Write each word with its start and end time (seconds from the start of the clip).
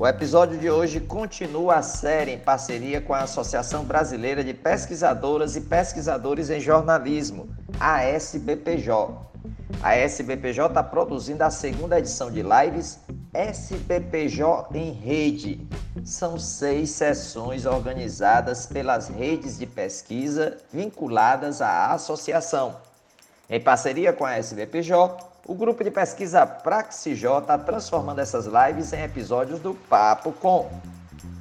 O 0.00 0.06
episódio 0.06 0.56
de 0.56 0.70
hoje 0.70 1.00
continua 1.00 1.78
a 1.78 1.82
série 1.82 2.30
em 2.30 2.38
parceria 2.38 3.00
com 3.00 3.12
a 3.12 3.22
Associação 3.22 3.84
Brasileira 3.84 4.44
de 4.44 4.54
Pesquisadoras 4.54 5.56
e 5.56 5.62
Pesquisadores 5.62 6.50
em 6.50 6.60
Jornalismo, 6.60 7.48
a 7.80 8.04
SBPJ. 8.04 9.12
A 9.82 9.96
SBPJ 9.96 10.68
está 10.68 10.84
produzindo 10.84 11.42
a 11.42 11.50
segunda 11.50 11.98
edição 11.98 12.30
de 12.30 12.44
lives 12.44 13.00
SBPJ 13.34 14.68
em 14.78 14.92
Rede. 14.92 15.66
São 16.04 16.38
seis 16.38 16.90
sessões 16.90 17.66
organizadas 17.66 18.66
pelas 18.66 19.08
redes 19.08 19.58
de 19.58 19.66
pesquisa 19.66 20.58
vinculadas 20.72 21.60
à 21.60 21.92
associação. 21.92 22.76
Em 23.50 23.60
parceria 23.60 24.12
com 24.12 24.24
a 24.24 24.36
SBPJ, 24.36 25.27
o 25.48 25.54
grupo 25.54 25.82
de 25.82 25.90
pesquisa 25.90 26.44
Praxij 26.44 27.24
está 27.24 27.56
transformando 27.56 28.18
essas 28.18 28.44
lives 28.44 28.92
em 28.92 29.02
episódios 29.02 29.58
do 29.58 29.72
Papo 29.72 30.30
Com. 30.30 30.70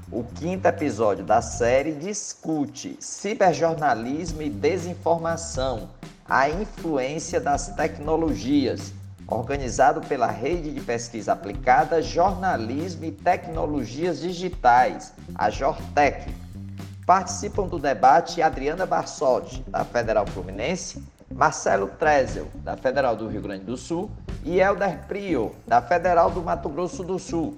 O 0.10 0.24
quinto 0.24 0.66
episódio 0.66 1.26
da 1.26 1.42
série 1.42 1.92
discute 1.92 2.96
ciberjornalismo 3.02 4.42
e 4.42 4.50
desinformação, 4.50 5.90
a 6.26 6.50
influência 6.50 7.42
das 7.42 7.68
tecnologias, 7.76 8.94
organizado 9.28 10.00
pela 10.00 10.28
Rede 10.28 10.72
de 10.72 10.80
Pesquisa 10.80 11.34
Aplicada 11.34 12.02
Jornalismo 12.02 13.04
e 13.04 13.12
Tecnologias 13.12 14.22
Digitais, 14.22 15.14
a 15.36 15.50
Jortec. 15.50 16.34
Participam 17.06 17.68
do 17.68 17.78
debate 17.78 18.42
Adriana 18.42 18.86
Barsotti, 18.86 19.66
da 19.68 19.84
Federal 19.84 20.26
Fluminense, 20.28 21.04
Marcelo 21.34 21.88
Trezel, 22.00 22.48
da 22.64 22.78
Federal 22.78 23.16
do 23.16 23.28
Rio 23.28 23.42
Grande 23.42 23.66
do 23.66 23.78
Sul, 23.78 24.10
e 24.44 24.60
Helder 24.60 25.06
Prio, 25.08 25.56
da 25.68 25.82
Federal 25.82 26.32
do 26.32 26.42
Mato 26.42 26.70
Grosso 26.70 27.04
do 27.04 27.20
Sul. 27.20 27.58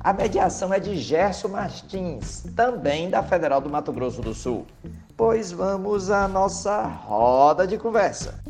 A 0.00 0.12
mediação 0.12 0.72
é 0.72 0.78
de 0.78 0.96
Gerson 0.96 1.48
Martins, 1.48 2.44
também 2.54 3.10
da 3.10 3.22
Federal 3.22 3.60
do 3.60 3.68
Mato 3.68 3.92
Grosso 3.92 4.22
do 4.22 4.32
Sul. 4.32 4.64
Pois 5.16 5.50
vamos 5.50 6.10
à 6.10 6.28
nossa 6.28 6.82
roda 6.82 7.66
de 7.66 7.76
conversa. 7.76 8.40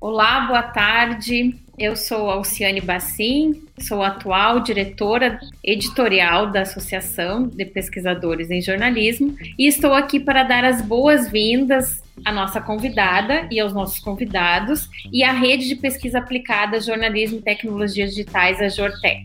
Olá, 0.00 0.46
boa 0.46 0.62
tarde. 0.62 1.54
Eu 1.78 1.94
sou 1.94 2.30
Alciane 2.30 2.80
Bassim, 2.80 3.65
sou 3.78 4.02
atual 4.02 4.60
diretora 4.60 5.38
editorial 5.62 6.50
da 6.50 6.62
Associação 6.62 7.46
de 7.46 7.64
Pesquisadores 7.64 8.50
em 8.50 8.60
Jornalismo 8.60 9.36
e 9.58 9.66
estou 9.66 9.92
aqui 9.92 10.18
para 10.18 10.42
dar 10.42 10.64
as 10.64 10.80
boas-vindas 10.82 12.02
à 12.24 12.32
nossa 12.32 12.60
convidada 12.60 13.46
e 13.50 13.60
aos 13.60 13.72
nossos 13.72 13.98
convidados 13.98 14.88
e 15.12 15.22
à 15.22 15.32
rede 15.32 15.68
de 15.68 15.76
pesquisa 15.76 16.18
aplicada 16.18 16.80
Jornalismo 16.80 17.38
e 17.38 17.42
Tecnologias 17.42 18.10
Digitais, 18.10 18.60
a 18.60 18.68
Jortec. 18.68 19.24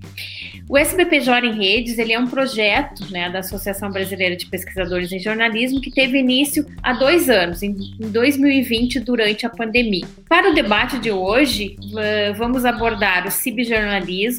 O 0.67 0.77
SBPJ 0.77 1.47
em 1.47 1.53
Redes 1.53 1.97
ele 1.97 2.13
é 2.13 2.19
um 2.19 2.27
projeto 2.27 3.09
né, 3.11 3.29
da 3.29 3.39
Associação 3.39 3.91
Brasileira 3.91 4.35
de 4.35 4.45
Pesquisadores 4.45 5.11
em 5.11 5.19
Jornalismo 5.19 5.81
que 5.81 5.91
teve 5.91 6.17
início 6.17 6.65
há 6.81 6.93
dois 6.93 7.29
anos, 7.29 7.61
em 7.61 7.75
2020, 7.99 8.99
durante 9.01 9.45
a 9.45 9.49
pandemia. 9.49 10.05
Para 10.29 10.49
o 10.49 10.53
debate 10.53 10.97
de 10.99 11.11
hoje, 11.11 11.75
vamos 12.37 12.63
abordar 12.63 13.27
o 13.27 13.31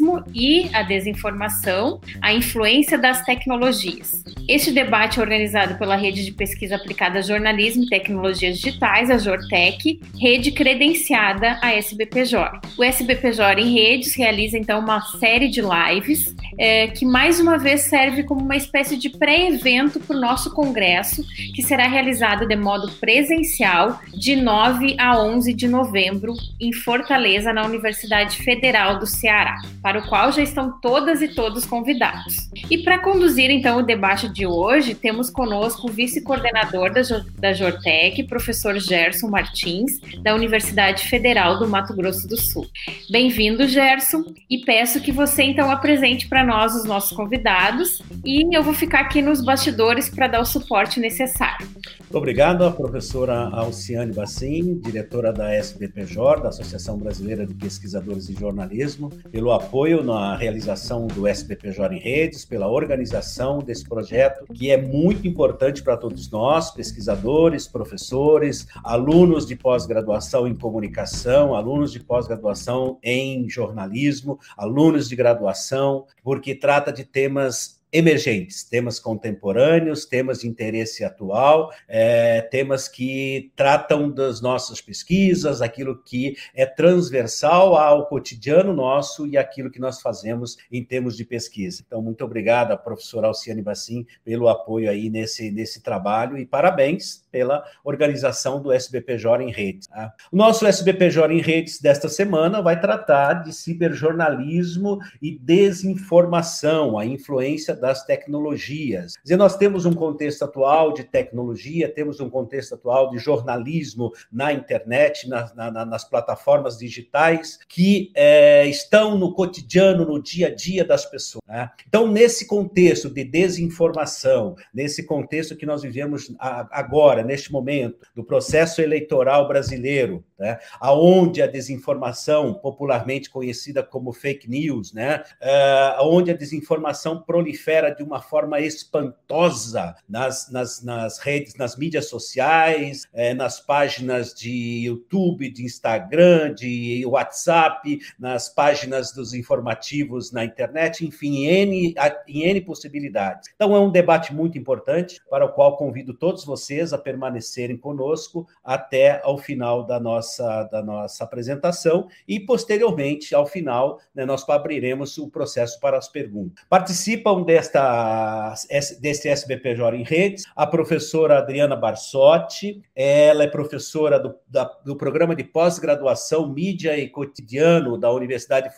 ciberjornalismo 0.03 0.25
e 0.35 0.69
a 0.75 0.83
desinformação, 0.83 2.01
a 2.21 2.33
influência 2.33 2.99
das 2.99 3.25
tecnologias. 3.25 4.25
Este 4.49 4.73
debate 4.73 5.19
é 5.19 5.23
organizado 5.23 5.77
pela 5.79 5.95
Rede 5.95 6.25
de 6.25 6.33
Pesquisa 6.33 6.77
Aplicada 6.77 7.23
Jornalismo 7.23 7.85
e 7.85 7.89
Tecnologias 7.89 8.59
Digitais, 8.59 9.11
a 9.11 9.19
Jortec, 9.19 10.01
rede 10.21 10.51
credenciada 10.51 11.59
à 11.63 11.73
SBPJ. 11.75 12.61
O 12.77 12.83
SBPJ 12.83 13.61
em 13.61 13.73
Redes 13.73 14.15
realiza 14.17 14.59
então 14.59 14.81
uma 14.81 15.01
série 15.01 15.49
de 15.49 15.61
lives 15.61 16.35
é, 16.59 16.89
que 16.89 17.05
mais 17.05 17.41
uma 17.41 17.59
vez 17.59 17.83
serve 17.83 18.25
como 18.25 18.41
uma 18.41 18.57
espécie 18.57 18.97
de 18.97 19.09
pré-evento 19.11 20.01
para 20.01 20.17
o 20.17 20.21
nosso 20.21 20.53
congresso, 20.53 21.25
que 21.55 21.63
será 21.63 21.87
realizado 21.87 22.47
de 22.47 22.57
modo 22.57 22.91
presencial 22.93 24.01
de 24.13 24.37
9 24.37 24.97
a 24.99 25.19
11 25.19 25.53
de 25.55 25.69
novembro 25.69 26.35
em 26.61 26.73
Fortaleza, 26.73 27.53
na 27.53 27.65
Universidade 27.65 28.37
Federal 28.39 28.99
do 28.99 29.07
Ceará, 29.07 29.57
o 29.97 30.09
qual 30.09 30.33
já 30.33 30.43
estão 30.43 30.81
todas 30.81 31.23
e 31.23 31.29
todos 31.29 31.65
convidados. 31.65 32.51
E 32.71 32.79
para 32.79 32.99
conduzir 32.99 33.51
então 33.51 33.79
o 33.79 33.83
debate 33.83 34.29
de 34.29 34.47
hoje, 34.47 34.95
temos 34.95 35.31
conosco 35.31 35.89
o 35.89 35.93
vice-coordenador 35.93 36.93
da, 36.93 37.03
da 37.39 37.53
Jortec, 37.53 38.23
professor 38.25 38.79
Gerson 38.79 39.29
Martins, 39.29 40.01
da 40.23 40.35
Universidade 40.35 41.09
Federal 41.09 41.59
do 41.59 41.69
Mato 41.69 41.95
Grosso 41.95 42.27
do 42.29 42.37
Sul. 42.37 42.67
Bem-vindo, 43.11 43.67
Gerson, 43.67 44.25
e 44.49 44.59
peço 44.59 45.01
que 45.01 45.13
você 45.13 45.43
então 45.43 45.71
apresente 45.71 45.93
presente 45.93 46.29
para 46.29 46.45
nós 46.45 46.75
os 46.75 46.85
nossos 46.85 47.17
convidados 47.17 48.03
e 48.25 48.57
eu 48.57 48.63
vou 48.63 48.75
ficar 48.75 49.01
aqui 49.01 49.23
nos 49.23 49.45
bastidores 49.45 50.09
para 50.09 50.27
dar 50.27 50.41
o 50.41 50.45
suporte 50.45 50.99
necessário. 50.99 51.69
Obrigado 52.13 52.65
à 52.65 52.71
professora 52.71 53.49
Alciane 53.49 54.13
Bassim, 54.13 54.79
diretora 54.79 55.33
da 55.33 55.53
SBPJ, 55.55 56.43
da 56.43 56.49
Associação 56.51 56.99
Brasileira 56.99 57.47
de 57.47 57.55
Pesquisadores 57.55 58.29
em 58.29 58.35
Jornalismo, 58.35 59.11
pelo 59.31 59.53
apoio 59.53 59.82
na 60.05 60.37
realização 60.37 61.09
do 61.09 61.27
SBPJ 61.27 61.97
em 61.97 61.99
Redes, 61.99 62.45
pela 62.45 62.69
organização 62.69 63.59
desse 63.59 63.85
projeto, 63.85 64.45
que 64.55 64.71
é 64.71 64.81
muito 64.81 65.27
importante 65.27 65.83
para 65.83 65.97
todos 65.97 66.31
nós, 66.31 66.71
pesquisadores, 66.71 67.67
professores, 67.67 68.69
alunos 68.85 69.45
de 69.45 69.57
pós-graduação 69.57 70.47
em 70.47 70.55
comunicação, 70.55 71.53
alunos 71.55 71.91
de 71.91 71.99
pós-graduação 71.99 72.99
em 73.03 73.49
jornalismo, 73.51 74.39
alunos 74.57 75.09
de 75.09 75.17
graduação, 75.17 76.07
porque 76.23 76.55
trata 76.55 76.93
de 76.93 77.05
temas 77.05 77.82
emergentes, 77.93 78.65
temas 78.65 78.99
contemporâneos, 78.99 80.07
temas 80.07 80.41
de 80.41 80.49
interesse 80.49 81.05
atual, 81.05 81.71
é, 81.87 82.41
temas 82.41 82.89
que 82.89 83.53
tratam 83.55 84.11
das 84.11 84.41
nossas 84.41 84.81
pesquisas, 84.81 85.61
aquilo 85.61 86.03
que 86.03 86.37
é 86.55 86.65
transversal 86.65 87.77
ao 87.77 88.07
cotidiano 88.07 88.73
nosso 88.73 89.27
e 89.27 89.37
aquilo 89.37 89.71
que 89.71 89.81
nós 89.81 90.01
fazemos 90.01 90.57
em 90.71 90.83
termos 90.83 91.17
de 91.17 91.25
pesquisa. 91.25 91.83
Então, 91.87 92.01
muito 92.01 92.25
obrigado 92.25 92.73
à 92.73 92.77
professora 92.77 93.27
Alciane 93.27 93.63
Bassim 93.63 94.07
pelo 94.25 94.49
apoio 94.49 94.89
aí 94.89 95.11
nesse, 95.11 95.51
nesse 95.51 95.83
trabalho 95.83 96.39
e 96.39 96.47
parabéns 96.47 97.22
pela 97.33 97.65
organização 97.83 98.61
do 98.63 98.71
SBPJ 98.71 99.43
em 99.43 99.51
redes. 99.51 99.89
Tá? 99.89 100.13
O 100.31 100.37
nosso 100.37 100.67
SBPJ 100.67 101.33
em 101.33 101.41
redes 101.41 101.81
desta 101.81 102.09
semana 102.09 102.61
vai 102.61 102.79
tratar 102.79 103.43
de 103.43 103.53
ciberjornalismo 103.53 105.01
e 105.21 105.39
desinformação, 105.39 106.99
a 106.99 107.07
influência 107.07 107.75
das 107.75 108.05
tecnologias. 108.05 109.17
Quer 109.17 109.23
dizer, 109.23 109.37
nós 109.37 109.57
temos 109.57 109.87
um 109.87 109.95
contexto 109.95 110.45
atual 110.45 110.93
de 110.93 111.05
tecnologia, 111.05 111.89
temos 111.89 112.21
um 112.21 112.29
contexto 112.29 112.75
atual 112.75 113.11
de 113.11 113.19
jornalismo 113.19 114.13
na 114.31 114.53
internet, 114.53 115.29
na, 115.29 115.53
na, 115.55 115.87
nas 115.87 116.05
plataformas 116.05 116.77
digitais, 116.77 117.59
que 117.67 118.13
é, 118.15 118.67
estão 118.67 119.17
no 119.17 119.33
cotidiano, 119.33 120.05
no 120.05 120.23
dia 120.23 120.49
a 120.49 120.55
dia 120.55 120.85
das 120.85 121.07
pessoas. 121.07 121.43
Né? 121.49 121.71
Então, 121.89 122.07
nesse 122.07 122.47
contexto 122.47 123.09
de 123.09 123.25
desinformação, 123.25 124.55
nesse 124.75 125.05
contexto 125.07 125.57
que 125.57 125.65
nós 125.65 125.83
vivemos 125.83 126.35
agora, 126.39 127.22
neste 127.23 127.53
momento, 127.53 128.07
do 128.15 128.25
processo 128.25 128.81
eleitoral 128.81 129.47
brasileiro, 129.49 130.25
né? 130.43 130.59
aonde 130.81 131.41
a 131.41 131.47
desinformação, 131.47 132.53
popularmente 132.53 133.31
conhecida 133.31 133.83
como 133.83 134.13
fake 134.13 134.51
news, 134.51 134.93
né? 134.93 135.23
Uh, 135.41 136.03
onde 136.03 136.33
a 136.33 136.37
desinformação 136.37 137.23
prolifera 137.23 137.95
de 137.95 138.03
uma 138.03 138.21
forma 138.21 138.61
espantosa 138.61 139.95
nas, 140.09 140.51
nas, 140.51 140.83
nas 140.83 141.19
redes, 141.19 141.55
nas 141.55 141.77
mídias 141.77 142.09
sociais, 142.09 143.07
é, 143.13 143.33
nas 143.33 143.61
páginas 143.61 144.35
de 144.35 144.85
YouTube, 144.85 145.49
de 145.51 145.65
Instagram, 145.65 146.53
de 146.53 147.05
WhatsApp, 147.07 148.01
nas 148.19 148.49
páginas 148.49 149.13
dos 149.13 149.33
informativos 149.35 150.33
na 150.33 150.45
internet, 150.45 151.07
enfim, 151.07 151.45
em 151.45 151.47
N, 151.47 151.95
em 152.27 152.43
N 152.43 152.61
possibilidades. 152.63 153.51
Então, 153.55 153.77
é 153.77 153.79
um 153.79 153.91
debate 153.91 154.35
muito 154.35 154.59
importante 154.59 155.21
para 155.31 155.45
o 155.45 155.53
qual 155.53 155.77
convido 155.77 156.13
todos 156.13 156.45
vocês 156.45 156.93
a 156.93 156.99
permanecerem 156.99 157.77
conosco 157.77 158.49
até 158.65 159.21
ao 159.23 159.39
final 159.39 159.85
da 159.85 160.01
nossa 160.01 160.32
nossa, 160.33 160.65
da 160.65 160.83
nossa 160.83 161.25
apresentação 161.25 162.09
e, 162.27 162.41
posteriormente, 162.41 163.35
ao 163.35 163.47
final, 163.47 164.01
né, 164.15 164.25
nós 164.25 164.49
abriremos 164.49 165.19
o 165.19 165.29
processo 165.29 165.79
para 165.81 165.99
as 165.99 166.09
perguntas. 166.09 166.65
Participam 166.69 167.43
desta, 167.43 168.55
deste 169.01 169.29
SBPJ 169.29 169.97
em 169.97 170.03
redes 170.03 170.45
a 170.57 170.67
professora 170.67 171.39
Adriana 171.39 171.77
Barsotti, 171.77 172.83
ela 172.95 173.45
é 173.45 173.47
professora 173.47 174.19
do, 174.19 174.35
da, 174.49 174.65
do 174.85 174.97
programa 174.97 175.35
de 175.35 175.45
pós-graduação 175.45 176.49
Mídia 176.49 176.99
e 176.99 177.09
Cotidiano 177.09 177.99
da 177.99 178.11
Universidade 178.13 178.71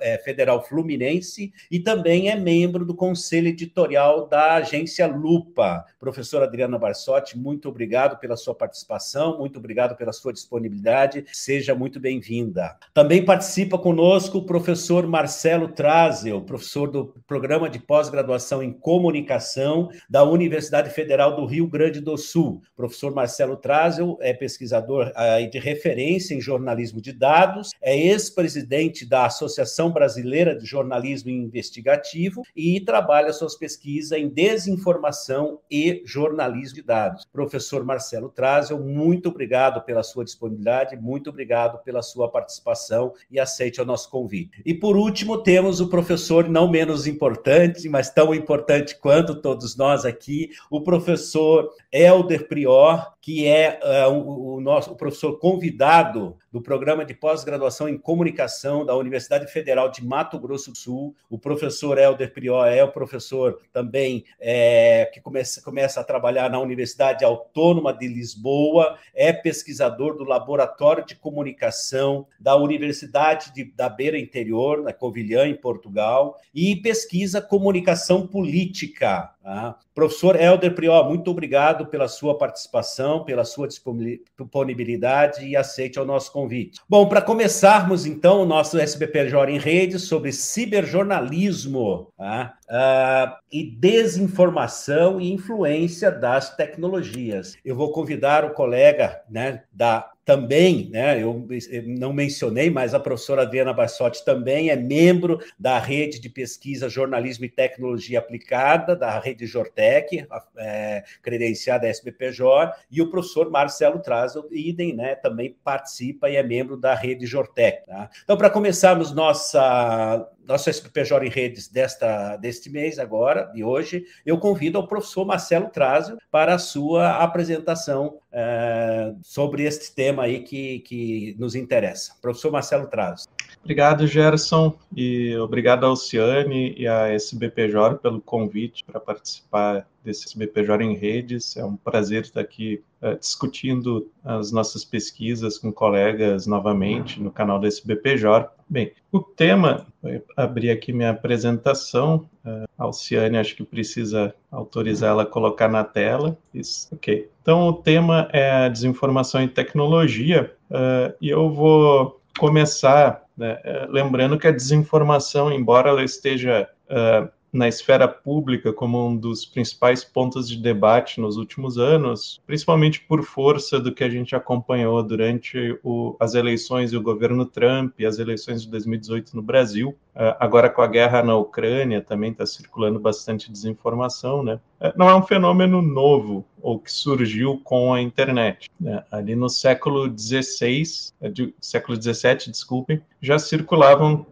é, 0.00 0.18
Federal 0.18 0.62
Fluminense 0.62 1.52
e 1.70 1.80
também 1.80 2.30
é 2.30 2.36
membro 2.36 2.84
do 2.84 2.94
conselho 2.94 3.48
editorial 3.48 4.26
da 4.26 4.54
agência 4.54 5.06
Lupa. 5.06 5.84
Professora 5.98 6.44
Adriana 6.44 6.78
Barsotti, 6.78 7.38
muito 7.38 7.68
obrigado 7.68 8.18
pela 8.18 8.36
sua 8.36 8.54
participação, 8.54 9.38
muito 9.38 9.58
obrigado 9.58 9.96
pela 9.96 10.12
sua 10.12 10.32
disponibilidade, 10.32 11.01
seja 11.32 11.74
muito 11.74 11.98
bem-vinda. 11.98 12.76
Também 12.92 13.24
participa 13.24 13.78
conosco 13.78 14.38
o 14.38 14.46
professor 14.46 15.06
Marcelo 15.06 15.68
Trazel, 15.68 16.40
professor 16.42 16.90
do 16.90 17.14
programa 17.26 17.68
de 17.68 17.78
pós-graduação 17.78 18.62
em 18.62 18.72
comunicação 18.72 19.88
da 20.08 20.22
Universidade 20.24 20.90
Federal 20.90 21.36
do 21.36 21.46
Rio 21.46 21.66
Grande 21.66 22.00
do 22.00 22.16
Sul. 22.16 22.62
O 22.72 22.76
professor 22.76 23.14
Marcelo 23.14 23.56
Trazel 23.56 24.18
é 24.20 24.32
pesquisador 24.32 25.12
uh, 25.12 25.50
de 25.50 25.58
referência 25.58 26.34
em 26.34 26.40
jornalismo 26.40 27.00
de 27.00 27.12
dados, 27.12 27.70
é 27.80 27.96
ex-presidente 27.96 29.08
da 29.08 29.26
Associação 29.26 29.90
Brasileira 29.90 30.56
de 30.56 30.66
Jornalismo 30.66 31.30
Investigativo 31.30 32.42
e 32.54 32.80
trabalha 32.80 33.32
suas 33.32 33.54
pesquisas 33.54 34.12
em 34.12 34.28
desinformação 34.28 35.60
e 35.70 36.02
jornalismo 36.04 36.74
de 36.74 36.82
dados. 36.82 37.24
Professor 37.32 37.84
Marcelo 37.84 38.28
Trazel, 38.28 38.80
muito 38.80 39.28
obrigado 39.28 39.82
pela 39.82 40.02
sua 40.02 40.24
disponibilidade, 40.24 40.81
muito 40.96 41.30
obrigado 41.30 41.82
pela 41.82 42.02
sua 42.02 42.28
participação 42.28 43.12
e 43.30 43.38
aceite 43.38 43.80
o 43.80 43.84
nosso 43.84 44.10
convite. 44.10 44.62
E 44.64 44.74
por 44.74 44.96
último, 44.96 45.38
temos 45.38 45.80
o 45.80 45.88
professor 45.88 46.48
não 46.48 46.68
menos 46.68 47.06
importante, 47.06 47.88
mas 47.88 48.10
tão 48.10 48.34
importante 48.34 48.98
quanto 48.98 49.40
todos 49.40 49.76
nós 49.76 50.04
aqui, 50.04 50.50
o 50.70 50.80
professor 50.80 51.70
Helder 51.92 52.48
Prior, 52.48 53.12
que 53.20 53.46
é 53.46 53.78
uh, 53.82 54.10
o, 54.10 54.54
o, 54.54 54.60
nosso 54.60 54.96
professor 54.96 55.38
convidado 55.38 56.36
do 56.50 56.62
programa 56.62 57.04
de 57.04 57.12
pós-graduação 57.12 57.88
em 57.88 57.98
comunicação 57.98 58.84
da 58.84 58.96
Universidade 58.96 59.46
Federal 59.52 59.90
de 59.90 60.04
Mato 60.04 60.38
Grosso 60.38 60.72
do 60.72 60.78
Sul. 60.78 61.14
O 61.28 61.38
professor 61.38 61.98
Helder 61.98 62.32
Prior 62.32 62.66
é 62.66 62.82
o 62.82 62.90
professor 62.90 63.60
também 63.72 64.24
é, 64.40 65.08
que 65.12 65.20
começa, 65.20 65.60
começa 65.62 66.00
a 66.00 66.04
trabalhar 66.04 66.50
na 66.50 66.58
Universidade 66.58 67.24
Autônoma 67.24 67.92
de 67.92 68.08
Lisboa, 68.08 68.98
é 69.14 69.32
pesquisador 69.32 70.16
do 70.16 70.24
Laboratório 70.24 71.04
de 71.04 71.14
Comunicação 71.14 72.26
da 72.40 72.56
Universidade 72.56 73.52
de, 73.52 73.64
da 73.64 73.88
Beira 73.88 74.18
Interior, 74.18 74.82
na 74.82 74.92
Covilhã, 74.92 75.46
em 75.46 75.54
Portugal, 75.54 76.40
e 76.54 76.74
pesquisa 76.76 77.40
comunicação 77.42 78.26
política. 78.26 79.30
Tá? 79.42 79.76
Professor 79.92 80.40
Helder 80.40 80.72
Prior, 80.72 81.08
muito 81.08 81.30
obrigado 81.30 81.86
pela 81.86 82.06
sua 82.06 82.38
participação, 82.38 83.24
pela 83.24 83.44
sua 83.44 83.66
disponibilidade 83.66 85.44
e 85.44 85.56
aceite 85.56 85.98
o 85.98 86.04
nosso 86.04 86.30
convite. 86.30 86.80
Bom, 86.88 87.08
para 87.08 87.20
começarmos 87.20 88.06
então 88.06 88.42
o 88.42 88.46
nosso 88.46 88.78
SBPJ 88.78 89.50
em 89.50 89.58
rede 89.58 89.98
sobre 89.98 90.32
ciberjornalismo 90.32 92.12
tá? 92.16 92.54
uh, 92.70 93.36
e 93.50 93.64
desinformação 93.64 95.20
e 95.20 95.32
influência 95.32 96.12
das 96.12 96.54
tecnologias. 96.54 97.56
Eu 97.64 97.74
vou 97.74 97.90
convidar 97.90 98.44
o 98.44 98.50
colega 98.50 99.22
né, 99.28 99.64
da 99.72 100.11
também, 100.24 100.88
né, 100.90 101.20
eu 101.20 101.46
não 101.84 102.12
mencionei, 102.12 102.70
mas 102.70 102.94
a 102.94 103.00
professora 103.00 103.42
Adriana 103.42 103.72
Bassotti 103.72 104.24
também 104.24 104.70
é 104.70 104.76
membro 104.76 105.40
da 105.58 105.78
rede 105.78 106.20
de 106.20 106.28
pesquisa 106.28 106.88
Jornalismo 106.88 107.44
e 107.44 107.48
Tecnologia 107.48 108.20
Aplicada, 108.20 108.94
da 108.94 109.18
rede 109.18 109.46
Jortec, 109.46 110.24
é, 110.56 111.02
credenciada 111.20 111.88
SBPJ, 111.88 112.72
e 112.90 113.02
o 113.02 113.10
professor 113.10 113.50
Marcelo 113.50 114.00
Trazel, 114.00 114.46
idem, 114.50 114.94
né, 114.94 115.16
também 115.16 115.56
participa 115.64 116.30
e 116.30 116.36
é 116.36 116.42
membro 116.42 116.76
da 116.76 116.94
rede 116.94 117.26
Jortec. 117.26 117.84
Tá? 117.86 118.08
Então, 118.22 118.36
para 118.36 118.50
começarmos 118.50 119.12
nossa 119.12 120.28
nosso 120.46 120.68
SPPJ 120.70 121.26
em 121.26 121.30
redes 121.30 121.68
desta, 121.68 122.36
deste 122.36 122.70
mês, 122.70 122.98
agora, 122.98 123.44
de 123.52 123.62
hoje, 123.62 124.04
eu 124.24 124.38
convido 124.38 124.78
o 124.78 124.86
professor 124.86 125.24
Marcelo 125.24 125.68
Trazio 125.68 126.18
para 126.30 126.54
a 126.54 126.58
sua 126.58 127.22
apresentação 127.22 128.18
é, 128.30 129.12
sobre 129.22 129.64
este 129.64 129.94
tema 129.94 130.24
aí 130.24 130.40
que, 130.40 130.80
que 130.80 131.36
nos 131.38 131.54
interessa. 131.54 132.14
Professor 132.20 132.50
Marcelo 132.50 132.86
Trazio. 132.86 133.28
Obrigado, 133.64 134.08
Gerson, 134.08 134.74
e 134.94 135.36
obrigado 135.36 135.86
ao 135.86 135.94
Ciane 135.94 136.74
e 136.76 136.88
à 136.88 137.08
SBPJ 137.12 137.98
pelo 137.98 138.20
convite 138.20 138.84
para 138.84 138.98
participar 138.98 139.86
desse 140.04 140.26
SBPJ 140.26 140.82
em 140.84 140.96
redes. 140.96 141.56
É 141.56 141.64
um 141.64 141.76
prazer 141.76 142.22
estar 142.22 142.40
aqui 142.40 142.82
uh, 143.00 143.16
discutindo 143.16 144.10
as 144.24 144.50
nossas 144.50 144.84
pesquisas 144.84 145.58
com 145.58 145.72
colegas 145.72 146.44
novamente 146.44 147.22
no 147.22 147.30
canal 147.30 147.60
da 147.60 147.68
SBPJ. 147.68 148.50
Bem, 148.68 148.92
o 149.12 149.20
tema, 149.20 149.86
vou 150.02 150.10
abrir 150.36 150.70
aqui 150.70 150.92
minha 150.92 151.10
apresentação, 151.10 152.28
uh, 152.44 152.66
Alciane 152.76 153.38
acho 153.38 153.54
que 153.54 153.62
precisa 153.62 154.34
autorizar 154.50 155.10
ela 155.10 155.22
a 155.22 155.26
colocar 155.26 155.68
na 155.68 155.84
tela. 155.84 156.36
Isso, 156.52 156.88
ok. 156.92 157.30
Então, 157.40 157.68
o 157.68 157.72
tema 157.74 158.28
é 158.32 158.50
a 158.50 158.68
desinformação 158.68 159.40
e 159.40 159.46
tecnologia, 159.46 160.52
uh, 160.68 161.14
e 161.20 161.28
eu 161.28 161.48
vou 161.48 162.21
começar 162.38 163.22
né, 163.36 163.60
eh, 163.64 163.86
lembrando 163.90 164.38
que 164.38 164.46
a 164.46 164.52
desinformação, 164.52 165.52
embora 165.52 165.90
ela 165.90 166.04
esteja 166.04 166.68
uh, 166.90 167.30
na 167.52 167.68
esfera 167.68 168.08
pública 168.08 168.72
como 168.72 169.06
um 169.06 169.16
dos 169.16 169.44
principais 169.44 170.02
pontos 170.02 170.48
de 170.48 170.56
debate 170.56 171.20
nos 171.20 171.36
últimos 171.36 171.76
anos, 171.76 172.40
principalmente 172.46 173.00
por 173.00 173.22
força 173.22 173.78
do 173.78 173.92
que 173.92 174.02
a 174.02 174.08
gente 174.08 174.34
acompanhou 174.34 175.02
durante 175.02 175.78
o, 175.84 176.16
as 176.18 176.34
eleições 176.34 176.92
e 176.92 176.96
o 176.96 177.02
governo 177.02 177.44
Trump 177.44 178.00
e 178.00 178.06
as 178.06 178.18
eleições 178.18 178.62
de 178.62 178.70
2018 178.70 179.36
no 179.36 179.42
Brasil. 179.42 179.94
Uh, 180.14 180.36
agora, 180.38 180.68
com 180.68 180.82
a 180.82 180.86
guerra 180.86 181.22
na 181.22 181.34
Ucrânia, 181.36 182.02
também 182.02 182.32
está 182.32 182.44
circulando 182.44 183.00
bastante 183.00 183.50
desinformação, 183.50 184.42
né? 184.42 184.60
Uh, 184.78 184.92
não 184.94 185.08
é 185.08 185.14
um 185.14 185.22
fenômeno 185.22 185.80
novo 185.80 186.44
ou 186.60 186.78
que 186.78 186.92
surgiu 186.92 187.58
com 187.64 187.94
a 187.94 188.00
internet. 188.00 188.70
Né? 188.78 189.02
Ali 189.10 189.34
no 189.34 189.48
século 189.48 190.06
XVI, 190.06 190.82
uh, 191.20 191.30
de, 191.30 191.54
século 191.60 192.00
XVII, 192.00 192.50
desculpem, 192.50 193.00
já 193.20 193.38
circulavam 193.38 194.26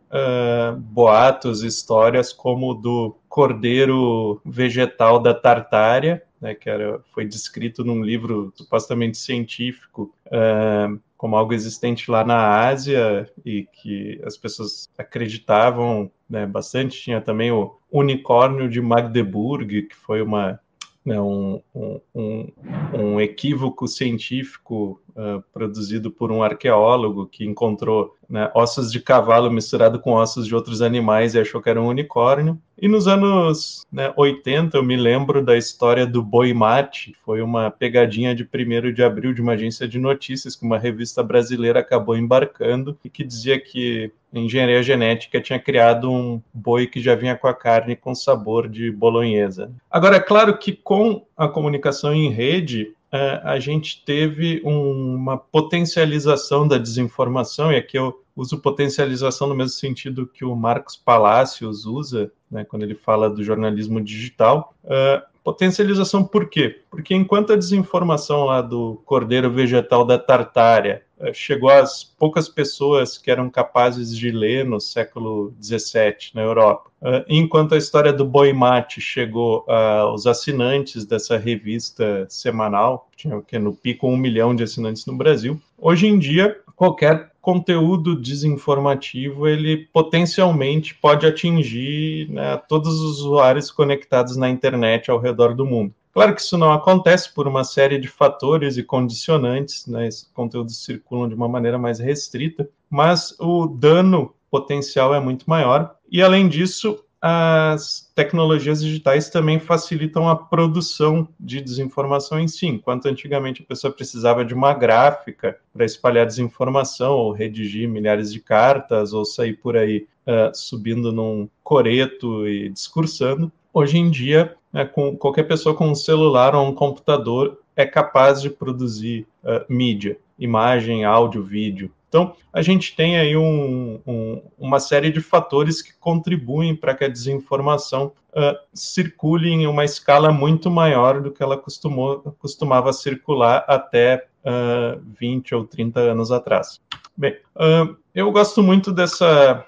boatos, 0.79 1.63
histórias 1.63 2.33
como 2.33 2.75
do 2.75 3.17
cordeiro 3.29 4.41
vegetal 4.45 5.21
da 5.21 5.33
Tartária, 5.33 6.21
né, 6.41 6.55
que 6.55 6.69
era, 6.69 7.01
foi 7.13 7.25
descrito 7.25 7.85
num 7.85 8.03
livro 8.03 8.53
supostamente 8.57 9.19
científico 9.19 10.13
uh, 10.27 10.99
como 11.21 11.37
algo 11.37 11.53
existente 11.53 12.11
lá 12.11 12.25
na 12.25 12.67
Ásia 12.67 13.31
e 13.45 13.69
que 13.71 14.19
as 14.25 14.39
pessoas 14.39 14.89
acreditavam 14.97 16.11
né, 16.27 16.47
bastante. 16.47 16.99
Tinha 16.99 17.21
também 17.21 17.53
o 17.53 17.77
unicórnio 17.93 18.71
de 18.71 18.81
Magdeburg, 18.81 19.83
que 19.83 19.95
foi 19.95 20.23
uma 20.23 20.59
né, 21.05 21.21
um, 21.21 21.61
um, 21.75 22.49
um, 22.95 23.21
equívoco 23.21 23.87
científico 23.87 24.99
uh, 25.21 25.43
produzido 25.53 26.11
por 26.11 26.33
um 26.33 26.43
arqueólogo 26.43 27.27
que 27.27 27.45
encontrou 27.45 28.17
né, 28.29 28.51
ossos 28.55 28.91
de 28.91 29.01
cavalo 29.01 29.51
misturado 29.51 29.99
com 29.99 30.13
ossos 30.13 30.47
de 30.47 30.55
outros 30.55 30.81
animais 30.81 31.35
e 31.35 31.41
achou 31.41 31.61
que 31.61 31.69
era 31.69 31.81
um 31.81 31.89
unicórnio. 31.89 32.59
E 32.81 32.89
nos 32.89 33.07
anos 33.07 33.85
né, 33.93 34.13
80 34.17 34.77
eu 34.77 34.83
me 34.83 34.97
lembro 34.97 35.45
da 35.45 35.57
história 35.57 36.07
do 36.07 36.23
boi 36.23 36.55
mate, 36.55 37.15
foi 37.25 37.43
uma 37.43 37.71
pegadinha 37.71 38.35
de 38.35 38.45
1 38.45 38.93
de 38.93 39.03
abril 39.03 39.35
de 39.35 39.43
uma 39.43 39.53
agência 39.53 39.87
de 39.87 39.99
notícias 39.99 40.57
que 40.57 40.65
uma 40.65 40.79
revista 40.79 41.23
brasileira 41.23 41.81
acabou 41.81 42.17
embarcando 42.17 42.97
e 43.05 43.11
que 43.11 43.25
dizia 43.25 43.61
que 43.61 44.11
engenharia 44.33 44.83
genética 44.83 45.41
tinha 45.41 45.59
criado 45.59 46.11
um 46.11 46.41
boi 46.55 46.87
que 46.87 47.01
já 47.01 47.15
vinha 47.15 47.37
com 47.37 47.49
a 47.49 47.55
carne 47.55 47.97
com 47.97 48.15
sabor 48.15 48.69
de 48.69 48.91
bolonhesa. 48.91 49.73
Agora, 49.91 50.17
é 50.17 50.21
claro 50.21 50.57
que 50.57 50.73
com 50.73 51.27
a 51.37 51.49
comunicação 51.49 52.15
em 52.15 52.31
rede, 52.31 52.95
é, 53.13 53.41
a 53.43 53.59
gente 53.59 54.05
teve 54.05 54.61
uma 54.65 55.37
potencialização 55.37 56.67
da 56.67 56.79
desinformação, 56.79 57.73
e 57.73 57.77
aqui 57.77 57.99
eu 57.99 58.25
uso 58.37 58.61
potencialização 58.61 59.49
no 59.49 59.55
mesmo 59.55 59.73
sentido 59.73 60.27
que 60.27 60.45
o 60.45 60.55
Marcos 60.55 60.97
Palacios 60.97 61.85
usa, 61.85 62.33
né, 62.51 62.65
quando 62.65 62.85
ele 62.85 62.95
fala 62.95 63.29
do 63.29 63.43
jornalismo 63.43 64.01
digital. 64.01 64.75
Uh, 64.85 65.30
potencialização 65.43 66.25
por 66.25 66.49
quê? 66.49 66.81
Porque 66.91 67.15
enquanto 67.15 67.53
a 67.53 67.57
desinformação 67.57 68.45
lá 68.45 68.61
do 68.61 69.01
cordeiro 69.05 69.51
vegetal 69.51 70.05
da 70.05 70.19
Tartária 70.19 71.03
uh, 71.19 71.33
chegou 71.33 71.71
às 71.71 72.05
poucas 72.05 72.49
pessoas 72.49 73.19
que 73.19 73.31
eram 73.31 73.51
capazes 73.51 74.17
de 74.17 74.31
ler 74.31 74.65
no 74.65 74.81
século 74.81 75.55
XVII 75.63 76.31
na 76.35 76.43
Europa, 76.43 76.91
Uh, 77.03 77.25
enquanto 77.27 77.75
a 77.75 77.79
história 77.79 78.13
do 78.13 78.27
boi 78.27 78.53
mate 78.53 79.01
chegou 79.01 79.65
aos 79.67 80.27
assinantes 80.27 81.07
dessa 81.07 81.39
revista 81.39 82.27
semanal, 82.29 83.09
tinha 83.17 83.41
que 83.41 83.59
no 83.59 83.73
pico 83.73 84.07
um 84.07 84.19
milhão 84.19 84.55
de 84.55 84.65
assinantes 84.65 85.07
no 85.07 85.17
Brasil, 85.17 85.59
hoje 85.79 86.07
em 86.07 86.19
dia, 86.19 86.61
qualquer 86.77 87.30
conteúdo 87.41 88.15
desinformativo 88.15 89.49
ele 89.49 89.89
potencialmente 89.93 90.95
pode 90.95 91.27
atingir 91.27 92.29
né, 92.31 92.57
todos 92.69 93.01
os 93.01 93.21
usuários 93.21 93.71
conectados 93.71 94.37
na 94.37 94.49
internet 94.49 95.11
ao 95.11 95.19
redor 95.19 95.55
do 95.55 95.65
mundo. 95.65 95.95
Claro 96.13 96.35
que 96.35 96.41
isso 96.41 96.59
não 96.59 96.73
acontece 96.73 97.33
por 97.33 97.47
uma 97.47 97.63
série 97.63 97.99
de 97.99 98.09
fatores 98.09 98.77
e 98.77 98.83
condicionantes, 98.83 99.87
né? 99.87 100.09
Esses 100.09 100.29
conteúdos 100.35 100.85
circulam 100.85 101.29
de 101.29 101.35
uma 101.35 101.49
maneira 101.49 101.79
mais 101.79 102.01
restrita, 102.01 102.69
mas 102.91 103.35
o 103.39 103.67
dano 103.67 104.35
potencial 104.51 105.15
é 105.15 105.21
muito 105.21 105.49
maior. 105.49 105.95
E 106.11 106.21
além 106.21 106.49
disso, 106.49 107.05
as 107.23 108.11
tecnologias 108.15 108.83
digitais 108.83 109.29
também 109.29 109.61
facilitam 109.61 110.27
a 110.27 110.35
produção 110.35 111.29
de 111.39 111.61
desinformação 111.61 112.41
em 112.41 112.49
si. 112.49 112.67
Enquanto 112.67 113.07
antigamente 113.07 113.63
a 113.63 113.67
pessoa 113.67 113.93
precisava 113.93 114.45
de 114.45 114.55
uma 114.55 114.73
gráfica 114.73 115.59
para 115.73 115.85
espalhar 115.85 116.27
desinformação, 116.27 117.13
ou 117.13 117.33
redigir 117.33 117.89
milhares 117.89 118.33
de 118.33 118.41
cartas, 118.41 119.13
ou 119.13 119.25
sair 119.25 119.55
por 119.55 119.77
aí 119.77 120.07
uh, 120.27 120.55
subindo 120.55 121.13
num 121.13 121.49
coreto 121.63 122.49
e 122.49 122.71
discursando, 122.71 123.53
hoje 123.73 123.99
em 123.99 124.11
dia, 124.11 124.57
né, 124.73 124.87
com 124.87 125.15
qualquer 125.15 125.45
pessoa 125.45 125.75
com 125.75 125.89
um 125.89 125.95
celular 125.95 126.55
ou 126.55 126.67
um 126.67 126.75
computador 126.75 127.61
é 127.77 127.85
capaz 127.85 128.41
de 128.41 128.49
produzir 128.49 129.27
uh, 129.45 129.65
mídia, 129.69 130.19
imagem, 130.39 131.05
áudio, 131.05 131.43
vídeo. 131.43 131.93
Então, 132.11 132.35
a 132.53 132.61
gente 132.61 132.97
tem 132.97 133.17
aí 133.17 133.37
um, 133.37 134.01
um, 134.05 134.43
uma 134.59 134.81
série 134.81 135.11
de 135.11 135.21
fatores 135.21 135.81
que 135.81 135.93
contribuem 135.97 136.75
para 136.75 136.93
que 136.93 137.05
a 137.05 137.09
desinformação 137.09 138.13
uh, 138.31 138.59
circule 138.75 139.49
em 139.49 139.65
uma 139.69 139.85
escala 139.85 140.33
muito 140.33 140.69
maior 140.69 141.21
do 141.21 141.31
que 141.31 141.41
ela 141.41 141.57
costumou, 141.57 142.35
costumava 142.41 142.93
circular 142.93 143.65
até 143.69 144.27
uh, 144.45 144.99
ah, 144.99 145.01
20 145.21 145.55
ou 145.55 145.65
30 145.65 146.01
anos 146.01 146.33
atrás. 146.33 146.81
Bem, 147.17 147.37
uh, 147.55 147.97
eu 148.13 148.33
gosto 148.33 148.61
muito 148.61 148.93
dessa 148.93 149.65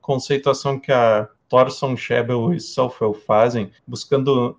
conceituação 0.00 0.80
que 0.80 0.90
a 0.90 1.28
Thorson, 1.46 1.94
Shebel 1.94 2.54
e 2.54 2.58
Soffel 2.58 3.12
fazem, 3.12 3.70
buscando 3.86 4.56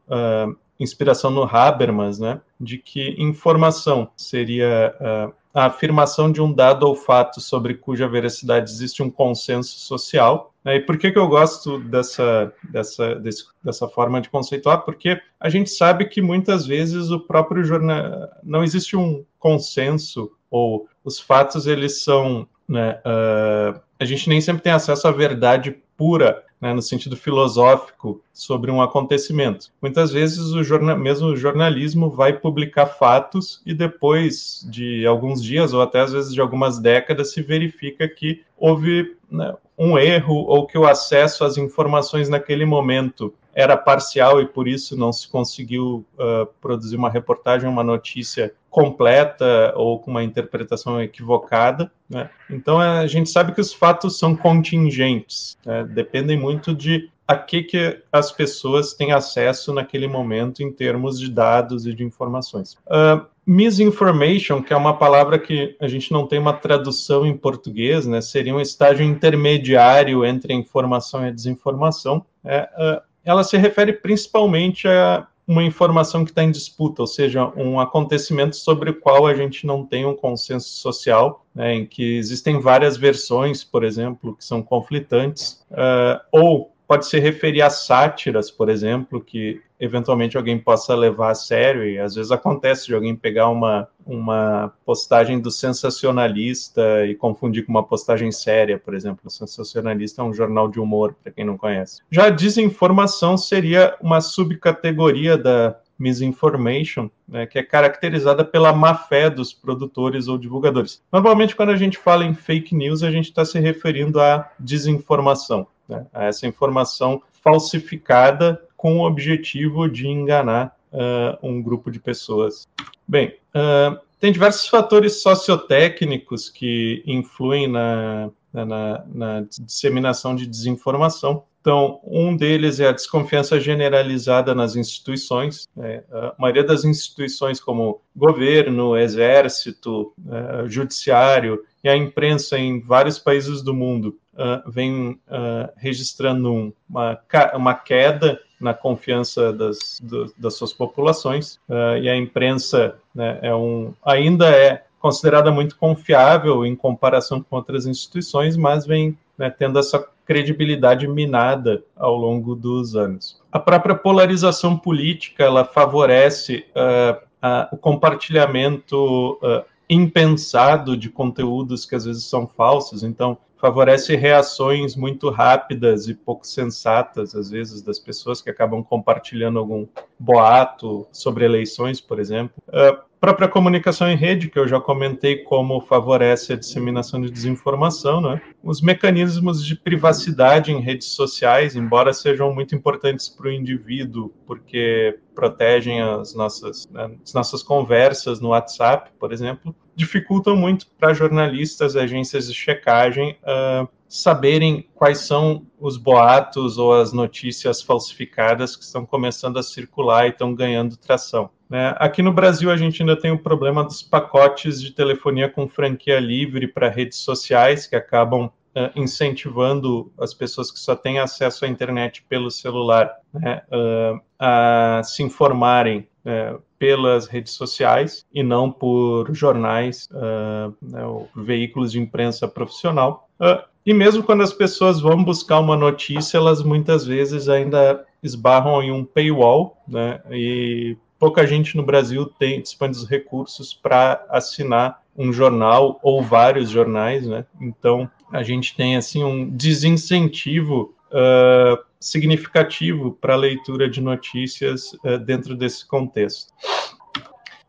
inspiração 0.79 1.31
no 1.31 1.43
Habermas, 1.43 2.19
né, 2.19 2.41
de 2.59 2.77
que 2.77 3.15
informação 3.17 4.09
seria 4.15 4.95
uh, 4.99 5.33
a 5.53 5.65
afirmação 5.65 6.31
de 6.31 6.41
um 6.41 6.51
dado 6.51 6.83
ou 6.87 6.95
fato 6.95 7.39
sobre 7.39 7.75
cuja 7.75 8.07
veracidade 8.07 8.71
existe 8.71 9.03
um 9.03 9.09
consenso 9.09 9.77
social. 9.79 10.53
Né? 10.65 10.77
E 10.77 10.79
por 10.79 10.97
que, 10.97 11.11
que 11.11 11.19
eu 11.19 11.27
gosto 11.27 11.79
dessa, 11.79 12.51
dessa, 12.71 13.15
desse, 13.15 13.45
dessa 13.63 13.87
forma 13.87 14.19
de 14.19 14.29
conceituar? 14.29 14.81
Porque 14.83 15.21
a 15.39 15.49
gente 15.49 15.69
sabe 15.69 16.05
que 16.05 16.21
muitas 16.21 16.65
vezes 16.65 17.11
o 17.11 17.19
próprio 17.19 17.63
jornal 17.63 18.29
não 18.41 18.63
existe 18.63 18.97
um 18.97 19.23
consenso 19.37 20.31
ou 20.49 20.87
os 21.03 21.19
fatos 21.19 21.67
eles 21.67 22.03
são 22.03 22.47
né, 22.67 22.99
uh, 23.05 23.79
a 23.99 24.05
gente 24.05 24.29
nem 24.29 24.41
sempre 24.41 24.63
tem 24.63 24.71
acesso 24.71 25.07
à 25.07 25.11
verdade 25.11 25.75
pura 25.97 26.43
né, 26.63 26.73
no 26.73 26.81
sentido 26.81 27.17
filosófico, 27.17 28.21
sobre 28.31 28.71
um 28.71 28.81
acontecimento. 28.81 29.69
Muitas 29.81 30.13
vezes 30.13 30.39
o 30.53 30.63
mesmo 30.97 31.27
o 31.27 31.35
jornalismo 31.35 32.09
vai 32.09 32.31
publicar 32.31 32.85
fatos 32.85 33.61
e 33.65 33.73
depois 33.73 34.65
de 34.69 35.05
alguns 35.05 35.43
dias 35.43 35.73
ou 35.73 35.81
até 35.81 35.99
às 35.99 36.13
vezes 36.13 36.33
de 36.33 36.39
algumas 36.39 36.79
décadas 36.79 37.33
se 37.33 37.41
verifica 37.41 38.07
que 38.07 38.43
houve 38.57 39.17
né, 39.29 39.53
um 39.77 39.97
erro 39.97 40.35
ou 40.35 40.65
que 40.65 40.77
o 40.77 40.87
acesso 40.87 41.43
às 41.43 41.57
informações 41.57 42.29
naquele 42.29 42.63
momento 42.63 43.33
era 43.55 43.77
parcial 43.77 44.41
e 44.41 44.47
por 44.47 44.67
isso 44.67 44.97
não 44.97 45.11
se 45.13 45.27
conseguiu 45.27 46.05
uh, 46.15 46.45
produzir 46.61 46.95
uma 46.95 47.09
reportagem, 47.09 47.69
uma 47.69 47.83
notícia 47.83 48.53
completa 48.69 49.73
ou 49.75 49.99
com 49.99 50.09
uma 50.09 50.23
interpretação 50.23 51.01
equivocada. 51.01 51.91
Né? 52.09 52.29
Então 52.49 52.79
a 52.79 53.05
gente 53.05 53.29
sabe 53.29 53.53
que 53.53 53.61
os 53.61 53.73
fatos 53.73 54.17
são 54.17 54.35
contingentes, 54.35 55.57
né? 55.65 55.83
dependem 55.83 56.37
muito 56.37 56.73
de 56.73 57.11
a 57.27 57.37
que, 57.37 57.63
que 57.63 58.01
as 58.11 58.31
pessoas 58.31 58.93
têm 58.93 59.13
acesso 59.13 59.73
naquele 59.73 60.07
momento 60.07 60.61
em 60.61 60.71
termos 60.71 61.17
de 61.17 61.31
dados 61.31 61.85
e 61.85 61.93
de 61.93 62.03
informações. 62.03 62.73
Uh, 62.87 63.25
misinformation, 63.45 64.61
que 64.61 64.73
é 64.73 64.75
uma 64.75 64.97
palavra 64.97 65.39
que 65.39 65.75
a 65.79 65.87
gente 65.87 66.11
não 66.11 66.27
tem 66.27 66.39
uma 66.39 66.53
tradução 66.53 67.25
em 67.25 67.35
português, 67.35 68.05
né, 68.05 68.21
seria 68.21 68.53
um 68.53 68.59
estágio 68.59 69.05
intermediário 69.05 70.25
entre 70.25 70.53
a 70.53 70.55
informação 70.55 71.23
e 71.23 71.29
a 71.29 71.31
desinformação. 71.31 72.25
É, 72.43 72.69
uh, 72.77 73.12
ela 73.23 73.43
se 73.43 73.57
refere 73.57 73.93
principalmente 73.93 74.87
a 74.87 75.27
uma 75.47 75.63
informação 75.63 76.23
que 76.23 76.31
está 76.31 76.43
em 76.43 76.51
disputa, 76.51 77.01
ou 77.01 77.07
seja, 77.07 77.51
um 77.57 77.79
acontecimento 77.79 78.55
sobre 78.55 78.91
o 78.91 78.99
qual 78.99 79.27
a 79.27 79.33
gente 79.33 79.67
não 79.67 79.85
tem 79.85 80.05
um 80.05 80.15
consenso 80.15 80.69
social, 80.69 81.45
né, 81.53 81.75
em 81.75 81.85
que 81.85 82.17
existem 82.17 82.59
várias 82.59 82.95
versões, 82.95 83.63
por 83.63 83.83
exemplo, 83.83 84.35
que 84.35 84.45
são 84.45 84.61
conflitantes, 84.61 85.63
uh, 85.71 86.19
ou 86.31 86.72
pode 86.87 87.07
se 87.07 87.19
referir 87.19 87.61
a 87.61 87.69
sátiras, 87.69 88.51
por 88.51 88.69
exemplo, 88.69 89.21
que 89.21 89.61
eventualmente 89.79 90.37
alguém 90.37 90.57
possa 90.57 90.95
levar 90.95 91.31
a 91.31 91.35
sério, 91.35 91.85
e 91.85 91.99
às 91.99 92.15
vezes 92.15 92.31
acontece 92.31 92.87
de 92.87 92.95
alguém 92.95 93.15
pegar 93.15 93.49
uma, 93.49 93.87
uma 94.05 94.73
postagem 94.85 95.39
do 95.39 95.51
sensacionalista 95.51 97.05
e 97.05 97.15
confundir 97.15 97.65
com 97.65 97.71
uma 97.71 97.83
postagem 97.83 98.31
séria, 98.31 98.79
por 98.79 98.93
exemplo. 98.93 99.19
O 99.25 99.29
sensacionalista 99.29 100.21
é 100.21 100.25
um 100.25 100.33
jornal 100.33 100.69
de 100.69 100.79
humor, 100.79 101.15
para 101.21 101.31
quem 101.31 101.43
não 101.43 101.57
conhece. 101.57 102.01
Já 102.09 102.27
a 102.27 102.29
desinformação 102.29 103.37
seria 103.37 103.95
uma 104.01 104.21
subcategoria 104.21 105.37
da 105.37 105.75
misinformation, 105.97 107.09
né, 107.27 107.45
que 107.45 107.59
é 107.59 107.63
caracterizada 107.63 108.43
pela 108.43 108.73
má 108.73 108.95
fé 108.95 109.29
dos 109.29 109.53
produtores 109.53 110.27
ou 110.27 110.37
divulgadores. 110.37 111.01
Normalmente, 111.11 111.55
quando 111.55 111.69
a 111.69 111.75
gente 111.75 111.97
fala 111.97 112.25
em 112.25 112.33
fake 112.33 112.75
news, 112.75 113.03
a 113.03 113.11
gente 113.11 113.25
está 113.25 113.45
se 113.45 113.59
referindo 113.59 114.19
à 114.19 114.51
desinformação 114.59 115.67
né, 115.87 116.05
a 116.13 116.25
essa 116.25 116.47
informação 116.47 117.21
falsificada 117.43 118.61
com 118.75 118.99
o 118.99 119.07
objetivo 119.07 119.87
de 119.87 120.07
enganar 120.07 120.75
uh, 120.91 121.37
um 121.47 121.61
grupo 121.61 121.91
de 121.91 121.99
pessoas. 121.99 122.67
Bem, 123.07 123.35
uh, 123.55 123.99
tem 124.19 124.31
diversos 124.31 124.67
fatores 124.67 125.21
sociotécnicos 125.21 126.49
que 126.49 127.03
influem 127.05 127.67
na, 127.67 128.29
na, 128.53 129.05
na, 129.07 129.45
disseminação 129.59 130.35
de 130.35 130.47
desinformação. 130.47 131.43
Então, 131.63 132.01
um 132.03 132.35
deles 132.35 132.81
é 132.81 132.89
a 132.89 132.91
desconfiança 132.91 133.57
generalizada 133.57 134.53
nas 134.53 134.75
instituições. 134.75 135.65
Né? 135.73 136.03
A 136.11 136.35
maioria 136.37 136.65
das 136.65 136.83
instituições, 136.83 137.61
como 137.61 138.01
governo, 138.13 138.97
exército, 138.97 140.11
uh, 140.27 140.67
judiciário 140.67 141.63
e 141.81 141.87
a 141.87 141.95
imprensa 141.95 142.59
em 142.59 142.81
vários 142.81 143.17
países 143.17 143.61
do 143.61 143.73
mundo, 143.73 144.19
uh, 144.33 144.69
vem 144.69 145.11
uh, 145.11 145.71
registrando 145.77 146.73
uma, 146.89 147.17
uma 147.53 147.73
queda 147.73 148.37
na 148.59 148.73
confiança 148.73 149.53
das, 149.53 150.01
do, 150.03 150.33
das 150.37 150.55
suas 150.55 150.73
populações 150.73 151.61
uh, 151.69 151.97
e 152.01 152.09
a 152.09 152.17
imprensa 152.17 152.97
né, 153.15 153.39
é 153.41 153.55
um, 153.55 153.93
ainda 154.03 154.49
é 154.49 154.83
considerada 154.99 155.49
muito 155.49 155.77
confiável 155.77 156.65
em 156.65 156.75
comparação 156.75 157.41
com 157.41 157.55
outras 157.55 157.85
instituições, 157.85 158.57
mas 158.57 158.85
vem 158.85 159.17
né, 159.37 159.49
tendo 159.49 159.79
essa 159.79 160.05
credibilidade 160.25 161.07
minada 161.07 161.83
ao 161.95 162.15
longo 162.15 162.55
dos 162.55 162.95
anos. 162.95 163.41
A 163.51 163.59
própria 163.59 163.95
polarização 163.95 164.77
política 164.77 165.43
ela 165.43 165.65
favorece 165.65 166.65
uh, 166.75 167.23
uh, 167.45 167.67
o 167.71 167.77
compartilhamento 167.77 169.33
uh, 169.41 169.63
impensado 169.89 170.95
de 170.95 171.09
conteúdos 171.09 171.85
que 171.85 171.95
às 171.95 172.05
vezes 172.05 172.23
são 172.23 172.47
falsos. 172.47 173.03
Então, 173.03 173.37
favorece 173.63 174.15
reações 174.17 174.93
muito 174.93 175.29
rápidas 175.29 176.09
e 176.09 176.13
pouco 176.13 176.45
sensatas, 176.45 177.33
às 177.33 177.49
vezes, 177.49 177.81
das 177.81 177.97
pessoas 177.97 178.41
que 178.41 178.49
acabam 178.49 178.83
compartilhando 178.83 179.57
algum 179.57 179.87
boato 180.19 181.07
sobre 181.13 181.45
eleições, 181.45 182.01
por 182.01 182.19
exemplo. 182.19 182.55
A 182.67 182.99
própria 183.23 183.47
comunicação 183.47 184.09
em 184.09 184.17
rede, 184.17 184.49
que 184.49 184.59
eu 184.59 184.67
já 184.67 184.81
comentei 184.81 185.37
como 185.37 185.79
favorece 185.79 186.51
a 186.51 186.57
disseminação 186.57 187.21
de 187.21 187.31
desinformação, 187.31 188.19
né? 188.19 188.41
Os 188.61 188.81
mecanismos 188.81 189.65
de 189.65 189.77
privacidade 189.77 190.73
em 190.73 190.81
redes 190.81 191.07
sociais, 191.07 191.73
embora 191.73 192.11
sejam 192.11 192.53
muito 192.53 192.75
importantes 192.75 193.29
para 193.29 193.47
o 193.47 193.51
indivíduo, 193.51 194.33
porque 194.45 195.17
protegem 195.33 196.01
as 196.01 196.35
nossas, 196.35 196.85
né, 196.91 197.11
as 197.23 197.33
nossas 197.33 197.63
conversas 197.63 198.41
no 198.41 198.49
WhatsApp, 198.49 199.11
por 199.17 199.31
exemplo, 199.31 199.73
dificultam 199.95 200.57
muito 200.57 200.85
para 200.99 201.13
jornalistas 201.13 201.95
e 201.95 201.99
agências 201.99 202.47
de 202.47 202.53
checagem 202.53 203.37
uh, 203.43 203.87
saberem 204.05 204.85
quais 204.93 205.19
são 205.19 205.65
os 205.79 205.95
boatos 205.95 206.77
ou 206.77 206.93
as 206.93 207.13
notícias 207.13 207.81
falsificadas 207.81 208.75
que 208.75 208.83
estão 208.83 209.05
começando 209.05 209.57
a 209.57 209.63
circular 209.63 210.25
e 210.25 210.29
estão 210.31 210.53
ganhando 210.53 210.97
tração. 210.97 211.49
Né? 211.73 211.95
Aqui 211.97 212.21
no 212.21 212.31
Brasil, 212.31 212.69
a 212.69 212.77
gente 212.77 213.01
ainda 213.01 213.19
tem 213.19 213.31
o 213.31 213.39
problema 213.39 213.83
dos 213.83 214.03
pacotes 214.03 214.79
de 214.79 214.91
telefonia 214.91 215.49
com 215.49 215.67
franquia 215.67 216.19
livre 216.19 216.67
para 216.67 216.87
redes 216.87 217.17
sociais, 217.17 217.87
que 217.87 217.95
acabam 217.95 218.45
uh, 218.45 218.51
incentivando 218.95 220.13
as 220.19 220.35
pessoas 220.35 220.69
que 220.69 220.77
só 220.77 220.95
têm 220.95 221.17
acesso 221.17 221.65
à 221.65 221.67
internet 221.67 222.23
pelo 222.29 222.51
celular 222.51 223.11
né, 223.33 223.63
uh, 223.71 224.21
a 224.37 225.01
se 225.03 225.23
informarem 225.23 226.07
uh, 226.23 226.61
pelas 226.77 227.25
redes 227.25 227.53
sociais 227.53 228.23
e 228.31 228.43
não 228.43 228.71
por 228.71 229.33
jornais, 229.33 230.07
uh, 230.11 230.71
né, 230.79 231.03
ou 231.03 231.27
veículos 231.35 231.91
de 231.91 231.99
imprensa 231.99 232.47
profissional. 232.47 233.27
Uh, 233.41 233.63
e 233.83 233.95
mesmo 233.95 234.21
quando 234.21 234.43
as 234.43 234.53
pessoas 234.53 235.01
vão 235.01 235.23
buscar 235.23 235.59
uma 235.59 235.75
notícia, 235.75 236.37
elas 236.37 236.61
muitas 236.61 237.03
vezes 237.03 237.49
ainda 237.49 238.05
esbarram 238.21 238.81
em 238.83 238.91
um 238.91 239.03
paywall, 239.03 239.75
né? 239.87 240.21
E 240.31 240.95
pouca 241.23 241.47
gente 241.47 241.77
no 241.77 241.83
Brasil 241.83 242.25
tem 242.25 242.61
dispõe 242.61 242.89
dos 242.89 243.07
recursos 243.07 243.73
para 243.73 244.25
assinar 244.29 245.01
um 245.15 245.31
jornal 245.31 245.97
ou 246.03 246.21
vários 246.21 246.69
jornais, 246.69 247.25
né? 247.25 247.45
Então 247.61 248.11
a 248.29 248.43
gente 248.43 248.75
tem 248.75 248.97
assim 248.97 249.23
um 249.23 249.49
desincentivo 249.49 250.93
uh, 251.13 251.81
significativo 251.97 253.13
para 253.21 253.35
a 253.35 253.37
leitura 253.37 253.89
de 253.89 254.01
notícias 254.01 254.91
uh, 255.05 255.17
dentro 255.17 255.55
desse 255.55 255.87
contexto. 255.87 256.51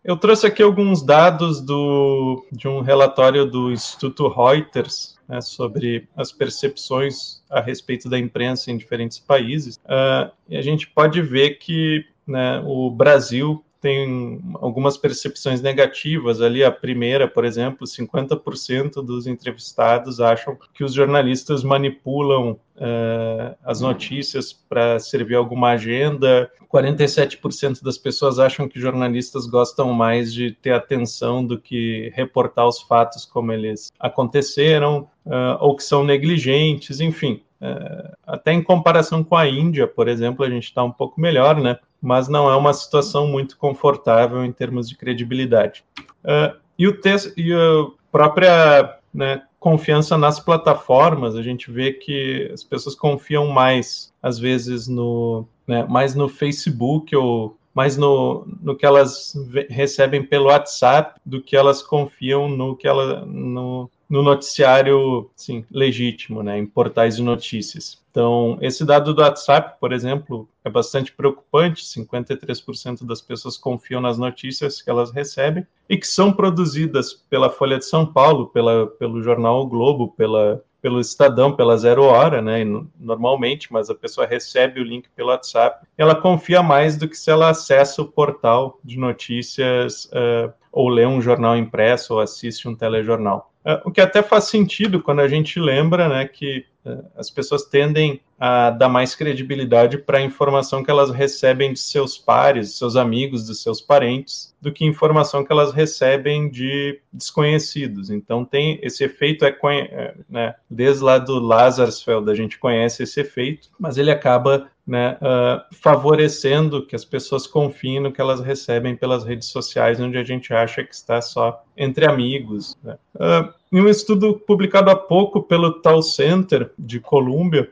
Eu 0.03 0.17
trouxe 0.17 0.49
aqui 0.49 0.61
alguns 0.61 1.01
dados 1.01 1.61
do, 1.61 2.45
de 2.51 2.67
um 2.67 2.81
relatório 2.81 3.47
do 3.47 3.71
Instituto 3.71 4.27
Reuters 4.27 5.17
né, 5.29 5.41
sobre 5.41 6.09
as 6.17 6.33
percepções 6.33 7.41
a 7.49 7.61
respeito 7.61 8.09
da 8.09 8.19
imprensa 8.19 8.73
em 8.73 8.77
diferentes 8.77 9.21
países. 9.21 9.77
Uh, 9.77 10.29
e 10.49 10.57
a 10.57 10.61
gente 10.61 10.89
pode 10.89 11.23
ver 11.23 11.51
que 11.51 12.05
né, 12.27 12.63
o 12.65 12.91
Brasil 12.91 13.65
tem 13.85 14.41
algumas 14.55 14.97
percepções 14.97 15.61
negativas 15.61 16.41
ali. 16.41 16.65
A 16.65 16.73
primeira, 16.73 17.29
por 17.29 17.45
exemplo, 17.45 17.87
50% 17.87 19.05
dos 19.05 19.27
entrevistados 19.27 20.23
acham 20.23 20.57
que 20.73 20.83
os 20.83 20.95
jornalistas 20.95 21.63
manipulam 21.63 22.53
uh, 22.53 23.55
as 23.63 23.83
notícias 23.83 24.55
para 24.55 24.99
servir 24.99 25.35
alguma 25.35 25.73
agenda. 25.73 26.51
47% 26.73 27.83
das 27.83 27.99
pessoas 27.99 28.39
acham 28.39 28.67
que 28.67 28.81
jornalistas 28.81 29.45
gostam 29.45 29.93
mais 29.93 30.33
de 30.33 30.53
ter 30.53 30.73
atenção 30.73 31.45
do 31.45 31.61
que 31.61 32.11
reportar 32.15 32.67
os 32.67 32.81
fatos 32.81 33.27
como 33.27 33.53
eles 33.53 33.93
aconteceram, 34.01 35.11
uh, 35.27 35.59
ou 35.61 35.77
que 35.77 35.85
são 35.85 36.03
negligentes, 36.03 37.01
enfim. 37.01 37.43
Uh, 37.65 38.17
até 38.27 38.53
em 38.53 38.63
comparação 38.63 39.25
com 39.25 39.37
a 39.37 39.49
Índia, 39.49 39.87
por 39.87 40.07
exemplo, 40.09 40.45
a 40.45 40.51
gente 40.51 40.65
está 40.65 40.85
um 40.85 40.91
pouco 40.91 41.21
melhor, 41.21 41.57
né? 41.61 41.79
mas 42.05 42.29
não 42.29 42.51
é 42.51 42.55
uma 42.55 42.75
situação 42.75 43.27
muito 43.27 43.57
confortável 43.57 44.45
em 44.45 44.53
termos 44.53 44.87
de 44.87 44.95
credibilidade. 44.95 45.83
Uh, 46.23 46.55
e 46.79 46.87
o 46.87 47.01
texto 47.01 47.33
e 47.35 47.51
a 47.51 47.87
própria 48.13 48.99
né, 49.13 49.43
confiança 49.59 50.19
nas 50.19 50.39
plataformas, 50.39 51.35
a 51.35 51.43
gente 51.43 51.71
vê 51.71 51.93
que 51.95 52.51
as 52.53 52.63
pessoas 52.63 52.95
confiam 52.95 53.47
mais, 53.47 54.13
às 54.23 54.39
vezes, 54.39 54.87
no, 54.87 55.47
né, 55.67 55.87
mais 55.89 56.15
no 56.15 56.29
Facebook 56.29 57.17
ou 57.17 57.57
mais 57.73 57.97
no, 57.97 58.47
no 58.63 58.77
que 58.77 58.85
elas 58.85 59.35
recebem 59.71 60.23
pelo 60.23 60.47
WhatsApp 60.47 61.19
do 61.25 61.41
que 61.41 61.57
elas 61.57 61.83
confiam 61.83 62.49
no 62.49 62.77
que 62.77 62.87
ela 62.87 63.25
no, 63.25 63.91
no 64.09 64.23
noticiário 64.23 65.31
sim, 65.35 65.65
legítimo, 65.71 66.43
né, 66.43 66.59
em 66.59 66.67
portais 66.67 67.17
de 67.17 67.23
notícias. 67.23 68.03
Então, 68.11 68.59
esse 68.61 68.85
dado 68.85 69.13
do 69.13 69.23
WhatsApp, 69.23 69.79
por 69.81 69.93
exemplo, 69.93 70.49
é 70.65 70.71
bastante 70.71 71.11
preocupante. 71.11 71.85
53% 71.85 73.05
das 73.05 73.21
pessoas 73.21 73.59
confiam 73.59 74.01
nas 74.01 74.17
notícias 74.17 74.81
que 74.81 74.89
elas 74.89 75.11
recebem 75.11 75.67
e 75.89 75.97
que 75.97 76.07
são 76.07 76.33
produzidas 76.33 77.13
pela 77.29 77.51
Folha 77.51 77.77
de 77.77 77.85
São 77.85 78.07
Paulo, 78.07 78.47
pela, 78.47 78.87
pelo 78.87 79.21
jornal 79.21 79.63
o 79.63 79.67
Globo, 79.67 80.15
pela, 80.17 80.63
pelo 80.81 81.01
Estadão, 81.01 81.57
pela 81.57 81.77
Zero 81.77 82.05
Hora, 82.05 82.41
né, 82.41 82.63
normalmente, 83.01 83.73
mas 83.73 83.91
a 83.91 83.95
pessoa 83.95 84.27
recebe 84.27 84.81
o 84.81 84.85
link 84.85 85.09
pelo 85.17 85.31
WhatsApp. 85.31 85.85
Ela 85.99 86.15
confia 86.15 86.63
mais 86.63 86.97
do 86.97 87.09
que 87.09 87.17
se 87.17 87.31
ela 87.31 87.49
acessa 87.49 88.01
o 88.01 88.07
portal 88.07 88.79
de 88.85 88.97
notícias 88.97 90.05
uh, 90.13 90.53
ou 90.75 90.89
lê 90.89 91.07
um 91.07 91.23
jornal 91.23 91.57
impresso 91.57 92.15
ou 92.15 92.21
assiste 92.21 92.69
um 92.69 92.75
telejornal. 92.75 93.53
Uh, 93.65 93.81
o 93.89 93.91
que 93.93 94.01
até 94.01 94.23
faz 94.23 94.45
sentido 94.45 95.01
quando 95.01 95.21
a 95.21 95.29
gente 95.29 95.59
lembra 95.59 96.09
né, 96.09 96.27
que 96.27 96.67
uh, 96.85 97.05
as 97.17 97.31
pessoas 97.31 97.65
tendem 97.65 98.21
a 98.39 98.71
dar 98.71 98.89
mais 98.89 99.15
credibilidade 99.15 99.97
para 99.97 100.19
a 100.19 100.23
informação 100.23 100.83
que 100.83 100.91
elas 100.91 101.11
recebem 101.11 101.73
de 101.73 101.79
seus 101.79 102.19
pares, 102.19 102.77
seus 102.77 102.97
amigos, 102.97 103.47
de 103.47 103.55
seus 103.55 103.81
parentes, 103.81 104.55
do 104.61 104.73
que 104.73 104.85
informação 104.85 105.45
que 105.45 105.53
elas 105.53 105.73
recebem 105.73 106.51
de 106.51 107.01
desconhecidos. 107.13 108.11
Então 108.11 108.45
tem 108.45 108.79
esse 108.83 109.05
efeito 109.05 109.47
é, 109.47 109.57
é 109.71 110.15
né, 110.29 110.55
desde 110.69 111.05
lá 111.05 111.17
do 111.19 111.39
Lazarsfeld 111.39 112.29
a 112.31 112.35
gente 112.35 112.59
conhece 112.59 113.05
esse 113.05 113.21
efeito, 113.21 113.71
mas 113.79 113.97
ele 113.97 114.11
acaba 114.11 114.69
né, 114.87 115.17
uh, 115.17 115.75
favorecendo 115.75 116.87
que 116.87 116.95
as 116.95 117.05
pessoas 117.05 117.47
confiem 117.47 118.01
no 118.01 118.13
que 118.13 118.21
elas 118.21 118.41
recebem 118.41 118.95
pelas 118.95 119.25
redes 119.25 119.49
sociais, 119.49 119.99
onde 119.99 120.19
a 120.19 120.25
gente 120.25 120.53
acha 120.53 120.85
que 120.85 120.95
está 120.95 121.23
só 121.23 121.63
entre 121.77 122.07
amigos. 122.07 122.77
Né? 122.83 122.99
Uh, 123.15 123.53
em 123.73 123.81
um 123.81 123.89
estudo 123.89 124.35
publicado 124.35 124.91
há 124.91 124.97
pouco 124.97 125.43
pelo 125.43 125.81
Tal 125.81 126.03
Center 126.03 126.71
de 126.79 127.01
Colômbia, 127.01 127.71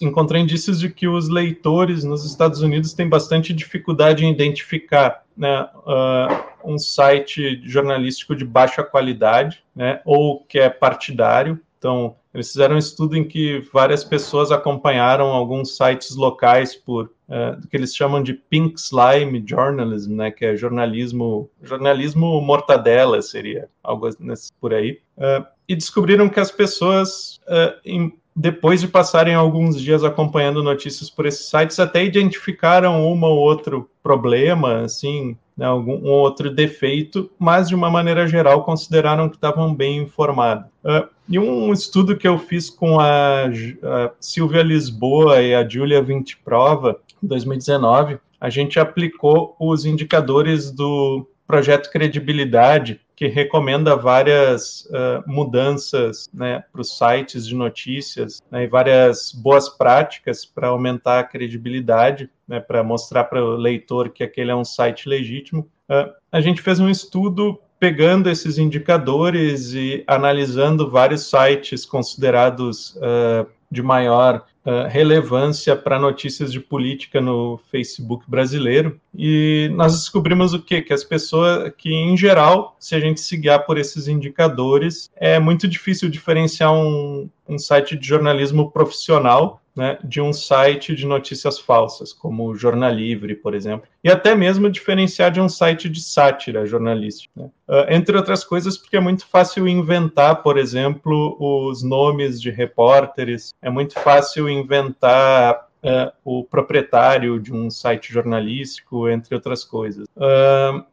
encontrei 0.00 0.42
indícios 0.42 0.78
de 0.78 0.90
que 0.90 1.08
os 1.08 1.28
leitores 1.28 2.04
nos 2.04 2.24
Estados 2.24 2.60
Unidos 2.60 2.92
têm 2.92 3.08
bastante 3.08 3.52
dificuldade 3.52 4.24
em 4.24 4.30
identificar 4.30 5.24
né, 5.36 5.68
uh, 5.86 6.72
um 6.72 6.78
site 6.78 7.60
jornalístico 7.64 8.36
de 8.36 8.44
baixa 8.44 8.82
qualidade, 8.82 9.62
né, 9.74 10.00
ou 10.04 10.44
que 10.44 10.58
é 10.58 10.68
partidário. 10.68 11.58
Então, 11.78 12.16
eles 12.34 12.50
fizeram 12.50 12.74
um 12.74 12.78
estudo 12.78 13.16
em 13.16 13.22
que 13.22 13.60
várias 13.72 14.02
pessoas 14.02 14.50
acompanharam 14.50 15.28
alguns 15.28 15.76
sites 15.76 16.16
locais 16.16 16.74
por 16.74 17.04
uh, 17.28 17.66
que 17.68 17.76
eles 17.76 17.94
chamam 17.94 18.20
de 18.20 18.34
pink 18.34 18.78
slime 18.78 19.42
journalism, 19.46 20.16
né, 20.16 20.30
que 20.32 20.44
é 20.44 20.56
jornalismo, 20.56 21.48
jornalismo 21.62 22.40
mortadela 22.40 23.22
seria 23.22 23.68
algo 23.82 24.10
nesse, 24.18 24.52
por 24.60 24.74
aí, 24.74 24.98
uh, 25.16 25.46
e 25.68 25.76
descobriram 25.76 26.28
que 26.28 26.40
as 26.40 26.50
pessoas 26.50 27.40
uh, 27.46 27.78
em, 27.84 28.12
depois 28.34 28.80
de 28.80 28.88
passarem 28.88 29.34
alguns 29.34 29.80
dias 29.80 30.02
acompanhando 30.02 30.60
notícias 30.60 31.08
por 31.08 31.26
esses 31.26 31.48
sites, 31.48 31.78
até 31.78 32.04
identificaram 32.04 33.06
um 33.06 33.22
ou 33.22 33.38
outro 33.38 33.88
problema, 34.02 34.80
assim, 34.80 35.36
né, 35.56 35.66
algum 35.66 35.96
um 35.96 36.10
outro 36.10 36.50
defeito, 36.50 37.30
mas 37.38 37.68
de 37.68 37.74
uma 37.74 37.90
maneira 37.90 38.26
geral 38.26 38.64
consideraram 38.64 39.28
que 39.28 39.36
estavam 39.36 39.74
bem 39.74 39.98
informados. 39.98 40.66
Uh, 40.84 41.08
e 41.28 41.38
um 41.38 41.72
estudo 41.72 42.16
que 42.16 42.28
eu 42.28 42.38
fiz 42.38 42.68
com 42.68 43.00
a, 43.00 43.44
a 43.46 44.10
Silvia 44.20 44.62
Lisboa 44.62 45.40
e 45.40 45.54
a 45.54 45.66
Julia 45.66 46.02
Vintiprova, 46.02 47.00
em 47.22 47.26
2019, 47.26 48.18
a 48.40 48.50
gente 48.50 48.78
aplicou 48.78 49.56
os 49.58 49.86
indicadores 49.86 50.70
do 50.70 51.26
projeto 51.46 51.90
Credibilidade 51.90 53.00
que 53.16 53.28
recomenda 53.28 53.96
várias 53.96 54.86
uh, 54.86 55.22
mudanças 55.26 56.28
né, 56.34 56.64
para 56.72 56.80
os 56.80 56.96
sites 56.98 57.46
de 57.46 57.54
notícias 57.54 58.42
né, 58.50 58.64
e 58.64 58.66
várias 58.66 59.32
boas 59.32 59.68
práticas 59.68 60.44
para 60.44 60.68
aumentar 60.68 61.20
a 61.20 61.24
credibilidade, 61.24 62.28
né, 62.46 62.58
para 62.58 62.82
mostrar 62.82 63.24
para 63.24 63.42
o 63.42 63.56
leitor 63.56 64.10
que 64.10 64.24
aquele 64.24 64.50
é 64.50 64.56
um 64.56 64.64
site 64.64 65.08
legítimo. 65.08 65.68
Uh, 65.88 66.12
a 66.32 66.40
gente 66.40 66.60
fez 66.60 66.80
um 66.80 66.88
estudo 66.88 67.60
pegando 67.78 68.30
esses 68.30 68.58
indicadores 68.58 69.74
e 69.74 70.02
analisando 70.06 70.90
vários 70.90 71.28
sites 71.28 71.84
considerados 71.84 72.96
uh, 72.96 73.46
de 73.70 73.82
maior 73.82 74.44
uh, 74.64 74.88
relevância 74.88 75.76
para 75.76 75.98
notícias 75.98 76.52
de 76.52 76.60
política 76.60 77.20
no 77.20 77.58
Facebook 77.70 78.24
brasileiro. 78.28 79.00
E 79.14 79.70
nós 79.74 79.92
descobrimos 79.92 80.54
o 80.54 80.62
quê? 80.62 80.82
Que 80.82 80.92
as 80.92 81.04
pessoas, 81.04 81.72
que 81.76 81.92
em 81.92 82.16
geral, 82.16 82.76
se 82.78 82.94
a 82.94 83.00
gente 83.00 83.20
se 83.20 83.36
guiar 83.36 83.64
por 83.64 83.78
esses 83.78 84.08
indicadores, 84.08 85.10
é 85.16 85.38
muito 85.38 85.68
difícil 85.68 86.08
diferenciar 86.08 86.72
um, 86.72 87.28
um 87.48 87.58
site 87.58 87.96
de 87.96 88.06
jornalismo 88.06 88.70
profissional 88.70 89.60
né, 89.74 89.98
de 90.04 90.20
um 90.20 90.32
site 90.32 90.94
de 90.94 91.06
notícias 91.06 91.58
falsas, 91.58 92.12
como 92.12 92.46
o 92.46 92.54
Jornal 92.54 92.92
Livre, 92.92 93.34
por 93.34 93.54
exemplo, 93.54 93.88
e 94.02 94.10
até 94.10 94.34
mesmo 94.34 94.70
diferenciar 94.70 95.30
de 95.30 95.40
um 95.40 95.48
site 95.48 95.88
de 95.88 96.00
sátira 96.00 96.64
jornalística. 96.64 97.32
Né? 97.36 97.50
Uh, 97.68 97.86
entre 97.90 98.16
outras 98.16 98.44
coisas, 98.44 98.76
porque 98.78 98.96
é 98.96 99.00
muito 99.00 99.26
fácil 99.26 99.66
inventar, 99.66 100.42
por 100.42 100.56
exemplo, 100.56 101.36
os 101.40 101.82
nomes 101.82 102.40
de 102.40 102.50
repórteres, 102.50 103.52
é 103.60 103.68
muito 103.68 103.98
fácil 103.98 104.48
inventar 104.48 105.68
uh, 105.82 106.12
o 106.24 106.44
proprietário 106.44 107.40
de 107.40 107.52
um 107.52 107.70
site 107.70 108.12
jornalístico, 108.12 109.08
entre 109.08 109.34
outras 109.34 109.64
coisas. 109.64 110.06
Uh, 110.16 110.84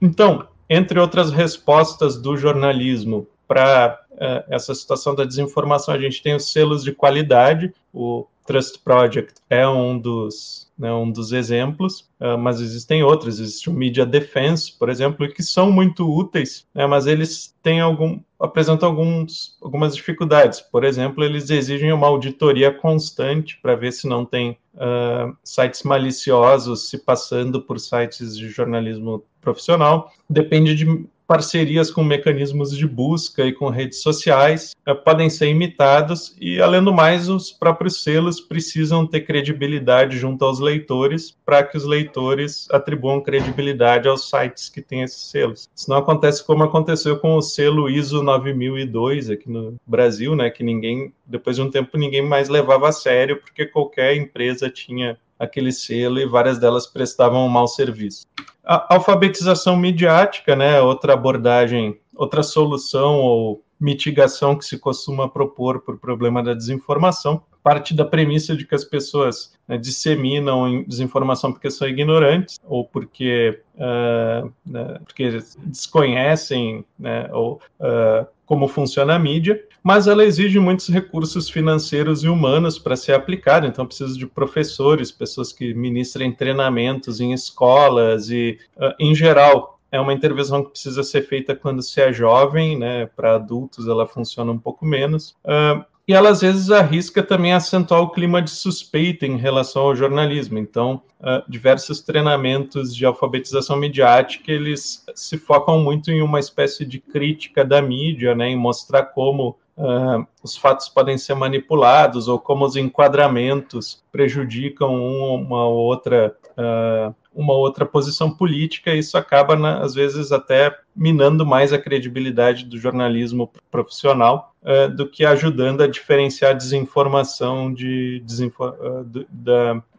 então, 0.00 0.46
entre 0.68 0.98
outras 0.98 1.30
respostas 1.30 2.16
do 2.16 2.36
jornalismo 2.36 3.26
para 3.46 4.00
essa 4.48 4.74
situação 4.74 5.14
da 5.14 5.24
desinformação. 5.24 5.94
A 5.94 5.98
gente 5.98 6.22
tem 6.22 6.34
os 6.34 6.52
selos 6.52 6.82
de 6.82 6.92
qualidade, 6.92 7.72
o 7.92 8.26
Trust 8.46 8.78
Project 8.78 9.34
é 9.50 9.66
um 9.66 9.98
dos, 9.98 10.70
né, 10.78 10.92
um 10.92 11.10
dos 11.10 11.32
exemplos, 11.32 12.08
uh, 12.20 12.38
mas 12.38 12.60
existem 12.60 13.02
outros. 13.02 13.40
Existe 13.40 13.68
o 13.68 13.72
Media 13.72 14.06
Defense, 14.06 14.72
por 14.78 14.88
exemplo, 14.88 15.28
que 15.28 15.42
são 15.42 15.70
muito 15.70 16.08
úteis, 16.08 16.66
né, 16.72 16.86
mas 16.86 17.06
eles 17.06 17.54
têm 17.62 17.80
algum, 17.80 18.20
apresentam 18.38 18.88
alguns, 18.88 19.58
algumas 19.60 19.94
dificuldades. 19.94 20.60
Por 20.60 20.84
exemplo, 20.84 21.24
eles 21.24 21.50
exigem 21.50 21.92
uma 21.92 22.06
auditoria 22.06 22.72
constante 22.72 23.58
para 23.60 23.74
ver 23.74 23.92
se 23.92 24.06
não 24.06 24.24
tem 24.24 24.56
uh, 24.74 25.36
sites 25.42 25.82
maliciosos 25.82 26.88
se 26.88 26.98
passando 26.98 27.60
por 27.60 27.80
sites 27.80 28.36
de 28.36 28.48
jornalismo 28.48 29.24
profissional. 29.40 30.12
Depende 30.30 30.74
de 30.74 31.06
parcerias 31.26 31.90
com 31.90 32.04
mecanismos 32.04 32.76
de 32.76 32.86
busca 32.86 33.44
e 33.44 33.52
com 33.52 33.68
redes 33.68 34.00
sociais 34.00 34.74
uh, 34.88 34.94
podem 34.94 35.28
ser 35.28 35.48
imitados 35.48 36.36
e, 36.40 36.60
além 36.60 36.82
do 36.82 36.92
mais, 36.92 37.28
os 37.28 37.50
próprios 37.50 38.02
selos 38.02 38.40
precisam 38.40 39.06
ter 39.06 39.22
credibilidade 39.22 40.16
junto 40.16 40.44
aos 40.44 40.60
leitores 40.60 41.36
para 41.44 41.62
que 41.62 41.76
os 41.76 41.84
leitores 41.84 42.68
atribuam 42.70 43.20
credibilidade 43.20 44.08
aos 44.08 44.28
sites 44.28 44.68
que 44.68 44.80
têm 44.80 45.02
esses 45.02 45.30
selos. 45.30 45.68
Isso 45.74 45.90
não 45.90 45.96
acontece 45.96 46.44
como 46.44 46.62
aconteceu 46.62 47.18
com 47.18 47.36
o 47.36 47.42
selo 47.42 47.88
ISO 47.88 48.22
9002 48.22 49.30
aqui 49.30 49.50
no 49.50 49.74
Brasil, 49.86 50.36
né, 50.36 50.50
que 50.50 50.62
ninguém, 50.62 51.12
depois 51.24 51.56
de 51.56 51.62
um 51.62 51.70
tempo, 51.70 51.98
ninguém 51.98 52.22
mais 52.22 52.48
levava 52.48 52.88
a 52.88 52.92
sério 52.92 53.40
porque 53.40 53.66
qualquer 53.66 54.16
empresa 54.16 54.70
tinha 54.70 55.18
aquele 55.38 55.72
selo 55.72 56.18
e 56.18 56.26
várias 56.26 56.58
delas 56.58 56.86
prestavam 56.86 57.44
um 57.44 57.48
mau 57.48 57.68
serviço. 57.68 58.26
A 58.64 58.94
alfabetização 58.94 59.76
midiática, 59.76 60.56
né, 60.56 60.80
outra 60.80 61.12
abordagem, 61.12 61.98
outra 62.14 62.42
solução 62.42 63.20
ou 63.20 63.62
mitigação 63.78 64.56
que 64.56 64.64
se 64.64 64.78
costuma 64.78 65.28
propor 65.28 65.82
para 65.82 65.94
o 65.94 65.98
problema 65.98 66.42
da 66.42 66.54
desinformação, 66.54 67.42
parte 67.62 67.94
da 67.94 68.04
premissa 68.04 68.56
de 68.56 68.64
que 68.64 68.74
as 68.74 68.84
pessoas 68.84 69.52
né, 69.66 69.76
disseminam 69.76 70.84
desinformação 70.84 71.52
porque 71.52 71.70
são 71.70 71.86
ignorantes 71.88 72.58
ou 72.64 72.84
porque, 72.84 73.60
uh, 73.74 74.52
né, 74.64 74.98
porque 75.04 75.40
desconhecem 75.64 76.84
né, 76.98 77.28
ou, 77.32 77.60
uh, 77.80 78.26
como 78.46 78.68
funciona 78.68 79.16
a 79.16 79.18
mídia, 79.18 79.60
mas 79.82 80.06
ela 80.06 80.24
exige 80.24 80.58
muitos 80.58 80.88
recursos 80.88 81.50
financeiros 81.50 82.22
e 82.22 82.28
humanos 82.28 82.78
para 82.78 82.96
ser 82.96 83.12
aplicada, 83.12 83.66
então 83.66 83.84
precisa 83.84 84.16
de 84.16 84.26
professores, 84.26 85.10
pessoas 85.10 85.52
que 85.52 85.74
ministrem 85.74 86.32
treinamentos 86.32 87.20
em 87.20 87.32
escolas 87.32 88.30
e, 88.30 88.58
uh, 88.76 88.94
em 88.98 89.14
geral, 89.14 89.78
é 89.90 90.00
uma 90.00 90.12
intervenção 90.12 90.64
que 90.64 90.70
precisa 90.70 91.02
ser 91.02 91.22
feita 91.22 91.54
quando 91.54 91.82
se 91.82 92.00
é 92.00 92.12
jovem, 92.12 92.78
né? 92.78 93.06
Para 93.06 93.34
adultos 93.34 93.86
ela 93.88 94.06
funciona 94.06 94.50
um 94.50 94.58
pouco 94.58 94.84
menos. 94.84 95.36
Uh, 95.44 95.84
e 96.08 96.12
ela 96.12 96.30
às 96.30 96.40
vezes 96.40 96.70
arrisca 96.70 97.22
também 97.22 97.52
acentuar 97.52 98.00
o 98.00 98.10
clima 98.10 98.40
de 98.40 98.50
suspeita 98.50 99.26
em 99.26 99.36
relação 99.36 99.82
ao 99.82 99.96
jornalismo. 99.96 100.56
Então, 100.56 101.02
uh, 101.20 101.42
diversos 101.48 102.00
treinamentos 102.00 102.94
de 102.94 103.04
alfabetização 103.04 103.76
midiática 103.76 104.52
eles 104.52 105.04
se 105.14 105.36
focam 105.36 105.80
muito 105.80 106.10
em 106.10 106.22
uma 106.22 106.38
espécie 106.38 106.84
de 106.84 107.00
crítica 107.00 107.64
da 107.64 107.82
mídia, 107.82 108.34
né, 108.34 108.48
em 108.50 108.56
mostrar 108.56 109.06
como 109.06 109.56
uh, 109.76 110.24
os 110.42 110.56
fatos 110.56 110.88
podem 110.88 111.18
ser 111.18 111.34
manipulados 111.34 112.28
ou 112.28 112.38
como 112.38 112.64
os 112.64 112.76
enquadramentos 112.76 114.02
prejudicam 114.12 114.94
uma 114.94 115.66
ou 115.66 115.76
outra 115.76 116.36
uh, 116.52 117.14
uma 117.36 117.52
outra 117.52 117.84
posição 117.84 118.30
política, 118.30 118.94
e 118.94 118.98
isso 118.98 119.16
acaba, 119.18 119.54
né, 119.54 119.78
às 119.82 119.94
vezes, 119.94 120.32
até 120.32 120.74
minando 120.96 121.44
mais 121.44 121.70
a 121.70 121.78
credibilidade 121.78 122.64
do 122.64 122.78
jornalismo 122.78 123.52
profissional 123.70 124.54
uh, 124.62 124.88
do 124.88 125.06
que 125.06 125.24
ajudando 125.24 125.82
a 125.82 125.86
diferenciar 125.86 126.56
desinformação 126.56 127.72
de, 127.72 128.24
uh, 128.58 129.04
de, 129.04 129.26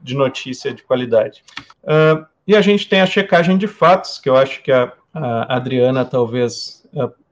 de 0.01 0.15
notícia 0.15 0.73
de 0.73 0.81
qualidade. 0.81 1.43
Uh, 1.83 2.25
e 2.47 2.55
a 2.55 2.61
gente 2.61 2.89
tem 2.89 3.01
a 3.01 3.05
checagem 3.05 3.55
de 3.55 3.67
fatos, 3.67 4.17
que 4.17 4.27
eu 4.27 4.35
acho 4.35 4.63
que 4.63 4.71
a, 4.71 4.91
a 5.13 5.55
Adriana 5.55 6.03
talvez 6.03 6.83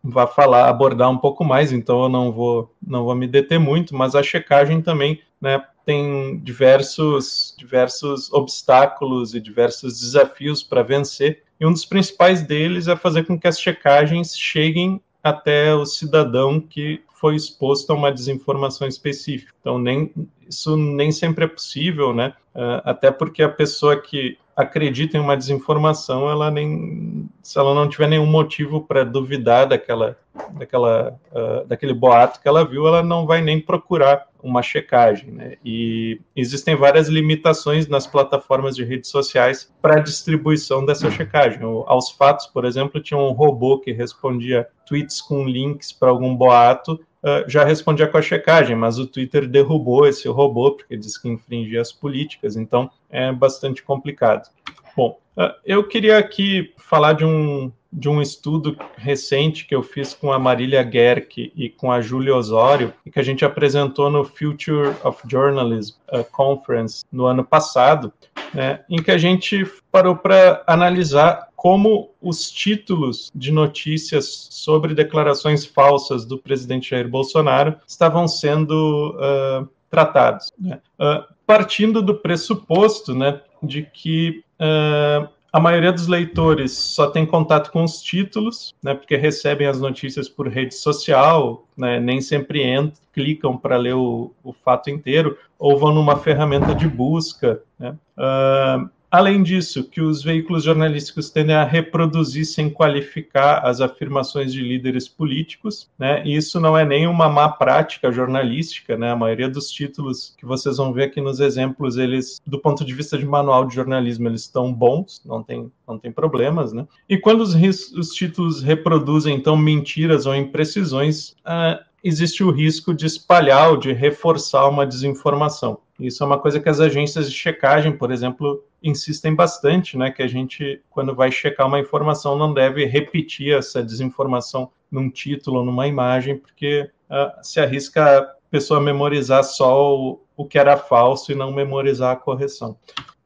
vá 0.03 0.27
falar, 0.27 0.69
abordar 0.69 1.09
um 1.09 1.17
pouco 1.17 1.43
mais, 1.43 1.71
então 1.71 2.03
eu 2.03 2.09
não 2.09 2.31
vou, 2.31 2.71
não 2.85 3.05
vou 3.05 3.15
me 3.15 3.27
deter 3.27 3.59
muito, 3.59 3.95
mas 3.95 4.13
a 4.13 4.21
checagem 4.21 4.81
também 4.81 5.19
né, 5.41 5.63
tem 5.85 6.37
diversos, 6.39 7.55
diversos 7.57 8.31
obstáculos 8.33 9.33
e 9.35 9.39
diversos 9.39 9.99
desafios 9.99 10.63
para 10.63 10.81
vencer, 10.81 11.43
e 11.59 11.65
um 11.65 11.71
dos 11.71 11.85
principais 11.85 12.41
deles 12.41 12.87
é 12.87 12.95
fazer 12.95 13.23
com 13.23 13.39
que 13.39 13.47
as 13.47 13.59
checagens 13.59 14.37
cheguem 14.37 15.01
até 15.23 15.73
o 15.73 15.85
cidadão 15.85 16.59
que 16.59 17.01
foi 17.15 17.35
exposto 17.35 17.91
a 17.91 17.95
uma 17.95 18.11
desinformação 18.11 18.87
específica. 18.87 19.53
Então, 19.59 19.79
nem, 19.79 20.13
isso 20.47 20.75
nem 20.75 21.11
sempre 21.11 21.45
é 21.45 21.47
possível, 21.47 22.13
né? 22.13 22.33
Uh, 22.53 22.81
até 22.83 23.09
porque 23.09 23.41
a 23.41 23.49
pessoa 23.49 23.99
que 23.99 24.37
acredita 24.55 25.17
em 25.17 25.19
uma 25.19 25.35
desinformação, 25.35 26.29
ela 26.29 26.49
nem, 26.49 27.29
se 27.43 27.59
ela 27.59 27.73
não 27.73 27.89
tiver 27.89 28.07
nenhum 28.07 28.25
motivo 28.25 28.81
para 28.81 29.03
duvidar 29.03 29.67
daquela, 29.67 30.17
daquela, 30.53 31.19
uh, 31.31 31.67
daquele 31.67 31.93
boato 31.93 32.39
que 32.41 32.47
ela 32.47 32.63
viu, 32.63 32.87
ela 32.87 33.03
não 33.03 33.25
vai 33.25 33.41
nem 33.41 33.59
procurar 33.59 34.27
uma 34.41 34.61
checagem, 34.61 35.31
né? 35.31 35.57
E 35.65 36.21
existem 36.35 36.75
várias 36.75 37.09
limitações 37.09 37.87
nas 37.87 38.05
plataformas 38.07 38.75
de 38.75 38.83
redes 38.83 39.09
sociais 39.09 39.73
para 39.81 39.97
a 39.97 39.99
distribuição 39.99 40.85
dessa 40.85 41.09
checagem. 41.09 41.63
O, 41.65 41.83
aos 41.87 42.11
fatos, 42.11 42.45
por 42.45 42.63
exemplo, 42.63 43.01
tinha 43.01 43.19
um 43.19 43.31
robô 43.31 43.79
que 43.79 43.91
respondia 43.91 44.67
tweets 44.87 45.19
com 45.19 45.45
links 45.45 45.91
para 45.91 46.09
algum 46.09 46.35
boato, 46.35 46.93
uh, 46.93 47.49
já 47.49 47.65
respondia 47.65 48.07
com 48.07 48.17
a 48.17 48.21
checagem, 48.21 48.75
mas 48.75 48.99
o 48.99 49.07
Twitter 49.07 49.47
derrubou 49.47 50.05
esse 50.05 50.27
robô 50.27 50.71
porque 50.71 50.95
diz 50.95 51.17
que 51.17 51.27
infringia 51.27 51.81
as 51.81 51.91
políticas, 51.91 52.55
então 52.55 52.89
é 53.15 53.31
bastante 53.31 53.81
complicado. 53.81 54.49
Bom, 54.95 55.19
uh, 55.37 55.53
eu 55.65 55.87
queria 55.87 56.17
aqui 56.17 56.73
falar 56.77 57.13
de 57.13 57.25
um 57.25 57.71
de 57.95 58.09
um 58.09 58.21
estudo 58.21 58.77
recente 58.97 59.65
que 59.65 59.73
eu 59.73 59.81
fiz 59.81 60.13
com 60.13 60.33
a 60.33 60.37
Marília 60.37 60.83
Gerck 60.83 61.53
e 61.55 61.69
com 61.69 61.89
a 61.89 62.01
Júlia 62.01 62.35
Osório, 62.35 62.93
que 63.09 63.17
a 63.17 63.23
gente 63.23 63.45
apresentou 63.45 64.09
no 64.09 64.25
Future 64.25 64.93
of 65.01 65.21
Journalism 65.25 65.95
uh, 66.11 66.25
Conference 66.29 67.05
no 67.09 67.25
ano 67.25 67.43
passado, 67.43 68.11
né, 68.53 68.81
em 68.89 68.97
que 68.97 69.11
a 69.11 69.17
gente 69.17 69.65
parou 69.89 70.13
para 70.13 70.61
analisar 70.67 71.47
como 71.55 72.11
os 72.21 72.51
títulos 72.51 73.31
de 73.33 73.51
notícias 73.51 74.49
sobre 74.51 74.93
declarações 74.93 75.65
falsas 75.65 76.25
do 76.25 76.37
presidente 76.37 76.89
Jair 76.89 77.07
Bolsonaro 77.07 77.77
estavam 77.87 78.27
sendo 78.27 79.15
uh, 79.17 79.67
tratados. 79.89 80.51
Né? 80.59 80.79
Uh, 80.99 81.23
partindo 81.45 82.01
do 82.01 82.15
pressuposto 82.15 83.13
né, 83.13 83.41
de 83.61 83.83
que 83.83 84.43
uh, 84.59 85.27
a 85.55 85.59
maioria 85.59 85.93
dos 85.93 86.07
leitores 86.07 86.73
só 86.73 87.09
tem 87.09 87.25
contato 87.25 87.71
com 87.71 87.83
os 87.83 88.01
títulos, 88.01 88.75
né, 88.83 88.93
porque 88.93 89.15
recebem 89.15 89.67
as 89.67 89.79
notícias 89.79 90.27
por 90.27 90.49
rede 90.49 90.75
social, 90.75 91.65
né, 91.77 91.97
nem 91.97 92.19
sempre 92.19 92.61
entram, 92.61 93.01
clicam 93.13 93.57
para 93.57 93.77
ler 93.77 93.95
o, 93.95 94.33
o, 94.43 94.51
fato 94.51 94.89
inteiro, 94.89 95.37
ou 95.57 95.79
vão 95.79 95.93
numa 95.93 96.17
ferramenta 96.17 96.75
de 96.75 96.89
busca. 96.89 97.61
Né. 97.79 97.95
Uh, 98.17 98.89
Além 99.09 99.43
disso, 99.43 99.83
que 99.83 100.01
os 100.01 100.23
veículos 100.23 100.63
jornalísticos 100.63 101.29
tendem 101.29 101.55
a 101.55 101.63
reproduzir 101.63 102.45
sem 102.45 102.69
qualificar 102.69 103.59
as 103.59 103.79
afirmações 103.79 104.51
de 104.51 104.61
líderes 104.61 105.07
políticos, 105.07 105.89
né? 105.97 106.21
E 106.25 106.35
isso 106.35 106.59
não 106.59 106.77
é 106.77 106.83
nem 106.83 107.07
uma 107.07 107.29
má 107.29 107.49
prática 107.49 108.11
jornalística, 108.11 108.97
né? 108.97 109.11
A 109.11 109.15
maioria 109.15 109.49
dos 109.49 109.69
títulos 109.69 110.33
que 110.37 110.45
vocês 110.45 110.77
vão 110.77 110.91
ver 110.91 111.03
aqui 111.03 111.21
nos 111.21 111.39
exemplos, 111.39 111.97
eles, 111.97 112.41
do 112.45 112.59
ponto 112.59 112.83
de 112.83 112.93
vista 112.93 113.17
de 113.17 113.25
manual 113.25 113.65
de 113.65 113.75
jornalismo, 113.75 114.27
eles 114.27 114.41
estão 114.41 114.73
bons, 114.73 115.21
não 115.25 115.41
tem, 115.41 115.71
não 115.87 115.97
tem 115.97 116.11
problemas, 116.11 116.73
né? 116.73 116.85
E 117.07 117.17
quando 117.17 117.41
os, 117.41 117.55
os 117.93 118.09
títulos 118.09 118.61
reproduzem, 118.61 119.35
então, 119.35 119.55
mentiras 119.55 120.25
ou 120.25 120.35
imprecisões, 120.35 121.29
uh, 121.45 121.83
existe 122.03 122.43
o 122.43 122.51
risco 122.51 122.93
de 122.93 123.05
espalhar 123.05 123.71
ou 123.71 123.77
de 123.77 123.91
reforçar 123.91 124.67
uma 124.67 124.85
desinformação. 124.85 125.79
Isso 125.99 126.23
é 126.23 126.25
uma 126.25 126.37
coisa 126.37 126.59
que 126.59 126.67
as 126.67 126.79
agências 126.79 127.29
de 127.29 127.37
checagem, 127.37 127.95
por 127.95 128.11
exemplo, 128.11 128.63
insistem 128.83 129.33
bastante, 129.33 129.97
né? 129.97 130.11
Que 130.11 130.21
a 130.21 130.27
gente, 130.27 130.81
quando 130.89 131.15
vai 131.15 131.31
checar 131.31 131.67
uma 131.67 131.79
informação, 131.79 132.37
não 132.37 132.53
deve 132.53 132.85
repetir 132.85 133.53
essa 133.57 133.81
desinformação 133.81 134.69
num 134.91 135.09
título 135.09 135.63
numa 135.63 135.87
imagem, 135.87 136.37
porque 136.37 136.89
uh, 137.09 137.43
se 137.43 137.59
arrisca 137.59 138.19
a 138.19 138.27
pessoa 138.51 138.81
memorizar 138.81 139.43
só 139.43 139.95
o, 139.95 140.21
o 140.35 140.45
que 140.45 140.59
era 140.59 140.77
falso 140.77 141.31
e 141.31 141.35
não 141.35 141.51
memorizar 141.51 142.11
a 142.11 142.15
correção. 142.15 142.77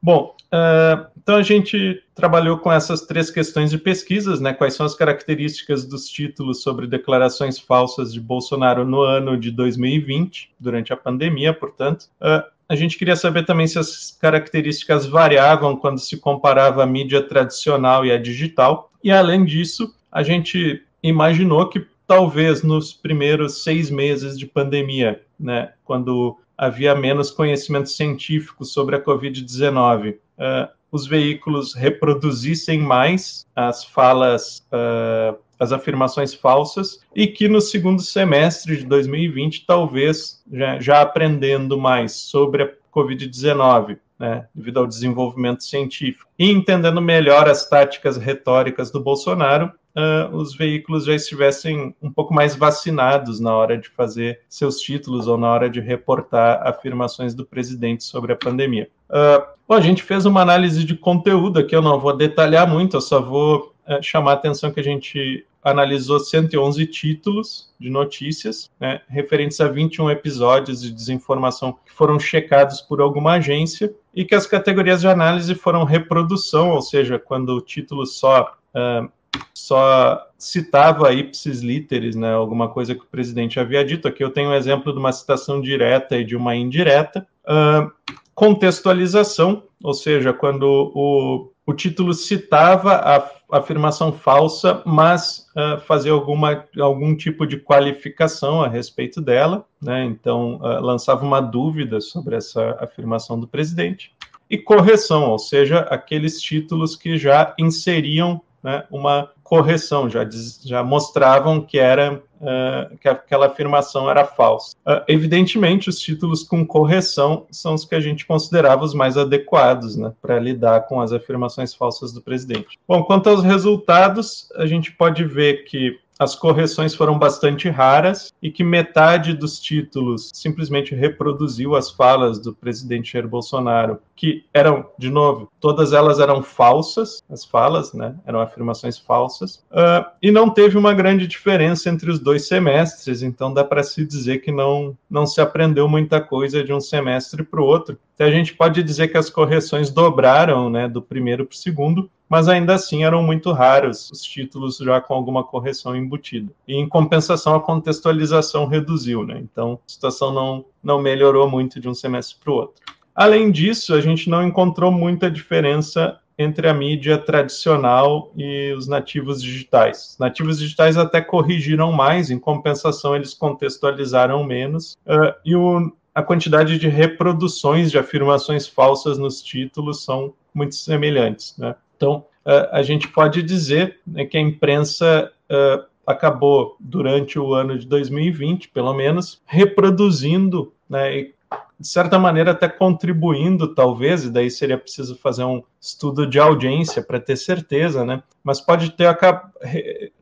Bom, 0.02 0.34
uh, 0.46 1.10
então 1.18 1.36
a 1.36 1.42
gente 1.42 2.02
trabalhou 2.14 2.58
com 2.58 2.72
essas 2.72 3.02
três 3.02 3.30
questões 3.30 3.70
de 3.70 3.78
pesquisas, 3.78 4.40
né? 4.40 4.54
Quais 4.54 4.74
são 4.74 4.86
as 4.86 4.94
características 4.94 5.84
dos 5.84 6.08
títulos 6.08 6.62
sobre 6.62 6.86
declarações 6.86 7.58
falsas 7.58 8.12
de 8.12 8.20
Bolsonaro 8.20 8.84
no 8.84 9.02
ano 9.02 9.36
de 9.36 9.50
2020, 9.50 10.54
durante 10.58 10.92
a 10.92 10.96
pandemia, 10.96 11.52
portanto. 11.52 12.06
Uh, 12.20 12.59
a 12.70 12.76
gente 12.76 12.96
queria 12.96 13.16
saber 13.16 13.44
também 13.44 13.66
se 13.66 13.80
as 13.80 14.16
características 14.20 15.04
variavam 15.04 15.74
quando 15.74 15.98
se 15.98 16.16
comparava 16.18 16.84
a 16.84 16.86
mídia 16.86 17.20
tradicional 17.20 18.06
e 18.06 18.12
a 18.12 18.16
digital. 18.16 18.92
E 19.02 19.10
além 19.10 19.44
disso, 19.44 19.92
a 20.10 20.22
gente 20.22 20.80
imaginou 21.02 21.68
que 21.68 21.84
talvez 22.06 22.62
nos 22.62 22.92
primeiros 22.92 23.64
seis 23.64 23.90
meses 23.90 24.38
de 24.38 24.46
pandemia, 24.46 25.20
né, 25.38 25.72
quando 25.84 26.38
havia 26.56 26.94
menos 26.94 27.32
conhecimento 27.32 27.90
científico 27.90 28.64
sobre 28.64 28.94
a 28.94 29.02
Covid-19, 29.02 30.12
uh, 30.12 30.68
os 30.92 31.08
veículos 31.08 31.74
reproduzissem 31.74 32.78
mais 32.78 33.44
as 33.56 33.84
falas, 33.84 34.64
uh, 34.70 35.36
as 35.60 35.72
afirmações 35.72 36.32
falsas, 36.32 37.00
e 37.14 37.26
que 37.26 37.46
no 37.46 37.60
segundo 37.60 38.00
semestre 38.00 38.78
de 38.78 38.86
2020, 38.86 39.66
talvez 39.66 40.42
já, 40.50 40.80
já 40.80 41.02
aprendendo 41.02 41.78
mais 41.78 42.12
sobre 42.12 42.62
a 42.62 42.70
Covid-19, 42.90 43.98
né, 44.18 44.46
devido 44.54 44.80
ao 44.80 44.86
desenvolvimento 44.86 45.62
científico, 45.62 46.30
e 46.38 46.50
entendendo 46.50 47.00
melhor 47.00 47.48
as 47.48 47.68
táticas 47.68 48.16
retóricas 48.16 48.90
do 48.90 49.00
Bolsonaro, 49.00 49.70
uh, 49.96 50.34
os 50.34 50.54
veículos 50.54 51.04
já 51.04 51.14
estivessem 51.14 51.94
um 52.02 52.10
pouco 52.10 52.32
mais 52.32 52.54
vacinados 52.54 53.40
na 53.40 53.54
hora 53.54 53.76
de 53.76 53.88
fazer 53.88 54.40
seus 54.48 54.80
títulos 54.80 55.26
ou 55.26 55.36
na 55.36 55.50
hora 55.50 55.70
de 55.70 55.80
reportar 55.80 56.66
afirmações 56.66 57.34
do 57.34 57.44
presidente 57.44 58.04
sobre 58.04 58.32
a 58.32 58.36
pandemia. 58.36 58.88
Uh, 59.08 59.44
bom, 59.68 59.74
a 59.74 59.80
gente 59.80 60.02
fez 60.02 60.26
uma 60.26 60.42
análise 60.42 60.84
de 60.84 60.96
conteúdo 60.96 61.58
aqui, 61.58 61.74
eu 61.74 61.82
não 61.82 61.98
vou 61.98 62.16
detalhar 62.16 62.68
muito, 62.68 62.96
eu 62.96 63.00
só 63.00 63.20
vou 63.20 63.74
uh, 63.86 64.02
chamar 64.02 64.32
a 64.32 64.34
atenção 64.34 64.70
que 64.70 64.80
a 64.80 64.84
gente 64.84 65.46
analisou 65.62 66.18
111 66.18 66.86
títulos 66.86 67.70
de 67.78 67.90
notícias, 67.90 68.70
né, 68.80 69.00
referentes 69.08 69.60
a 69.60 69.68
21 69.68 70.10
episódios 70.10 70.82
de 70.82 70.90
desinformação 70.90 71.72
que 71.84 71.92
foram 71.92 72.18
checados 72.18 72.80
por 72.80 73.00
alguma 73.00 73.34
agência 73.34 73.94
e 74.14 74.24
que 74.24 74.34
as 74.34 74.46
categorias 74.46 75.00
de 75.00 75.08
análise 75.08 75.54
foram 75.54 75.84
reprodução, 75.84 76.70
ou 76.70 76.82
seja, 76.82 77.18
quando 77.18 77.50
o 77.50 77.60
título 77.60 78.06
só 78.06 78.54
uh, 78.74 79.10
só 79.54 80.26
citava 80.36 81.12
ipsis 81.12 81.60
literis, 81.60 82.16
né, 82.16 82.32
alguma 82.32 82.68
coisa 82.68 82.94
que 82.94 83.02
o 83.02 83.06
presidente 83.06 83.60
havia 83.60 83.84
dito. 83.84 84.08
Aqui 84.08 84.24
eu 84.24 84.30
tenho 84.30 84.50
um 84.50 84.54
exemplo 84.54 84.92
de 84.92 84.98
uma 84.98 85.12
citação 85.12 85.60
direta 85.60 86.16
e 86.16 86.24
de 86.24 86.34
uma 86.34 86.56
indireta. 86.56 87.26
Uh, 87.44 87.90
contextualização, 88.34 89.64
ou 89.82 89.92
seja, 89.92 90.32
quando 90.32 90.92
o, 90.94 91.52
o 91.70 91.74
título 91.74 92.12
citava 92.12 92.94
a 92.94 93.58
afirmação 93.58 94.12
falsa, 94.12 94.82
mas 94.84 95.46
uh, 95.56 95.80
fazia 95.82 96.10
alguma, 96.10 96.64
algum 96.80 97.16
tipo 97.16 97.46
de 97.46 97.58
qualificação 97.58 98.60
a 98.60 98.66
respeito 98.66 99.20
dela, 99.20 99.64
né? 99.80 100.04
então 100.04 100.56
uh, 100.56 100.80
lançava 100.80 101.24
uma 101.24 101.40
dúvida 101.40 102.00
sobre 102.00 102.34
essa 102.34 102.76
afirmação 102.80 103.38
do 103.38 103.46
presidente. 103.46 104.12
E 104.50 104.58
correção, 104.58 105.30
ou 105.30 105.38
seja, 105.38 105.80
aqueles 105.82 106.40
títulos 106.40 106.96
que 106.96 107.16
já 107.16 107.54
inseriam 107.56 108.40
né, 108.64 108.84
uma 108.90 109.30
correção, 109.50 110.08
já, 110.08 110.22
diz, 110.22 110.60
já 110.64 110.80
mostravam 110.80 111.60
que 111.60 111.76
era 111.76 112.22
uh, 112.40 112.96
que 112.98 113.08
aquela 113.08 113.46
afirmação 113.46 114.08
era 114.08 114.24
falsa. 114.24 114.76
Uh, 114.86 115.02
evidentemente, 115.08 115.88
os 115.88 115.98
títulos 115.98 116.44
com 116.44 116.64
correção 116.64 117.46
são 117.50 117.74
os 117.74 117.84
que 117.84 117.96
a 117.96 118.00
gente 118.00 118.24
considerava 118.24 118.84
os 118.84 118.94
mais 118.94 119.16
adequados 119.16 119.96
né, 119.96 120.12
para 120.22 120.38
lidar 120.38 120.82
com 120.82 121.00
as 121.00 121.12
afirmações 121.12 121.74
falsas 121.74 122.12
do 122.12 122.22
presidente. 122.22 122.78
Bom, 122.86 123.02
quanto 123.02 123.28
aos 123.28 123.42
resultados, 123.42 124.48
a 124.54 124.66
gente 124.66 124.92
pode 124.92 125.24
ver 125.24 125.64
que 125.64 125.98
as 126.20 126.36
correções 126.36 126.94
foram 126.94 127.18
bastante 127.18 127.70
raras 127.70 128.30
e 128.42 128.50
que 128.50 128.62
metade 128.62 129.32
dos 129.32 129.58
títulos 129.58 130.30
simplesmente 130.34 130.94
reproduziu 130.94 131.74
as 131.74 131.90
falas 131.90 132.38
do 132.38 132.52
presidente 132.52 133.14
Jair 133.14 133.26
Bolsonaro, 133.26 133.98
que 134.14 134.44
eram, 134.52 134.84
de 134.98 135.08
novo, 135.08 135.50
todas 135.58 135.94
elas 135.94 136.20
eram 136.20 136.42
falsas, 136.42 137.22
as 137.30 137.42
falas, 137.42 137.94
né, 137.94 138.14
eram 138.26 138.38
afirmações 138.38 138.98
falsas, 138.98 139.64
uh, 139.70 140.04
e 140.20 140.30
não 140.30 140.50
teve 140.50 140.76
uma 140.76 140.92
grande 140.92 141.26
diferença 141.26 141.88
entre 141.88 142.10
os 142.10 142.18
dois 142.18 142.46
semestres, 142.46 143.22
então 143.22 143.54
dá 143.54 143.64
para 143.64 143.82
se 143.82 144.04
dizer 144.04 144.42
que 144.42 144.52
não, 144.52 144.94
não 145.08 145.24
se 145.26 145.40
aprendeu 145.40 145.88
muita 145.88 146.20
coisa 146.20 146.62
de 146.62 146.70
um 146.70 146.82
semestre 146.82 147.42
para 147.42 147.62
o 147.62 147.64
outro. 147.64 147.98
Então 148.14 148.26
a 148.26 148.30
gente 148.30 148.52
pode 148.52 148.82
dizer 148.82 149.08
que 149.08 149.16
as 149.16 149.30
correções 149.30 149.88
dobraram, 149.88 150.68
né, 150.68 150.86
do 150.86 151.00
primeiro 151.00 151.46
para 151.46 151.54
o 151.54 151.56
segundo, 151.56 152.10
mas 152.30 152.46
ainda 152.46 152.74
assim 152.74 153.02
eram 153.02 153.24
muito 153.24 153.50
raros 153.50 154.08
os 154.12 154.22
títulos 154.22 154.76
já 154.78 155.00
com 155.00 155.14
alguma 155.14 155.42
correção 155.42 155.96
embutida. 155.96 156.52
E 156.66 156.76
em 156.76 156.88
compensação, 156.88 157.56
a 157.56 157.60
contextualização 157.60 158.66
reduziu, 158.66 159.26
né? 159.26 159.40
Então 159.42 159.80
a 159.84 159.90
situação 159.90 160.32
não, 160.32 160.64
não 160.80 161.02
melhorou 161.02 161.50
muito 161.50 161.80
de 161.80 161.88
um 161.88 161.94
semestre 161.94 162.36
para 162.42 162.52
o 162.52 162.54
outro. 162.54 162.80
Além 163.12 163.50
disso, 163.50 163.92
a 163.92 164.00
gente 164.00 164.30
não 164.30 164.46
encontrou 164.46 164.92
muita 164.92 165.28
diferença 165.28 166.20
entre 166.38 166.68
a 166.68 166.72
mídia 166.72 167.18
tradicional 167.18 168.32
e 168.34 168.72
os 168.72 168.86
nativos 168.86 169.42
digitais. 169.42 170.12
Os 170.12 170.18
nativos 170.18 170.58
digitais 170.58 170.96
até 170.96 171.20
corrigiram 171.20 171.92
mais, 171.92 172.30
em 172.30 172.38
compensação, 172.38 173.14
eles 173.14 173.34
contextualizaram 173.34 174.42
menos, 174.42 174.96
uh, 175.04 175.34
e 175.44 175.54
o, 175.54 175.92
a 176.14 176.22
quantidade 176.22 176.78
de 176.78 176.88
reproduções 176.88 177.90
de 177.90 177.98
afirmações 177.98 178.66
falsas 178.66 179.18
nos 179.18 179.42
títulos 179.42 180.02
são 180.02 180.32
muito 180.54 180.76
semelhantes. 180.76 181.54
Né? 181.58 181.74
Então, 182.00 182.24
uh, 182.46 182.72
a 182.72 182.82
gente 182.82 183.06
pode 183.08 183.42
dizer 183.42 184.00
né, 184.06 184.24
que 184.24 184.38
a 184.38 184.40
imprensa 184.40 185.30
uh, 185.50 185.84
acabou, 186.06 186.76
durante 186.80 187.38
o 187.38 187.52
ano 187.52 187.78
de 187.78 187.86
2020, 187.86 188.70
pelo 188.70 188.94
menos, 188.94 189.42
reproduzindo 189.44 190.72
né, 190.88 191.14
e, 191.14 191.34
de 191.78 191.86
certa 191.86 192.18
maneira, 192.18 192.52
até 192.52 192.70
contribuindo, 192.70 193.74
talvez, 193.74 194.24
e 194.24 194.30
daí 194.30 194.50
seria 194.50 194.78
preciso 194.78 195.14
fazer 195.14 195.44
um 195.44 195.62
estudo 195.78 196.26
de 196.26 196.38
audiência 196.38 197.02
para 197.02 197.20
ter 197.20 197.36
certeza, 197.36 198.04
né? 198.04 198.22
Mas 198.44 198.60
pode 198.60 198.90
ter 198.90 199.08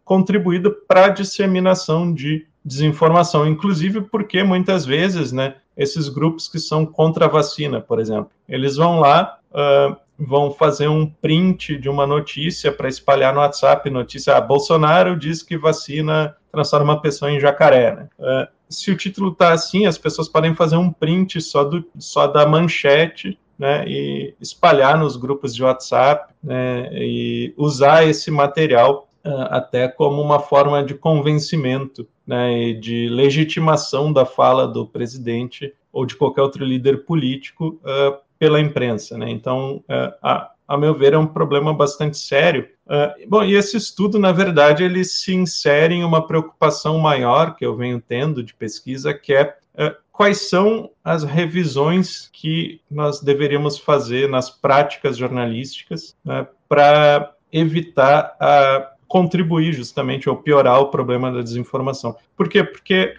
contribuído 0.05 0.73
para 0.87 1.07
a 1.07 1.09
disseminação 1.09 2.12
de 2.12 2.47
desinformação, 2.64 3.47
inclusive 3.47 4.03
porque 4.03 4.45
muitas 4.45 4.87
vezes, 4.87 5.33
né, 5.33 5.57
esses 5.77 6.09
grupos 6.09 6.49
que 6.49 6.61
são 6.61 6.87
contra 6.87 7.25
a 7.25 7.29
vacina, 7.29 7.81
por 7.81 7.99
exemplo, 7.99 8.31
eles 8.49 8.77
vão 8.77 9.01
lá, 9.01 9.38
uh, 9.51 9.97
vão 10.19 10.51
fazer 10.51 10.89
um 10.89 11.07
print 11.07 11.79
de 11.79 11.89
uma 11.89 12.07
notícia 12.07 12.73
para 12.73 12.89
espalhar 12.89 13.33
no 13.33 13.41
WhatsApp, 13.41 13.89
notícia, 13.89 14.37
ah, 14.37 14.41
Bolsonaro 14.41 15.17
diz 15.17 15.43
que 15.43 15.57
vacina 15.57 16.37
transforma 16.51 16.95
uma 16.95 17.01
pessoa 17.01 17.31
em 17.31 17.39
jacaré, 17.39 17.95
né? 17.95 18.09
Uh, 18.19 18.49
se 18.69 18.91
o 18.91 18.97
título 18.97 19.33
está 19.33 19.53
assim, 19.53 19.87
as 19.87 19.97
pessoas 19.97 20.29
podem 20.29 20.55
fazer 20.55 20.77
um 20.77 20.93
print 20.93 21.41
só, 21.41 21.65
do, 21.65 21.85
só 21.99 22.27
da 22.27 22.47
manchete, 22.47 23.39
né, 23.59 23.85
e 23.89 24.35
espalhar 24.41 24.97
nos 24.99 25.17
grupos 25.17 25.55
de 25.55 25.65
WhatsApp, 25.65 26.33
né, 26.43 26.91
e 26.93 27.53
usar 27.57 28.07
esse 28.07 28.31
material 28.31 29.09
uh, 29.25 29.49
até 29.51 29.89
como 29.89 30.23
uma 30.23 30.39
forma 30.39 30.83
de 30.85 30.95
convencimento, 30.95 32.07
né, 32.27 32.53
e 32.53 32.75
de 32.75 33.09
legitimação 33.09 34.13
da 34.13 34.25
fala 34.25 34.69
do 34.69 34.87
presidente 34.87 35.75
ou 35.93 36.05
de 36.05 36.15
qualquer 36.15 36.43
outro 36.43 36.65
líder 36.65 37.05
político 37.05 37.81
uh, 37.83 38.19
pela 38.38 38.61
imprensa. 38.61 39.18
Né? 39.18 39.31
Então, 39.31 39.83
uh, 39.88 40.14
a, 40.22 40.51
a 40.66 40.77
meu 40.77 40.94
ver, 40.94 41.14
é 41.14 41.18
um 41.18 41.27
problema 41.27 41.72
bastante 41.72 42.18
sério. 42.18 42.68
Uh, 42.87 43.29
bom, 43.29 43.42
e 43.42 43.55
esse 43.55 43.77
estudo, 43.77 44.18
na 44.18 44.33
verdade, 44.33 44.85
ele 44.85 45.05
se 45.05 45.35
insere 45.35 45.94
em 45.94 46.05
uma 46.05 46.27
preocupação 46.27 46.98
maior 46.98 47.57
que 47.57 47.64
eu 47.64 47.77
venho 47.77 48.01
tendo 48.01 48.42
de 48.42 48.55
pesquisa, 48.55 49.14
que 49.14 49.33
é 49.33 49.57
uh, 49.74 49.94
quais 50.12 50.48
são 50.48 50.90
as 51.03 51.24
revisões 51.24 52.29
que 52.33 52.81
nós 52.90 53.20
deveríamos 53.20 53.79
fazer 53.79 54.29
nas 54.29 54.51
práticas 54.51 55.16
jornalísticas 55.16 56.16
né, 56.24 56.46
para 56.68 57.33
evitar 57.53 58.37
a 58.38 58.92
contribuir 59.07 59.72
justamente 59.72 60.29
ou 60.29 60.37
piorar 60.37 60.81
o 60.81 60.90
problema 60.90 61.33
da 61.33 61.40
desinformação. 61.40 62.14
Por 62.37 62.48
quê? 62.48 62.62
Porque 62.62 63.16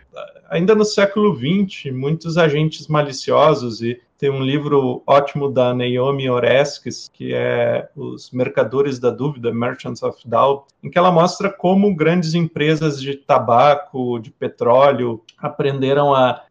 ainda 0.49 0.75
no 0.75 0.85
século 0.85 1.35
XX, 1.35 1.91
muitos 1.91 2.37
agentes 2.37 2.87
maliciosos 2.87 3.81
e 3.81 3.99
tem 4.19 4.29
um 4.29 4.41
livro 4.43 5.01
ótimo 5.07 5.49
da 5.49 5.73
Naomi 5.73 6.29
Oreskes, 6.29 7.09
que 7.13 7.33
é 7.33 7.87
Os 7.95 8.31
Mercadores 8.31 8.99
da 8.99 9.09
Dúvida, 9.09 9.53
Merchants 9.53 10.03
of 10.03 10.19
Doubt, 10.25 10.65
em 10.83 10.89
que 10.89 10.97
ela 10.97 11.09
mostra 11.09 11.49
como 11.49 11.95
grandes 11.95 12.33
empresas 12.33 13.01
de 13.01 13.15
tabaco, 13.15 14.19
de 14.19 14.29
petróleo, 14.29 15.21
aprenderam 15.37 16.13
a 16.13 16.43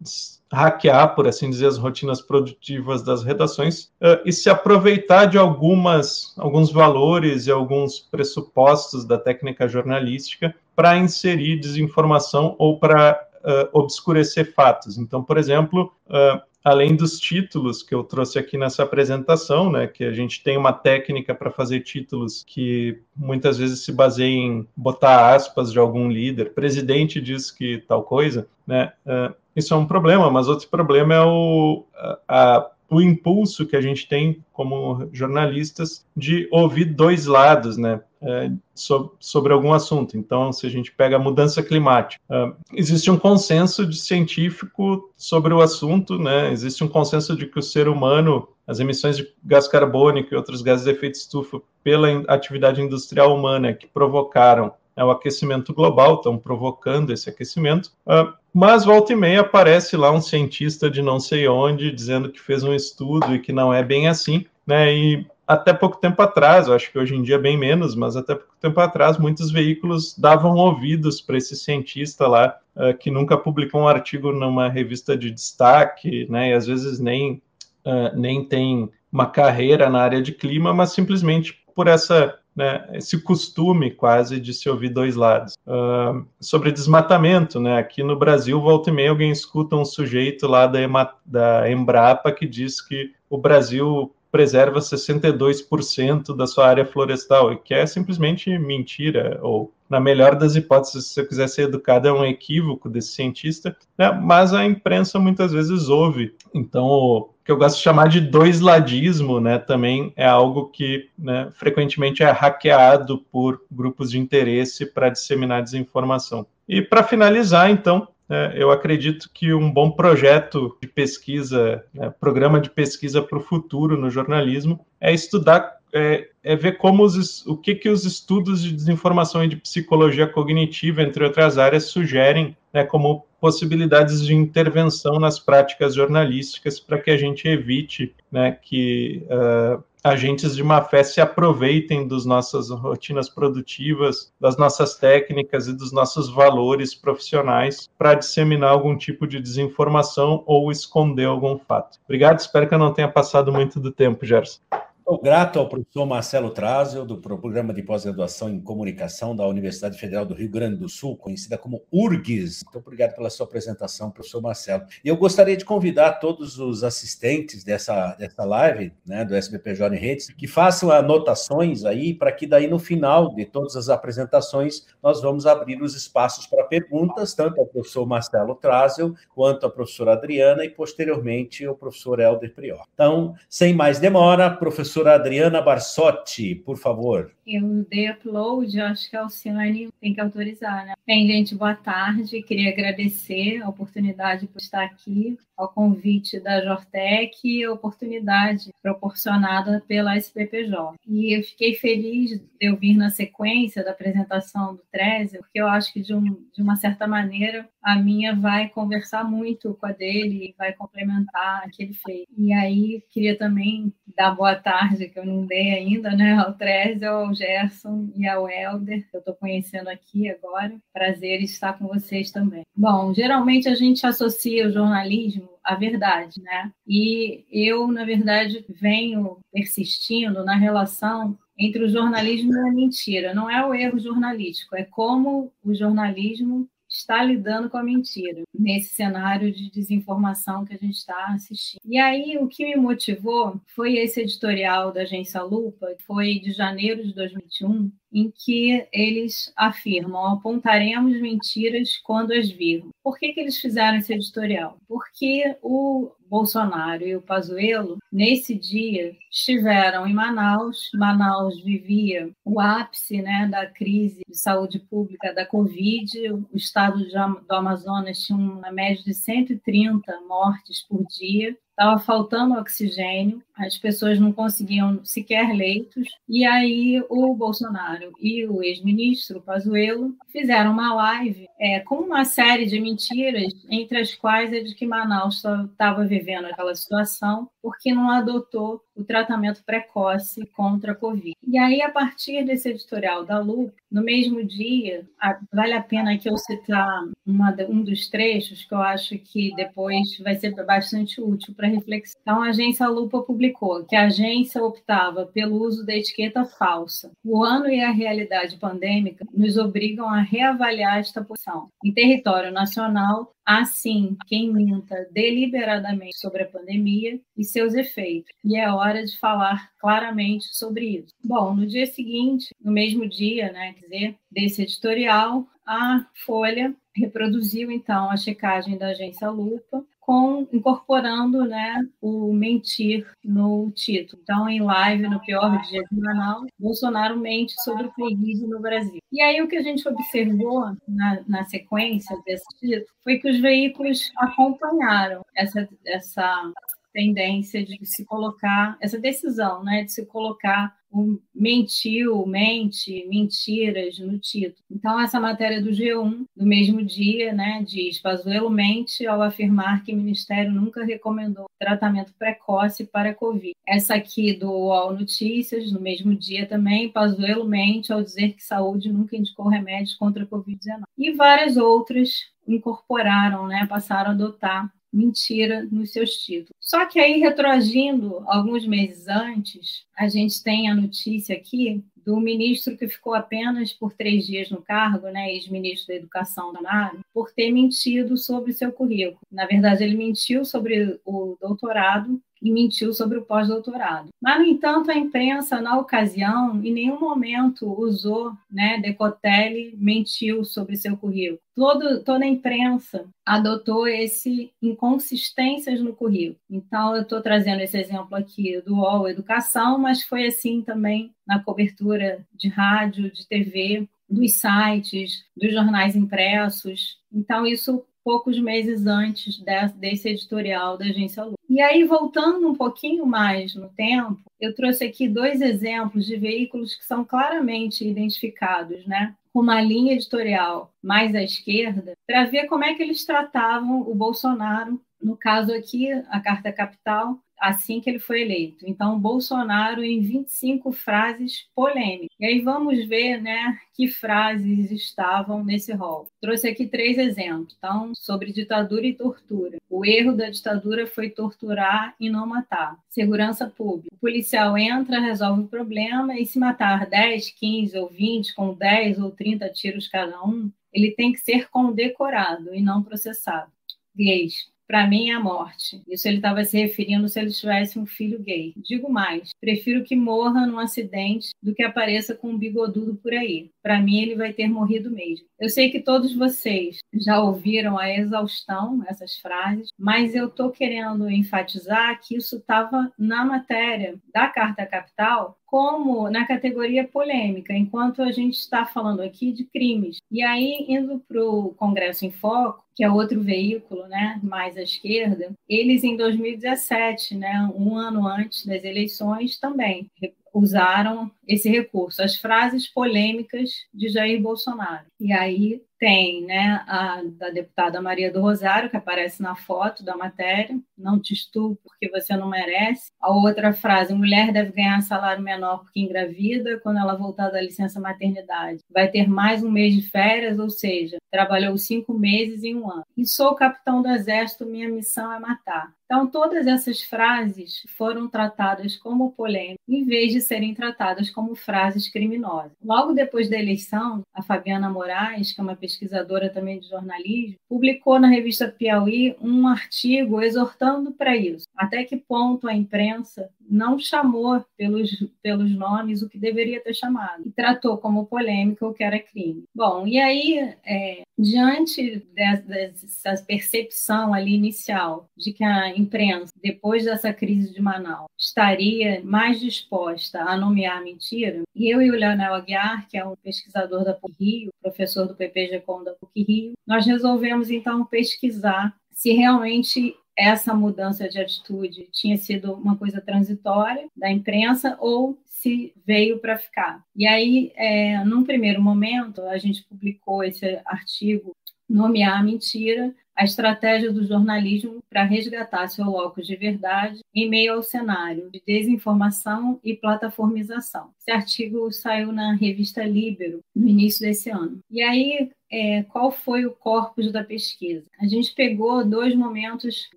hackear, 0.51 1.15
por 1.15 1.29
assim 1.29 1.51
dizer, 1.51 1.67
as 1.67 1.77
rotinas 1.77 2.23
produtivas 2.23 3.03
das 3.03 3.23
redações 3.23 3.91
uh, 4.01 4.19
e 4.25 4.33
se 4.33 4.49
aproveitar 4.49 5.27
de 5.27 5.37
algumas, 5.37 6.35
alguns 6.39 6.73
valores 6.73 7.47
e 7.47 7.51
alguns 7.51 8.01
pressupostos 8.01 9.05
da 9.05 9.19
técnica 9.19 9.69
jornalística 9.69 10.55
para 10.75 10.97
inserir 10.97 11.61
desinformação 11.61 12.57
ou 12.59 12.79
para 12.79 13.28
uh, 13.44 13.68
obscurecer 13.72 14.53
fatos. 14.55 14.98
Então, 14.98 15.22
por 15.22 15.38
exemplo, 15.38 15.92
uh, 16.07 16.40
além 16.64 16.94
dos 16.94 17.18
títulos 17.18 17.83
que 17.83 17.94
eu 17.94 18.05
trouxe 18.05 18.38
aqui 18.38 18.59
nessa 18.59 18.83
apresentação, 18.83 19.70
né, 19.70 19.87
que 19.87 20.05
a 20.05 20.12
gente 20.12 20.42
tem 20.42 20.57
uma 20.57 20.72
técnica 20.72 21.35
para 21.35 21.51
fazer 21.51 21.81
títulos 21.81 22.44
que 22.46 23.01
muitas 23.16 23.57
vezes 23.59 23.85
se 23.85 23.92
baseia 23.92 24.29
em 24.29 24.68
botar 24.77 25.35
aspas 25.35 25.72
de 25.72 25.79
algum 25.79 26.09
líder, 26.09 26.55
presidente 26.55 27.20
diz 27.20 27.51
que 27.51 27.79
tal 27.88 28.03
coisa, 28.03 28.48
né, 28.66 28.92
uh, 29.07 29.35
isso 29.55 29.74
é 29.74 29.77
um 29.77 29.87
problema, 29.87 30.31
mas 30.31 30.48
outro 30.48 30.68
problema 30.68 31.14
é 31.14 31.22
o, 31.22 31.85
a, 32.29 32.70
o 32.90 33.01
impulso 33.01 33.66
que 33.66 33.77
a 33.77 33.81
gente 33.81 34.09
tem 34.09 34.42
como 34.53 35.09
jornalistas 35.12 36.07
de 36.16 36.48
ouvir 36.51 36.87
dois 36.87 37.27
lados, 37.27 37.77
né? 37.77 38.01
É, 38.20 38.51
sobre, 38.74 39.12
sobre, 39.20 39.53
algum 39.53 39.72
assunto. 39.72 40.18
Então, 40.18 40.53
se 40.53 40.66
a 40.66 40.68
gente 40.68 40.90
pega 40.90 41.14
a 41.14 41.20
mudança 41.20 41.62
climática, 41.62 42.20
uh, 42.29 42.53
existe 42.72 43.09
um 43.12 43.16
consenso 43.16 43.87
de 43.87 43.96
científico 43.96 45.12
sobre 45.16 45.55
o 45.55 45.61
assunto, 45.61 46.18
né? 46.18 46.51
Existe 46.51 46.83
um 46.83 46.88
consenso 46.88 47.37
de 47.37 47.46
que 47.46 47.61
o 47.61 47.62
ser 47.62 47.87
humano, 47.87 48.48
as 48.66 48.81
emissões 48.81 49.16
de 49.16 49.33
gás 49.44 49.68
carbônico 49.68 50.35
e 50.35 50.37
outros 50.37 50.62
gases 50.62 50.85
de 50.85 50.90
efeito 50.90 51.14
estufa 51.14 51.61
pela 51.85 52.09
atividade 52.27 52.83
industrial 52.83 53.33
humana 53.37 53.72
que 53.72 53.87
provocaram 53.87 54.72
é 54.99 55.05
o 55.05 55.13
aquecimento 55.13 55.73
global, 55.73 56.17
estão 56.17 56.37
provocando 56.37 57.13
esse 57.13 57.31
aquecimento. 57.31 57.93
Uh, 58.05 58.33
mas 58.53 58.85
volta 58.85 59.13
e 59.13 59.17
meia 59.17 59.43
aparece 59.43 59.97
lá 59.97 60.11
um 60.11 60.21
cientista 60.21 60.91
de 60.91 61.01
não 61.01 61.21
sei 61.21 61.47
onde 61.47 61.93
dizendo 61.93 62.31
que 62.31 62.41
fez 62.41 62.65
um 62.65 62.75
estudo 62.75 63.33
e 63.33 63.39
que 63.39 63.53
não 63.53 63.73
é 63.73 63.81
bem 63.81 64.09
assim, 64.09 64.45
né? 64.67 64.93
E 64.93 65.25
até 65.47 65.73
pouco 65.73 65.99
tempo 65.99 66.21
atrás, 66.21 66.69
acho 66.69 66.91
que 66.91 66.99
hoje 66.99 67.15
em 67.15 67.23
dia 67.23 67.39
bem 67.39 67.57
menos, 67.57 67.95
mas 67.95 68.17
até 68.17 68.35
pouco 68.35 68.57
tempo 68.61 68.81
atrás, 68.81 69.17
muitos 69.17 69.53
veículos 69.53 70.19
davam 70.19 70.57
ouvidos 70.57 71.21
para 71.21 71.39
esse 71.39 71.55
cientista 71.55 72.27
lá, 72.27 72.57
uh, 72.75 72.93
que 72.99 73.09
nunca 73.09 73.37
publicou 73.37 73.83
um 73.83 73.89
artigo 73.89 74.33
numa 74.33 74.69
revista 74.69 75.17
de 75.17 75.31
destaque, 75.31 76.27
né? 76.29 76.51
E 76.51 76.53
às 76.55 76.67
vezes 76.67 76.99
nem, 76.99 77.41
uh, 77.87 78.19
nem 78.19 78.45
tem 78.45 78.91
uma 79.13 79.27
carreira 79.27 79.89
na 79.89 80.01
área 80.01 80.21
de 80.21 80.33
clima, 80.33 80.75
mas 80.75 80.91
simplesmente 80.91 81.65
por 81.73 81.87
essa 81.87 82.37
né, 82.59 82.88
esse 82.92 83.23
costume 83.23 83.92
quase 83.92 84.40
de 84.40 84.53
se 84.53 84.68
ouvir 84.68 84.88
dois 84.88 85.14
lados. 85.14 85.55
Uh, 85.64 86.27
sobre 86.40 86.73
desmatamento, 86.73 87.61
né, 87.61 87.79
aqui 87.79 88.03
no 88.03 88.18
Brasil, 88.18 88.61
volta 88.61 88.90
e 88.90 88.92
meia 88.92 89.11
alguém 89.11 89.31
escuta 89.31 89.77
um 89.77 89.85
sujeito 89.85 90.49
lá 90.49 90.66
da, 90.66 90.81
da 91.25 91.71
Embrapa 91.71 92.33
que 92.33 92.49
diz 92.49 92.81
que 92.81 93.12
o 93.31 93.38
Brasil 93.38 94.12
preserva 94.33 94.81
62% 94.81 96.37
da 96.37 96.49
sua 96.49 96.66
área 96.66 96.85
florestal, 96.85 97.53
e 97.53 97.57
que 97.57 97.73
é 97.73 97.87
simplesmente 97.87 98.59
mentira, 98.59 99.38
ou 99.40 99.73
na 99.88 100.01
melhor 100.01 100.35
das 100.35 100.55
hipóteses, 100.57 101.07
se 101.07 101.14
você 101.14 101.24
quiser 101.24 101.48
ser 101.48 101.62
educado, 101.62 102.09
é 102.09 102.12
um 102.12 102.24
equívoco 102.24 102.88
desse 102.88 103.12
cientista, 103.12 103.77
né? 103.96 104.11
mas 104.11 104.53
a 104.53 104.64
imprensa 104.64 105.18
muitas 105.18 105.53
vezes 105.53 105.88
ouve. 105.88 106.35
Então, 106.55 106.85
o 106.85 107.31
que 107.44 107.53
eu 107.53 107.57
gosto 107.57 107.77
de 107.77 107.83
chamar 107.83 108.09
de 108.09 108.20
dois 108.20 108.61
ladismo, 108.61 109.40
né, 109.40 109.59
também 109.59 110.12
é 110.14 110.27
algo 110.27 110.66
que 110.66 111.09
né, 111.18 111.48
frequentemente 111.53 112.22
é 112.22 112.31
hackeado 112.31 113.18
por 113.33 113.62
grupos 113.70 114.11
de 114.11 114.18
interesse 114.18 114.85
para 114.85 115.09
disseminar 115.09 115.62
desinformação. 115.62 116.46
E 116.68 116.83
para 116.83 117.03
finalizar, 117.03 117.70
então, 117.70 118.07
é, 118.29 118.53
eu 118.55 118.70
acredito 118.70 119.31
que 119.33 119.55
um 119.55 119.72
bom 119.72 119.90
projeto 119.90 120.77
de 120.83 120.87
pesquisa, 120.87 121.83
né, 121.94 122.12
programa 122.20 122.61
de 122.61 122.68
pesquisa 122.68 123.22
para 123.22 123.38
o 123.38 123.42
futuro 123.42 123.98
no 123.98 124.11
jornalismo, 124.11 124.85
é 125.01 125.12
estudar, 125.14 125.78
é, 125.92 126.29
é 126.42 126.57
ver 126.57 126.79
como 126.79 127.03
os, 127.03 127.46
o 127.46 127.57
que, 127.57 127.74
que 127.74 127.88
os 127.88 128.05
estudos 128.05 128.62
de 128.62 128.72
desinformação 128.72 129.44
e 129.44 129.48
de 129.48 129.57
psicologia 129.57 130.27
cognitiva, 130.27 131.03
entre 131.03 131.24
outras 131.24 131.59
áreas, 131.59 131.85
sugerem 131.85 132.57
né, 132.72 132.85
como 132.85 133.24
possibilidades 133.40 134.24
de 134.24 134.35
intervenção 134.35 135.18
nas 135.18 135.38
práticas 135.38 135.94
jornalísticas 135.94 136.81
para 136.81 136.98
que 136.98 137.11
a 137.11 137.16
gente 137.16 137.46
evite 137.46 138.14
né, 138.31 138.53
que 138.61 139.22
uh, 139.27 139.83
agentes 140.03 140.55
de 140.57 140.62
má 140.62 140.83
fé 140.83 141.03
se 141.03 141.20
aproveitem 141.20 142.07
das 142.07 142.24
nossas 142.24 142.70
rotinas 142.70 143.29
produtivas, 143.29 144.33
das 144.40 144.57
nossas 144.57 144.96
técnicas 144.96 145.66
e 145.68 145.72
dos 145.72 145.92
nossos 145.92 146.29
valores 146.29 146.94
profissionais 146.94 147.88
para 147.96 148.14
disseminar 148.14 148.70
algum 148.70 148.96
tipo 148.96 149.27
de 149.27 149.40
desinformação 149.40 150.42
ou 150.46 150.70
esconder 150.70 151.27
algum 151.27 151.59
fato. 151.59 151.98
Obrigado, 152.05 152.38
espero 152.38 152.68
que 152.68 152.74
eu 152.74 152.79
não 152.79 152.92
tenha 152.92 153.09
passado 153.09 153.53
muito 153.53 153.79
do 153.81 153.92
tempo, 153.92 154.24
Gerson. 154.24 154.61
Estou 155.09 155.23
grato 155.23 155.59
ao 155.59 155.66
professor 155.66 156.05
Marcelo 156.05 156.51
Trazio, 156.51 157.03
do 157.03 157.16
Programa 157.16 157.73
de 157.73 157.83
Pós-Graduação 157.83 158.51
em 158.51 158.61
Comunicação 158.61 159.35
da 159.35 159.47
Universidade 159.47 159.99
Federal 159.99 160.27
do 160.27 160.35
Rio 160.35 160.51
Grande 160.51 160.77
do 160.77 160.87
Sul, 160.87 161.16
conhecida 161.16 161.57
como 161.57 161.83
URGS. 161.90 162.62
Muito 162.62 162.79
obrigado 162.79 163.14
pela 163.14 163.31
sua 163.31 163.47
apresentação, 163.47 164.11
professor 164.11 164.42
Marcelo. 164.42 164.85
E 165.03 165.09
eu 165.09 165.16
gostaria 165.16 165.57
de 165.57 165.64
convidar 165.64 166.18
todos 166.21 166.59
os 166.59 166.85
assistentes 166.85 167.64
dessa, 167.64 168.16
dessa 168.16 168.44
live, 168.44 168.92
né, 169.07 169.25
do 169.25 169.35
SBPJ 169.35 169.97
Redes, 169.97 170.27
que 170.37 170.47
façam 170.47 170.90
anotações 170.90 171.87
aí, 171.87 172.12
para 172.12 172.31
que 172.31 172.47
daí 172.47 172.68
no 172.68 172.79
final 172.79 173.35
de 173.35 173.47
todas 173.47 173.77
as 173.77 173.88
apresentações 173.88 174.88
nós 175.03 175.23
vamos 175.23 175.47
abrir 175.47 175.81
os 175.81 175.97
espaços 175.97 176.47
para 176.47 176.64
perguntas, 176.64 177.33
tanto 177.33 177.59
ao 177.59 177.66
professor 177.66 178.07
Marcelo 178.07 178.55
Trazio, 178.57 179.14
quanto 179.35 179.64
à 179.64 179.71
professora 179.71 180.12
Adriana 180.12 180.66
e, 180.66 180.68
posteriormente, 180.68 181.64
ao 181.64 181.75
professor 181.75 182.21
Helder 182.21 182.55
Prior. 182.55 182.85
Então, 182.92 183.35
sem 183.49 183.73
mais 183.73 183.99
demora, 183.99 184.51
professor 184.51 184.98
professora 184.99 185.15
Adriana 185.15 185.63
Barsotti, 185.63 186.55
por 186.55 186.77
favor. 186.77 187.33
Eu 187.47 187.87
dei 187.89 188.11
upload, 188.11 188.81
acho 188.81 189.09
que 189.09 189.17
a 189.17 189.23
Alciane 189.23 189.89
tem 190.01 190.13
que 190.13 190.21
autorizar, 190.21 190.87
né? 190.87 190.95
Bem, 191.07 191.27
gente, 191.27 191.55
boa 191.55 191.75
tarde. 191.75 192.43
Queria 192.43 192.71
agradecer 192.71 193.63
a 193.63 193.69
oportunidade 193.69 194.47
por 194.47 194.61
estar 194.61 194.83
aqui, 194.83 195.39
ao 195.59 195.68
convite 195.68 196.38
da 196.38 196.62
Jortec 196.62 197.37
e 197.44 197.66
oportunidade 197.66 198.71
proporcionada 198.81 199.83
pela 199.88 200.16
SPPJ. 200.16 200.94
E 201.07 201.37
eu 201.37 201.42
fiquei 201.42 201.75
feliz 201.75 202.31
de 202.31 202.49
eu 202.61 202.77
vir 202.77 202.97
na 202.97 203.11
sequência 203.11 203.85
da 203.85 203.90
apresentação 203.90 204.77
do 204.77 204.83
Treze, 204.90 205.38
porque 205.38 205.61
eu 205.61 205.66
acho 205.66 205.92
que, 205.92 206.01
de, 206.01 206.14
um, 206.14 206.25
de 206.55 206.62
uma 206.62 206.77
certa 206.77 207.07
maneira, 207.09 207.68
a 207.83 207.97
minha 207.97 208.35
vai 208.35 208.68
conversar 208.68 209.25
muito 209.25 209.75
com 209.75 209.87
a 209.87 209.92
dele 209.92 210.51
e 210.51 210.55
vai 210.57 210.73
complementar 210.73 211.64
a 211.64 211.71
que 211.71 211.83
ele 211.83 211.94
fez. 211.94 212.25
E 212.37 212.53
aí, 212.53 213.03
queria 213.11 213.37
também 213.37 213.92
dar 214.16 214.35
boa 214.35 214.55
tarde, 214.55 215.09
que 215.09 215.18
eu 215.18 215.27
não 215.27 215.44
dei 215.44 215.73
ainda, 215.73 216.11
né, 216.11 216.35
ao 216.35 216.55
Treze, 216.55 217.05
ao 217.05 217.35
Gerson 217.35 218.11
e 218.14 218.29
ao 218.29 218.49
Helder, 218.49 219.09
que 219.09 219.16
eu 219.16 219.21
estou 219.21 219.35
conhecendo 219.35 219.88
aqui 219.88 220.31
agora. 220.31 220.77
Prazer 220.92 221.42
estar 221.42 221.79
com 221.79 221.87
vocês 221.88 222.31
também. 222.31 222.62
Bom, 222.77 223.12
geralmente 223.12 223.68
a 223.68 223.75
gente 223.75 224.07
associa 224.07 224.68
o 224.68 224.73
jornalismo 224.73 225.48
à 225.65 225.75
verdade, 225.75 226.41
né? 226.43 226.73
E 226.87 227.45
eu, 227.51 227.87
na 227.89 228.05
verdade, 228.05 228.65
venho 228.69 229.39
persistindo 229.53 230.45
na 230.45 230.57
relação 230.57 231.39
entre 231.59 231.85
o 231.85 231.89
jornalismo 231.89 232.55
e 232.55 232.59
a 232.59 232.73
mentira. 232.73 233.35
Não 233.35 233.51
é 233.51 233.65
o 233.67 233.75
erro 233.75 233.99
jornalístico, 233.99 234.77
é 234.77 234.85
como 234.85 235.53
o 235.65 235.75
jornalismo 235.75 236.69
está 236.99 237.23
lidando 237.23 237.71
com 237.71 237.77
a 237.77 237.83
mentira 237.83 238.43
nesse 238.53 238.95
cenário 238.95 239.53
de 239.53 239.71
desinformação 239.71 240.65
que 240.65 240.75
a 240.75 240.79
gente 240.79 240.97
está 240.97 241.27
assistindo. 241.35 241.81
E 241.85 241.99
aí 241.99 242.39
o 242.39 242.49
que 242.49 242.65
me 242.65 242.77
motivou 242.77 243.61
foi 243.67 243.97
esse 243.97 244.21
editorial 244.21 244.93
da 244.93 245.03
agência 245.03 245.43
Lupa, 245.43 245.95
que 245.95 246.03
foi 246.05 246.39
de 246.39 246.53
janeiro 246.53 247.03
de 247.03 247.15
2021, 247.15 247.91
em 248.13 248.31
que 248.31 248.87
eles 248.93 249.53
afirmam: 249.57 250.27
apontaremos 250.27 251.21
mentiras 251.21 251.97
quando 251.99 252.33
as 252.33 252.51
virmos. 252.51 252.93
Por 253.03 253.19
que, 253.19 253.33
que 253.33 253.41
eles 253.41 253.59
fizeram 253.59 253.99
esse 253.99 254.13
editorial? 254.13 254.79
Porque 254.89 255.57
o 255.63 256.11
Bolsonaro 256.29 257.03
e 257.03 257.17
o 257.17 257.23
Pazuello, 257.23 257.99
nesse 258.12 258.55
dia, 258.55 259.17
estiveram 259.31 260.07
em 260.07 260.14
Manaus. 260.14 260.91
Manaus 260.95 261.62
vivia 261.62 262.31
o 262.45 262.61
ápice 262.61 263.23
né, 263.23 263.49
da 263.51 263.67
crise 263.67 264.23
de 264.29 264.37
saúde 264.37 264.79
pública 264.79 265.33
da 265.33 265.47
Covid. 265.47 266.33
O 266.33 266.49
estado 266.55 267.05
do 267.09 267.55
Amazonas 267.55 268.21
tinha 268.21 268.38
uma 268.38 268.71
média 268.71 269.03
de 269.03 269.14
130 269.14 270.21
mortes 270.23 270.87
por 270.87 271.05
dia 271.07 271.57
estava 271.79 271.97
faltando 272.01 272.59
oxigênio, 272.59 273.41
as 273.57 273.79
pessoas 273.79 274.19
não 274.19 274.33
conseguiam 274.33 275.05
sequer 275.05 275.55
leitos, 275.55 276.09
e 276.29 276.45
aí 276.45 277.01
o 277.09 277.33
Bolsonaro 277.35 278.12
e 278.21 278.45
o 278.47 278.62
ex-ministro 278.62 279.41
Pazuello 279.41 280.12
fizeram 280.33 280.73
uma 280.73 280.93
live 280.93 281.49
é, 281.59 281.79
com 281.81 281.97
uma 281.97 282.25
série 282.25 282.67
de 282.67 282.81
mentiras, 282.81 283.53
entre 283.71 284.01
as 284.01 284.12
quais 284.12 284.53
é 284.53 284.61
de 284.61 284.75
que 284.75 284.87
Manaus 284.87 285.37
estava 285.71 286.05
vivendo 286.05 286.47
aquela 286.47 286.75
situação 286.75 287.49
porque 287.62 287.93
não 287.93 288.11
adotou 288.11 288.83
o 288.99 289.05
tratamento 289.05 289.63
precoce 289.65 290.45
contra 290.57 290.93
a 290.93 290.95
Covid. 290.95 291.37
E 291.47 291.57
aí, 291.57 291.81
a 291.81 291.91
partir 291.91 292.45
desse 292.45 292.69
editorial 292.69 293.25
da 293.25 293.39
Lu, 293.39 293.73
no 293.91 294.03
mesmo 294.03 294.45
dia, 294.45 295.07
vale 295.53 295.73
a 295.73 295.83
pena 295.83 296.19
que 296.19 296.29
eu 296.29 296.37
citar 296.37 297.05
uma, 297.25 297.55
um 297.69 297.83
dos 297.83 298.09
trechos 298.09 298.65
que 298.65 298.75
eu 298.75 298.83
acho 298.83 299.17
que 299.19 299.55
depois 299.55 300.19
vai 300.19 300.35
ser 300.35 300.55
bastante 300.65 301.21
útil 301.21 301.55
para 301.55 301.69
reflexão. 301.69 302.21
Então, 302.21 302.43
a 302.43 302.49
agência 302.49 302.89
Lupa 302.89 303.23
publicou 303.23 303.85
que 303.85 303.97
a 303.97 304.07
agência 304.07 304.63
optava 304.63 305.27
pelo 305.27 305.63
uso 305.63 305.87
da 305.87 305.95
etiqueta 305.95 306.45
falsa. 306.45 307.13
O 307.25 307.45
ano 307.45 307.69
e 307.69 307.81
a 307.81 307.91
realidade 307.91 308.57
pandêmica 308.57 309.25
nos 309.33 309.57
obrigam 309.57 310.09
a 310.09 310.21
reavaliar 310.21 310.99
esta 310.99 311.23
posição. 311.23 311.69
Em 311.85 311.93
território 311.93 312.51
nacional, 312.51 313.33
assim 313.49 314.15
quem 314.27 314.53
minta 314.53 315.09
deliberadamente 315.11 316.19
sobre 316.19 316.43
a 316.43 316.47
pandemia 316.47 317.19
e 317.35 317.43
seus 317.43 317.73
efeitos. 317.73 318.31
E 318.45 318.59
é 318.59 318.71
hora 318.71 319.03
de 319.03 319.19
falar 319.19 319.71
claramente 319.79 320.55
sobre 320.55 320.99
isso. 320.99 321.15
Bom, 321.25 321.55
no 321.55 321.67
dia 321.67 321.87
seguinte, 321.87 322.55
no 322.61 322.71
mesmo 322.71 323.09
dia, 323.09 323.51
né, 323.51 323.73
quer 323.73 323.87
dizer, 323.87 324.17
desse 324.31 324.63
editorial, 324.63 325.47
a 325.67 326.07
Folha 326.27 326.75
reproduziu 326.95 327.71
então 327.71 328.11
a 328.11 328.19
checagem 328.19 328.77
da 328.77 328.89
agência 328.89 329.31
Lupa 329.31 329.83
com 330.09 330.49
incorporando 330.51 331.44
né, 331.44 331.87
o 332.00 332.33
mentir 332.33 333.06
no 333.23 333.71
título. 333.73 334.23
Então, 334.23 334.48
em 334.48 334.59
live, 334.59 335.06
no 335.06 335.21
pior 335.21 335.61
dia 335.69 335.83
de 335.83 336.00
Manaus, 336.00 336.46
Bolsonaro 336.59 337.19
mente 337.19 337.52
sobre 337.63 337.88
o 337.88 337.92
Covid 337.92 338.46
no 338.46 338.59
Brasil. 338.59 339.00
E 339.13 339.21
aí 339.21 339.42
o 339.42 339.46
que 339.46 339.56
a 339.56 339.63
gente 339.63 339.87
observou 339.87 340.75
na, 340.88 341.21
na 341.29 341.44
sequência 341.44 342.19
desse 342.25 342.46
título 342.59 342.87
foi 343.04 343.19
que 343.19 343.29
os 343.29 343.38
veículos 343.38 344.11
acompanharam 344.17 345.21
essa, 345.37 345.69
essa 345.85 346.52
tendência 346.99 347.65
de 347.65 347.79
se 347.87 348.05
colocar, 348.05 348.77
essa 348.81 348.99
decisão 348.99 349.63
né, 349.63 349.85
de 349.85 349.92
se 349.92 350.05
colocar 350.05 350.77
o 350.90 351.21
mentiu, 351.33 352.27
mente, 352.27 353.07
mentiras 353.09 353.99
no 354.01 354.19
título. 354.19 354.65
Então, 354.69 354.99
essa 354.99 355.21
matéria 355.21 355.63
do 355.63 355.71
G1, 355.71 356.25
do 356.35 356.46
mesmo 356.46 356.83
dia, 356.85 357.33
né, 357.33 357.63
diz: 357.65 358.01
Pazuello 358.01 358.51
mente 358.51 359.07
ao 359.07 359.23
afirmar 359.23 359.85
que 359.85 359.92
o 359.92 359.96
Ministério 359.96 360.51
nunca 360.51 360.85
recomendou 360.85 361.46
tratamento 361.59 362.15
precoce 362.19 362.87
para 362.87 363.15
Covid. 363.15 363.53
Essa 363.67 363.94
aqui 363.94 364.33
do 364.33 364.51
UOL 364.51 364.94
Notícias, 364.94 365.71
no 365.71 365.81
mesmo 365.81 366.17
dia 366.17 366.46
também, 366.46 366.90
Pazuello 366.90 367.44
mente 367.44 367.92
ao 367.92 368.03
dizer 368.03 368.33
que 368.33 368.42
saúde 368.42 368.90
nunca 368.90 369.17
indicou 369.17 369.46
remédios 369.46 369.94
contra 369.94 370.25
a 370.25 370.27
Covid-19. 370.27 370.83
E 370.96 371.13
várias 371.13 371.57
outras 371.57 372.27
incorporaram, 372.46 373.46
né, 373.46 373.67
passaram 373.69 374.11
a 374.11 374.15
adotar 374.15 374.73
mentira 374.93 375.67
nos 375.71 375.93
seus 375.93 376.13
títulos. 376.19 376.55
Só 376.61 376.87
que 376.87 376.99
aí, 376.99 377.21
retroagindo 377.21 378.23
alguns 378.27 378.67
meses 378.67 379.09
antes, 379.09 379.85
a 379.97 380.09
gente 380.09 380.43
tem 380.43 380.71
a 380.71 380.75
notícia 380.75 381.37
aqui 381.37 381.85
do 381.97 382.19
ministro 382.19 382.77
que 382.77 382.89
ficou 382.89 383.15
apenas 383.15 383.73
por 383.73 383.93
três 383.93 384.27
dias 384.27 384.51
no 384.51 384.63
cargo, 384.63 385.09
né, 385.09 385.31
ex-ministro 385.35 385.89
da 385.89 385.95
Educação 385.97 386.53
da 386.53 386.63
Naro, 386.63 387.01
por 387.13 387.31
ter 387.33 387.51
mentido 387.53 388.17
sobre 388.17 388.53
seu 388.55 388.73
currículo. 388.73 389.21
Na 389.31 389.45
verdade, 389.45 389.85
ele 389.85 389.95
mentiu 389.95 390.45
sobre 390.45 390.99
o 391.05 391.37
doutorado 391.39 392.19
e 392.43 392.51
mentiu 392.51 392.93
sobre 392.93 393.19
o 393.19 393.25
pós-doutorado. 393.25 394.09
Mas, 394.21 394.39
no 394.39 394.47
entanto, 394.47 394.91
a 394.91 394.97
imprensa, 394.97 395.61
na 395.61 395.79
ocasião, 395.79 396.57
em 396.65 396.73
nenhum 396.73 396.99
momento 396.99 397.67
usou, 397.81 398.33
né, 398.51 398.79
Decotelli 398.79 399.75
mentiu 399.77 400.45
sobre 400.45 400.77
seu 400.77 400.97
currículo. 400.97 401.41
Todo, 401.55 402.05
toda 402.05 402.25
a 402.25 402.29
imprensa 402.29 403.05
adotou 403.27 403.87
esse 403.87 404.53
inconsistências 404.63 405.81
no 405.81 405.93
currículo. 405.93 406.39
Então, 406.49 406.95
eu 406.95 407.03
estou 407.03 407.21
trazendo 407.21 407.61
esse 407.61 407.77
exemplo 407.77 408.15
aqui 408.15 408.61
do 408.61 408.77
UOL 408.77 409.09
Educação, 409.09 409.79
mas 409.79 410.03
foi 410.03 410.27
assim 410.27 410.63
também 410.63 411.13
na 411.27 411.43
cobertura 411.43 412.25
de 412.35 412.49
rádio, 412.49 413.11
de 413.11 413.27
TV, 413.27 413.89
dos 414.09 414.35
sites, 414.35 415.25
dos 415.37 415.53
jornais 415.53 415.95
impressos. 415.95 416.99
Então, 417.13 417.47
isso 417.47 417.85
poucos 418.05 418.41
meses 418.41 418.87
antes 418.87 419.43
desse 419.77 420.09
editorial 420.09 420.79
da 420.79 420.87
Agência 420.87 421.25
Lu. 421.25 421.38
E 421.49 421.63
aí, 421.63 421.83
voltando 421.85 422.46
um 422.46 422.55
pouquinho 422.55 423.07
mais 423.07 423.55
no 423.55 423.71
tempo, 423.71 424.21
eu 424.38 424.55
trouxe 424.55 424.85
aqui 424.85 425.09
dois 425.09 425.40
exemplos 425.40 426.05
de 426.05 426.17
veículos 426.17 426.75
que 426.75 426.85
são 426.85 427.05
claramente 427.05 427.88
identificados, 427.88 428.87
né? 428.87 429.15
Com 429.33 429.40
uma 429.40 429.61
linha 429.61 429.94
editorial 429.94 430.71
mais 430.83 431.15
à 431.15 431.23
esquerda, 431.23 431.94
para 432.07 432.27
ver 432.27 432.46
como 432.46 432.65
é 432.65 432.75
que 432.75 432.83
eles 432.83 433.05
tratavam 433.05 433.81
o 433.81 433.94
Bolsonaro. 433.94 434.79
No 435.01 435.17
caso 435.17 435.53
aqui, 435.53 435.90
a 435.90 436.21
Carta 436.21 436.53
Capital, 436.53 437.19
assim 437.41 437.81
que 437.81 437.89
ele 437.89 437.99
foi 437.99 438.23
eleito. 438.23 438.65
Então, 438.67 438.99
Bolsonaro 438.99 439.83
em 439.83 440.01
25 440.01 440.73
frases 440.73 441.47
polêmicas. 441.55 442.09
E 442.19 442.27
aí 442.27 442.41
vamos 442.41 442.87
ver, 442.87 443.21
né, 443.21 443.59
que 443.75 443.89
frases 443.89 444.71
estavam 444.71 445.45
nesse 445.45 445.73
rol. 445.73 446.09
Trouxe 446.21 446.49
aqui 446.49 446.67
três 446.67 446.99
exemplos. 446.99 447.55
Então, 447.59 447.93
sobre 447.95 448.33
ditadura 448.33 448.87
e 448.87 448.95
tortura. 448.95 449.59
O 449.71 449.85
erro 449.85 450.13
da 450.15 450.31
ditadura 450.31 450.87
foi 450.87 451.11
torturar 451.11 451.95
e 452.01 452.11
não 452.11 452.27
matar. 452.27 452.79
Segurança 452.89 453.47
pública. 453.49 453.95
O 453.95 453.99
policial 453.99 454.57
entra, 454.59 455.01
resolve 455.01 455.43
o 455.43 455.49
problema 455.49 456.19
e 456.19 456.27
se 456.27 456.39
matar 456.39 456.87
10, 456.87 457.31
15 457.31 457.79
ou 457.79 457.89
20 457.89 458.35
com 458.35 458.55
10 458.55 458.99
ou 458.99 459.11
30 459.11 459.49
tiros 459.51 459.89
cada 459.89 460.23
um, 460.25 460.51
ele 460.73 460.93
tem 460.93 461.13
que 461.13 461.21
ser 461.21 461.49
condecorado 461.49 462.55
e 462.55 462.61
não 462.61 462.83
processado. 462.83 463.51
Gays 463.97 464.49
para 464.69 464.87
mim 464.87 465.08
é 465.08 465.14
a 465.14 465.21
morte. 465.21 465.83
Isso 465.88 466.06
ele 466.06 466.19
estava 466.19 466.44
se 466.44 466.58
referindo 466.58 467.08
se 467.08 467.19
ele 467.19 467.31
tivesse 467.31 467.79
um 467.79 467.87
filho 467.87 468.23
gay. 468.23 468.52
Digo 468.58 468.90
mais, 468.90 469.31
prefiro 469.40 469.83
que 469.83 469.96
morra 469.96 470.46
num 470.46 470.58
acidente 470.58 471.31
do 471.42 471.54
que 471.54 471.62
apareça 471.62 472.14
com 472.14 472.29
um 472.29 472.38
bigodudo 472.38 472.94
por 472.96 473.14
aí. 473.14 473.50
Para 473.62 473.81
mim 473.81 474.02
ele 474.02 474.14
vai 474.14 474.33
ter 474.33 474.46
morrido 474.46 474.90
mesmo. 474.90 475.27
Eu 475.40 475.48
sei 475.48 475.71
que 475.71 475.81
todos 475.81 476.14
vocês 476.14 476.81
já 476.92 477.19
ouviram 477.21 477.79
a 477.79 477.90
exaustão 477.90 478.85
essas 478.87 479.16
frases, 479.16 479.71
mas 479.79 480.14
eu 480.14 480.27
estou 480.27 480.50
querendo 480.50 481.10
enfatizar 481.10 481.98
que 482.00 482.16
isso 482.16 482.37
estava 482.37 482.92
na 482.98 483.25
matéria 483.25 483.98
da 484.12 484.29
Carta 484.29 484.66
Capital 484.66 485.38
como 485.49 486.11
na 486.11 486.27
categoria 486.27 486.87
polêmica, 486.87 487.55
enquanto 487.55 488.03
a 488.03 488.13
gente 488.13 488.35
está 488.35 488.67
falando 488.67 489.01
aqui 489.01 489.33
de 489.33 489.44
crimes. 489.44 489.99
E 490.11 490.23
aí, 490.23 490.67
indo 490.69 491.03
para 491.09 491.25
o 491.25 491.55
Congresso 491.55 492.05
em 492.05 492.11
Foco, 492.11 492.63
que 492.75 492.85
é 492.85 492.90
outro 492.90 493.21
veículo, 493.21 493.87
né, 493.88 494.21
mais 494.23 494.57
à 494.57 494.63
esquerda, 494.63 495.33
eles 495.49 495.83
em 495.83 495.96
2017, 495.96 497.17
né, 497.17 497.51
um 497.57 497.77
ano 497.77 498.07
antes 498.07 498.44
das 498.46 498.63
eleições, 498.63 499.38
também 499.38 499.90
usaram 500.39 501.11
esse 501.27 501.49
recurso, 501.51 502.03
as 502.03 502.17
frases 502.17 502.69
polêmicas 502.69 503.51
de 503.75 503.89
Jair 503.89 504.21
Bolsonaro. 504.23 504.87
E 504.99 505.13
aí 505.13 505.63
tem 505.79 506.25
né, 506.25 506.65
a 506.67 507.03
da 507.05 507.31
deputada 507.31 507.81
Maria 507.81 508.11
do 508.13 508.21
Rosário, 508.21 508.69
que 508.69 508.77
aparece 508.77 509.23
na 509.23 509.37
foto 509.37 509.85
da 509.85 509.97
matéria, 509.97 510.59
não 510.77 510.99
te 510.99 511.15
estupro 511.15 511.59
porque 511.63 511.89
você 511.89 512.17
não 512.17 512.29
merece. 512.29 512.91
A 513.01 513.13
outra 513.13 513.53
frase, 513.53 513.95
mulher 513.95 514.33
deve 514.33 514.53
ganhar 514.53 514.81
salário 514.81 515.23
menor 515.23 515.59
porque 515.59 515.81
engravida, 515.81 516.59
quando 516.61 516.79
ela 516.79 516.97
voltar 516.97 517.31
da 517.31 517.41
licença 517.41 517.79
maternidade. 517.79 518.61
Vai 518.71 518.89
ter 518.91 519.09
mais 519.09 519.43
um 519.45 519.51
mês 519.51 519.75
de 519.75 519.83
férias, 519.83 520.39
ou 520.39 520.51
seja, 520.51 520.99
trabalhou 521.11 521.57
cinco 521.57 521.95
meses 521.95 522.43
em 522.43 522.57
um 522.57 522.71
ano. 522.71 522.85
E 522.97 523.07
sou 523.07 523.35
capitão 523.35 523.81
do 523.83 523.89
exército, 523.89 524.47
minha 524.47 524.69
missão 524.69 525.13
é 525.13 525.21
matar. 525.21 525.77
Então, 525.91 526.07
todas 526.07 526.47
essas 526.47 526.83
frases 526.83 527.65
foram 527.79 528.07
tratadas 528.09 528.77
como 528.77 529.13
polêmicas, 529.13 529.59
em 529.67 529.85
vez 529.87 530.13
de 530.13 530.21
serem 530.21 530.53
tratadas 530.55 531.09
como 531.09 531.35
frases 531.35 531.89
criminosas. 531.91 532.53
Logo 532.63 532.93
depois 532.93 533.31
da 533.31 533.39
eleição, 533.39 534.03
a 534.13 534.23
Fabiana 534.23 534.69
Moraes, 534.69 535.33
que 535.33 535.41
é 535.41 535.43
uma 535.43 535.57
pesquisadora 535.57 536.29
também 536.29 536.61
de 536.61 536.69
jornalismo, 536.69 537.39
publicou 537.49 537.99
na 537.99 538.09
revista 538.09 538.47
Piauí 538.49 539.17
um 539.19 539.49
artigo 539.49 540.21
exortando 540.21 540.93
para 540.93 541.17
isso. 541.17 541.47
Até 541.57 541.83
que 541.85 541.97
ponto 541.97 542.47
a 542.47 542.55
imprensa 542.55 543.31
não 543.49 543.79
chamou 543.79 544.44
pelos, 544.57 544.90
pelos 545.23 545.51
nomes 545.51 546.03
o 546.03 546.09
que 546.09 546.19
deveria 546.19 546.63
ter 546.63 546.75
chamado, 546.75 547.23
e 547.27 547.31
tratou 547.31 547.79
como 547.79 548.07
polêmica 548.07 548.67
o 548.67 548.75
que 548.75 548.85
era 548.85 548.99
crime. 548.99 549.44
Bom, 549.55 549.87
e 549.87 549.99
aí, 549.99 550.55
é, 550.65 551.03
diante 551.19 552.07
dessa 552.15 553.25
percepção 553.25 554.13
ali 554.13 554.35
inicial 554.35 555.09
de 555.17 555.33
que 555.33 555.44
a 555.44 555.77
imprensa, 555.77 556.33
depois 556.42 556.85
dessa 556.85 557.13
crise 557.13 557.53
de 557.53 557.61
Manaus, 557.61 558.07
estaria 558.19 559.03
mais 559.05 559.40
disposta 559.40 560.21
a 560.23 560.37
nomear 560.37 560.83
mentira, 560.83 561.42
eu 561.55 561.83
e 561.83 561.90
o 561.90 561.94
Leonel 561.94 562.35
Aguiar, 562.35 562.88
que 562.88 562.96
é 562.96 563.05
um 563.05 563.17
pesquisador 563.17 563.85
da 563.85 563.94
PUC 563.94 564.15
Rio, 564.19 564.51
professor 564.63 565.07
do 565.07 565.15
PPG-Com 565.15 565.85
da 565.85 565.92
PUC 565.92 566.23
Rio, 566.23 566.53
nós 566.67 566.87
resolvemos 566.87 567.51
então 567.51 567.85
pesquisar 567.85 568.75
se 568.90 569.13
realmente 569.13 569.94
essa 570.19 570.52
mudança 570.52 571.08
de 571.08 571.21
atitude 571.21 571.88
tinha 571.92 572.16
sido 572.16 572.52
uma 572.54 572.77
coisa 572.77 573.00
transitória 573.00 573.87
da 573.96 574.10
imprensa 574.10 574.77
ou 574.81 575.16
se 575.25 575.73
veio 575.87 576.19
para 576.19 576.37
ficar. 576.37 576.85
E 576.96 577.06
aí, 577.06 577.52
é, 577.54 578.04
num 578.04 578.25
primeiro 578.25 578.60
momento, 578.60 579.23
a 579.23 579.38
gente 579.38 579.62
publicou 579.62 580.25
esse 580.25 580.60
artigo 580.66 581.31
Nomear 581.69 582.19
a 582.19 582.23
Mentira, 582.23 582.92
a 583.14 583.25
estratégia 583.25 583.92
do 583.92 584.04
jornalismo 584.04 584.79
para 584.88 585.04
resgatar 585.04 585.69
seu 585.69 585.85
locus 585.85 586.27
de 586.27 586.35
verdade 586.35 587.00
em 587.14 587.29
meio 587.29 587.54
ao 587.54 587.62
cenário 587.62 588.31
de 588.31 588.42
desinformação 588.44 589.60
e 589.62 589.75
plataformização. 589.75 590.90
Esse 591.00 591.10
artigo 591.10 591.71
saiu 591.73 592.10
na 592.12 592.35
revista 592.35 592.83
Libero 592.85 593.40
no 593.54 593.69
início 593.69 594.00
desse 594.00 594.31
ano. 594.31 594.60
E 594.71 594.83
aí, 594.83 595.31
é, 595.51 595.83
qual 595.85 596.11
foi 596.11 596.44
o 596.44 596.53
corpus 596.53 597.11
da 597.11 597.25
pesquisa? 597.25 597.87
A 598.01 598.07
gente 598.07 598.35
pegou 598.35 598.85
dois 598.85 599.15
momentos 599.15 599.90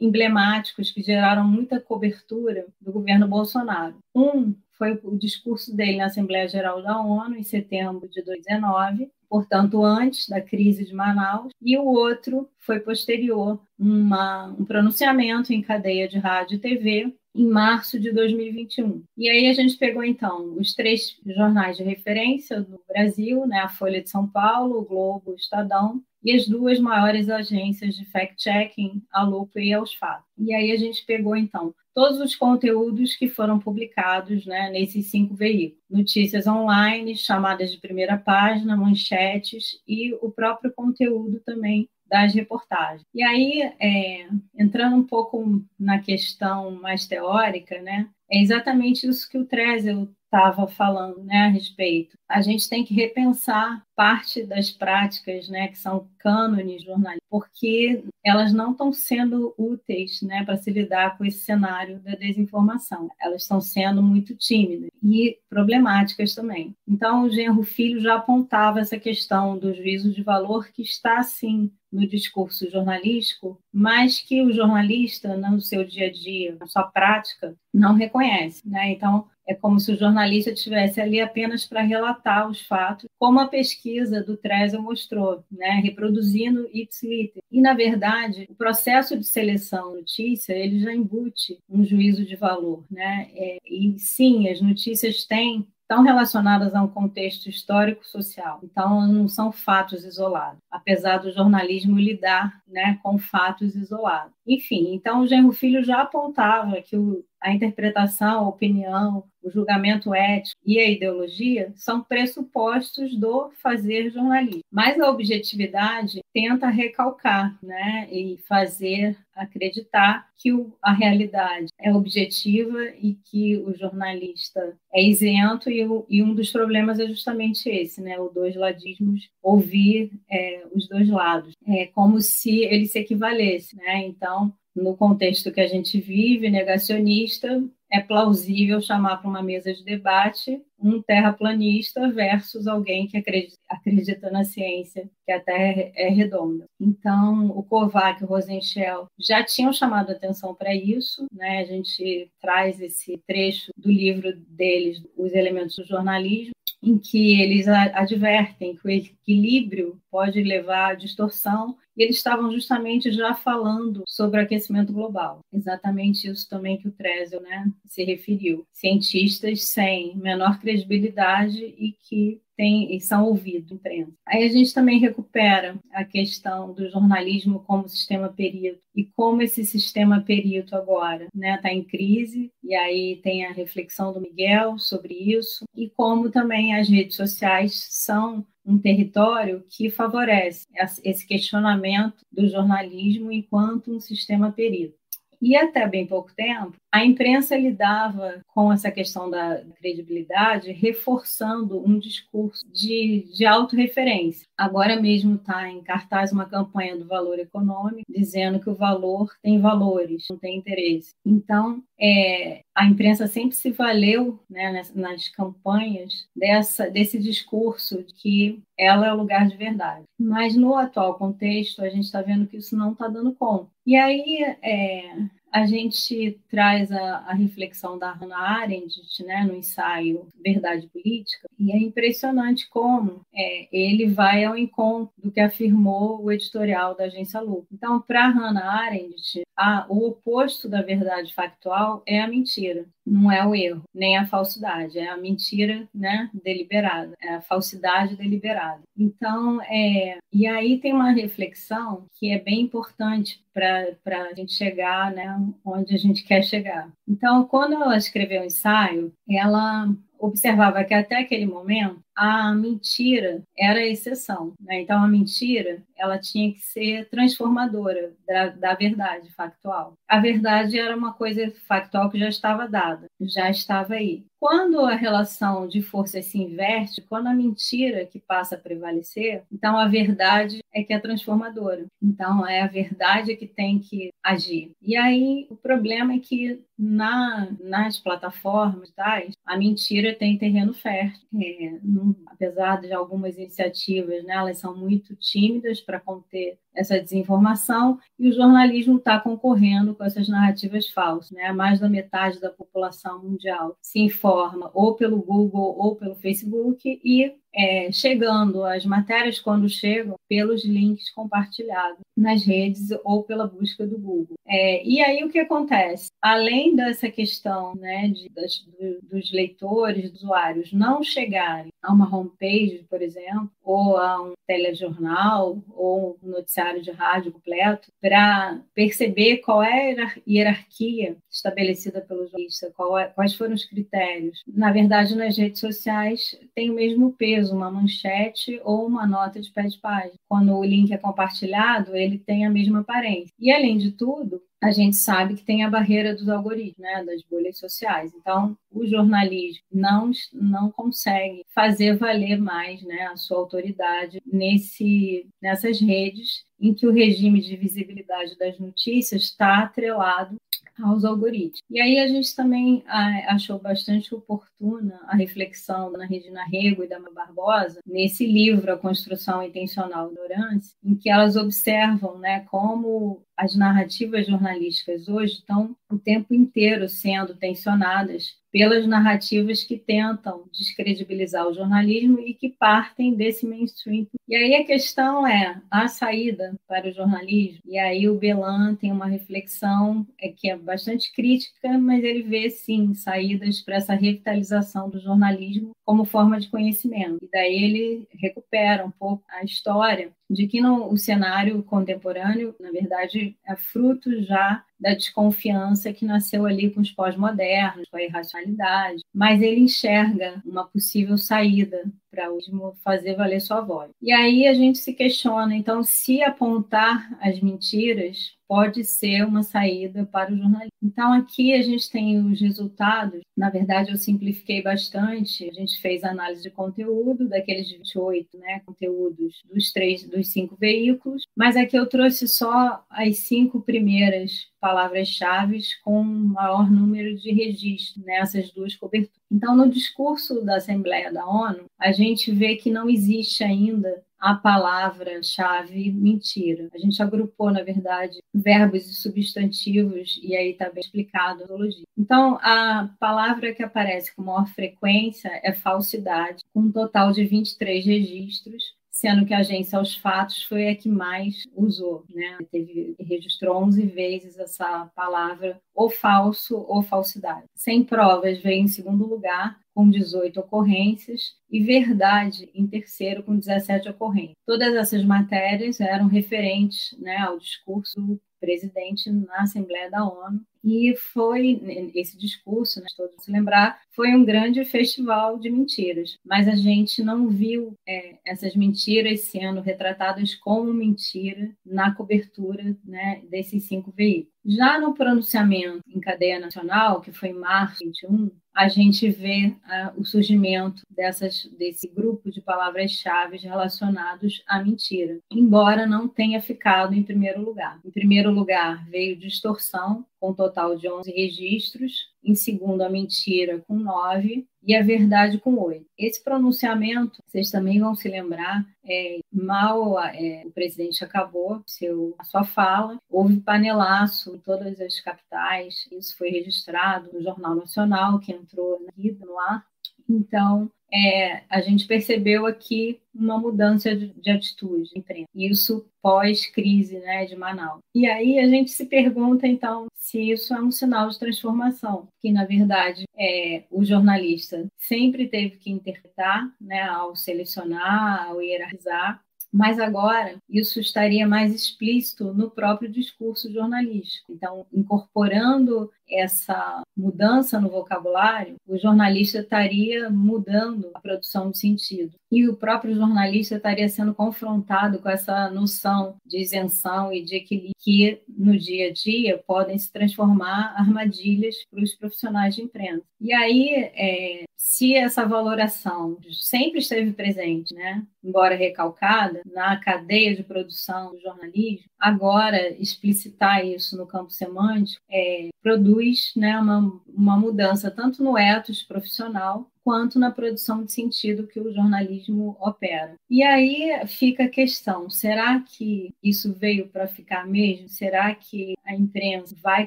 emblemáticos 0.00 0.90
que 0.90 1.02
geraram 1.02 1.46
muita 1.46 1.80
cobertura 1.80 2.66
do 2.80 2.92
governo 2.92 3.26
Bolsonaro. 3.26 3.96
Um 4.14 4.54
foi 4.72 4.98
o 5.04 5.16
discurso 5.16 5.74
dele 5.74 5.98
na 5.98 6.06
Assembleia 6.06 6.48
Geral 6.48 6.82
da 6.82 7.00
ONU 7.00 7.36
em 7.36 7.42
setembro 7.42 8.08
de 8.08 8.22
2019, 8.22 9.10
portanto, 9.28 9.84
antes 9.84 10.28
da 10.28 10.40
crise 10.40 10.84
de 10.84 10.94
Manaus, 10.94 11.52
e 11.62 11.78
o 11.78 11.84
outro 11.84 12.48
foi 12.58 12.80
posterior, 12.80 13.60
uma, 13.78 14.48
um 14.58 14.64
pronunciamento 14.64 15.52
em 15.52 15.62
cadeia 15.62 16.08
de 16.08 16.18
rádio 16.18 16.56
e 16.56 16.58
TV 16.58 17.14
em 17.34 17.46
março 17.46 17.98
de 17.98 18.12
2021. 18.12 19.02
E 19.16 19.28
aí 19.28 19.48
a 19.48 19.52
gente 19.52 19.76
pegou 19.76 20.04
então 20.04 20.54
os 20.58 20.74
três 20.74 21.16
jornais 21.26 21.76
de 21.76 21.82
referência 21.82 22.60
do 22.60 22.80
Brasil, 22.86 23.46
né, 23.46 23.60
a 23.60 23.68
Folha 23.68 24.02
de 24.02 24.10
São 24.10 24.28
Paulo, 24.28 24.78
o 24.78 24.84
Globo, 24.84 25.32
o 25.32 25.36
Estadão, 25.36 26.02
e 26.22 26.32
as 26.32 26.46
duas 26.46 26.78
maiores 26.78 27.28
agências 27.28 27.96
de 27.96 28.04
fact-checking, 28.04 29.02
a 29.12 29.24
Lupa 29.24 29.60
e 29.60 29.74
a 29.74 29.82
Fatos. 29.98 30.26
E 30.38 30.54
aí 30.54 30.70
a 30.70 30.76
gente 30.76 31.04
pegou, 31.04 31.34
então, 31.34 31.74
todos 31.92 32.20
os 32.20 32.36
conteúdos 32.36 33.16
que 33.16 33.28
foram 33.28 33.58
publicados 33.58 34.46
né, 34.46 34.70
nesses 34.70 35.06
cinco 35.10 35.34
veículos. 35.34 35.82
Notícias 35.90 36.46
online, 36.46 37.16
chamadas 37.16 37.72
de 37.72 37.78
primeira 37.78 38.16
página, 38.16 38.76
manchetes 38.76 39.80
e 39.86 40.14
o 40.14 40.30
próprio 40.30 40.72
conteúdo 40.72 41.40
também 41.44 41.88
das 42.12 42.34
reportagens. 42.34 43.06
E 43.14 43.22
aí, 43.22 43.72
é, 43.80 44.28
entrando 44.54 44.96
um 44.96 45.02
pouco 45.02 45.64
na 45.80 45.98
questão 45.98 46.70
mais 46.72 47.06
teórica, 47.06 47.80
né, 47.80 48.06
é 48.30 48.38
exatamente 48.38 49.08
isso 49.08 49.26
que 49.30 49.38
o 49.38 49.46
Trezel 49.46 50.06
estava 50.32 50.66
falando 50.66 51.22
né, 51.22 51.44
a 51.44 51.48
respeito. 51.48 52.16
A 52.26 52.40
gente 52.40 52.66
tem 52.66 52.82
que 52.82 52.94
repensar 52.94 53.84
parte 53.94 54.42
das 54.44 54.70
práticas 54.70 55.46
né, 55.50 55.68
que 55.68 55.78
são 55.78 56.08
cânones 56.18 56.82
jornalistas, 56.82 57.28
porque 57.28 58.02
elas 58.24 58.52
não 58.54 58.72
estão 58.72 58.90
sendo 58.90 59.54
úteis 59.58 60.22
né, 60.22 60.42
para 60.42 60.56
se 60.56 60.70
lidar 60.70 61.18
com 61.18 61.24
esse 61.26 61.40
cenário 61.40 62.00
da 62.00 62.14
desinformação. 62.14 63.10
Elas 63.20 63.42
estão 63.42 63.60
sendo 63.60 64.02
muito 64.02 64.34
tímidas 64.34 64.88
e 65.02 65.38
problemáticas 65.50 66.34
também. 66.34 66.74
Então, 66.88 67.24
o 67.24 67.30
Genro 67.30 67.62
Filho 67.62 68.00
já 68.00 68.14
apontava 68.14 68.80
essa 68.80 68.98
questão 68.98 69.58
do 69.58 69.74
juízo 69.74 70.10
de 70.10 70.22
valor 70.22 70.68
que 70.68 70.80
está, 70.80 71.22
sim, 71.22 71.70
no 71.92 72.06
discurso 72.06 72.70
jornalístico, 72.70 73.60
mas 73.70 74.18
que 74.18 74.42
o 74.42 74.50
jornalista, 74.50 75.36
no 75.36 75.60
seu 75.60 75.84
dia 75.84 76.06
a 76.06 76.10
dia, 76.10 76.56
na 76.58 76.66
sua 76.66 76.84
prática, 76.84 77.54
não 77.72 77.94
reconhece. 77.94 78.66
Né? 78.66 78.92
Então, 78.92 79.26
é 79.46 79.54
como 79.54 79.78
se 79.80 79.92
o 79.92 79.96
jornalista 79.96 80.50
estivesse 80.50 81.00
ali 81.00 81.20
apenas 81.20 81.66
para 81.66 81.82
relatar 81.82 82.48
os 82.48 82.60
fatos, 82.60 83.08
como 83.18 83.40
a 83.40 83.48
pesquisa 83.48 84.22
do 84.22 84.36
Treza 84.36 84.78
mostrou, 84.78 85.44
né? 85.50 85.80
reproduzindo 85.82 86.68
ipsiliter. 86.72 87.42
E, 87.50 87.60
na 87.60 87.74
verdade, 87.74 88.46
o 88.48 88.54
processo 88.54 89.18
de 89.18 89.24
seleção 89.24 89.94
notícia, 89.96 90.52
ele 90.52 90.80
já 90.80 90.92
embute 90.92 91.58
um 91.68 91.84
juízo 91.84 92.24
de 92.24 92.36
valor. 92.36 92.84
Né? 92.90 93.30
É, 93.34 93.58
e, 93.64 93.98
sim, 93.98 94.48
as 94.48 94.60
notícias 94.60 95.24
têm 95.24 95.66
estão 95.92 96.02
relacionadas 96.02 96.74
a 96.74 96.82
um 96.82 96.88
contexto 96.88 97.50
histórico-social. 97.50 98.60
Então, 98.62 99.06
não 99.06 99.28
são 99.28 99.52
fatos 99.52 100.04
isolados, 100.04 100.58
apesar 100.70 101.18
do 101.18 101.30
jornalismo 101.30 101.98
lidar 101.98 102.62
né, 102.66 102.98
com 103.02 103.18
fatos 103.18 103.76
isolados. 103.76 104.32
Enfim, 104.46 104.94
então 104.94 105.20
o 105.20 105.26
Genro 105.26 105.52
Filho 105.52 105.84
já 105.84 106.00
apontava 106.00 106.80
que 106.80 106.96
o, 106.96 107.22
a 107.42 107.52
interpretação, 107.52 108.44
a 108.44 108.48
opinião, 108.48 109.24
o 109.42 109.50
julgamento 109.50 110.14
ético 110.14 110.60
e 110.64 110.78
a 110.78 110.88
ideologia 110.88 111.72
são 111.74 112.02
pressupostos 112.02 113.16
do 113.16 113.50
fazer 113.60 114.10
jornalismo. 114.10 114.62
Mas 114.70 114.98
a 115.00 115.10
objetividade 115.10 116.20
tenta 116.32 116.68
recalcar 116.68 117.58
né, 117.62 118.08
e 118.10 118.38
fazer 118.48 119.16
acreditar 119.34 120.28
que 120.36 120.52
o, 120.52 120.72
a 120.80 120.92
realidade 120.92 121.68
é 121.80 121.92
objetiva 121.92 122.84
e 123.00 123.14
que 123.14 123.56
o 123.56 123.74
jornalista 123.74 124.76
é 124.92 125.02
isento, 125.02 125.70
e, 125.70 125.84
o, 125.84 126.06
e 126.08 126.22
um 126.22 126.34
dos 126.34 126.52
problemas 126.52 127.00
é 127.00 127.06
justamente 127.06 127.68
esse, 127.68 128.00
né, 128.00 128.18
o 128.20 128.28
dois 128.28 128.54
ladismos, 128.54 129.28
ouvir 129.42 130.12
é, 130.30 130.64
os 130.72 130.86
dois 130.86 131.08
lados. 131.08 131.54
É 131.66 131.86
como 131.86 132.20
se 132.20 132.60
eles 132.64 132.92
se 132.92 132.98
equivalessem. 132.98 133.78
Né? 133.78 134.06
Então, 134.06 134.52
no 134.74 134.96
contexto 134.96 135.52
que 135.52 135.60
a 135.60 135.66
gente 135.66 136.00
vive, 136.00 136.50
negacionista, 136.50 137.62
é 137.90 138.00
plausível 138.00 138.80
chamar 138.80 139.18
para 139.18 139.28
uma 139.28 139.42
mesa 139.42 139.72
de 139.72 139.84
debate 139.84 140.62
um 140.82 141.00
terraplanista 141.00 142.10
versus 142.10 142.66
alguém 142.66 143.06
que 143.06 143.16
acredita, 143.16 143.58
acredita 143.68 144.30
na 144.30 144.44
ciência, 144.44 145.08
que 145.24 145.30
a 145.30 145.38
Terra 145.38 145.92
é 145.94 146.08
redonda. 146.08 146.64
Então, 146.80 147.50
o 147.50 147.62
Kovac 147.62 148.20
e 148.20 148.24
o 148.24 148.28
Rosenschel 148.28 149.06
já 149.18 149.44
tinham 149.44 149.72
chamado 149.72 150.10
atenção 150.10 150.54
para 150.54 150.74
isso, 150.74 151.26
né? 151.32 151.58
A 151.58 151.64
gente 151.64 152.30
traz 152.40 152.80
esse 152.80 153.22
trecho 153.26 153.70
do 153.76 153.90
livro 153.90 154.34
deles, 154.48 155.00
Os 155.16 155.32
Elementos 155.34 155.76
do 155.76 155.84
Jornalismo, 155.84 156.51
em 156.82 156.98
que 156.98 157.40
eles 157.40 157.68
advertem 157.68 158.74
que 158.74 158.86
o 158.86 158.90
equilíbrio 158.90 160.00
pode 160.10 160.42
levar 160.42 160.90
à 160.90 160.94
distorção, 160.94 161.76
e 161.96 162.02
eles 162.02 162.16
estavam 162.16 162.50
justamente 162.50 163.12
já 163.12 163.34
falando 163.34 164.02
sobre 164.06 164.40
aquecimento 164.40 164.92
global. 164.92 165.40
Exatamente 165.52 166.28
isso 166.28 166.48
também 166.48 166.78
que 166.78 166.88
o 166.88 166.92
Trezel 166.92 167.40
né, 167.42 167.70
se 167.86 168.02
referiu. 168.02 168.66
Cientistas 168.72 169.62
sem 169.64 170.16
menor 170.16 170.58
credibilidade 170.58 171.62
e 171.62 171.94
que 172.08 172.40
e 172.64 173.00
são 173.00 173.24
ouvidos, 173.24 173.70
imprensa. 173.70 174.12
Aí 174.26 174.44
a 174.44 174.48
gente 174.48 174.72
também 174.72 174.98
recupera 174.98 175.76
a 175.92 176.04
questão 176.04 176.72
do 176.72 176.88
jornalismo 176.88 177.60
como 177.66 177.88
sistema 177.88 178.28
perito 178.28 178.80
e 178.94 179.04
como 179.04 179.42
esse 179.42 179.64
sistema 179.64 180.20
perito 180.20 180.76
agora 180.76 181.24
está 181.24 181.38
né, 181.38 181.58
tá 181.58 181.72
em 181.72 181.82
crise, 181.82 182.52
e 182.62 182.74
aí 182.74 183.20
tem 183.22 183.44
a 183.46 183.52
reflexão 183.52 184.12
do 184.12 184.20
Miguel 184.20 184.78
sobre 184.78 185.14
isso, 185.14 185.64
e 185.74 185.88
como 185.90 186.30
também 186.30 186.74
as 186.74 186.88
redes 186.88 187.16
sociais 187.16 187.86
são 187.90 188.46
um 188.64 188.78
território 188.78 189.64
que 189.68 189.90
favorece 189.90 190.66
esse 191.02 191.26
questionamento 191.26 192.24
do 192.30 192.48
jornalismo 192.48 193.32
enquanto 193.32 193.92
um 193.92 194.00
sistema 194.00 194.52
perito. 194.52 194.94
E 195.40 195.56
até 195.56 195.88
bem 195.88 196.06
pouco 196.06 196.32
tempo, 196.34 196.76
a 196.92 197.02
imprensa 197.04 197.56
lidava 197.56 198.42
com 198.54 198.70
essa 198.70 198.90
questão 198.90 199.30
da 199.30 199.62
credibilidade, 199.78 200.72
reforçando 200.72 201.82
um 201.82 201.98
discurso 201.98 202.70
de, 202.70 203.26
de 203.34 203.46
autorreferência. 203.46 204.46
Agora 204.58 205.00
mesmo 205.00 205.36
está 205.36 205.70
em 205.70 205.82
cartaz 205.82 206.32
uma 206.32 206.44
campanha 206.44 206.94
do 206.94 207.06
valor 207.06 207.38
econômico, 207.38 208.02
dizendo 208.06 208.60
que 208.60 208.68
o 208.68 208.74
valor 208.74 209.32
tem 209.42 209.58
valores, 209.58 210.26
não 210.28 210.36
tem 210.36 210.58
interesse. 210.58 211.14
Então, 211.24 211.82
é, 211.98 212.60
a 212.74 212.84
imprensa 212.84 213.26
sempre 213.26 213.56
se 213.56 213.70
valeu 213.70 214.38
né, 214.50 214.70
nas, 214.70 214.94
nas 214.94 215.28
campanhas 215.30 216.26
dessa, 216.36 216.90
desse 216.90 217.18
discurso 217.18 218.02
de 218.02 218.12
que 218.12 218.62
ela 218.78 219.06
é 219.06 219.12
o 219.12 219.16
lugar 219.16 219.48
de 219.48 219.56
verdade. 219.56 220.04
Mas 220.18 220.54
no 220.54 220.74
atual 220.74 221.14
contexto, 221.14 221.82
a 221.82 221.88
gente 221.88 222.04
está 222.04 222.20
vendo 222.20 222.46
que 222.46 222.58
isso 222.58 222.76
não 222.76 222.92
está 222.92 223.08
dando 223.08 223.32
conta. 223.32 223.70
E 223.86 223.96
aí, 223.96 224.56
é, 224.62 225.16
a 225.52 225.66
gente 225.66 226.40
traz 226.50 226.90
a, 226.90 227.18
a, 227.18 227.34
reflexão 227.34 227.98
da 227.98 228.10
Hannah 228.10 228.60
Arendt 228.62 229.22
né, 229.22 229.44
no 229.44 229.54
ensaio 229.54 230.26
Verdade 230.42 230.88
Política, 230.88 231.46
e 231.58 231.70
é 231.70 231.76
impressionante 231.76 232.68
como 232.70 233.20
é, 233.34 233.68
ele 233.70 234.06
vai 234.08 234.44
ao 234.44 234.56
encontro 234.56 235.12
do 235.22 235.30
que 235.30 235.40
afirmou 235.40 236.22
o 236.22 236.32
editorial 236.32 236.96
da 236.96 237.04
agência 237.04 237.38
Lu. 237.40 237.66
Então, 237.70 238.00
para 238.00 238.28
Hannah 238.28 238.82
Arendt, 238.82 239.42
a, 239.62 239.86
o 239.88 240.08
oposto 240.08 240.68
da 240.68 240.82
verdade 240.82 241.32
factual 241.32 242.02
é 242.04 242.20
a 242.20 242.26
mentira, 242.26 242.84
não 243.06 243.30
é 243.30 243.46
o 243.46 243.54
erro, 243.54 243.84
nem 243.94 244.16
a 244.16 244.26
falsidade, 244.26 244.98
é 244.98 245.08
a 245.08 245.16
mentira 245.16 245.88
né, 245.94 246.28
deliberada, 246.34 247.14
é 247.22 247.34
a 247.34 247.40
falsidade 247.40 248.16
deliberada. 248.16 248.82
Então, 248.98 249.62
é, 249.62 250.18
e 250.32 250.48
aí 250.48 250.80
tem 250.80 250.92
uma 250.92 251.12
reflexão 251.12 252.06
que 252.18 252.32
é 252.32 252.40
bem 252.40 252.62
importante 252.62 253.40
para 253.54 254.22
a 254.30 254.34
gente 254.34 254.52
chegar 254.52 255.12
né, 255.12 255.32
onde 255.64 255.94
a 255.94 255.98
gente 255.98 256.24
quer 256.24 256.42
chegar. 256.42 256.90
Então, 257.06 257.44
quando 257.44 257.74
ela 257.74 257.96
escreveu 257.96 258.42
o 258.42 258.46
ensaio, 258.46 259.12
ela 259.30 259.88
observava 260.18 260.84
que 260.84 260.94
até 260.94 261.18
aquele 261.18 261.46
momento 261.46 262.00
a 262.22 262.54
mentira 262.54 263.42
era 263.58 263.80
a 263.80 263.86
exceção. 263.86 264.52
Né? 264.60 264.82
Então, 264.82 265.02
a 265.02 265.08
mentira 265.08 265.82
ela 265.96 266.18
tinha 266.18 266.52
que 266.52 266.60
ser 266.60 267.08
transformadora 267.08 268.12
da, 268.24 268.48
da, 268.48 268.74
verdade 268.74 269.28
factual. 269.32 269.94
A 270.06 270.20
verdade 270.20 270.78
era 270.78 270.96
uma 270.96 271.12
coisa 271.12 271.52
factual 271.66 272.08
que 272.10 272.18
já 272.20 272.28
estava 272.28 272.68
dada, 272.68 273.06
já 273.28 273.50
estava 273.50 273.94
aí. 273.94 274.24
Quando 274.42 274.80
a 274.80 274.96
relação 274.96 275.68
de 275.68 275.80
forças 275.80 276.26
se 276.26 276.38
inverte, 276.38 277.00
quando 277.00 277.28
a 277.28 277.34
mentira 277.34 278.04
que 278.06 278.18
passa 278.18 278.56
a 278.56 278.58
prevalecer, 278.58 279.44
então 279.52 279.78
a 279.78 279.86
verdade 279.86 280.58
é 280.74 280.82
que 280.82 280.92
é 280.92 280.98
transformadora. 280.98 281.86
Então 282.02 282.44
é 282.44 282.60
a 282.60 282.66
verdade 282.66 283.36
que 283.36 283.46
tem 283.46 283.78
que 283.78 284.10
agir. 284.20 284.72
E 284.82 284.96
aí 284.96 285.46
o 285.48 285.54
problema 285.54 286.14
é 286.14 286.18
que 286.18 286.60
na, 286.76 287.48
nas 287.60 288.00
plataformas 288.00 288.90
tais, 288.90 289.34
a 289.46 289.56
mentira 289.56 290.12
tem 290.12 290.36
terreno 290.36 290.74
fértil. 290.74 291.28
É, 291.40 291.78
apesar 292.26 292.80
de 292.80 292.92
algumas 292.92 293.36
iniciativas, 293.36 294.24
né, 294.24 294.34
elas 294.34 294.58
são 294.58 294.76
muito 294.76 295.14
tímidas 295.14 295.80
para 295.80 296.00
conter 296.00 296.58
essa 296.74 296.98
desinformação 296.98 297.98
e 298.18 298.28
o 298.28 298.32
jornalismo 298.32 298.96
está 298.96 299.20
concorrendo 299.20 299.94
com 299.94 300.02
essas 300.02 300.28
narrativas 300.28 300.88
falsas. 300.88 301.30
Né? 301.30 301.52
Mais 301.52 301.78
da 301.78 301.88
metade 301.88 302.40
da 302.40 302.50
população 302.50 303.11
mundial 303.18 303.76
se 303.80 303.98
informa 304.00 304.70
ou 304.74 304.94
pelo 304.94 305.22
Google 305.22 305.74
ou 305.78 305.96
pelo 305.96 306.14
Facebook 306.16 307.00
e 307.04 307.34
é, 307.54 307.92
chegando, 307.92 308.64
as 308.64 308.84
matérias 308.84 309.38
quando 309.38 309.68
chegam 309.68 310.16
pelos 310.28 310.64
links 310.64 311.10
compartilhados 311.10 311.98
nas 312.16 312.44
redes 312.44 312.88
ou 313.04 313.22
pela 313.22 313.46
busca 313.46 313.86
do 313.86 313.98
Google. 313.98 314.34
É, 314.46 314.84
e 314.84 315.00
aí 315.00 315.24
o 315.24 315.30
que 315.30 315.38
acontece? 315.38 316.10
Além 316.20 316.74
dessa 316.74 317.10
questão 317.10 317.74
né, 317.74 318.08
de, 318.08 318.28
das, 318.30 318.58
do, 318.58 319.00
dos 319.02 319.32
leitores, 319.32 320.10
dos 320.10 320.22
usuários 320.22 320.72
não 320.72 321.02
chegarem 321.02 321.72
a 321.82 321.92
uma 321.92 322.14
homepage, 322.14 322.84
por 322.88 323.02
exemplo, 323.02 323.50
ou 323.62 323.96
a 323.96 324.22
um 324.22 324.32
telejornal 324.46 325.62
ou 325.70 326.18
um 326.22 326.28
noticiário 326.28 326.82
de 326.82 326.90
rádio 326.90 327.32
completo, 327.32 327.90
para 328.00 328.60
perceber 328.74 329.38
qual 329.38 329.62
é 329.62 329.92
a 329.92 330.14
hierarquia 330.28 331.16
estabelecida 331.30 332.00
pelo 332.00 332.26
jornalista, 332.26 332.72
é, 332.98 333.04
quais 333.06 333.34
foram 333.34 333.54
os 333.54 333.64
critérios. 333.64 334.42
Na 334.46 334.72
verdade, 334.72 335.16
nas 335.16 335.36
redes 335.36 335.60
sociais 335.60 336.38
tem 336.54 336.70
o 336.70 336.74
mesmo 336.74 337.12
peso, 337.12 337.41
uma 337.50 337.70
manchete 337.70 338.60
ou 338.64 338.86
uma 338.86 339.06
nota 339.06 339.40
de 339.40 339.50
pé 339.50 339.62
de 339.62 339.78
página. 339.78 340.14
Quando 340.28 340.56
o 340.56 340.64
link 340.64 340.92
é 340.92 340.98
compartilhado, 340.98 341.96
ele 341.96 342.18
tem 342.18 342.46
a 342.46 342.50
mesma 342.50 342.80
aparência. 342.80 343.32
E, 343.38 343.50
além 343.50 343.78
de 343.78 343.92
tudo, 343.92 344.40
a 344.62 344.70
gente 344.70 344.96
sabe 344.96 345.34
que 345.34 345.44
tem 345.44 345.64
a 345.64 345.70
barreira 345.70 346.14
dos 346.14 346.28
algoritmos, 346.28 346.78
né, 346.78 347.04
das 347.04 347.20
bolhas 347.22 347.58
sociais. 347.58 348.12
Então, 348.14 348.56
o 348.70 348.86
jornalismo 348.86 349.62
não, 349.72 350.12
não 350.32 350.70
consegue 350.70 351.44
fazer 351.52 351.96
valer 351.96 352.38
mais 352.38 352.80
né, 352.82 353.08
a 353.08 353.16
sua 353.16 353.38
autoridade 353.38 354.22
nesse, 354.24 355.26
nessas 355.42 355.80
redes 355.80 356.44
em 356.60 356.72
que 356.72 356.86
o 356.86 356.92
regime 356.92 357.40
de 357.40 357.56
visibilidade 357.56 358.38
das 358.38 358.56
notícias 358.56 359.22
está 359.22 359.64
atrelado 359.64 360.36
aos 360.80 361.04
algoritmos. 361.04 361.62
E 361.70 361.80
aí 361.80 361.98
a 361.98 362.06
gente 362.06 362.34
também 362.34 362.82
achou 362.86 363.58
bastante 363.58 364.14
oportuna 364.14 365.00
a 365.06 365.16
reflexão 365.16 365.92
da 365.92 366.04
Regina 366.04 366.44
Rego 366.44 366.84
e 366.84 366.88
da 366.88 366.96
Ana 366.96 367.10
Barbosa 367.10 367.80
nesse 367.86 368.26
livro 368.26 368.72
A 368.72 368.78
Construção 368.78 369.42
Intencional 369.42 370.06
da 370.06 370.24
Ignorância, 370.24 370.76
em 370.84 370.94
que 370.94 371.10
elas 371.10 371.36
observam 371.36 372.18
né, 372.18 372.40
como 372.50 373.22
as 373.36 373.56
narrativas 373.56 374.26
jornalísticas 374.26 375.08
hoje 375.08 375.34
estão 375.34 375.76
o 375.90 375.98
tempo 375.98 376.34
inteiro 376.34 376.88
sendo 376.88 377.34
tensionadas 377.34 378.36
pelas 378.52 378.86
narrativas 378.86 379.64
que 379.64 379.78
tentam 379.78 380.44
descredibilizar 380.52 381.48
o 381.48 381.54
jornalismo 381.54 382.20
e 382.20 382.34
que 382.34 382.50
partem 382.50 383.14
desse 383.14 383.46
mainstream. 383.46 384.06
E 384.28 384.36
aí 384.36 384.54
a 384.54 384.64
questão 384.64 385.26
é 385.26 385.60
a 385.70 385.88
saída 385.88 386.54
para 386.68 386.88
o 386.88 386.92
jornalismo. 386.92 387.60
E 387.64 387.78
aí 387.78 388.06
o 388.08 388.18
Belan 388.18 388.74
tem 388.74 388.92
uma 388.92 389.06
reflexão 389.06 390.06
é, 390.20 390.28
que 390.28 390.50
é 390.50 390.56
bastante 390.56 391.10
crítica, 391.12 391.78
mas 391.78 392.04
ele 392.04 392.22
vê 392.22 392.50
sim 392.50 392.92
saídas 392.92 393.62
para 393.62 393.76
essa 393.76 393.94
revitalização 393.94 394.90
do 394.90 395.00
jornalismo 395.00 395.72
como 395.84 396.04
forma 396.04 396.38
de 396.38 396.48
conhecimento. 396.48 397.18
E 397.22 397.28
daí 397.30 397.64
ele 397.64 398.08
recupera 398.12 398.84
um 398.84 398.90
pouco 398.90 399.24
a 399.28 399.44
história 399.44 400.12
de 400.30 400.46
que 400.46 400.60
no, 400.60 400.90
o 400.90 400.96
cenário 400.96 401.62
contemporâneo, 401.62 402.54
na 402.58 402.70
verdade, 402.70 403.36
é 403.46 403.54
fruto 403.54 404.22
já 404.22 404.64
da 404.80 404.94
desconfiança 404.94 405.92
que 405.92 406.04
nasceu 406.04 406.46
ali 406.46 406.70
com 406.70 406.80
os 406.80 406.90
pós-modernos, 406.90 407.88
com 407.88 407.96
a 407.96 408.02
irracionalidade, 408.02 409.02
mas 409.14 409.40
ele 409.40 409.60
enxerga 409.60 410.42
uma 410.44 410.66
possível 410.66 411.16
saída 411.16 411.84
para 412.10 412.32
o 412.32 412.40
fazer 412.82 413.14
valer 413.14 413.40
sua 413.40 413.60
voz. 413.60 413.90
E 414.00 414.12
aí 414.12 414.46
a 414.46 414.54
gente 414.54 414.78
se 414.78 414.92
questiona, 414.92 415.54
então, 415.54 415.82
se 415.82 416.22
apontar 416.22 417.16
as 417.20 417.40
mentiras 417.40 418.36
pode 418.52 418.84
ser 418.84 419.24
uma 419.24 419.42
saída 419.42 420.04
para 420.04 420.30
o 420.30 420.36
jornalismo. 420.36 420.68
Então, 420.82 421.10
aqui 421.10 421.54
a 421.54 421.62
gente 421.62 421.90
tem 421.90 422.18
os 422.18 422.38
resultados. 422.38 423.22
Na 423.34 423.48
verdade, 423.48 423.90
eu 423.90 423.96
simplifiquei 423.96 424.60
bastante. 424.62 425.48
A 425.48 425.52
gente 425.54 425.80
fez 425.80 426.04
análise 426.04 426.42
de 426.42 426.50
conteúdo 426.50 427.26
daqueles 427.26 427.70
28 427.70 428.36
né, 428.36 428.60
conteúdos 428.66 429.40
dos 429.50 429.72
três, 429.72 430.06
dos 430.06 430.28
cinco 430.28 430.54
veículos, 430.54 431.22
mas 431.34 431.56
aqui 431.56 431.78
eu 431.78 431.86
trouxe 431.86 432.28
só 432.28 432.84
as 432.90 433.20
cinco 433.20 433.62
primeiras 433.62 434.50
palavras-chave 434.60 435.58
com 435.82 436.04
maior 436.04 436.70
número 436.70 437.16
de 437.16 437.32
registros 437.32 438.04
nessas 438.04 438.52
duas 438.52 438.76
coberturas. 438.76 439.22
Então, 439.32 439.56
no 439.56 439.70
discurso 439.70 440.44
da 440.44 440.56
Assembleia 440.56 441.10
da 441.10 441.26
ONU, 441.26 441.64
a 441.80 441.90
gente 441.90 442.30
vê 442.30 442.56
que 442.56 442.70
não 442.70 442.90
existe 442.90 443.42
ainda 443.42 444.04
a 444.22 444.36
palavra-chave 444.36 445.90
mentira. 445.90 446.68
A 446.72 446.78
gente 446.78 447.02
agrupou, 447.02 447.50
na 447.50 447.64
verdade, 447.64 448.22
verbos 448.32 448.88
e 448.88 448.94
substantivos, 448.94 450.20
e 450.22 450.36
aí 450.36 450.52
está 450.52 450.70
bem 450.70 450.80
explicado 450.80 451.40
a 451.40 451.44
ontologia. 451.44 451.82
Então, 451.98 452.38
a 452.40 452.88
palavra 453.00 453.52
que 453.52 453.64
aparece 453.64 454.14
com 454.14 454.22
maior 454.22 454.46
frequência 454.46 455.28
é 455.42 455.52
falsidade, 455.52 456.44
com 456.54 456.60
um 456.60 456.70
total 456.70 457.10
de 457.10 457.24
23 457.24 457.84
registros, 457.84 458.62
sendo 458.92 459.26
que 459.26 459.34
a 459.34 459.38
agência 459.38 459.76
aos 459.76 459.96
fatos 459.96 460.44
foi 460.44 460.68
a 460.68 460.76
que 460.76 460.88
mais 460.88 461.42
usou, 461.56 462.04
né? 462.08 462.38
Teve, 462.52 462.94
registrou 463.00 463.56
11 463.64 463.86
vezes 463.86 464.38
essa 464.38 464.86
palavra 464.94 465.60
ou 465.74 465.90
falso 465.90 466.64
ou 466.68 466.82
falsidade. 466.82 467.46
Sem 467.56 467.82
provas 467.82 468.38
veio 468.40 468.62
em 468.62 468.68
segundo 468.68 469.04
lugar, 469.04 469.58
com 469.74 469.88
18 469.88 470.40
ocorrências, 470.40 471.34
e 471.50 471.62
verdade 471.62 472.50
em 472.54 472.66
terceiro, 472.66 473.22
com 473.22 473.36
17 473.36 473.88
ocorrências. 473.88 474.36
Todas 474.46 474.74
essas 474.74 475.04
matérias 475.04 475.80
eram 475.80 476.06
referentes 476.06 476.96
né, 476.98 477.18
ao 477.18 477.38
discurso 477.38 478.00
do 478.00 478.20
presidente 478.40 479.08
na 479.08 479.42
Assembleia 479.42 479.88
da 479.88 480.04
ONU, 480.04 480.40
e 480.64 480.94
foi 480.96 481.60
esse 481.94 482.16
discurso, 482.16 482.80
né, 482.80 482.86
todos 482.96 483.24
se 483.24 483.30
lembrar, 483.30 483.80
foi 483.94 484.14
um 484.14 484.24
grande 484.24 484.64
festival 484.64 485.38
de 485.38 485.50
mentiras, 485.50 486.18
mas 486.24 486.48
a 486.48 486.54
gente 486.54 487.02
não 487.02 487.28
viu 487.28 487.74
é, 487.86 488.16
essas 488.24 488.54
mentiras 488.54 489.22
sendo 489.22 489.60
retratadas 489.60 490.34
como 490.34 490.72
mentira 490.72 491.50
na 491.64 491.94
cobertura 491.94 492.76
né, 492.84 493.22
desses 493.28 493.64
cinco 493.64 493.92
veículos. 493.92 494.32
Já 494.44 494.78
no 494.78 494.94
pronunciamento 494.94 495.80
em 495.86 496.00
cadeia 496.00 496.40
nacional, 496.40 497.00
que 497.00 497.12
foi 497.12 497.28
em 497.28 497.38
março 497.38 497.84
21, 497.84 498.30
a 498.54 498.68
gente 498.68 499.08
vê 499.10 499.54
uh, 499.64 500.00
o 500.00 500.04
surgimento 500.04 500.82
dessas, 500.90 501.44
desse 501.58 501.88
grupo 501.88 502.30
de 502.30 502.40
palavras-chave 502.40 503.38
relacionados 503.38 504.42
à 504.46 504.62
mentira, 504.62 505.18
embora 505.30 505.86
não 505.86 506.06
tenha 506.06 506.40
ficado 506.40 506.94
em 506.94 507.02
primeiro 507.02 507.42
lugar. 507.42 507.80
Em 507.84 507.90
primeiro 507.90 508.30
lugar 508.30 508.86
veio 508.88 509.16
distorção, 509.16 510.04
com 510.22 510.30
um 510.30 510.34
total 510.34 510.76
de 510.76 510.88
11 510.88 511.10
registros, 511.10 512.12
em 512.22 512.32
segundo, 512.36 512.82
a 512.82 512.88
mentira, 512.88 513.58
com 513.66 513.74
9, 513.74 514.46
e 514.62 514.76
a 514.76 514.80
verdade, 514.80 515.38
com 515.38 515.58
8. 515.58 515.84
Esse 515.98 516.22
pronunciamento, 516.22 517.20
vocês 517.26 517.50
também 517.50 517.80
vão 517.80 517.92
se 517.96 518.08
lembrar, 518.08 518.64
é, 518.88 519.18
mal 519.32 519.98
é, 519.98 520.44
o 520.46 520.52
presidente 520.52 521.02
acabou 521.02 521.60
seu, 521.66 522.14
a 522.16 522.22
sua 522.22 522.44
fala, 522.44 522.98
houve 523.10 523.40
panelaço 523.40 524.36
em 524.36 524.38
todas 524.38 524.80
as 524.80 525.00
capitais, 525.00 525.88
isso 525.90 526.16
foi 526.16 526.30
registrado 526.30 527.10
no 527.12 527.20
Jornal 527.20 527.56
Nacional, 527.56 528.20
que 528.20 528.32
entrou 528.32 528.80
na 528.80 528.92
vida 528.96 529.26
no 529.26 529.36
ar. 529.40 529.66
Então, 530.08 530.70
é, 530.94 531.42
a 531.48 531.60
gente 531.60 531.86
percebeu 531.86 532.46
aqui 532.46 533.00
uma 533.12 533.38
mudança 533.38 533.96
de, 533.96 534.08
de 534.08 534.30
atitude 534.30 534.90
isso 535.34 535.86
pós-crise 536.02 536.98
né, 536.98 537.24
de 537.24 537.34
Manaus. 537.36 537.80
E 537.94 538.06
aí 538.06 538.38
a 538.38 538.46
gente 538.46 538.70
se 538.70 538.86
pergunta, 538.86 539.46
então, 539.46 539.86
se 540.02 540.18
isso 540.32 540.52
é 540.52 540.60
um 540.60 540.72
sinal 540.72 541.08
de 541.08 541.16
transformação, 541.16 542.08
que, 542.20 542.32
na 542.32 542.44
verdade, 542.44 543.04
é, 543.16 543.62
o 543.70 543.84
jornalista 543.84 544.66
sempre 544.76 545.28
teve 545.28 545.58
que 545.58 545.70
interpretar 545.70 546.52
né, 546.60 546.82
ao 546.82 547.14
selecionar, 547.14 548.26
ao 548.26 548.42
hierarquizar, 548.42 549.22
mas 549.52 549.78
agora 549.78 550.38
isso 550.50 550.80
estaria 550.80 551.24
mais 551.24 551.54
explícito 551.54 552.34
no 552.34 552.50
próprio 552.50 552.90
discurso 552.90 553.52
jornalístico. 553.52 554.32
Então, 554.32 554.66
incorporando 554.72 555.88
essa 556.14 556.82
mudança 556.96 557.60
no 557.60 557.68
vocabulário, 557.68 558.56
o 558.66 558.78
jornalista 558.78 559.38
estaria 559.38 560.10
mudando 560.10 560.90
a 560.94 561.00
produção 561.00 561.50
de 561.50 561.58
sentido. 561.58 562.14
E 562.30 562.48
o 562.48 562.56
próprio 562.56 562.94
jornalista 562.94 563.56
estaria 563.56 563.88
sendo 563.88 564.14
confrontado 564.14 564.98
com 564.98 565.08
essa 565.08 565.50
noção 565.50 566.16
de 566.26 566.38
isenção 566.38 567.12
e 567.12 567.22
de 567.22 567.36
equilíbrio 567.36 567.72
que, 567.78 568.22
no 568.28 568.56
dia 568.58 568.88
a 568.88 568.92
dia, 568.92 569.42
podem 569.46 569.76
se 569.78 569.92
transformar 569.92 570.74
armadilhas 570.78 571.56
para 571.70 571.82
os 571.82 571.94
profissionais 571.94 572.54
de 572.54 572.62
imprensa. 572.62 573.04
E 573.20 573.32
aí, 573.32 573.90
é, 573.94 574.44
se 574.56 574.94
essa 574.94 575.26
valoração 575.26 576.18
sempre 576.30 576.78
esteve 576.78 577.12
presente, 577.12 577.74
né, 577.74 578.02
embora 578.22 578.54
recalcada, 578.54 579.42
na 579.44 579.76
cadeia 579.76 580.36
de 580.36 580.44
produção 580.44 581.12
do 581.12 581.20
jornalismo, 581.20 581.86
agora 582.02 582.70
explicitar 582.82 583.64
isso 583.64 583.96
no 583.96 584.04
campo 584.04 584.32
semântico 584.32 585.00
é, 585.08 585.50
produz 585.62 586.32
né, 586.34 586.58
uma, 586.58 587.00
uma 587.06 587.36
mudança 587.38 587.92
tanto 587.92 588.24
no 588.24 588.36
ethos 588.36 588.82
profissional 588.82 589.70
quanto 589.84 590.18
na 590.18 590.30
produção 590.30 590.84
de 590.84 590.92
sentido 590.92 591.46
que 591.46 591.60
o 591.60 591.72
jornalismo 591.72 592.56
opera. 592.60 593.14
E 593.28 593.42
aí 593.42 594.06
fica 594.06 594.44
a 594.44 594.48
questão: 594.48 595.08
será 595.10 595.60
que 595.60 596.14
isso 596.22 596.52
veio 596.52 596.88
para 596.88 597.06
ficar 597.06 597.46
mesmo? 597.46 597.88
Será 597.88 598.34
que 598.34 598.74
a 598.84 598.94
imprensa 598.94 599.54
vai 599.62 599.86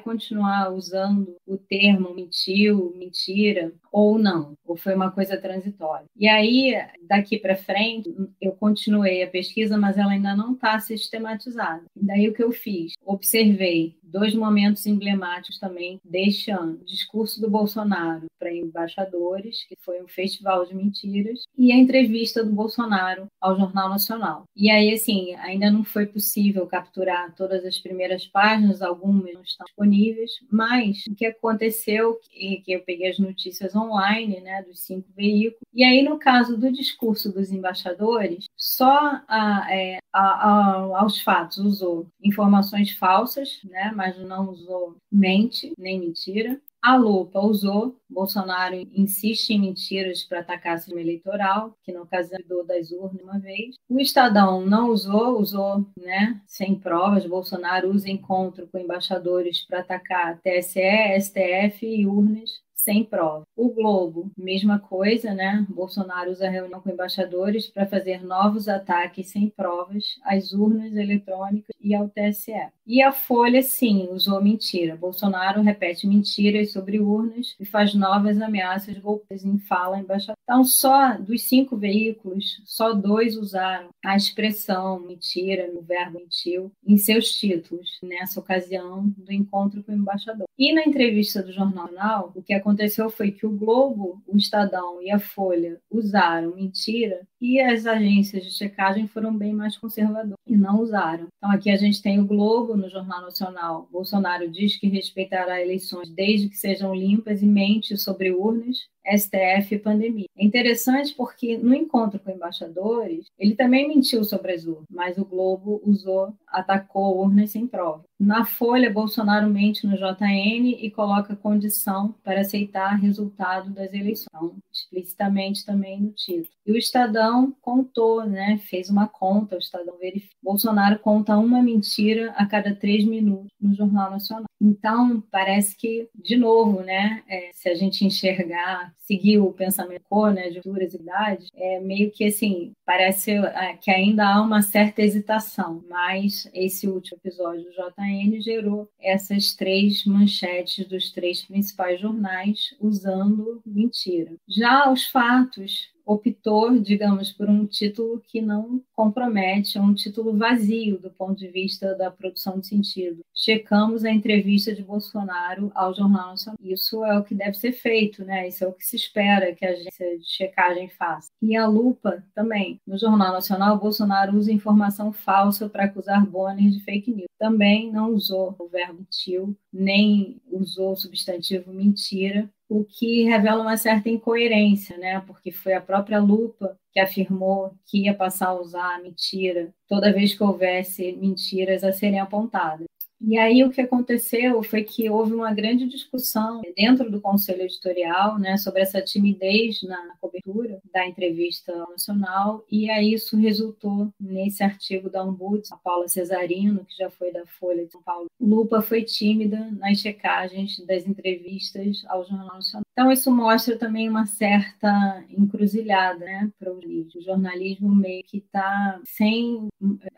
continuar 0.00 0.72
usando 0.72 1.36
o 1.46 1.56
termo 1.56 2.14
mentiu, 2.14 2.94
mentira, 2.96 3.72
ou 3.92 4.18
não? 4.18 4.54
Ou 4.64 4.76
foi 4.76 4.94
uma 4.94 5.10
coisa 5.10 5.36
transitória? 5.36 6.06
E 6.16 6.28
aí, 6.28 6.74
daqui 7.08 7.38
para 7.38 7.56
frente, 7.56 8.14
eu 8.40 8.52
continuei 8.52 9.22
a 9.22 9.28
pesquisa, 9.28 9.76
mas 9.76 9.98
ela 9.98 10.12
ainda 10.12 10.34
não 10.34 10.54
está 10.54 10.78
sistematizada. 10.78 11.84
E 11.94 12.04
daí 12.04 12.28
o 12.28 12.34
que 12.34 12.42
eu 12.42 12.52
fiz? 12.52 12.92
Observei 13.04 13.96
dois 14.06 14.34
momentos 14.34 14.86
emblemáticos 14.86 15.58
também 15.58 16.00
deste 16.04 16.50
ano: 16.50 16.78
o 16.80 16.84
discurso 16.84 17.40
do 17.40 17.50
Bolsonaro 17.50 18.26
para 18.38 18.54
embaixadores, 18.54 19.64
que 19.64 19.76
foi 19.80 20.02
um 20.02 20.08
festival 20.08 20.64
de 20.66 20.74
mentiras, 20.74 21.42
e 21.56 21.72
a 21.72 21.76
entrevista 21.76 22.44
do 22.44 22.52
Bolsonaro 22.52 23.26
ao 23.40 23.56
Jornal 23.56 23.88
Nacional. 23.88 24.44
E 24.54 24.70
aí, 24.70 24.92
assim, 24.92 25.34
ainda 25.36 25.70
não 25.70 25.84
foi 25.84 26.06
possível 26.06 26.66
capturar 26.66 27.34
todas 27.34 27.64
as 27.64 27.78
primeiras 27.78 28.26
páginas, 28.26 28.82
algumas 28.82 29.32
não 29.32 29.42
estão 29.42 29.64
disponíveis, 29.64 30.32
mas 30.50 31.02
o 31.08 31.14
que 31.14 31.26
aconteceu 31.26 32.18
é 32.34 32.56
que 32.56 32.72
eu 32.72 32.80
peguei 32.80 33.08
as 33.08 33.18
notícias 33.18 33.74
online, 33.74 34.40
né, 34.40 34.62
dos 34.62 34.80
cinco 34.80 35.08
veículos, 35.16 35.60
e 35.72 35.82
aí, 35.84 36.02
no 36.02 36.18
caso 36.18 36.56
do 36.56 36.70
discurso 36.70 37.32
dos 37.32 37.50
embaixadores, 37.50 38.44
só 38.56 39.20
a, 39.28 39.66
é, 39.70 39.98
a, 40.12 40.20
a, 40.20 41.00
aos 41.00 41.20
fatos 41.20 41.58
usou 41.58 42.06
informações 42.22 42.90
falsas, 42.92 43.60
né, 43.64 43.92
mas 43.96 44.18
não 44.18 44.50
usou 44.50 44.96
mente 45.10 45.72
nem 45.78 45.98
mentira. 45.98 46.60
A 46.82 46.94
lupa 46.94 47.40
usou, 47.40 47.98
Bolsonaro 48.08 48.76
insiste 48.92 49.50
em 49.50 49.60
mentiras 49.60 50.22
para 50.22 50.38
atacar 50.38 50.78
sistema 50.78 51.00
eleitoral, 51.00 51.76
que 51.82 51.92
no 51.92 52.02
ocasião 52.02 52.38
das 52.64 52.92
urnas 52.92 53.22
uma 53.22 53.40
vez. 53.40 53.74
O 53.88 53.98
Estadão 53.98 54.64
não 54.64 54.90
usou, 54.90 55.40
usou 55.40 55.84
né, 55.98 56.40
sem 56.46 56.78
provas. 56.78 57.26
Bolsonaro 57.26 57.90
usa 57.90 58.08
encontro 58.08 58.68
com 58.68 58.78
embaixadores 58.78 59.62
para 59.62 59.80
atacar 59.80 60.38
TSE, 60.40 61.20
STF 61.20 61.84
e 61.84 62.06
urnas 62.06 62.64
sem 62.86 63.02
prova. 63.02 63.42
O 63.56 63.68
Globo, 63.70 64.30
mesma 64.38 64.78
coisa, 64.78 65.34
né? 65.34 65.66
Bolsonaro 65.68 66.30
usa 66.30 66.48
reunião 66.48 66.80
com 66.80 66.88
embaixadores 66.88 67.66
para 67.66 67.84
fazer 67.84 68.24
novos 68.24 68.68
ataques 68.68 69.26
sem 69.26 69.48
provas 69.48 70.04
às 70.22 70.52
urnas 70.52 70.94
eletrônicas 70.94 71.74
e 71.80 71.92
ao 71.96 72.08
TSE. 72.08 72.52
E 72.86 73.02
a 73.02 73.10
Folha, 73.10 73.60
sim, 73.60 74.08
usou 74.12 74.40
mentira. 74.40 74.94
Bolsonaro 74.94 75.62
repete 75.62 76.06
mentiras 76.06 76.70
sobre 76.70 77.00
urnas 77.00 77.56
e 77.58 77.64
faz 77.64 77.92
novas 77.92 78.40
ameaças 78.40 78.96
golpistas 78.98 79.44
em 79.44 79.58
fala 79.58 79.98
embaixador. 79.98 80.36
Então, 80.44 80.62
só 80.62 81.18
dos 81.18 81.42
cinco 81.42 81.76
veículos, 81.76 82.62
só 82.64 82.92
dois 82.92 83.36
usaram 83.36 83.88
a 84.04 84.14
expressão 84.14 85.00
mentira, 85.00 85.66
no 85.72 85.82
verbo 85.82 86.20
mentiu, 86.20 86.70
em 86.86 86.96
seus 86.96 87.32
títulos, 87.32 87.98
nessa 88.00 88.38
ocasião 88.38 89.12
do 89.16 89.32
encontro 89.32 89.82
com 89.82 89.90
o 89.90 89.96
embaixador. 89.96 90.46
E 90.56 90.72
na 90.72 90.84
entrevista 90.84 91.42
do 91.42 91.52
Jornal 91.52 92.30
o 92.36 92.42
que 92.42 92.54
aconteceu 92.54 92.75
foi 93.10 93.30
que 93.30 93.46
o 93.46 93.50
Globo, 93.50 94.22
o 94.26 94.36
Estadão 94.36 95.00
e 95.02 95.10
a 95.10 95.18
Folha 95.18 95.80
usaram 95.90 96.54
mentira 96.54 97.26
e 97.40 97.60
as 97.60 97.86
agências 97.86 98.44
de 98.44 98.50
checagem 98.50 99.06
foram 99.06 99.36
bem 99.36 99.52
mais 99.52 99.76
conservadoras 99.76 100.38
e 100.46 100.56
não 100.56 100.80
usaram. 100.80 101.28
Então, 101.36 101.50
aqui 101.50 101.70
a 101.70 101.76
gente 101.76 102.02
tem 102.02 102.18
o 102.18 102.26
Globo 102.26 102.76
no 102.76 102.88
Jornal 102.88 103.22
Nacional. 103.22 103.88
Bolsonaro 103.90 104.50
diz 104.50 104.76
que 104.76 104.88
respeitará 104.88 105.60
eleições 105.60 106.08
desde 106.08 106.48
que 106.48 106.56
sejam 106.56 106.94
limpas 106.94 107.42
e 107.42 107.46
mente 107.46 107.96
sobre 107.96 108.30
urnas 108.32 108.88
STF 109.16 109.74
e 109.74 109.78
pandemia. 109.78 110.26
É 110.36 110.44
interessante 110.44 111.14
porque 111.14 111.56
no 111.56 111.74
encontro 111.74 112.18
com 112.18 112.30
embaixadores, 112.30 113.26
ele 113.38 113.54
também 113.54 113.88
mentiu 113.88 114.24
sobre 114.24 114.52
as 114.52 114.64
urnas, 114.64 114.86
mas 114.90 115.18
o 115.18 115.24
Globo 115.24 115.80
usou, 115.84 116.34
atacou 116.46 117.18
urnas 117.18 117.50
sem 117.50 117.66
prova. 117.66 118.04
Na 118.18 118.46
Folha, 118.46 118.90
Bolsonaro 118.90 119.48
mente 119.48 119.86
no 119.86 119.96
JN 119.96 120.76
e 120.80 120.90
coloca 120.90 121.36
condição 121.36 122.14
para 122.24 122.40
aceitar 122.40 122.96
resultado 122.96 123.70
das 123.70 123.92
eleições, 123.92 124.26
então, 124.30 124.56
explicitamente 124.72 125.64
também 125.64 126.00
no 126.00 126.10
título. 126.12 126.48
E 126.66 126.72
o 126.72 126.76
Estadão 126.76 127.54
contou, 127.60 128.24
né, 128.24 128.58
fez 128.68 128.88
uma 128.88 129.06
conta, 129.06 129.56
o 129.56 129.58
Estadão 129.58 129.98
verificou. 129.98 130.36
Bolsonaro 130.42 130.98
conta 130.98 131.36
uma 131.36 131.62
mentira 131.62 132.32
a 132.36 132.46
cada 132.46 132.74
três 132.74 133.04
minutos 133.04 133.50
no 133.60 133.74
Jornal 133.74 134.10
Nacional. 134.10 134.46
Então, 134.60 135.22
parece 135.30 135.76
que, 135.76 136.08
de 136.14 136.36
novo, 136.36 136.80
né, 136.80 137.22
é, 137.28 137.50
se 137.52 137.68
a 137.68 137.74
gente 137.74 138.04
enxergar, 138.04 138.94
seguir 138.98 139.38
o 139.38 139.52
pensamento 139.52 140.02
né, 140.32 140.50
de 140.50 140.60
futuras 140.62 140.92
idades, 140.92 141.48
é 141.54 141.80
meio 141.80 142.10
que 142.10 142.24
assim, 142.24 142.72
parece 142.84 143.32
é, 143.32 143.76
que 143.76 143.90
ainda 143.90 144.26
há 144.26 144.40
uma 144.42 144.62
certa 144.62 145.02
hesitação, 145.02 145.84
mas 145.88 146.50
esse 146.52 146.88
último 146.88 147.18
episódio 147.24 147.64
do 147.64 147.70
JN 147.70 148.40
gerou 148.40 148.88
essas 149.00 149.54
três 149.54 150.04
manchetes 150.04 150.86
dos 150.88 151.12
três 151.12 151.42
principais 151.44 152.00
jornais 152.00 152.74
usando 152.80 153.62
mentira. 153.64 154.32
Já 154.48 154.90
os 154.90 155.06
fatos 155.06 155.88
optou, 156.06 156.78
digamos, 156.78 157.32
por 157.32 157.50
um 157.50 157.66
título 157.66 158.22
que 158.28 158.40
não 158.40 158.80
compromete, 158.94 159.76
é 159.76 159.80
um 159.80 159.92
título 159.92 160.36
vazio 160.36 160.98
do 160.98 161.10
ponto 161.10 161.36
de 161.36 161.48
vista 161.48 161.96
da 161.96 162.10
produção 162.12 162.60
de 162.60 162.68
sentido. 162.68 163.20
Checamos 163.34 164.04
a 164.04 164.10
entrevista 164.10 164.72
de 164.72 164.82
Bolsonaro 164.82 165.72
ao 165.74 165.92
Jornal 165.92 166.28
Nacional. 166.28 166.56
Isso 166.62 167.04
é 167.04 167.18
o 167.18 167.24
que 167.24 167.34
deve 167.34 167.54
ser 167.54 167.72
feito, 167.72 168.24
né? 168.24 168.46
Isso 168.46 168.62
é 168.62 168.68
o 168.68 168.72
que 168.72 168.86
se 168.86 168.94
espera 168.94 169.52
que 169.54 169.66
a 169.66 169.70
agência 169.70 170.18
de 170.18 170.24
checagem 170.24 170.88
faça. 170.88 171.28
E 171.42 171.56
a 171.56 171.66
lupa 171.66 172.22
também. 172.34 172.80
No 172.86 172.96
Jornal 172.96 173.32
Nacional, 173.32 173.78
Bolsonaro 173.78 174.36
usa 174.36 174.52
informação 174.52 175.12
falsa 175.12 175.68
para 175.68 175.84
acusar 175.84 176.24
Bonner 176.24 176.70
de 176.70 176.80
fake 176.80 177.10
news. 177.10 177.26
Também 177.38 177.92
não 177.92 178.14
usou 178.14 178.54
o 178.58 178.68
verbo 178.68 179.04
tio, 179.10 179.56
nem 179.72 180.40
usou 180.50 180.92
o 180.92 180.96
substantivo 180.96 181.72
mentira 181.72 182.48
o 182.68 182.84
que 182.84 183.24
revela 183.24 183.62
uma 183.62 183.76
certa 183.76 184.08
incoerência, 184.08 184.96
né? 184.98 185.20
Porque 185.26 185.52
foi 185.52 185.74
a 185.74 185.80
própria 185.80 186.18
Lupa 186.20 186.78
que 186.92 187.00
afirmou 187.00 187.74
que 187.86 188.04
ia 188.04 188.14
passar 188.14 188.48
a 188.48 188.60
usar 188.60 188.96
a 188.96 189.02
mentira 189.02 189.72
toda 189.88 190.12
vez 190.12 190.34
que 190.34 190.42
houvesse 190.42 191.12
mentiras 191.12 191.84
a 191.84 191.92
serem 191.92 192.20
apontadas. 192.20 192.86
E 193.20 193.38
aí 193.38 193.64
o 193.64 193.70
que 193.70 193.80
aconteceu 193.80 194.62
foi 194.62 194.82
que 194.82 195.08
houve 195.08 195.32
uma 195.32 195.52
grande 195.52 195.86
discussão 195.86 196.60
dentro 196.76 197.10
do 197.10 197.20
conselho 197.20 197.62
editorial, 197.62 198.38
né, 198.38 198.56
sobre 198.56 198.82
essa 198.82 199.00
timidez 199.00 199.82
na 199.82 200.14
cobertura 200.20 200.80
da 200.92 201.06
entrevista 201.06 201.74
nacional, 201.90 202.64
e 202.70 202.90
aí 202.90 203.14
isso 203.14 203.36
resultou 203.36 204.12
nesse 204.20 204.62
artigo 204.62 205.08
da 205.08 205.24
Ombuds, 205.24 205.72
a 205.72 205.76
Paula 205.76 206.08
Cesarino, 206.08 206.84
que 206.84 206.96
já 206.96 207.10
foi 207.10 207.32
da 207.32 207.44
Folha 207.46 207.86
de 207.86 207.92
São 207.92 208.02
Paulo. 208.02 208.26
Lupa 208.40 208.82
foi 208.82 209.02
tímida 209.02 209.70
nas 209.72 209.98
checagens 209.98 210.78
das 210.86 211.06
entrevistas 211.06 212.04
ao 212.08 212.24
Jornal 212.24 212.54
Nacional. 212.54 212.84
Então 212.92 213.10
isso 213.10 213.30
mostra 213.30 213.78
também 213.78 214.08
uma 214.08 214.26
certa 214.26 215.24
encruzilhada, 215.30 216.24
né, 216.24 216.50
para 216.58 216.72
o 216.72 216.80
jornalismo. 216.80 217.20
O 217.20 217.22
jornalismo 217.22 217.94
meio 217.94 218.22
que 218.24 218.38
está 218.38 219.00
sem, 219.04 219.68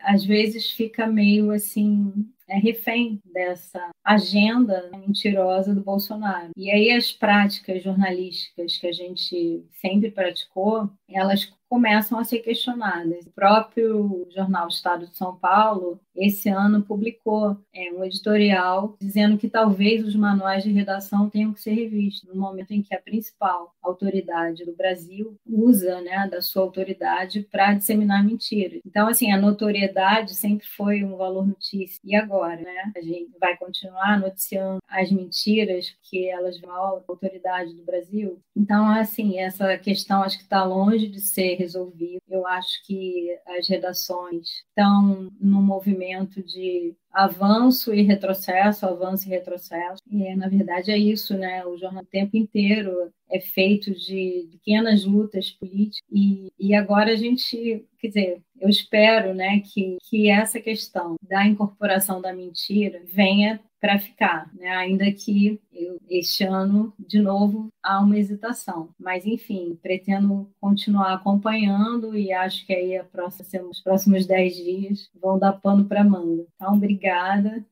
às 0.01 0.23
vezes 0.23 0.69
fica 0.69 1.07
meio 1.07 1.51
assim 1.51 2.11
é 2.49 2.57
refém 2.57 3.21
dessa 3.23 3.89
agenda 4.03 4.89
mentirosa 4.91 5.73
do 5.73 5.81
Bolsonaro. 5.81 6.49
E 6.57 6.71
aí 6.71 6.91
as 6.91 7.11
práticas 7.11 7.83
jornalísticas 7.83 8.77
que 8.77 8.87
a 8.87 8.91
gente 8.91 9.63
sempre 9.71 10.11
praticou, 10.11 10.89
elas 11.07 11.53
começam 11.69 12.17
a 12.17 12.23
ser 12.23 12.39
questionadas. 12.39 13.25
O 13.27 13.31
próprio 13.31 14.27
jornal 14.35 14.67
Estado 14.67 15.07
de 15.07 15.15
São 15.15 15.35
Paulo, 15.35 15.99
esse 16.19 16.49
ano, 16.49 16.83
publicou 16.83 17.57
é, 17.73 17.91
um 17.93 18.03
editorial 18.03 18.97
dizendo 18.99 19.37
que 19.37 19.49
talvez 19.49 20.05
os 20.05 20.15
manuais 20.15 20.63
de 20.63 20.71
redação 20.71 21.29
tenham 21.29 21.53
que 21.53 21.61
ser 21.61 21.71
revistos 21.71 22.27
no 22.27 22.39
momento 22.39 22.71
em 22.71 22.81
que 22.81 22.93
a 22.93 23.01
principal 23.01 23.73
autoridade 23.81 24.65
do 24.65 24.75
Brasil 24.75 25.37
usa 25.47 26.01
né, 26.01 26.27
da 26.29 26.41
sua 26.41 26.63
autoridade 26.63 27.47
para 27.49 27.73
disseminar 27.73 28.23
mentiras. 28.23 28.81
Então, 28.85 29.07
assim, 29.07 29.31
a 29.31 29.39
notoriedade 29.39 30.35
sempre 30.35 30.67
foi 30.67 31.03
um 31.03 31.15
valor 31.15 31.47
notícia. 31.47 31.99
E 32.03 32.15
agora, 32.15 32.57
né? 32.57 32.91
A 32.95 33.01
gente 33.01 33.31
vai 33.39 33.55
continuar 33.55 34.19
noticiando 34.19 34.79
as 34.87 35.11
mentiras 35.11 35.95
que 36.03 36.27
elas 36.29 36.59
vão 36.59 36.71
à 36.71 37.01
autoridade 37.07 37.73
do 37.73 37.83
Brasil? 37.83 38.39
Então, 38.55 38.89
assim, 38.89 39.39
essa 39.39 39.77
questão 39.77 40.23
acho 40.23 40.37
que 40.37 40.43
está 40.43 40.63
longe 40.63 41.07
de 41.07 41.21
ser 41.21 41.55
resolvido. 41.55 42.21
Eu 42.29 42.45
acho 42.45 42.85
que 42.85 43.29
as 43.47 43.67
redações 43.67 44.47
estão 44.67 45.29
num 45.39 45.61
movimento 45.61 46.08
de 46.09 46.95
avanço 47.11 47.93
e 47.93 48.01
retrocesso, 48.01 48.85
avanço 48.85 49.27
e 49.27 49.29
retrocesso. 49.29 50.01
E, 50.09 50.35
na 50.35 50.47
verdade, 50.47 50.91
é 50.91 50.97
isso, 50.97 51.37
né? 51.37 51.65
O 51.65 51.77
jornal 51.77 52.03
o 52.03 52.05
tempo 52.05 52.37
inteiro 52.37 53.11
é 53.29 53.39
feito 53.39 53.93
de 53.93 54.47
pequenas 54.51 55.05
lutas 55.05 55.51
políticas 55.51 56.01
e, 56.11 56.51
e 56.59 56.73
agora 56.73 57.11
a 57.11 57.15
gente, 57.15 57.85
quer 57.99 58.07
dizer, 58.07 58.41
eu 58.59 58.69
espero, 58.69 59.33
né, 59.33 59.61
que, 59.61 59.97
que 60.09 60.29
essa 60.29 60.59
questão 60.59 61.15
da 61.21 61.45
incorporação 61.45 62.21
da 62.21 62.33
mentira 62.33 63.01
venha 63.05 63.59
para 63.79 63.97
ficar, 63.97 64.53
né? 64.53 64.69
ainda 64.69 65.09
que 65.11 65.59
eu, 65.71 65.97
este 66.09 66.43
ano, 66.43 66.93
de 66.99 67.19
novo, 67.21 67.69
há 67.81 68.01
uma 68.01 68.17
hesitação. 68.17 68.89
Mas, 68.99 69.25
enfim, 69.25 69.77
pretendo 69.81 70.49
continuar 70.59 71.13
acompanhando 71.13 72.15
e 72.17 72.33
acho 72.33 72.65
que 72.65 72.73
aí 72.73 72.97
a 72.97 73.03
próxima, 73.05 73.69
os 73.69 73.79
próximos 73.79 74.25
dez 74.25 74.55
dias 74.55 75.09
vão 75.21 75.39
dar 75.39 75.53
pano 75.53 75.85
para 75.85 76.03
manga. 76.03 76.45
Então, 76.55 76.73
obrigada. 76.73 76.98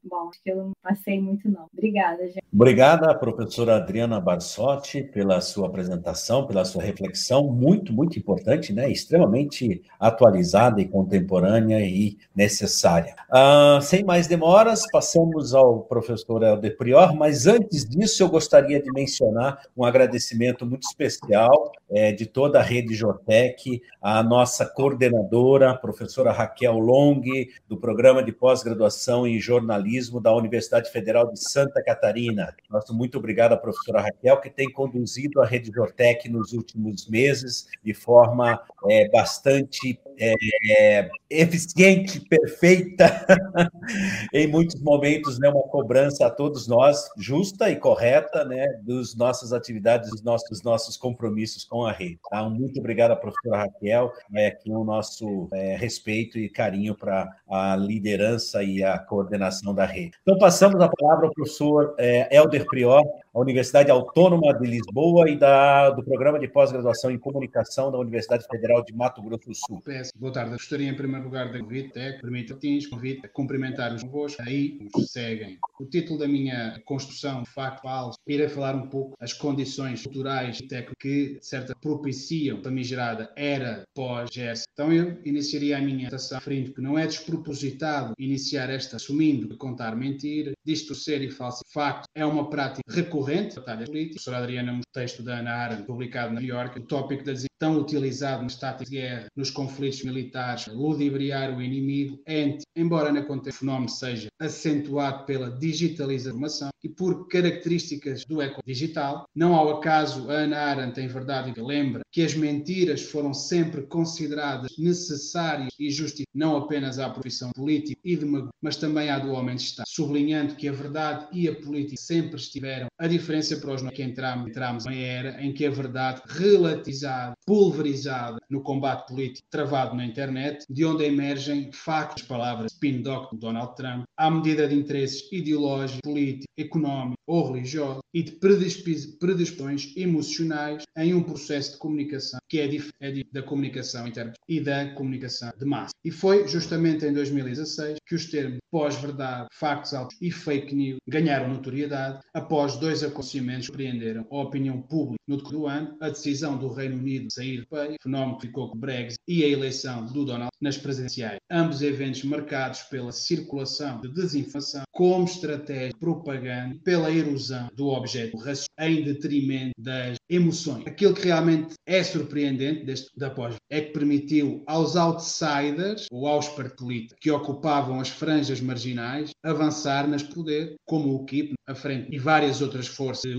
Bom, 0.04 0.30
acho 0.30 0.42
que 0.42 0.52
eu 0.52 0.58
não 0.58 0.72
passei 0.82 1.20
muito, 1.22 1.50
não. 1.50 1.68
Obrigada, 1.74 2.28
gente. 2.28 2.47
Obrigada, 2.54 3.14
professora 3.14 3.76
Adriana 3.76 4.22
Barsotti, 4.22 5.04
pela 5.04 5.42
sua 5.42 5.68
apresentação, 5.68 6.48
pela 6.48 6.64
sua 6.64 6.82
reflexão, 6.82 7.44
muito, 7.52 7.92
muito 7.92 8.18
importante, 8.18 8.72
né? 8.72 8.90
extremamente 8.90 9.82
atualizada 10.00 10.80
e 10.82 10.88
contemporânea 10.88 11.82
e 11.82 12.18
necessária. 12.34 13.16
Ah, 13.30 13.80
sem 13.82 14.04
mais 14.04 14.28
demoras, 14.28 14.90
passamos 14.90 15.54
ao 15.54 15.82
professor 15.82 16.42
Helder 16.42 16.78
Prior, 16.78 17.14
mas 17.14 17.48
antes 17.48 17.88
disso 17.88 18.24
eu 18.24 18.30
gostaria 18.30 18.82
de 18.82 18.92
mencionar 18.94 19.62
um 19.76 19.84
agradecimento 19.84 20.66
muito 20.66 20.84
especial 20.84 21.74
é, 21.90 22.14
de 22.14 22.26
toda 22.26 22.60
a 22.60 22.64
rede 22.64 22.96
Jotec, 22.96 23.82
a 24.02 24.24
nossa 24.24 24.66
coordenadora, 24.66 25.76
professora 25.76 26.32
Raquel 26.32 26.78
Long, 26.78 27.22
do 27.68 27.78
programa 27.78 28.24
de 28.24 28.32
pós-graduação 28.32 29.28
em 29.28 29.40
jornalismo 29.40 30.22
da 30.22 30.34
Universidade 30.34 30.90
Federal 30.90 31.32
de 31.32 31.40
Santa 31.40 31.84
Catarina. 31.84 32.37
Nosso 32.70 32.94
muito 32.94 33.18
obrigado 33.18 33.54
à 33.54 33.58
professora 33.58 34.02
Raquel, 34.02 34.40
que 34.40 34.50
tem 34.50 34.72
conduzido 34.72 35.42
a 35.42 35.46
rede 35.46 35.72
Jotec 35.74 36.30
nos 36.30 36.54
últimos 36.54 37.08
meses 37.08 37.68
de 37.84 37.94
forma 37.94 38.62
é, 38.90 39.10
bastante 39.10 40.00
é, 40.20 41.10
eficiente, 41.30 42.20
perfeita, 42.22 43.26
em 44.34 44.48
muitos 44.48 44.82
momentos, 44.82 45.40
né, 45.40 45.50
uma 45.50 45.64
cobrança 45.64 46.26
a 46.26 46.30
todos 46.30 46.68
nós, 46.68 47.10
justa 47.18 47.70
e 47.70 47.76
correta, 47.76 48.44
né, 48.46 48.68
dos 48.82 49.16
nossas 49.16 49.54
atividades, 49.54 50.10
dos 50.10 50.24
nossos, 50.24 50.50
dos 50.50 50.64
nossos 50.64 50.98
compromissos 50.98 51.64
com 51.64 51.86
a 51.86 51.92
rede. 51.92 52.20
Tá? 52.30 52.48
Muito 52.50 52.80
obrigado 52.80 53.12
à 53.12 53.16
professora 53.16 53.64
Raquel, 53.64 54.12
é, 54.34 54.48
aqui 54.48 54.72
o 54.72 54.84
nosso 54.84 55.48
é, 55.54 55.76
respeito 55.76 56.38
e 56.40 56.50
carinho 56.50 56.96
para 56.96 57.28
a 57.50 57.76
liderança 57.76 58.64
e 58.64 58.84
a 58.84 58.98
coordenação 58.98 59.74
da 59.74 59.86
rede. 59.86 60.12
Então, 60.22 60.38
passamos 60.38 60.82
a 60.82 60.90
palavra 60.90 61.28
ao 61.28 61.34
professor 61.34 61.96
é, 61.98 62.36
Helder 62.36 62.66
Prior, 62.66 63.04
a 63.38 63.40
Universidade 63.40 63.92
Autônoma 63.92 64.52
de 64.58 64.66
Lisboa 64.68 65.30
e 65.30 65.38
da, 65.38 65.92
do 65.92 66.04
Programa 66.04 66.40
de 66.40 66.48
Pós-Graduação 66.48 67.12
em 67.12 67.20
Comunicação 67.20 67.92
da 67.92 68.00
Universidade 68.00 68.48
Federal 68.50 68.84
de 68.84 68.92
Mato 68.96 69.22
Grosso 69.22 69.48
do 69.48 69.54
Sul. 69.54 69.84
Boa 70.16 70.34
tarde. 70.34 70.54
Gostaria, 70.54 70.90
em 70.90 70.96
primeiro 70.96 71.26
lugar, 71.26 71.52
de 71.52 71.60
convite, 71.60 72.00
é, 72.00 72.14
permite 72.14 72.52
Martins, 72.52 72.88
convite 72.88 73.26
a 73.28 73.30
cumprimentar-vos 73.30 74.02
convosco, 74.02 74.42
aí 74.42 74.80
nos 74.92 75.12
seguem. 75.12 75.60
O 75.80 75.86
título 75.86 76.18
da 76.18 76.28
minha 76.28 76.82
construção, 76.84 77.46
facto 77.46 77.84
falso, 77.84 78.18
irei 78.28 78.50
falar 78.50 78.76
um 78.76 78.88
pouco 78.88 79.16
as 79.20 79.34
condições 79.34 80.02
culturais 80.04 80.60
e 80.60 80.68
técnicas 80.68 80.96
que, 81.00 81.38
certa, 81.40 81.76
propiciam 81.80 82.58
a 82.58 82.64
famigerada 82.64 83.32
era 83.36 83.84
pós-GES. 83.94 84.64
Então, 84.74 84.92
eu 84.92 85.16
iniciaria 85.24 85.78
a 85.78 85.82
minha 85.82 86.08
apresentação 86.08 86.40
referindo 86.40 86.74
que 86.74 86.82
não 86.82 86.98
é 86.98 87.06
despropositado 87.06 88.14
iniciar 88.18 88.72
esta 88.72 88.96
assumindo 88.96 89.48
que 89.48 89.56
contar 89.58 89.96
mentira, 89.96 90.54
distorcer 90.66 91.22
e 91.22 91.30
falso. 91.30 91.64
Facto 91.72 92.08
é 92.16 92.26
uma 92.26 92.50
prática 92.50 92.82
recorrente, 92.90 93.27
batalhas 93.28 93.90
políticas. 93.90 94.28
A 94.28 94.32
professora 94.32 94.38
Adriana, 94.38 94.72
no 94.74 94.82
texto 94.94 95.24
da 95.24 95.40
Ana 95.40 95.52
Arendt, 95.52 95.84
publicado 95.84 96.34
na 96.34 96.40
New 96.40 96.50
York, 96.50 96.80
o 96.80 96.84
tópico 96.84 97.24
da 97.24 97.34
tão 97.60 97.80
utilizado 97.80 98.44
nas 98.44 98.56
táticas 98.56 98.90
de 98.90 98.98
guerra, 98.98 99.28
nos 99.36 99.50
conflitos 99.50 100.04
militares, 100.04 100.68
ludibriar 100.68 101.56
o 101.56 101.62
inimigo, 101.62 102.20
é, 102.26 102.58
embora 102.76 103.12
na 103.12 103.24
contexto 103.24 103.58
o 103.58 103.60
fenómeno 103.62 103.90
seja 103.90 104.28
acentuado 104.40 105.26
pela 105.26 105.50
digitalização 105.50 106.70
e 106.84 106.90
por 106.90 107.28
características 107.28 108.24
do 108.26 108.42
eco 108.42 108.62
digital, 108.66 109.26
não 109.36 109.56
ao 109.56 109.78
acaso 109.78 110.30
a 110.30 110.34
Ana 110.34 110.58
Arendt, 110.58 111.00
em 111.00 111.08
verdade, 111.08 111.54
lembra 111.60 112.02
que 112.12 112.22
as 112.22 112.36
mentiras 112.36 113.02
foram 113.02 113.34
sempre 113.34 113.82
consideradas 113.84 114.78
necessárias 114.78 115.74
e 115.80 115.90
justificadas 115.90 116.28
não 116.34 116.56
apenas 116.56 117.00
à 117.00 117.10
profissão 117.10 117.52
política 117.52 118.00
e 118.04 118.16
demagogia, 118.16 118.52
mas 118.62 118.76
também 118.76 119.10
à 119.10 119.18
do 119.18 119.32
homem 119.32 119.56
de 119.56 119.64
Estado, 119.64 119.88
sublinhando 119.88 120.56
que 120.56 120.68
a 120.68 120.72
verdade 120.72 121.28
e 121.32 121.48
a 121.48 121.56
política 121.56 122.00
sempre 122.00 122.36
estiveram 122.36 122.88
a 123.00 123.08
diferença 123.18 123.58
para 123.58 123.74
os 123.74 123.82
que 123.90 124.04
entramos, 124.04 124.50
entramos 124.50 124.86
em 124.86 125.04
era 125.04 125.42
em 125.42 125.54
que 125.54 125.66
a 125.66 125.70
verdade 125.70 126.22
relativizada 126.28 127.34
pulverizada 127.46 128.38
no 128.50 128.62
combate 128.62 129.08
político 129.08 129.48
travado 129.50 129.96
na 129.96 130.06
internet, 130.06 130.66
de 130.70 130.86
onde 130.86 131.04
emergem 131.06 131.72
factos, 131.72 132.24
palavras 132.24 132.72
spin 132.72 133.02
doctor 133.02 133.38
Donald 133.40 133.76
Trump, 133.76 134.04
à 134.18 134.30
medida 134.30 134.68
de 134.68 134.76
interesses 134.76 135.28
ideológicos, 135.32 136.02
políticos, 136.02 136.48
económicos 136.58 137.18
ou 137.28 137.52
religiosos 137.52 138.02
e 138.14 138.24
de 138.24 138.32
predisposições 138.34 139.94
emocionais 139.96 140.84
em 140.98 141.14
um 141.14 141.24
processo 141.24 141.74
de 141.74 141.78
comunicação 141.78 142.40
que 142.50 142.60
é, 142.60 142.70
é 143.02 143.24
da 143.32 143.42
comunicação 143.44 144.08
interna 144.08 144.34
e 144.48 144.60
da 144.60 144.94
comunicação 144.94 145.52
de 145.58 145.66
massa. 145.66 145.94
E 146.04 146.12
foi 146.12 146.48
justamente 146.48 147.06
em 147.06 147.14
2016 147.14 147.98
que 148.06 148.16
os 148.16 148.26
termos 148.30 148.58
pós-verdade, 148.72 149.48
factos 149.52 149.94
altos 149.94 150.18
e 150.22 150.32
fake 150.32 150.76
news 150.76 151.00
ganharam 151.08 151.50
notoriedade 151.50 152.20
após 152.34 152.78
dois 152.78 153.04
acontecimentos 153.04 153.68
que 153.68 153.74
surpreenderam 153.74 154.26
a 154.32 154.38
opinião 154.38 154.82
pública 154.82 155.18
no 155.28 155.38
decorrer 155.38 155.58
do 155.58 155.68
ano, 155.68 155.98
a 156.00 156.10
decisão 156.10 156.58
do 156.58 156.72
Reino 156.72 156.98
Unido 156.98 157.28
de 157.28 157.34
sair 157.34 157.62
do 157.62 157.68
país, 157.68 157.96
fenómeno 158.02 158.38
que 158.38 158.48
ficou 158.48 158.70
com 158.70 158.78
o 158.78 158.80
Brexit, 158.80 159.20
e 159.28 159.44
a 159.44 159.48
eleição 159.48 160.06
do 160.06 160.26
Donald 160.26 160.52
nas 160.62 160.78
presidenciais. 160.78 161.40
Ambos 161.50 161.82
eventos 161.82 162.24
marcados 162.24 162.82
pela 162.84 163.12
circulação 163.12 164.00
de 164.02 164.14
desinformação 164.14 164.84
como 164.92 165.26
estratégia 165.26 165.90
de 165.90 166.00
propaganda 166.00 166.78
pela 166.84 167.12
erosão 167.12 167.70
do 167.74 167.88
objeto 167.88 168.38
racional 168.38 168.68
em 168.80 169.04
detrimento 169.04 169.74
das 169.78 170.18
emoções. 170.30 170.86
Aquilo 170.86 171.14
que 171.14 171.26
realmente 171.26 171.74
é 171.86 172.04
surpreendente 172.04 172.37
deste 172.86 173.10
da 173.18 173.30
pós 173.30 173.56
é 173.70 173.82
que 173.82 173.92
permitiu 173.92 174.64
aos 174.68 174.96
outsiders 174.96 176.08
ou 176.12 176.28
aos 176.28 176.48
partidos 176.50 177.16
que 177.20 177.32
ocupavam 177.32 178.00
as 178.00 178.10
franjas 178.10 178.62
marginais 178.62 179.32
avançar 179.44 180.08
nas 180.08 180.24
poder, 180.24 180.76
como 180.86 181.16
o 181.16 181.26
KIP, 181.26 181.54
a 181.68 181.74
frente 181.74 182.14
e 182.14 182.20
várias 182.20 182.62
outras 182.62 182.88
forças 182.88 183.34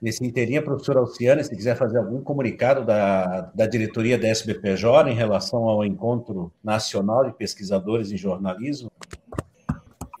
Nesse 0.00 0.24
inteirinho, 0.24 0.62
professora 0.62 1.00
Alciane, 1.00 1.42
se 1.42 1.56
quiser 1.56 1.76
fazer 1.76 1.98
algum 1.98 2.22
comunicado 2.22 2.86
da, 2.86 3.50
da 3.52 3.66
diretoria 3.66 4.16
da 4.16 4.28
SBPJ 4.28 5.10
em 5.10 5.14
relação 5.14 5.64
ao 5.64 5.84
Encontro 5.84 6.52
Nacional 6.62 7.24
de 7.24 7.32
Pesquisadores 7.36 8.12
em 8.12 8.16
Jornalismo. 8.16 8.92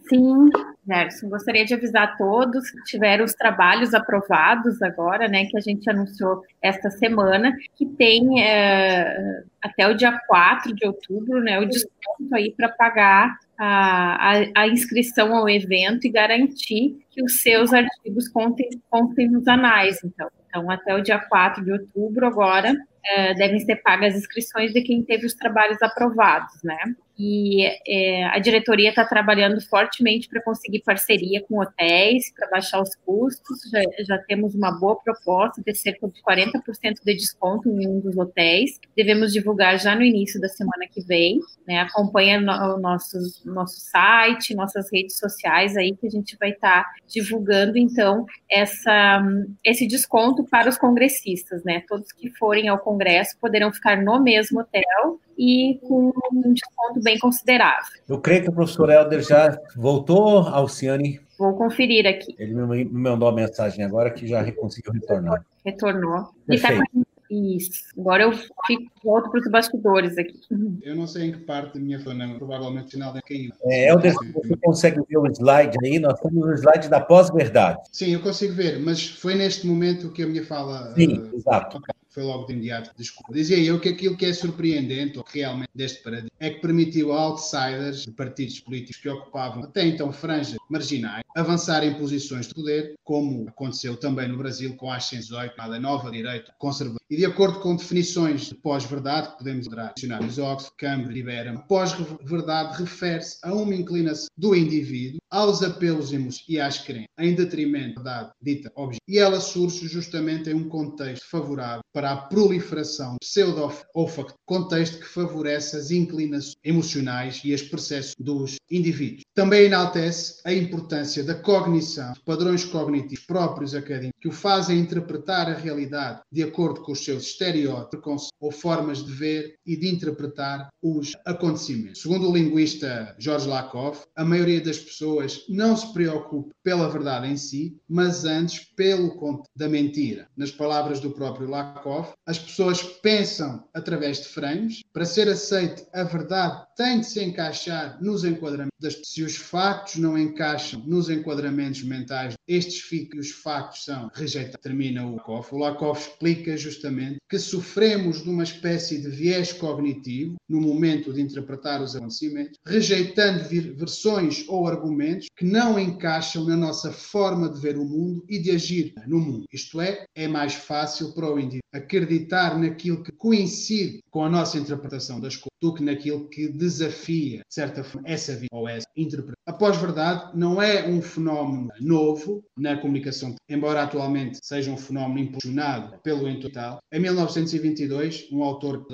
Sim, 0.08 0.50
Gerson, 0.88 1.28
gostaria 1.28 1.66
de 1.66 1.74
avisar 1.74 2.04
a 2.04 2.16
todos 2.16 2.70
que 2.70 2.82
tiveram 2.84 3.24
os 3.24 3.34
trabalhos 3.34 3.92
aprovados 3.92 4.80
agora, 4.80 5.28
né, 5.28 5.44
que 5.44 5.56
a 5.56 5.60
gente 5.60 5.88
anunciou 5.90 6.42
esta 6.62 6.90
semana, 6.90 7.54
que 7.76 7.84
tem 7.84 8.42
é, 8.42 9.42
até 9.62 9.86
o 9.86 9.94
dia 9.94 10.18
4 10.26 10.74
de 10.74 10.86
outubro, 10.86 11.42
né, 11.42 11.60
o 11.60 11.66
desconto 11.66 12.34
aí 12.34 12.54
para 12.56 12.70
pagar 12.70 13.38
a, 13.58 14.32
a, 14.32 14.62
a, 14.62 14.68
inscrição 14.68 15.36
ao 15.36 15.48
evento 15.48 16.06
e 16.06 16.10
garantir 16.10 16.96
que 17.10 17.22
os 17.22 17.42
seus 17.42 17.72
artigos 17.74 18.28
contem, 18.28 18.68
contem 18.88 19.28
nos 19.28 19.46
anais, 19.46 20.02
então. 20.02 20.28
Então, 20.48 20.70
até 20.70 20.94
o 20.94 21.02
dia 21.02 21.18
4 21.18 21.62
de 21.62 21.70
outubro, 21.70 22.26
agora, 22.26 22.74
é, 23.04 23.34
devem 23.34 23.60
ser 23.60 23.76
pagas 23.76 24.14
as 24.14 24.20
inscrições 24.20 24.72
de 24.72 24.80
quem 24.80 25.02
teve 25.02 25.26
os 25.26 25.34
trabalhos 25.34 25.82
aprovados, 25.82 26.62
né? 26.62 26.78
E 27.18 27.66
é, 27.84 28.24
a 28.26 28.38
diretoria 28.38 28.90
está 28.90 29.04
trabalhando 29.04 29.60
fortemente 29.60 30.28
para 30.28 30.40
conseguir 30.40 30.82
parceria 30.82 31.42
com 31.42 31.60
hotéis, 31.60 32.32
para 32.32 32.48
baixar 32.48 32.80
os 32.80 32.94
custos. 33.04 33.58
Já, 33.72 33.80
já, 34.04 34.18
temos 34.18 34.54
uma 34.54 34.70
boa 34.70 34.94
proposta 34.94 35.60
de 35.60 35.74
cerca 35.74 36.06
de 36.06 36.22
40% 36.22 36.62
de 37.04 37.14
desconto 37.14 37.68
em 37.68 37.88
um 37.88 37.98
dos 37.98 38.16
hotéis. 38.16 38.78
Devemos 38.96 39.32
divulgar 39.32 39.80
já 39.80 39.96
no 39.96 40.02
início 40.02 40.40
da 40.40 40.48
semana 40.48 40.86
que 40.88 41.00
vem. 41.02 41.40
Né? 41.66 41.80
Acompanha 41.80 42.38
o 42.38 42.78
nosso, 42.78 43.18
nosso 43.44 43.80
site, 43.80 44.54
nossas 44.54 44.86
redes 44.92 45.18
sociais 45.18 45.76
aí, 45.76 45.96
que 45.96 46.06
a 46.06 46.10
gente 46.10 46.36
vai 46.38 46.50
estar 46.50 46.84
tá 46.84 46.90
divulgando, 47.08 47.76
então, 47.76 48.26
essa, 48.48 49.20
esse 49.64 49.88
desconto 49.88 50.44
para 50.44 50.68
os 50.68 50.78
congressistas. 50.78 51.64
Né? 51.64 51.82
Todos 51.88 52.12
que 52.12 52.30
forem 52.30 52.68
ao 52.68 52.78
congresso 52.78 53.36
poderão 53.40 53.72
ficar 53.72 54.00
no 54.00 54.22
mesmo 54.22 54.60
hotel 54.60 55.18
e 55.38 55.78
com 55.86 56.12
um 56.32 56.52
desconto 56.52 57.00
bem 57.00 57.16
considerável. 57.18 57.84
Eu 58.08 58.20
creio 58.20 58.42
que 58.42 58.48
o 58.50 58.52
professor 58.52 58.90
Helder 58.90 59.22
já 59.22 59.56
voltou, 59.76 60.40
Alciane. 60.40 61.20
Vou 61.38 61.54
conferir 61.54 62.04
aqui. 62.06 62.34
Ele 62.36 62.54
me 62.54 62.84
mandou 62.84 63.28
uma 63.28 63.34
mensagem 63.34 63.84
agora 63.84 64.10
que 64.10 64.26
já 64.26 64.50
conseguiu 64.52 64.92
retornar. 64.92 65.44
Retornou. 65.64 66.30
E 66.48 66.56
está 66.56 66.70
com 66.74 67.04
Isso. 67.30 67.84
Agora 67.96 68.24
eu 68.24 68.32
fico, 68.32 68.90
volto 69.04 69.30
para 69.30 69.40
os 69.40 69.48
bastidores 69.48 70.18
aqui. 70.18 70.40
Eu 70.82 70.96
não 70.96 71.06
sei 71.06 71.26
em 71.26 71.32
que 71.32 71.38
parte 71.38 71.74
da 71.74 71.80
minha 71.80 72.00
fala, 72.00 72.34
provavelmente 72.36 72.88
o 72.88 72.90
sinal 72.90 73.16
é 73.16 73.20
caiu. 73.20 73.52
É, 73.62 73.90
Helder, 73.90 74.14
você 74.14 74.56
consegue 74.56 75.00
ver 75.08 75.18
o 75.18 75.26
slide 75.28 75.76
aí? 75.84 76.00
Nós 76.00 76.18
temos 76.18 76.44
o 76.44 76.52
slide 76.54 76.88
da 76.88 77.00
pós-verdade. 77.00 77.78
Sim, 77.92 78.14
eu 78.14 78.20
consigo 78.20 78.54
ver, 78.54 78.80
mas 78.80 79.06
foi 79.06 79.36
neste 79.36 79.64
momento 79.64 80.10
que 80.10 80.24
a 80.24 80.26
minha 80.26 80.44
fala. 80.44 80.92
Sim, 80.96 81.18
uh, 81.18 81.36
exato. 81.36 81.78
Okay 81.78 81.97
foi 82.08 82.22
logo 82.22 82.46
de 82.46 82.52
imediato, 82.52 82.90
desculpa. 82.96 83.32
Dizia 83.32 83.58
eu 83.58 83.78
que 83.78 83.88
aquilo 83.88 84.16
que 84.16 84.26
é 84.26 84.32
surpreendente, 84.32 85.18
ou 85.18 85.24
realmente 85.26 85.70
deste 85.74 86.02
paradigma, 86.02 86.30
é 86.40 86.50
que 86.50 86.60
permitiu 86.60 87.12
a 87.12 87.20
outsiders 87.20 88.02
de 88.02 88.10
partidos 88.12 88.60
políticos 88.60 89.00
que 89.00 89.08
ocupavam 89.08 89.64
até 89.64 89.86
então 89.86 90.12
franjas 90.12 90.56
marginais 90.68 91.22
avançar 91.36 91.84
em 91.84 91.94
posições 91.94 92.48
de 92.48 92.54
poder, 92.54 92.94
como 93.04 93.48
aconteceu 93.48 93.96
também 93.96 94.28
no 94.28 94.36
Brasil 94.36 94.74
com 94.76 94.90
a 94.90 94.96
Ascensão, 94.96 95.38
a 95.38 95.80
nova 95.80 96.10
direita 96.10 96.52
conservadora. 96.58 96.98
E 97.08 97.16
de 97.16 97.24
acordo 97.24 97.60
com 97.60 97.76
definições 97.76 98.48
de 98.48 98.54
pós-verdade, 98.54 99.30
que 99.30 99.38
podemos 99.38 99.66
encontrar 99.66 99.92
dicionários 99.94 100.38
Oxford, 100.38 100.76
Cambridge 100.76 101.22
Berham, 101.22 101.58
pós-verdade 101.68 102.78
refere-se 102.78 103.38
a 103.42 103.54
uma 103.54 103.74
inclinação 103.74 104.28
do 104.36 104.54
indivíduo 104.54 105.20
aos 105.30 105.62
apelos 105.62 106.12
e 106.48 106.60
às 106.60 106.78
crenças, 106.78 107.08
em 107.18 107.34
detrimento 107.34 108.02
da 108.02 108.32
dita 108.40 108.70
objetiva. 108.74 109.04
E 109.06 109.18
ela 109.18 109.40
surge 109.40 109.86
justamente 109.88 110.50
em 110.50 110.54
um 110.54 110.68
contexto 110.68 111.28
favorável 111.28 111.80
para 111.92 112.12
a 112.12 112.16
proliferação 112.16 113.16
pseudo-ofacto, 113.20 114.34
contexto 114.46 114.98
que 114.98 115.06
favorece 115.06 115.76
as 115.76 115.90
inclinações 115.90 116.54
emocionais 116.64 117.40
e 117.44 117.52
as 117.52 117.62
percepções 117.62 118.14
dos 118.18 118.56
indivíduos. 118.70 119.22
Também 119.34 119.64
enaltece 119.64 120.40
a 120.44 120.52
importância 120.52 121.22
da 121.24 121.34
cognição, 121.34 122.12
padrões 122.24 122.64
cognitivos 122.64 123.24
próprios 123.24 123.74
acadêmicos, 123.74 124.20
que 124.20 124.28
o 124.28 124.32
fazem 124.32 124.78
interpretar 124.78 125.48
a 125.48 125.54
realidade 125.54 126.20
de 126.30 126.42
acordo 126.42 126.82
com 126.82 126.92
os 126.92 127.04
seus 127.04 127.24
estereótipos 127.24 128.28
ou 128.40 128.50
formas 128.50 129.04
de 129.04 129.12
ver 129.12 129.54
e 129.66 129.76
de 129.76 129.88
interpretar 129.88 130.68
os 130.82 131.12
acontecimentos. 131.24 132.02
Segundo 132.02 132.28
o 132.28 132.36
linguista 132.36 133.14
George 133.18 133.48
Lakoff, 133.48 134.02
a 134.16 134.24
maioria 134.24 134.60
das 134.60 134.78
pessoas 134.78 135.17
não 135.48 135.76
se 135.76 135.92
preocupa 135.92 136.50
pela 136.62 136.88
verdade 136.88 137.26
em 137.26 137.36
si, 137.36 137.80
mas 137.88 138.24
antes 138.24 138.64
pelo 138.76 139.16
conto 139.16 139.48
da 139.54 139.68
mentira. 139.68 140.28
Nas 140.36 140.50
palavras 140.50 141.00
do 141.00 141.10
próprio 141.10 141.48
Lakoff, 141.48 142.12
as 142.26 142.38
pessoas 142.38 142.82
pensam 142.82 143.64
através 143.74 144.18
de 144.18 144.28
frames. 144.28 144.82
Para 144.92 145.04
ser 145.04 145.28
aceite, 145.28 145.86
a 145.92 146.04
verdade 146.04 146.67
tem 146.78 147.00
de 147.00 147.06
se 147.06 147.24
encaixar 147.24 148.00
nos 148.00 148.22
enquadramentos 148.22 148.78
das 148.80 149.00
Se 149.04 149.24
os 149.24 149.36
factos 149.36 149.96
não 149.96 150.16
encaixam 150.16 150.80
nos 150.86 151.10
enquadramentos 151.10 151.82
mentais, 151.82 152.34
estes 152.46 152.88
os 153.18 153.32
factos 153.32 153.84
são 153.84 154.08
rejeitados. 154.14 154.60
Termina 154.62 155.04
o 155.04 155.16
Lakoff. 155.16 155.52
O 155.52 155.58
Lakoff 155.58 156.08
explica 156.08 156.56
justamente 156.56 157.18
que 157.28 157.38
sofremos 157.38 158.22
de 158.22 158.30
uma 158.30 158.44
espécie 158.44 159.00
de 159.00 159.08
viés 159.08 159.52
cognitivo 159.52 160.36
no 160.48 160.60
momento 160.60 161.12
de 161.12 161.20
interpretar 161.20 161.82
os 161.82 161.96
acontecimentos, 161.96 162.58
rejeitando 162.64 163.48
versões 163.76 164.44
ou 164.48 164.68
argumentos 164.68 165.26
que 165.36 165.44
não 165.44 165.78
encaixam 165.78 166.44
na 166.44 166.56
nossa 166.56 166.92
forma 166.92 167.48
de 167.48 167.60
ver 167.60 167.76
o 167.76 167.84
mundo 167.84 168.24
e 168.28 168.38
de 168.38 168.52
agir 168.52 168.94
no 169.06 169.18
mundo. 169.18 169.46
Isto 169.52 169.80
é, 169.80 170.04
é 170.14 170.28
mais 170.28 170.54
fácil 170.54 171.12
para 171.12 171.32
o 171.32 171.38
indivíduo 171.38 171.60
acreditar 171.72 172.58
naquilo 172.58 173.02
que 173.02 173.12
coincide 173.12 174.02
com 174.10 174.24
a 174.24 174.30
nossa 174.30 174.58
interpretação 174.58 175.20
das 175.20 175.34
coisas 175.34 175.48
do 175.60 175.74
que 175.74 175.82
naquilo 175.82 176.28
que 176.28 176.48
desafia, 176.68 177.38
de 177.38 177.54
certa 177.54 177.82
forma, 177.82 178.08
essa 178.08 178.34
vida 178.34 178.48
ou 178.52 178.68
essa 178.68 178.86
interpretação. 178.96 179.34
A 179.46 179.52
pós-verdade 179.52 180.36
não 180.36 180.60
é 180.60 180.86
um 180.86 181.00
fenómeno 181.00 181.68
novo 181.80 182.44
na 182.56 182.76
comunicação, 182.76 183.34
embora 183.48 183.82
atualmente 183.82 184.38
seja 184.42 184.70
um 184.70 184.76
fenómeno 184.76 185.20
impulsionado 185.20 185.98
pelo 186.02 186.28
entorno. 186.28 186.78
Em 186.92 187.00
1922, 187.00 188.28
um 188.30 188.42
autor, 188.42 188.86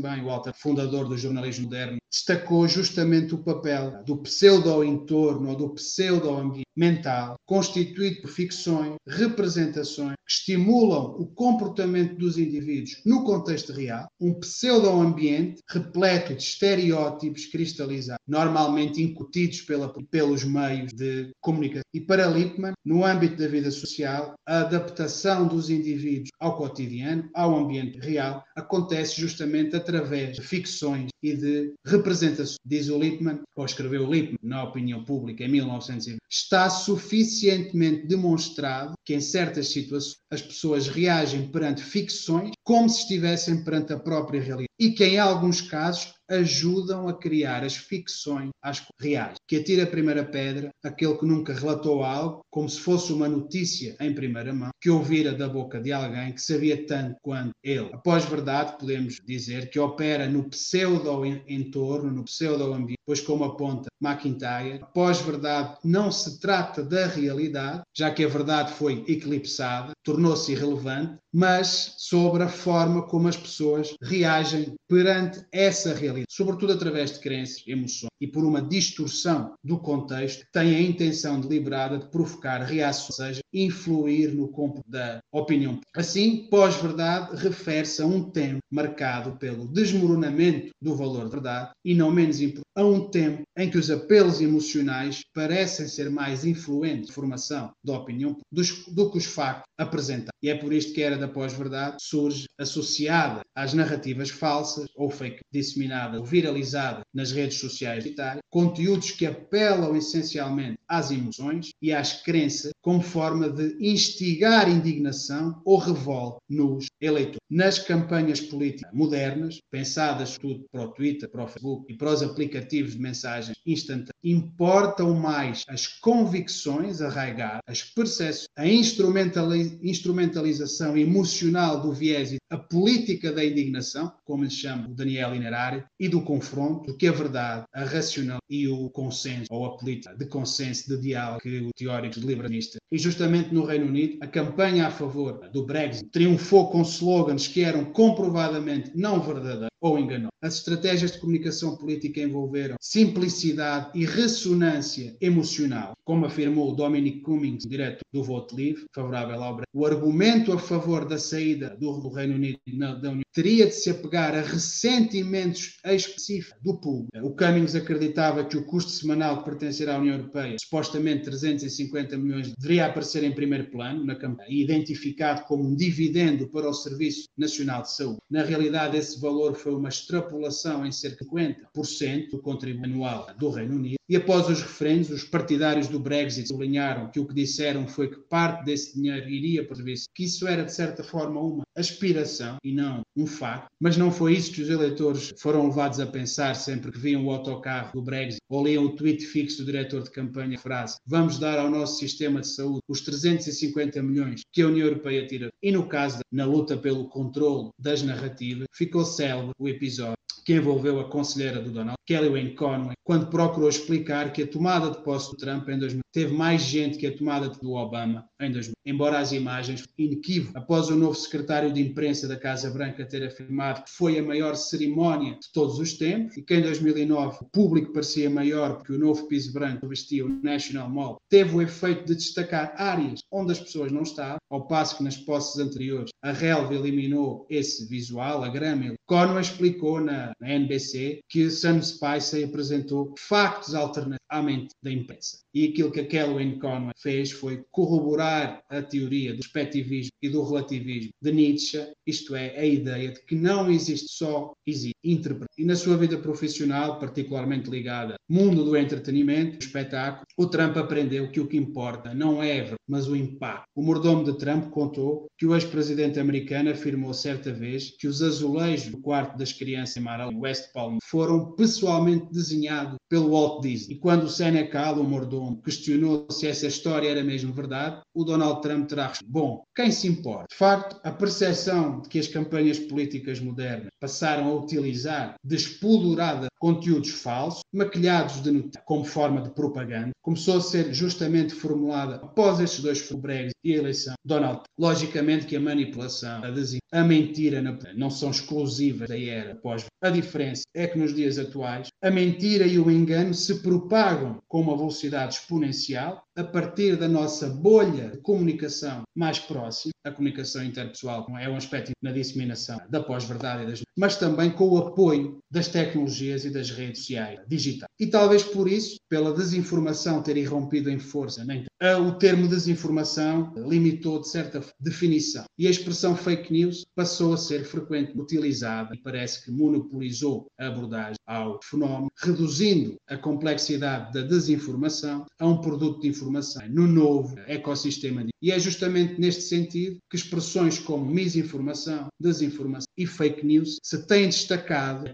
bem, 0.00 0.24
Walter, 0.24 0.52
fundador 0.54 1.08
do 1.08 1.16
jornalismo 1.16 1.64
moderno, 1.64 1.98
destacou 2.10 2.68
justamente 2.68 3.34
o 3.34 3.38
papel 3.38 4.02
do 4.04 4.18
pseudo-entorno 4.18 5.50
ou 5.50 5.56
do 5.56 5.70
pseudo-ambiente 5.70 6.66
mental, 6.76 7.36
constituído 7.46 8.22
por 8.22 8.30
ficções, 8.30 8.94
representações 9.06 10.14
que 10.26 10.32
estimulam 10.32 11.16
o 11.18 11.26
comportamento 11.26 12.16
dos 12.16 12.38
indivíduos 12.38 13.00
no 13.04 13.24
contexto 13.24 13.72
real, 13.72 14.06
um 14.20 14.34
pseudo-ambiente 14.34 15.60
repleto 15.68 16.34
de 16.34 16.42
estereótipos 16.42 17.46
cristalizados, 17.46 18.22
normalmente 18.26 19.02
incutidos 19.02 19.60
pela, 19.62 19.92
pelos 20.10 20.44
meios 20.44 20.92
de 20.92 21.30
comunicação. 21.40 21.82
E 21.94 22.00
para 22.00 22.26
Lippmann, 22.26 22.72
no 22.84 23.04
âmbito 23.04 23.36
da 23.36 23.48
vida 23.48 23.70
social, 23.70 24.34
a 24.46 24.60
adaptação 24.60 25.46
dos 25.46 25.68
indivíduos 25.70 26.30
ao 26.40 26.56
cotidiano, 26.56 27.28
ao 27.34 27.56
ambiente 27.56 27.98
real, 27.98 28.42
acontece 28.56 29.20
justamente 29.20 29.76
através 29.76 30.36
de 30.36 30.42
ficções 30.42 31.08
e 31.22 31.36
de 31.36 31.74
representações. 31.86 32.56
Diz 32.64 32.88
o 32.88 32.98
Lippmann, 32.98 33.40
ou 33.56 33.64
escreveu 33.64 34.10
Lippmann 34.10 34.38
na 34.42 34.64
opinião 34.64 35.04
pública 35.04 35.44
em 35.44 35.48
1920, 35.48 36.18
está 36.30 36.61
suficientemente 36.68 38.06
demonstrado 38.06 38.94
que 39.04 39.14
em 39.14 39.20
certas 39.20 39.68
situações 39.68 40.16
as 40.30 40.42
pessoas 40.42 40.88
reagem 40.88 41.50
perante 41.50 41.82
ficções 41.82 42.50
como 42.64 42.88
se 42.88 43.00
estivessem 43.00 43.62
perante 43.64 43.92
a 43.92 43.98
própria 43.98 44.40
realidade 44.40 44.71
e 44.78 44.90
que 44.90 45.04
em 45.04 45.18
alguns 45.18 45.60
casos 45.60 46.14
ajudam 46.28 47.08
a 47.08 47.18
criar 47.18 47.62
as 47.62 47.76
ficções 47.76 48.50
às 48.62 48.82
reais. 49.00 49.36
Que 49.46 49.56
atira 49.56 49.84
a 49.84 49.86
primeira 49.86 50.24
pedra 50.24 50.70
aquele 50.82 51.16
que 51.16 51.26
nunca 51.26 51.52
relatou 51.52 52.02
algo 52.02 52.40
como 52.50 52.68
se 52.68 52.80
fosse 52.80 53.12
uma 53.12 53.28
notícia 53.28 53.96
em 54.00 54.14
primeira 54.14 54.52
mão, 54.52 54.70
que 54.80 54.90
ouvira 54.90 55.32
da 55.32 55.48
boca 55.48 55.80
de 55.80 55.92
alguém 55.92 56.32
que 56.32 56.40
sabia 56.40 56.86
tanto 56.86 57.16
quanto 57.22 57.50
ele. 57.62 57.90
Após 57.92 58.24
verdade, 58.24 58.76
podemos 58.78 59.20
dizer 59.24 59.70
que 59.70 59.78
opera 59.78 60.28
no 60.28 60.48
pseudo-entorno, 60.48 62.10
no 62.10 62.24
pseudo-ambiente, 62.24 63.00
pois 63.06 63.20
como 63.20 63.44
aponta 63.44 63.88
McIntyre, 64.02 64.80
após 64.82 65.20
verdade 65.20 65.76
não 65.84 66.10
se 66.10 66.40
trata 66.40 66.82
da 66.82 67.06
realidade, 67.06 67.82
já 67.96 68.10
que 68.10 68.24
a 68.24 68.28
verdade 68.28 68.72
foi 68.72 69.04
eclipsada, 69.06 69.92
tornou-se 70.02 70.50
irrelevante, 70.52 71.18
mas 71.32 71.94
sobre 71.98 72.42
a 72.42 72.48
forma 72.48 73.06
como 73.06 73.28
as 73.28 73.36
pessoas 73.36 73.94
reagem 74.02 74.74
perante 74.88 75.44
essa 75.50 75.94
realidade, 75.94 76.26
sobretudo 76.28 76.72
através 76.72 77.12
de 77.12 77.20
crenças, 77.20 77.62
emoções 77.66 78.10
e 78.20 78.26
por 78.26 78.44
uma 78.44 78.60
distorção 78.60 79.54
do 79.64 79.78
contexto, 79.78 80.44
tem 80.52 80.74
a 80.74 80.80
intenção 80.80 81.40
deliberada 81.40 81.98
de 81.98 82.10
provocar 82.10 82.58
reações, 82.62 83.18
ou 83.18 83.26
seja, 83.26 83.41
influir 83.52 84.34
no 84.34 84.48
campo 84.48 84.82
da 84.86 85.20
opinião. 85.32 85.80
Assim, 85.94 86.48
pós-verdade 86.50 87.36
refere-se 87.36 88.02
a 88.02 88.06
um 88.06 88.30
tempo 88.30 88.60
marcado 88.70 89.36
pelo 89.38 89.68
desmoronamento 89.68 90.70
do 90.80 90.94
valor 90.94 91.24
da 91.24 91.30
verdade 91.30 91.70
e, 91.84 91.94
não 91.94 92.10
menos 92.10 92.40
importante, 92.40 92.62
a 92.74 92.84
um 92.84 93.10
tempo 93.10 93.42
em 93.56 93.70
que 93.70 93.76
os 93.76 93.90
apelos 93.90 94.40
emocionais 94.40 95.22
parecem 95.34 95.86
ser 95.86 96.10
mais 96.10 96.44
influentes 96.44 97.08
na 97.08 97.14
formação 97.14 97.70
da 97.84 97.94
opinião 97.94 98.36
dos, 98.50 98.86
do 98.86 99.10
que 99.10 99.18
os 99.18 99.26
factos 99.26 99.70
apresentados. 99.78 100.32
E 100.42 100.48
é 100.48 100.54
por 100.54 100.72
isto 100.72 100.92
que 100.92 101.02
a 101.02 101.06
era 101.06 101.18
da 101.18 101.28
pós-verdade 101.28 101.96
surge 102.00 102.46
associada 102.58 103.42
às 103.54 103.74
narrativas 103.74 104.30
falsas 104.30 104.86
ou 104.96 105.10
fake 105.10 105.40
disseminadas 105.52 106.20
ou 106.20 106.26
viralizadas 106.26 107.04
nas 107.12 107.30
redes 107.30 107.58
sociais 107.58 108.02
digitais, 108.02 108.38
conteúdos 108.50 109.10
que 109.10 109.26
apelam 109.26 109.94
essencialmente 109.96 110.78
às 110.88 111.10
emoções 111.10 111.70
e 111.80 111.92
às 111.92 112.22
crenças 112.22 112.72
como 112.80 113.00
forma 113.00 113.41
de 113.50 113.76
instigar 113.80 114.68
indignação 114.68 115.60
ou 115.64 115.78
revolta 115.78 116.38
nos 116.48 116.86
eleitores. 117.00 117.40
Nas 117.50 117.78
campanhas 117.78 118.40
políticas 118.40 118.92
modernas, 118.92 119.60
pensadas 119.70 120.36
tudo 120.38 120.64
para 120.70 120.84
o 120.84 120.88
Twitter, 120.88 121.28
para 121.28 121.44
o 121.44 121.48
Facebook 121.48 121.92
e 121.92 121.96
para 121.96 122.12
os 122.12 122.22
aplicativos 122.22 122.92
de 122.92 123.00
mensagens 123.00 123.56
instantâneas, 123.66 124.12
importam 124.24 125.14
mais 125.14 125.64
as 125.68 125.86
convicções 125.86 127.00
arraigadas, 127.00 127.60
as 127.66 127.82
percepções, 127.82 128.46
a 128.56 128.66
instrumentalização 128.66 130.96
emocional 130.96 131.80
do 131.80 131.92
viés 131.92 132.32
e 132.32 132.38
a 132.50 132.56
política 132.56 133.30
da 133.32 133.44
indignação, 133.44 134.12
como 134.24 134.44
lhe 134.44 134.50
chama 134.50 134.88
o 134.88 134.94
Daniel 134.94 135.34
Inerari, 135.34 135.82
e 135.98 136.08
do 136.08 136.22
confronto, 136.22 136.92
do 136.92 136.96
que 136.96 137.08
a 137.08 137.12
verdade, 137.12 137.64
a 137.72 137.84
racional 137.84 138.38
e 138.48 138.68
o 138.68 138.88
consenso, 138.90 139.46
ou 139.50 139.66
a 139.66 139.76
política 139.76 140.14
de 140.14 140.26
consenso, 140.26 140.88
de 140.88 141.00
diálogo 141.00 141.40
que 141.40 141.60
o 141.60 141.70
teórico 141.74 142.20
liberalistas. 142.20 142.78
E 142.90 142.98
justamente 142.98 143.31
no 143.52 143.64
Reino 143.64 143.86
Unido, 143.86 144.18
a 144.20 144.26
campanha 144.26 144.86
a 144.86 144.90
favor 144.90 145.48
do 145.52 145.66
Brexit 145.66 146.08
triunfou 146.10 146.70
com 146.70 146.82
slogans 146.82 147.48
que 147.48 147.62
eram 147.62 147.84
comprovadamente 147.86 148.92
não 148.94 149.20
verdadeiros 149.20 149.71
ou 149.82 149.98
enganou. 149.98 150.30
As 150.40 150.54
estratégias 150.54 151.12
de 151.12 151.18
comunicação 151.18 151.76
política 151.76 152.20
envolveram 152.20 152.76
simplicidade 152.80 153.90
e 153.94 154.06
ressonância 154.06 155.16
emocional, 155.20 155.92
como 156.04 156.24
afirmou 156.24 156.74
Dominic 156.74 157.20
Cummings, 157.20 157.64
diretor 157.66 158.00
do 158.12 158.22
Voto 158.22 158.56
Livre, 158.56 158.84
favorável 158.94 159.42
ao 159.42 159.56
Brexit. 159.56 159.70
O 159.74 159.84
argumento 159.84 160.52
a 160.52 160.58
favor 160.58 161.06
da 161.06 161.18
saída 161.18 161.76
do 161.78 162.08
Reino 162.08 162.34
Unido 162.34 162.58
da 163.00 163.10
União 163.10 163.22
teria 163.32 163.66
de 163.66 163.72
se 163.72 163.90
apegar 163.90 164.34
a 164.34 164.42
ressentimentos 164.42 165.78
específicos 165.84 166.60
do 166.62 166.78
público. 166.78 167.26
O 167.26 167.34
Cummings 167.34 167.74
acreditava 167.74 168.44
que 168.44 168.56
o 168.56 168.64
custo 168.64 168.90
semanal 168.90 169.38
de 169.38 169.44
pertencer 169.44 169.88
à 169.88 169.98
União 169.98 170.16
Europeia, 170.16 170.56
supostamente 170.60 171.24
350 171.24 172.16
milhões, 172.18 172.52
deveria 172.58 172.86
aparecer 172.86 173.24
em 173.24 173.32
primeiro 173.32 173.70
plano 173.70 174.04
na 174.04 174.14
campanha, 174.14 174.50
identificado 174.50 175.44
como 175.44 175.64
um 175.64 175.74
dividendo 175.74 176.48
para 176.48 176.68
o 176.68 176.74
Serviço 176.74 177.24
Nacional 177.36 177.82
de 177.82 177.92
Saúde. 177.92 178.18
Na 178.30 178.42
realidade, 178.42 178.96
esse 178.96 179.18
valor 179.18 179.54
foi 179.54 179.71
uma 179.76 179.88
extrapolação 179.88 180.84
em 180.86 180.92
cerca 180.92 181.24
de 181.24 181.30
50% 181.30 182.30
do 182.30 182.38
contributo 182.38 182.84
anual 182.84 183.26
do 183.38 183.50
Reino 183.50 183.76
Unido. 183.76 183.96
E 184.08 184.16
após 184.16 184.48
os 184.48 184.60
referendos, 184.60 185.10
os 185.10 185.24
partidários 185.24 185.88
do 185.88 185.98
Brexit 185.98 186.48
sublinharam 186.48 187.10
que 187.10 187.20
o 187.20 187.26
que 187.26 187.34
disseram 187.34 187.86
foi 187.86 188.10
que 188.10 188.18
parte 188.18 188.64
desse 188.64 188.94
dinheiro 188.94 189.28
iria 189.28 189.64
para 189.64 189.72
o 189.72 189.76
serviço, 189.76 190.08
que 190.14 190.24
isso 190.24 190.46
era 190.46 190.64
de 190.64 190.72
certa 190.72 191.02
forma 191.02 191.40
uma 191.40 191.64
aspiração 191.76 192.56
e 192.62 192.72
não 192.72 193.02
um 193.16 193.26
facto. 193.26 193.68
Mas 193.80 193.96
não 193.96 194.10
foi 194.10 194.34
isso 194.34 194.52
que 194.52 194.62
os 194.62 194.70
eleitores 194.70 195.32
foram 195.38 195.66
levados 195.66 196.00
a 196.00 196.06
pensar 196.06 196.54
sempre 196.54 196.92
que 196.92 196.98
viam 196.98 197.24
o 197.24 197.30
autocarro 197.30 197.92
do 197.92 198.02
Brexit 198.02 198.40
ou 198.48 198.66
liam 198.66 198.84
o 198.84 198.96
tweet 198.96 199.24
fixo 199.24 199.58
do 199.58 199.66
diretor 199.66 200.02
de 200.02 200.10
campanha, 200.10 200.58
frase: 200.58 200.96
Vamos 201.06 201.38
dar 201.38 201.58
ao 201.58 201.70
nosso 201.70 201.98
sistema 201.98 202.40
de 202.40 202.48
saúde 202.48 202.80
os 202.88 203.00
350 203.00 204.02
milhões 204.02 204.42
que 204.52 204.62
a 204.62 204.66
União 204.66 204.86
Europeia 204.86 205.26
tira. 205.26 205.50
E 205.62 205.70
no 205.70 205.86
caso, 205.86 206.20
na 206.30 206.44
luta 206.44 206.76
pelo 206.76 207.08
controle 207.08 207.70
das 207.78 208.02
narrativas, 208.02 208.66
ficou 208.72 209.04
célebre 209.04 209.52
o 209.58 209.68
episódio 209.68 210.21
que 210.44 210.54
envolveu 210.54 211.00
a 211.00 211.08
conselheira 211.08 211.60
do 211.60 211.70
Donald, 211.70 211.96
Kellyanne 212.06 212.54
Conway, 212.54 212.94
quando 213.04 213.28
procurou 213.28 213.68
explicar 213.68 214.32
que 214.32 214.42
a 214.42 214.46
tomada 214.46 214.90
de 214.90 215.02
posse 215.02 215.30
do 215.30 215.36
Trump 215.36 215.68
em 215.68 215.78
2000 215.78 216.02
teve 216.12 216.34
mais 216.34 216.62
gente 216.62 216.98
que 216.98 217.06
a 217.06 217.16
tomada 217.16 217.48
do 217.48 217.72
Obama 217.72 218.26
em 218.40 218.52
2000, 218.52 218.74
embora 218.84 219.18
as 219.18 219.32
imagens 219.32 219.84
inequívocas. 219.96 220.56
Após 220.56 220.88
o 220.90 220.96
novo 220.96 221.14
secretário 221.14 221.72
de 221.72 221.80
imprensa 221.80 222.28
da 222.28 222.36
Casa 222.36 222.70
Branca 222.70 223.06
ter 223.06 223.24
afirmado 223.24 223.84
que 223.84 223.90
foi 223.90 224.18
a 224.18 224.22
maior 224.22 224.54
cerimónia 224.54 225.32
de 225.32 225.50
todos 225.52 225.78
os 225.78 225.94
tempos 225.94 226.36
e 226.36 226.42
que 226.42 226.54
em 226.54 226.62
2009 226.62 227.38
o 227.40 227.44
público 227.46 227.92
parecia 227.92 228.28
maior 228.28 228.76
porque 228.76 228.92
o 228.92 228.98
novo 228.98 229.26
piso 229.26 229.52
branco 229.52 229.88
vestia 229.88 230.26
o 230.26 230.28
National 230.42 230.90
Mall, 230.90 231.16
teve 231.30 231.56
o 231.56 231.62
efeito 231.62 232.04
de 232.06 232.14
destacar 232.14 232.74
áreas 232.76 233.20
onde 233.30 233.52
as 233.52 233.60
pessoas 233.60 233.90
não 233.90 234.02
estavam, 234.02 234.38
ao 234.50 234.66
passo 234.66 234.98
que 234.98 235.04
nas 235.04 235.16
posses 235.16 235.58
anteriores 235.58 236.10
a 236.22 236.32
relva 236.32 236.74
eliminou 236.74 237.46
esse 237.48 237.88
visual, 237.88 238.44
a 238.44 238.48
grama. 238.48 238.94
Conway 239.06 239.40
explicou 239.40 240.00
na 240.00 240.31
na 240.40 240.48
NBC, 240.54 241.20
que 241.28 241.50
Sam 241.50 241.82
Spicer 241.82 242.46
apresentou 242.46 243.14
factos 243.18 243.74
alternativos 243.74 244.22
à 244.28 244.42
mente 244.42 244.74
da 244.82 244.90
imprensa. 244.90 245.38
E 245.54 245.68
aquilo 245.68 245.90
que 245.90 246.00
a 246.00 246.06
Kellyanne 246.06 246.58
Conway 246.58 246.92
fez 246.98 247.30
foi 247.30 247.64
corroborar 247.70 248.62
a 248.68 248.82
teoria 248.82 249.32
do 249.32 249.40
perspectivismo 249.40 250.12
e 250.22 250.28
do 250.28 250.42
relativismo 250.42 251.10
de 251.20 251.32
Nietzsche, 251.32 251.92
isto 252.06 252.34
é, 252.34 252.58
a 252.58 252.64
ideia 252.64 253.12
de 253.12 253.24
que 253.24 253.34
não 253.34 253.70
existe 253.70 254.12
só, 254.12 254.52
existe 254.66 254.96
interpretação. 255.04 255.48
E 255.58 255.64
na 255.64 255.76
sua 255.76 255.96
vida 255.96 256.16
profissional, 256.16 256.98
particularmente 256.98 257.68
ligada 257.68 258.14
ao 258.14 258.36
mundo 258.36 258.64
do 258.64 258.76
entretenimento, 258.76 259.58
do 259.58 259.64
espetáculo, 259.64 260.24
o 260.38 260.46
Trump 260.46 260.76
aprendeu 260.76 261.30
que 261.30 261.40
o 261.40 261.46
que 261.46 261.56
importa 261.56 262.14
não 262.14 262.42
é 262.42 262.72
mas 262.88 263.08
o 263.08 263.16
impacto. 263.16 263.64
O 263.74 263.82
mordomo 263.82 264.24
de 264.24 264.36
Trump 264.36 264.70
contou 264.70 265.26
que 265.38 265.46
o 265.46 265.54
ex-presidente 265.54 266.20
americano 266.20 266.70
afirmou 266.70 267.14
certa 267.14 267.52
vez 267.52 267.90
que 267.98 268.06
os 268.06 268.22
azulejos 268.22 268.90
do 268.90 269.00
quarto 269.00 269.36
das 269.36 269.52
crianças 269.52 269.96
em 269.96 270.00
Maryland, 270.00 270.36
West 270.38 270.72
Palm, 270.72 270.98
foram 271.02 271.52
pessoalmente 271.52 272.26
desenhados 272.30 272.96
pelo 273.08 273.30
Walt 273.30 273.62
Disney. 273.62 273.96
E 273.96 273.98
quando 273.98 274.24
o 274.24 274.28
Senecal, 274.28 275.00
o 275.00 275.04
mordomo, 275.04 275.41
questionou 275.56 276.26
se 276.30 276.46
essa 276.46 276.66
história 276.66 277.08
era 277.08 277.22
mesmo 277.22 277.52
verdade, 277.52 278.00
o 278.14 278.24
Donald 278.24 278.60
Trump 278.62 278.88
terá 278.88 279.08
respondido: 279.08 279.32
Bom, 279.32 279.62
quem 279.74 279.90
se 279.90 280.08
importa? 280.08 280.46
De 280.50 280.56
facto, 280.56 281.00
a 281.02 281.10
percepção 281.10 282.00
de 282.00 282.08
que 282.08 282.18
as 282.18 282.28
campanhas 282.28 282.78
políticas 282.78 283.40
modernas 283.40 283.91
passaram 284.02 284.48
a 284.48 284.54
utilizar 284.56 285.36
despudorada 285.44 286.48
conteúdos 286.58 287.10
falsos, 287.10 287.62
maquilhados 287.72 288.42
de 288.42 288.50
notícia, 288.50 288.82
como 288.84 289.04
forma 289.04 289.42
de 289.42 289.50
propaganda, 289.50 290.10
começou 290.22 290.58
a 290.58 290.60
ser 290.60 290.92
justamente 290.92 291.52
formulada 291.52 292.16
após 292.16 292.60
estes 292.60 292.80
dois 292.80 293.12
Brexit 293.12 293.52
e 293.64 293.74
a 293.74 293.78
eleição 293.78 294.14
Donald 294.24 294.54
Trump. 294.54 294.66
Logicamente 294.78 295.46
que 295.46 295.56
a 295.56 295.60
manipulação, 295.60 296.40
a, 296.44 297.00
a 297.00 297.04
mentira 297.04 297.62
não 297.96 298.10
são 298.10 298.30
exclusivas 298.30 299.08
da 299.08 299.18
era 299.18 299.56
pós 299.56 299.86
A 300.02 300.10
diferença 300.10 300.62
é 300.74 300.86
que 300.86 300.98
nos 300.98 301.14
dias 301.14 301.38
atuais 301.38 301.88
a 302.02 302.10
mentira 302.10 302.66
e 302.66 302.78
o 302.78 302.90
engano 302.90 303.34
se 303.34 303.60
propagam 303.60 304.38
com 304.48 304.60
uma 304.60 304.76
velocidade 304.76 305.34
exponencial 305.34 306.22
a 306.36 306.44
partir 306.44 306.96
da 306.96 307.08
nossa 307.08 307.48
bolha 307.48 308.08
de 308.10 308.18
comunicação 308.18 309.02
mais 309.14 309.38
próxima, 309.38 309.92
a 310.04 310.10
comunicação 310.10 310.64
interpessoal 310.64 311.26
é 311.38 311.48
um 311.48 311.56
aspecto 311.56 311.92
na 312.02 312.10
disseminação 312.10 312.80
da 312.88 313.02
pós-verdade, 313.02 313.66
das... 313.66 313.82
mas 313.96 314.16
também 314.16 314.50
com 314.50 314.68
o 314.68 314.78
apoio 314.78 315.38
das 315.50 315.68
tecnologias 315.68 316.44
e 316.44 316.50
das 316.50 316.70
redes 316.70 317.00
sociais 317.00 317.40
digitais. 317.46 317.90
E 318.00 318.06
talvez 318.06 318.42
por 318.42 318.66
isso, 318.66 318.96
pela 319.08 319.34
desinformação 319.34 320.22
ter 320.22 320.36
irrompido 320.36 320.90
em 320.90 320.98
força, 320.98 321.44
nem 321.44 321.64
o 322.00 322.12
termo 322.12 322.48
desinformação 322.48 323.52
limitou 323.56 324.20
de 324.20 324.28
certa 324.28 324.64
definição 324.78 325.44
e 325.58 325.66
a 325.66 325.70
expressão 325.70 326.16
fake 326.16 326.52
news 326.52 326.84
passou 326.94 327.34
a 327.34 327.36
ser 327.36 327.64
frequentemente 327.64 328.18
utilizada 328.18 328.94
e 328.94 328.98
parece 328.98 329.44
que 329.44 329.50
monopolizou 329.50 330.46
a 330.58 330.68
abordagem 330.68 331.16
ao 331.26 331.60
fenómeno, 331.62 332.10
reduzindo 332.16 332.96
a 333.08 333.16
complexidade 333.16 334.12
da 334.12 334.22
desinformação 334.22 335.26
a 335.38 335.46
um 335.46 335.60
produto 335.60 336.00
de 336.00 336.08
informação 336.08 336.62
no 336.68 336.86
novo 336.86 337.38
ecossistema. 337.46 338.24
E 338.40 338.50
é 338.50 338.58
justamente 338.58 339.20
neste 339.20 339.42
sentido 339.42 339.98
que 340.08 340.16
expressões 340.16 340.78
como 340.78 341.04
misinformação, 341.04 342.08
desinformação 342.20 342.86
e 342.96 343.06
fake 343.06 343.44
news 343.44 343.78
se 343.82 344.06
têm 344.06 344.26
destacado 344.26 345.04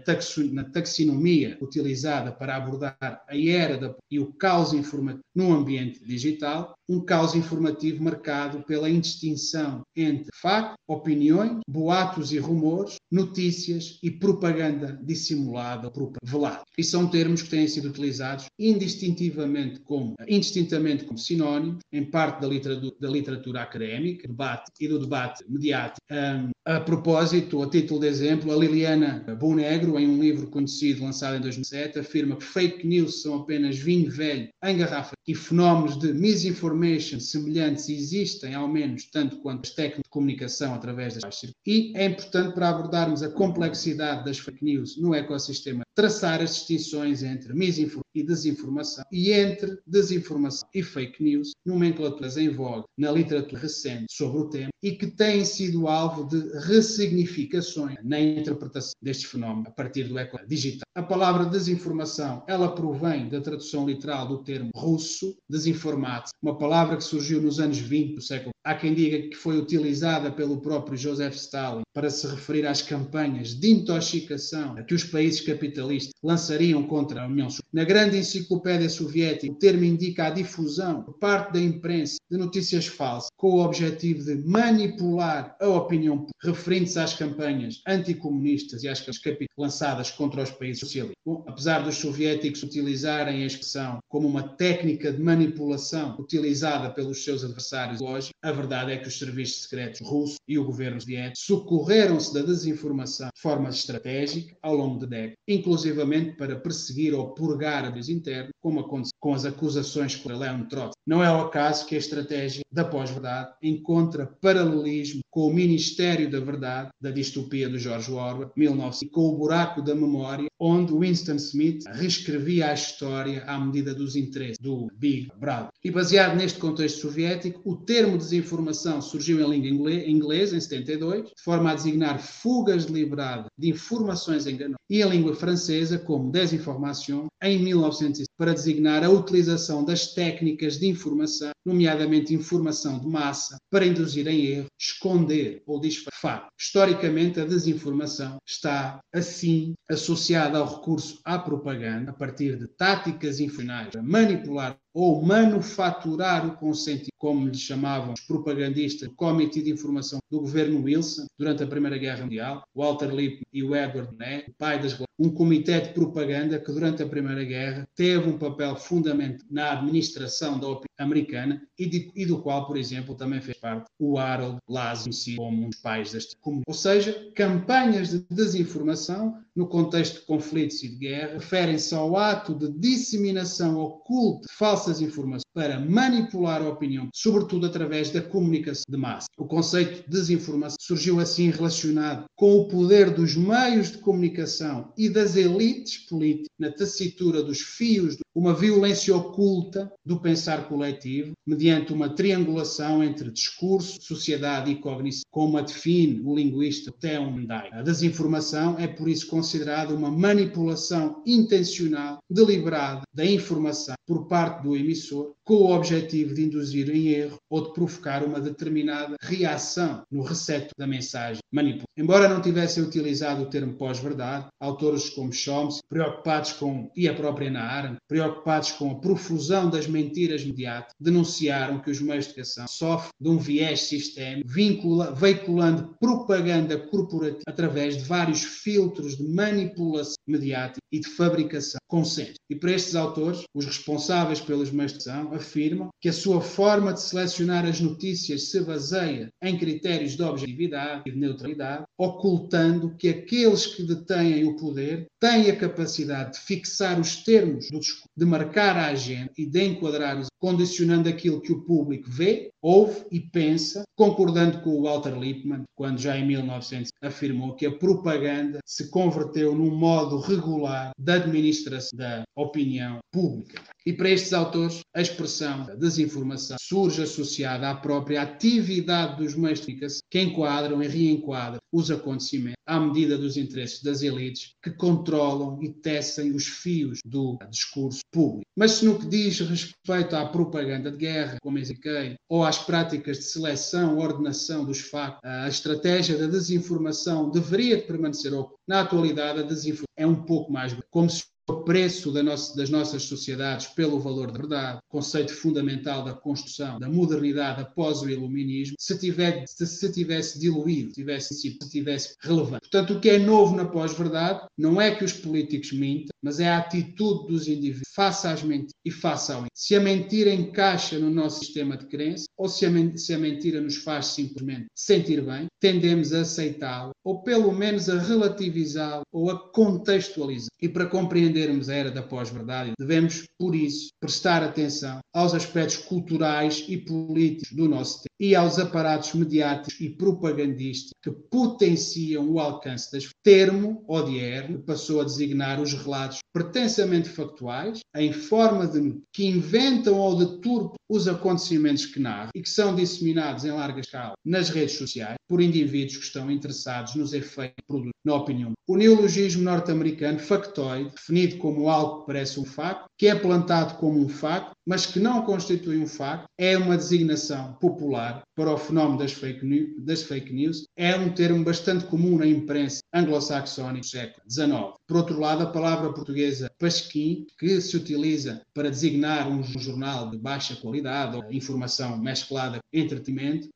na 0.51 0.63
taxonomia 0.63 1.57
utilizada 1.59 2.31
para 2.31 2.55
abordar 2.55 2.97
a 3.01 3.35
era 3.35 3.77
da, 3.77 3.95
e 4.11 4.19
o 4.19 4.31
caos 4.33 4.73
informativo 4.73 5.23
no 5.35 5.51
ambiente 5.51 6.05
digital, 6.05 6.77
um 6.89 6.99
caos 6.99 7.35
informativo 7.35 8.03
marcado 8.03 8.63
pela 8.63 8.89
indistinção 8.89 9.83
entre 9.95 10.29
factos, 10.33 10.75
opiniões, 10.87 11.59
boatos 11.69 12.33
e 12.33 12.39
rumores, 12.39 12.95
notícias 13.11 13.99
e 14.01 14.09
propaganda 14.09 14.99
dissimulada 15.03 15.91
ou 15.95 16.13
velada. 16.23 16.63
E 16.77 16.83
são 16.83 17.07
termos 17.07 17.43
que 17.43 17.49
têm 17.49 17.67
sido 17.67 17.89
utilizados 17.89 18.45
indistintivamente 18.57 19.79
como, 19.81 20.15
indistintamente 20.27 21.05
como 21.05 21.19
sinónimos, 21.19 21.79
em 21.91 22.03
parte 22.03 22.41
da 22.41 22.47
literatura, 22.47 22.95
da 22.99 23.09
literatura 23.09 23.61
académica, 23.61 24.27
debate 24.27 24.71
e 24.79 24.87
do 24.87 24.99
debate 24.99 25.43
mediático. 25.47 25.99
Um, 26.11 26.49
a 26.65 26.79
propósito, 26.79 27.61
a 27.61 27.69
título 27.69 27.99
de 27.99 28.07
exemplo, 28.07 28.51
a 28.51 28.55
Liliana 28.55 29.25
Bonegro, 29.39 29.99
em 29.99 30.07
um 30.07 30.19
livro 30.19 30.47
conhecido 30.47 31.03
lançado 31.03 31.37
em 31.37 31.41
2007, 31.41 31.99
afirma 31.99 32.35
que 32.35 32.43
fake 32.43 32.85
news 32.85 33.21
são 33.21 33.35
apenas 33.35 33.77
vinho 33.77 34.09
velho 34.09 34.49
em 34.63 34.77
garrafa 34.77 35.13
e 35.29 35.35
fenómenos 35.35 35.95
de 35.95 36.11
misinformation 36.11 37.19
semelhantes 37.19 37.87
existem, 37.87 38.55
ao 38.55 38.67
menos 38.67 39.05
tanto 39.11 39.37
quanto 39.41 39.67
as 39.67 39.75
técnicas 39.75 40.01
de 40.05 40.09
comunicação 40.09 40.73
através 40.73 41.13
das 41.13 41.43
E 41.67 41.95
é 41.95 42.05
importante 42.05 42.55
para 42.55 42.69
abordarmos 42.69 43.21
a 43.21 43.29
complexidade 43.29 44.25
das 44.25 44.39
fake 44.39 44.65
news 44.65 44.97
no 44.97 45.13
ecossistema 45.13 45.83
traçar 45.99 46.41
as 46.41 46.55
distinções 46.55 47.23
entre 47.23 47.53
misinformação 47.53 48.01
e 48.15 48.23
desinformação 48.23 49.03
e 49.11 49.33
entre 49.33 49.77
desinformação 49.85 50.65
e 50.73 50.81
fake 50.81 51.21
news, 51.21 51.51
nomenclaturas 51.65 52.37
em 52.37 52.47
voga 52.47 52.85
na 52.97 53.11
literatura 53.11 53.61
recente 53.61 54.05
sobre 54.09 54.39
o 54.39 54.49
tema 54.49 54.69
e 54.81 54.93
que 54.93 55.07
têm 55.07 55.43
sido 55.43 55.89
alvo 55.89 56.25
de 56.25 56.39
ressignificações 56.59 57.97
na 58.01 58.17
interpretação 58.17 58.93
deste 59.01 59.27
fenómeno 59.27 59.67
a 59.67 59.71
partir 59.71 60.05
do 60.05 60.17
eco 60.17 60.39
digital. 60.47 60.83
A 60.95 61.03
palavra 61.03 61.45
desinformação, 61.45 62.43
ela 62.47 62.73
provém 62.73 63.27
da 63.27 63.41
tradução 63.41 63.85
literal 63.85 64.27
do 64.27 64.43
termo 64.43 64.69
russo, 64.73 65.35
desinformat, 65.49 66.29
uma 66.41 66.57
palavra 66.57 66.95
que 66.95 67.03
surgiu 67.03 67.41
nos 67.41 67.59
anos 67.59 67.77
20 67.77 68.15
do 68.15 68.21
século. 68.21 68.51
Há 68.63 68.75
quem 68.75 68.93
diga 68.93 69.29
que 69.29 69.35
foi 69.35 69.57
utilizada 69.57 70.31
pelo 70.31 70.61
próprio 70.61 70.97
Joseph 70.97 71.35
Stalin 71.35 71.81
para 71.93 72.09
se 72.09 72.25
referir 72.27 72.65
às 72.65 72.81
campanhas 72.81 73.53
de 73.53 73.69
intoxicação 73.69 74.75
que 74.85 74.93
os 74.93 75.03
países 75.03 75.41
capitalistas 75.41 75.88
lançariam 76.23 76.83
contra 76.83 77.23
a 77.23 77.27
União 77.27 77.49
Soviética. 77.49 77.69
Na 77.73 77.83
grande 77.83 78.17
enciclopédia 78.17 78.89
soviética, 78.89 79.51
o 79.51 79.55
termo 79.55 79.83
indica 79.83 80.27
a 80.27 80.29
difusão 80.29 81.03
por 81.03 81.13
parte 81.19 81.53
da 81.53 81.59
imprensa 81.59 82.17
de 82.29 82.37
notícias 82.37 82.87
falsas 82.87 83.29
com 83.37 83.51
o 83.51 83.63
objetivo 83.63 84.23
de 84.23 84.35
manipular 84.47 85.55
a 85.59 85.67
opinião 85.67 86.17
pública, 86.17 86.37
referindo-se 86.43 86.99
às 86.99 87.13
campanhas 87.13 87.81
anticomunistas 87.87 88.83
e 88.83 88.87
às 88.87 88.99
capitalistas 88.99 89.47
lançadas 89.57 90.11
contra 90.11 90.43
os 90.43 90.51
países 90.51 90.79
socialistas. 90.79 91.15
Bom, 91.25 91.43
apesar 91.47 91.79
dos 91.79 91.95
soviéticos 91.95 92.63
utilizarem 92.63 93.43
a 93.43 93.45
expressão 93.45 93.99
como 94.07 94.27
uma 94.27 94.43
técnica 94.43 95.11
de 95.11 95.21
manipulação 95.21 96.15
utilizada 96.19 96.89
pelos 96.89 97.23
seus 97.23 97.43
adversários 97.43 98.01
lógicos, 98.01 98.33
A 98.41 98.53
verdade 98.53 98.93
é 98.93 98.97
que 98.97 99.07
os 99.07 99.19
serviços 99.19 99.63
secretos 99.63 99.99
russos 99.99 100.37
e 100.47 100.57
o 100.57 100.63
governo 100.63 100.99
soviético 100.99 101.37
socorreram-se 101.37 102.33
da 102.33 102.41
desinformação 102.41 103.29
de 103.35 103.41
forma 103.41 103.69
estratégica 103.69 104.55
ao 104.61 104.75
longo 104.75 104.97
de 104.99 105.07
décadas, 105.07 105.37
inclusivamente 105.69 106.35
para 106.35 106.55
perseguir 106.55 107.13
ou 107.13 107.33
purgar 107.33 107.85
a 107.85 107.99
internos, 108.11 108.51
como 108.59 108.79
aconteceu 108.79 109.13
com 109.19 109.33
as 109.33 109.45
acusações 109.45 110.15
contra 110.15 110.37
Leon 110.37 110.63
Trotsky. 110.63 110.95
Não 111.05 111.23
é 111.23 111.31
o 111.31 111.41
acaso 111.41 111.85
que 111.85 111.95
a 111.95 111.99
estratégia 111.99 112.63
da 112.71 112.83
pós-verdade 112.83 113.51
encontra 113.61 114.25
paralelismo 114.41 115.21
com 115.29 115.47
o 115.47 115.53
Ministério 115.53 116.29
da 116.29 116.39
Verdade, 116.39 116.89
da 116.99 117.11
distopia 117.11 117.69
do 117.69 117.77
George 117.77 118.11
Orwell, 118.11 118.51
1900, 118.55 119.01
e 119.03 119.09
com 119.09 119.21
o 119.21 119.37
buraco 119.37 119.81
da 119.81 119.93
memória, 119.93 120.47
onde 120.59 120.93
Winston 120.93 121.35
Smith 121.35 121.83
reescrevia 121.93 122.69
a 122.69 122.73
história 122.73 123.43
à 123.45 123.59
medida 123.59 123.93
dos 123.93 124.15
interesses 124.15 124.57
do 124.59 124.87
Big 124.97 125.29
Brother. 125.39 125.69
E 125.83 125.91
baseado 125.91 126.35
neste 126.35 126.59
contexto 126.59 127.01
soviético, 127.01 127.61
o 127.63 127.75
termo 127.75 128.17
desinformação 128.17 129.01
surgiu 129.01 129.39
em 129.39 129.61
língua 129.61 129.93
inglesa 129.93 130.57
em 130.57 130.61
72, 130.61 131.29
de 131.29 131.43
forma 131.43 131.71
a 131.71 131.75
designar 131.75 132.19
fugas 132.19 132.85
deliberadas 132.85 133.45
de 133.57 133.69
informações 133.69 134.47
enganosas, 134.47 134.79
e 134.89 135.01
em 135.01 135.09
língua 135.09 135.35
francesa 135.35 135.58
como 136.05 136.31
desinformation 136.31 137.27
em 137.41 137.59
1900 137.59 138.25
para 138.37 138.53
designar 138.53 139.03
a 139.03 139.09
utilização 139.09 139.83
das 139.83 140.13
técnicas 140.13 140.77
de 140.77 140.87
informação, 140.87 141.51
nomeadamente 141.65 142.33
informação 142.33 142.99
de 142.99 143.07
massa, 143.07 143.57
para 143.69 143.85
induzir 143.85 144.27
em 144.27 144.45
erro, 144.45 144.67
esconder 144.79 145.61
ou 145.65 145.79
disfarçar. 145.79 146.47
Historicamente, 146.59 147.39
a 147.39 147.45
desinformação 147.45 148.37
está, 148.47 148.99
assim, 149.13 149.73
associada 149.89 150.57
ao 150.57 150.77
recurso 150.77 151.19
à 151.23 151.37
propaganda, 151.39 152.11
a 152.11 152.13
partir 152.13 152.57
de 152.57 152.67
táticas 152.67 153.39
informais 153.39 153.89
para 153.89 154.01
manipular 154.01 154.77
ou 154.93 155.21
manufaturar 155.21 156.47
o 156.47 156.55
consentimento, 156.55 157.09
como 157.17 157.47
lhe 157.47 157.57
chamavam 157.57 158.13
os 158.13 158.21
propagandistas 158.21 159.09
do 159.09 159.15
Comitê 159.15 159.61
de 159.61 159.71
Informação 159.71 160.19
do 160.31 160.41
governo 160.41 160.83
Wilson 160.83 161.25
durante 161.37 161.63
a 161.63 161.67
Primeira 161.67 161.97
Guerra 161.97 162.23
Mundial, 162.23 162.63
Walter 162.75 163.13
Lippmann 163.13 163.43
e 163.53 163.63
o 163.63 163.75
Edward 163.75 164.15
Ney, 164.17 164.45
o 164.47 164.53
pai 164.57 164.79
das 164.79 164.97
um 165.19 165.29
comitê 165.29 165.81
de 165.81 165.89
propaganda 165.89 166.59
que 166.59 166.71
durante 166.71 167.03
a 167.03 167.07
Primeira 167.07 167.43
Guerra 167.43 167.87
teve 167.93 168.29
um 168.29 168.37
papel 168.37 168.75
fundamental 168.77 169.45
na 169.51 169.73
administração 169.73 170.57
da 170.57 170.67
opinião 170.67 170.88
americana 170.99 171.61
e, 171.77 171.85
de, 171.85 172.11
e, 172.15 172.25
do 172.25 172.41
qual, 172.41 172.67
por 172.67 172.77
exemplo, 172.77 173.15
também 173.15 173.41
fez 173.41 173.57
parte 173.57 173.85
o 173.97 174.19
Harold 174.19 174.57
Lazo, 174.67 175.09
como 175.37 175.65
um 175.65 175.69
dos 175.69 175.79
pais 175.79 176.11
deste 176.11 176.35
comunidade. 176.37 176.65
Ou 176.67 176.73
seja, 176.73 177.31
campanhas 177.35 178.09
de 178.09 178.25
desinformação 178.29 179.39
no 179.55 179.67
contexto 179.67 180.19
de 180.19 180.25
conflitos 180.25 180.81
e 180.83 180.89
de 180.89 180.95
guerra 180.95 181.33
referem-se 181.33 181.93
ao 181.93 182.15
ato 182.15 182.53
de 182.53 182.69
disseminação 182.71 183.77
oculta 183.77 184.47
de 184.47 184.53
falsas 184.53 185.01
informações 185.01 185.43
para 185.53 185.79
manipular 185.79 186.61
a 186.61 186.69
opinião, 186.69 187.09
sobretudo 187.13 187.65
através 187.65 188.09
da 188.11 188.21
comunicação 188.21 188.85
de 188.87 188.97
massa. 188.97 189.27
O 189.37 189.45
conceito 189.45 190.03
de 190.03 190.09
desinformação 190.09 190.77
surgiu 190.79 191.19
assim 191.19 191.49
relacionado 191.49 192.25
com 192.35 192.57
o 192.57 192.67
poder 192.67 193.09
dos 193.09 193.35
meios 193.35 193.91
de 193.91 193.97
comunicação 193.97 194.93
e 194.97 195.09
das 195.09 195.35
elites 195.35 195.97
políticas 196.07 196.47
na 196.57 196.71
tessitura 196.71 197.43
dos 197.43 197.59
fios, 197.59 198.17
uma 198.35 198.53
violência 198.53 199.15
oculta 199.15 199.91
do 200.05 200.19
pensar 200.19 200.67
coletivo, 200.67 201.33
mediante 201.45 201.93
uma 201.93 202.09
triangulação 202.09 203.03
entre 203.03 203.31
discurso, 203.31 203.97
sociedade 204.01 204.71
e 204.71 204.75
cognição, 204.75 205.23
como 205.31 205.57
a 205.57 205.61
define 205.61 206.21
o 206.23 206.35
linguista 206.35 206.91
Theo 206.99 207.31
Mendai. 207.31 207.69
A 207.71 207.81
desinformação 207.81 208.77
é, 208.77 208.87
por 208.87 209.09
isso, 209.09 209.27
considerada 209.27 209.93
uma 209.93 210.11
manipulação 210.11 211.21
intencional, 211.25 212.19
deliberada 212.29 213.01
da 213.13 213.25
informação 213.25 213.95
por 214.07 214.27
parte 214.27 214.63
do 214.63 214.75
emissor, 214.75 215.33
com 215.43 215.55
o 215.55 215.75
objetivo 215.75 216.33
de 216.33 216.43
induzir 216.43 216.89
em 216.89 217.07
erro 217.07 217.37
ou 217.49 217.63
de 217.63 217.73
provocar 217.73 218.23
uma 218.23 218.39
determinada 218.39 219.15
reação 219.21 220.03
no 220.11 220.21
receptor 220.21 220.73
da 220.77 220.85
mensagem 220.85 221.39
manipulada. 221.51 221.87
Embora 221.97 222.29
não 222.29 222.41
tivessem 222.41 222.83
utilizado 222.83 223.43
o 223.43 223.49
termo 223.49 223.73
pós-verdade, 223.73 224.47
autores 224.59 225.09
como 225.09 225.33
Chomsky, 225.33 225.81
preocupados 225.89 226.53
com, 226.53 226.91
e 226.95 227.07
a 227.07 227.13
própria 227.13 227.49
Ana 227.49 227.97
preocupados 228.19 228.71
com 228.73 228.91
a 228.91 228.95
profusão 228.95 229.69
das 229.69 229.87
mentiras 229.87 230.43
mediáticas, 230.43 230.93
denunciaram 230.99 231.79
que 231.79 231.89
os 231.89 232.01
meios 232.01 232.25
de 232.25 232.31
educação 232.31 232.67
sofrem 232.67 233.11
de 233.19 233.29
um 233.29 233.37
viés 233.37 233.83
sistémico, 233.83 234.49
vincula, 234.49 235.13
veiculando 235.13 235.95
propaganda 235.99 236.77
corporativa 236.77 237.43
através 237.47 237.97
de 237.97 238.03
vários 238.03 238.43
filtros 238.43 239.17
de 239.17 239.23
manipulação 239.23 240.15
mediática 240.27 240.79
e 240.91 240.99
de 240.99 241.07
fabricação 241.07 241.79
consenso. 241.87 242.35
E 242.49 242.55
para 242.55 242.71
estes 242.71 242.95
autores, 242.95 243.43
os 243.53 243.65
responsáveis 243.65 244.39
pelos 244.39 244.71
meios 244.71 244.91
de 244.91 244.97
educação 244.99 245.33
afirmam 245.33 245.89
que 246.01 246.09
a 246.09 246.13
sua 246.13 246.41
forma 246.41 246.93
de 246.93 247.01
selecionar 247.01 247.65
as 247.65 247.79
notícias 247.79 248.49
se 248.49 248.61
baseia 248.61 249.29
em 249.41 249.57
critérios 249.57 250.15
de 250.15 250.23
objetividade 250.23 251.03
e 251.05 251.11
de 251.11 251.17
neutralidade, 251.17 251.85
ocultando 251.97 252.95
que 252.95 253.09
aqueles 253.09 253.65
que 253.65 253.83
detêm 253.83 254.45
o 254.45 254.55
poder 254.55 255.07
têm 255.19 255.49
a 255.49 255.55
capacidade 255.55 256.33
de 256.33 256.39
fixar 256.39 256.99
os 256.99 257.17
termos 257.17 257.69
do 257.69 257.79
discurso, 257.79 258.08
de 258.15 258.25
marcar 258.25 258.75
a 258.75 258.87
agenda 258.87 259.31
e 259.37 259.45
de 259.45 259.63
enquadrar, 259.63 260.21
condicionando 260.39 261.07
aquilo 261.07 261.41
que 261.41 261.51
o 261.51 261.63
público 261.63 262.09
vê, 262.09 262.51
ouve 262.61 263.05
e 263.11 263.19
pensa, 263.19 263.83
concordando 263.95 264.61
com 264.61 264.71
o 264.71 264.83
Walter 264.83 265.17
Lippmann, 265.17 265.63
quando 265.75 265.99
já 265.99 266.17
em 266.17 266.27
1900 266.27 266.91
afirmou 267.01 267.55
que 267.55 267.65
a 267.65 267.71
propaganda 267.71 268.59
se 268.65 268.89
converteu 268.89 269.55
num 269.55 269.73
modo 269.75 270.19
regular 270.19 270.91
da 270.97 271.15
administração 271.15 271.97
da 271.97 272.23
opinião 272.35 272.99
pública. 273.11 273.61
E 273.89 273.93
para 273.93 274.11
estes 274.11 274.33
autores, 274.33 274.81
a 274.95 275.01
expressão 275.01 275.65
desinformação 275.75 276.57
surge 276.61 277.01
associada 277.01 277.71
à 277.71 277.73
própria 277.73 278.21
atividade 278.21 279.17
dos 279.17 279.33
meios 279.33 279.61
de 279.61 279.65
comunicação 279.65 280.01
que 280.11 280.21
enquadram 280.21 280.83
e 280.83 280.87
reenquadram 280.87 281.59
os 281.73 281.89
acontecimentos 281.89 282.61
à 282.67 282.79
medida 282.79 283.17
dos 283.17 283.35
interesses 283.35 283.81
das 283.81 284.03
elites 284.03 284.53
que 284.61 284.69
controlam 284.69 285.57
e 285.63 285.69
tecem 285.69 286.35
os 286.35 286.45
fios 286.45 286.99
do 287.03 287.39
discurso 287.49 288.01
público. 288.11 288.45
Mas 288.55 288.79
no 288.83 288.99
que 288.99 289.07
diz 289.07 289.39
respeito 289.39 290.15
à 290.15 290.23
propaganda 290.23 290.91
de 290.91 290.97
guerra, 290.97 291.37
como 291.41 291.57
indiquei, 291.57 292.13
ou 292.29 292.43
às 292.43 292.59
práticas 292.59 293.17
de 293.17 293.23
seleção, 293.23 293.97
ordenação 293.97 294.65
dos 294.65 294.81
factos, 294.81 295.19
a 295.23 295.49
estratégia 295.49 296.15
da 296.15 296.27
desinformação 296.27 297.31
deveria 297.31 297.81
permanecer 297.81 298.35
oculta. 298.35 298.59
Na 298.67 298.81
atualidade, 298.81 299.39
a 299.39 299.43
desinformação 299.43 299.85
é 299.97 300.05
um 300.05 300.23
pouco 300.23 300.51
mais 300.51 300.77
como 300.91 301.09
se 301.09 301.23
preço 301.57 302.11
da 302.11 302.21
das 302.21 302.69
nossas 302.69 303.03
sociedades 303.03 303.67
pelo 303.67 303.99
valor 303.99 304.31
da 304.31 304.37
verdade, 304.37 304.79
conceito 304.87 305.33
fundamental 305.33 306.03
da 306.03 306.13
construção 306.13 306.79
da 306.79 306.89
modernidade 306.89 307.61
após 307.61 308.01
o 308.01 308.09
iluminismo, 308.09 308.75
se, 308.77 308.97
tiver, 308.97 309.45
se, 309.47 309.65
se 309.65 309.91
tivesse 309.91 310.39
diluído, 310.39 310.93
tivesse, 310.93 311.33
se 311.33 311.57
tivesse 311.69 312.15
relevante. 312.21 312.69
Portanto, 312.69 312.93
o 312.93 312.99
que 312.99 313.09
é 313.09 313.19
novo 313.19 313.55
na 313.55 313.65
pós-verdade 313.65 314.47
não 314.57 314.81
é 314.81 314.93
que 314.93 315.03
os 315.03 315.13
políticos 315.13 315.71
mintam, 315.71 316.09
mas 316.23 316.39
é 316.39 316.49
a 316.49 316.59
atitude 316.59 317.27
dos 317.27 317.47
indivíduos 317.47 317.89
face 317.93 318.27
às 318.27 318.43
mentiras 318.43 318.73
e 318.85 318.91
face 318.91 319.31
ao 319.31 319.45
Se 319.53 319.75
a 319.75 319.79
mentira 319.79 320.33
encaixa 320.33 320.99
no 320.99 321.09
nosso 321.09 321.39
sistema 321.39 321.75
de 321.75 321.87
crença 321.87 322.25
ou 322.37 322.47
se 322.47 322.65
a, 322.65 322.97
se 322.97 323.13
a 323.13 323.17
mentira 323.17 323.59
nos 323.59 323.77
faz 323.77 324.07
simplesmente 324.07 324.67
sentir 324.75 325.21
bem, 325.21 325.47
tendemos 325.59 326.13
a 326.13 326.21
aceitá-la 326.21 326.91
ou 327.03 327.23
pelo 327.23 327.51
menos 327.51 327.89
a 327.89 327.99
relativizá-la 327.99 329.01
ou 329.11 329.29
a 329.29 329.51
contextualizar. 329.51 330.49
E 330.61 330.67
para 330.67 330.85
compreender 330.85 331.29
entendermos 331.39 331.69
a 331.69 331.75
era 331.75 331.91
da 331.91 332.03
pós-verdade, 332.03 332.73
devemos, 332.77 333.25
por 333.37 333.55
isso, 333.55 333.89
prestar 333.99 334.43
atenção 334.43 334.99
aos 335.13 335.33
aspectos 335.33 335.77
culturais 335.77 336.65
e 336.67 336.77
políticos 336.77 337.55
do 337.55 337.67
nosso 337.67 337.99
tempo 337.99 338.09
e 338.19 338.35
aos 338.35 338.59
aparatos 338.59 339.13
mediáticos 339.13 339.79
e 339.79 339.89
propagandistas 339.89 340.91
que 341.01 341.09
potenciam 341.09 342.29
o 342.29 342.39
alcance 342.39 342.91
das 342.91 343.07
termo 343.23 343.83
odier, 343.87 344.47
que 344.47 344.57
passou 344.59 344.99
a 344.99 345.05
designar 345.05 345.61
os 345.61 345.73
relatos 345.73 346.08
pretensamente 346.33 347.09
factuais, 347.09 347.79
em 347.95 348.11
forma 348.11 348.65
de 348.67 349.01
que 349.13 349.25
inventam 349.25 349.95
ou 349.95 350.17
deturpam 350.17 350.78
os 350.89 351.07
acontecimentos 351.07 351.85
que 351.85 351.99
narram 351.99 352.31
e 352.33 352.41
que 352.41 352.49
são 352.49 352.75
disseminados 352.75 353.45
em 353.45 353.51
larga 353.51 353.79
escala 353.79 354.13
nas 354.25 354.49
redes 354.49 354.75
sociais 354.75 355.17
por 355.27 355.39
indivíduos 355.39 355.97
que 355.97 356.05
estão 356.05 356.31
interessados 356.31 356.95
nos 356.95 357.13
efeitos 357.13 357.63
produzidos 357.67 357.93
na 358.03 358.15
opinião. 358.15 358.53
O 358.67 358.75
neologismo 358.75 359.43
norte-americano 359.43 360.19
factoide, 360.19 360.89
definido 360.89 361.37
como 361.37 361.69
algo 361.69 362.01
que 362.01 362.07
parece 362.07 362.39
um 362.39 362.45
facto, 362.45 362.85
que 362.97 363.07
é 363.07 363.15
plantado 363.15 363.75
como 363.75 363.99
um 363.99 364.09
facto, 364.09 364.51
mas 364.65 364.85
que 364.85 364.99
não 364.99 365.23
constitui 365.23 365.77
um 365.77 365.87
facto, 365.87 366.25
é 366.37 366.57
uma 366.57 366.77
designação 366.77 367.53
popular 367.53 368.21
para 368.35 368.53
o 368.53 368.57
fenómeno 368.57 368.97
das 368.99 369.11
fake, 369.11 369.45
news, 369.45 369.69
das 369.83 370.03
fake 370.03 370.33
news. 370.33 370.65
É 370.77 370.95
um 370.95 371.09
termo 371.11 371.43
bastante 371.43 371.85
comum 371.85 372.17
na 372.17 372.27
imprensa 372.27 372.79
anglo-saxónica 372.93 373.81
do 373.81 373.85
século 373.85 374.23
XIX. 374.29 374.73
Por 374.87 374.97
outro 374.97 375.19
lado, 375.19 375.43
a 375.43 375.51
palavra 375.51 375.91
portuguesa 375.91 376.51
pasquim, 376.59 377.25
que 377.37 377.59
se 377.61 377.75
utiliza 377.75 378.41
para 378.53 378.69
designar 378.69 379.27
um 379.27 379.43
jornal 379.43 380.09
de 380.09 380.17
baixa 380.17 380.55
qualidade 380.55 380.78
ou 381.17 381.31
informação 381.31 381.97
mesclada 381.97 382.57
com 382.57 382.79
entretenimento, 382.79 383.47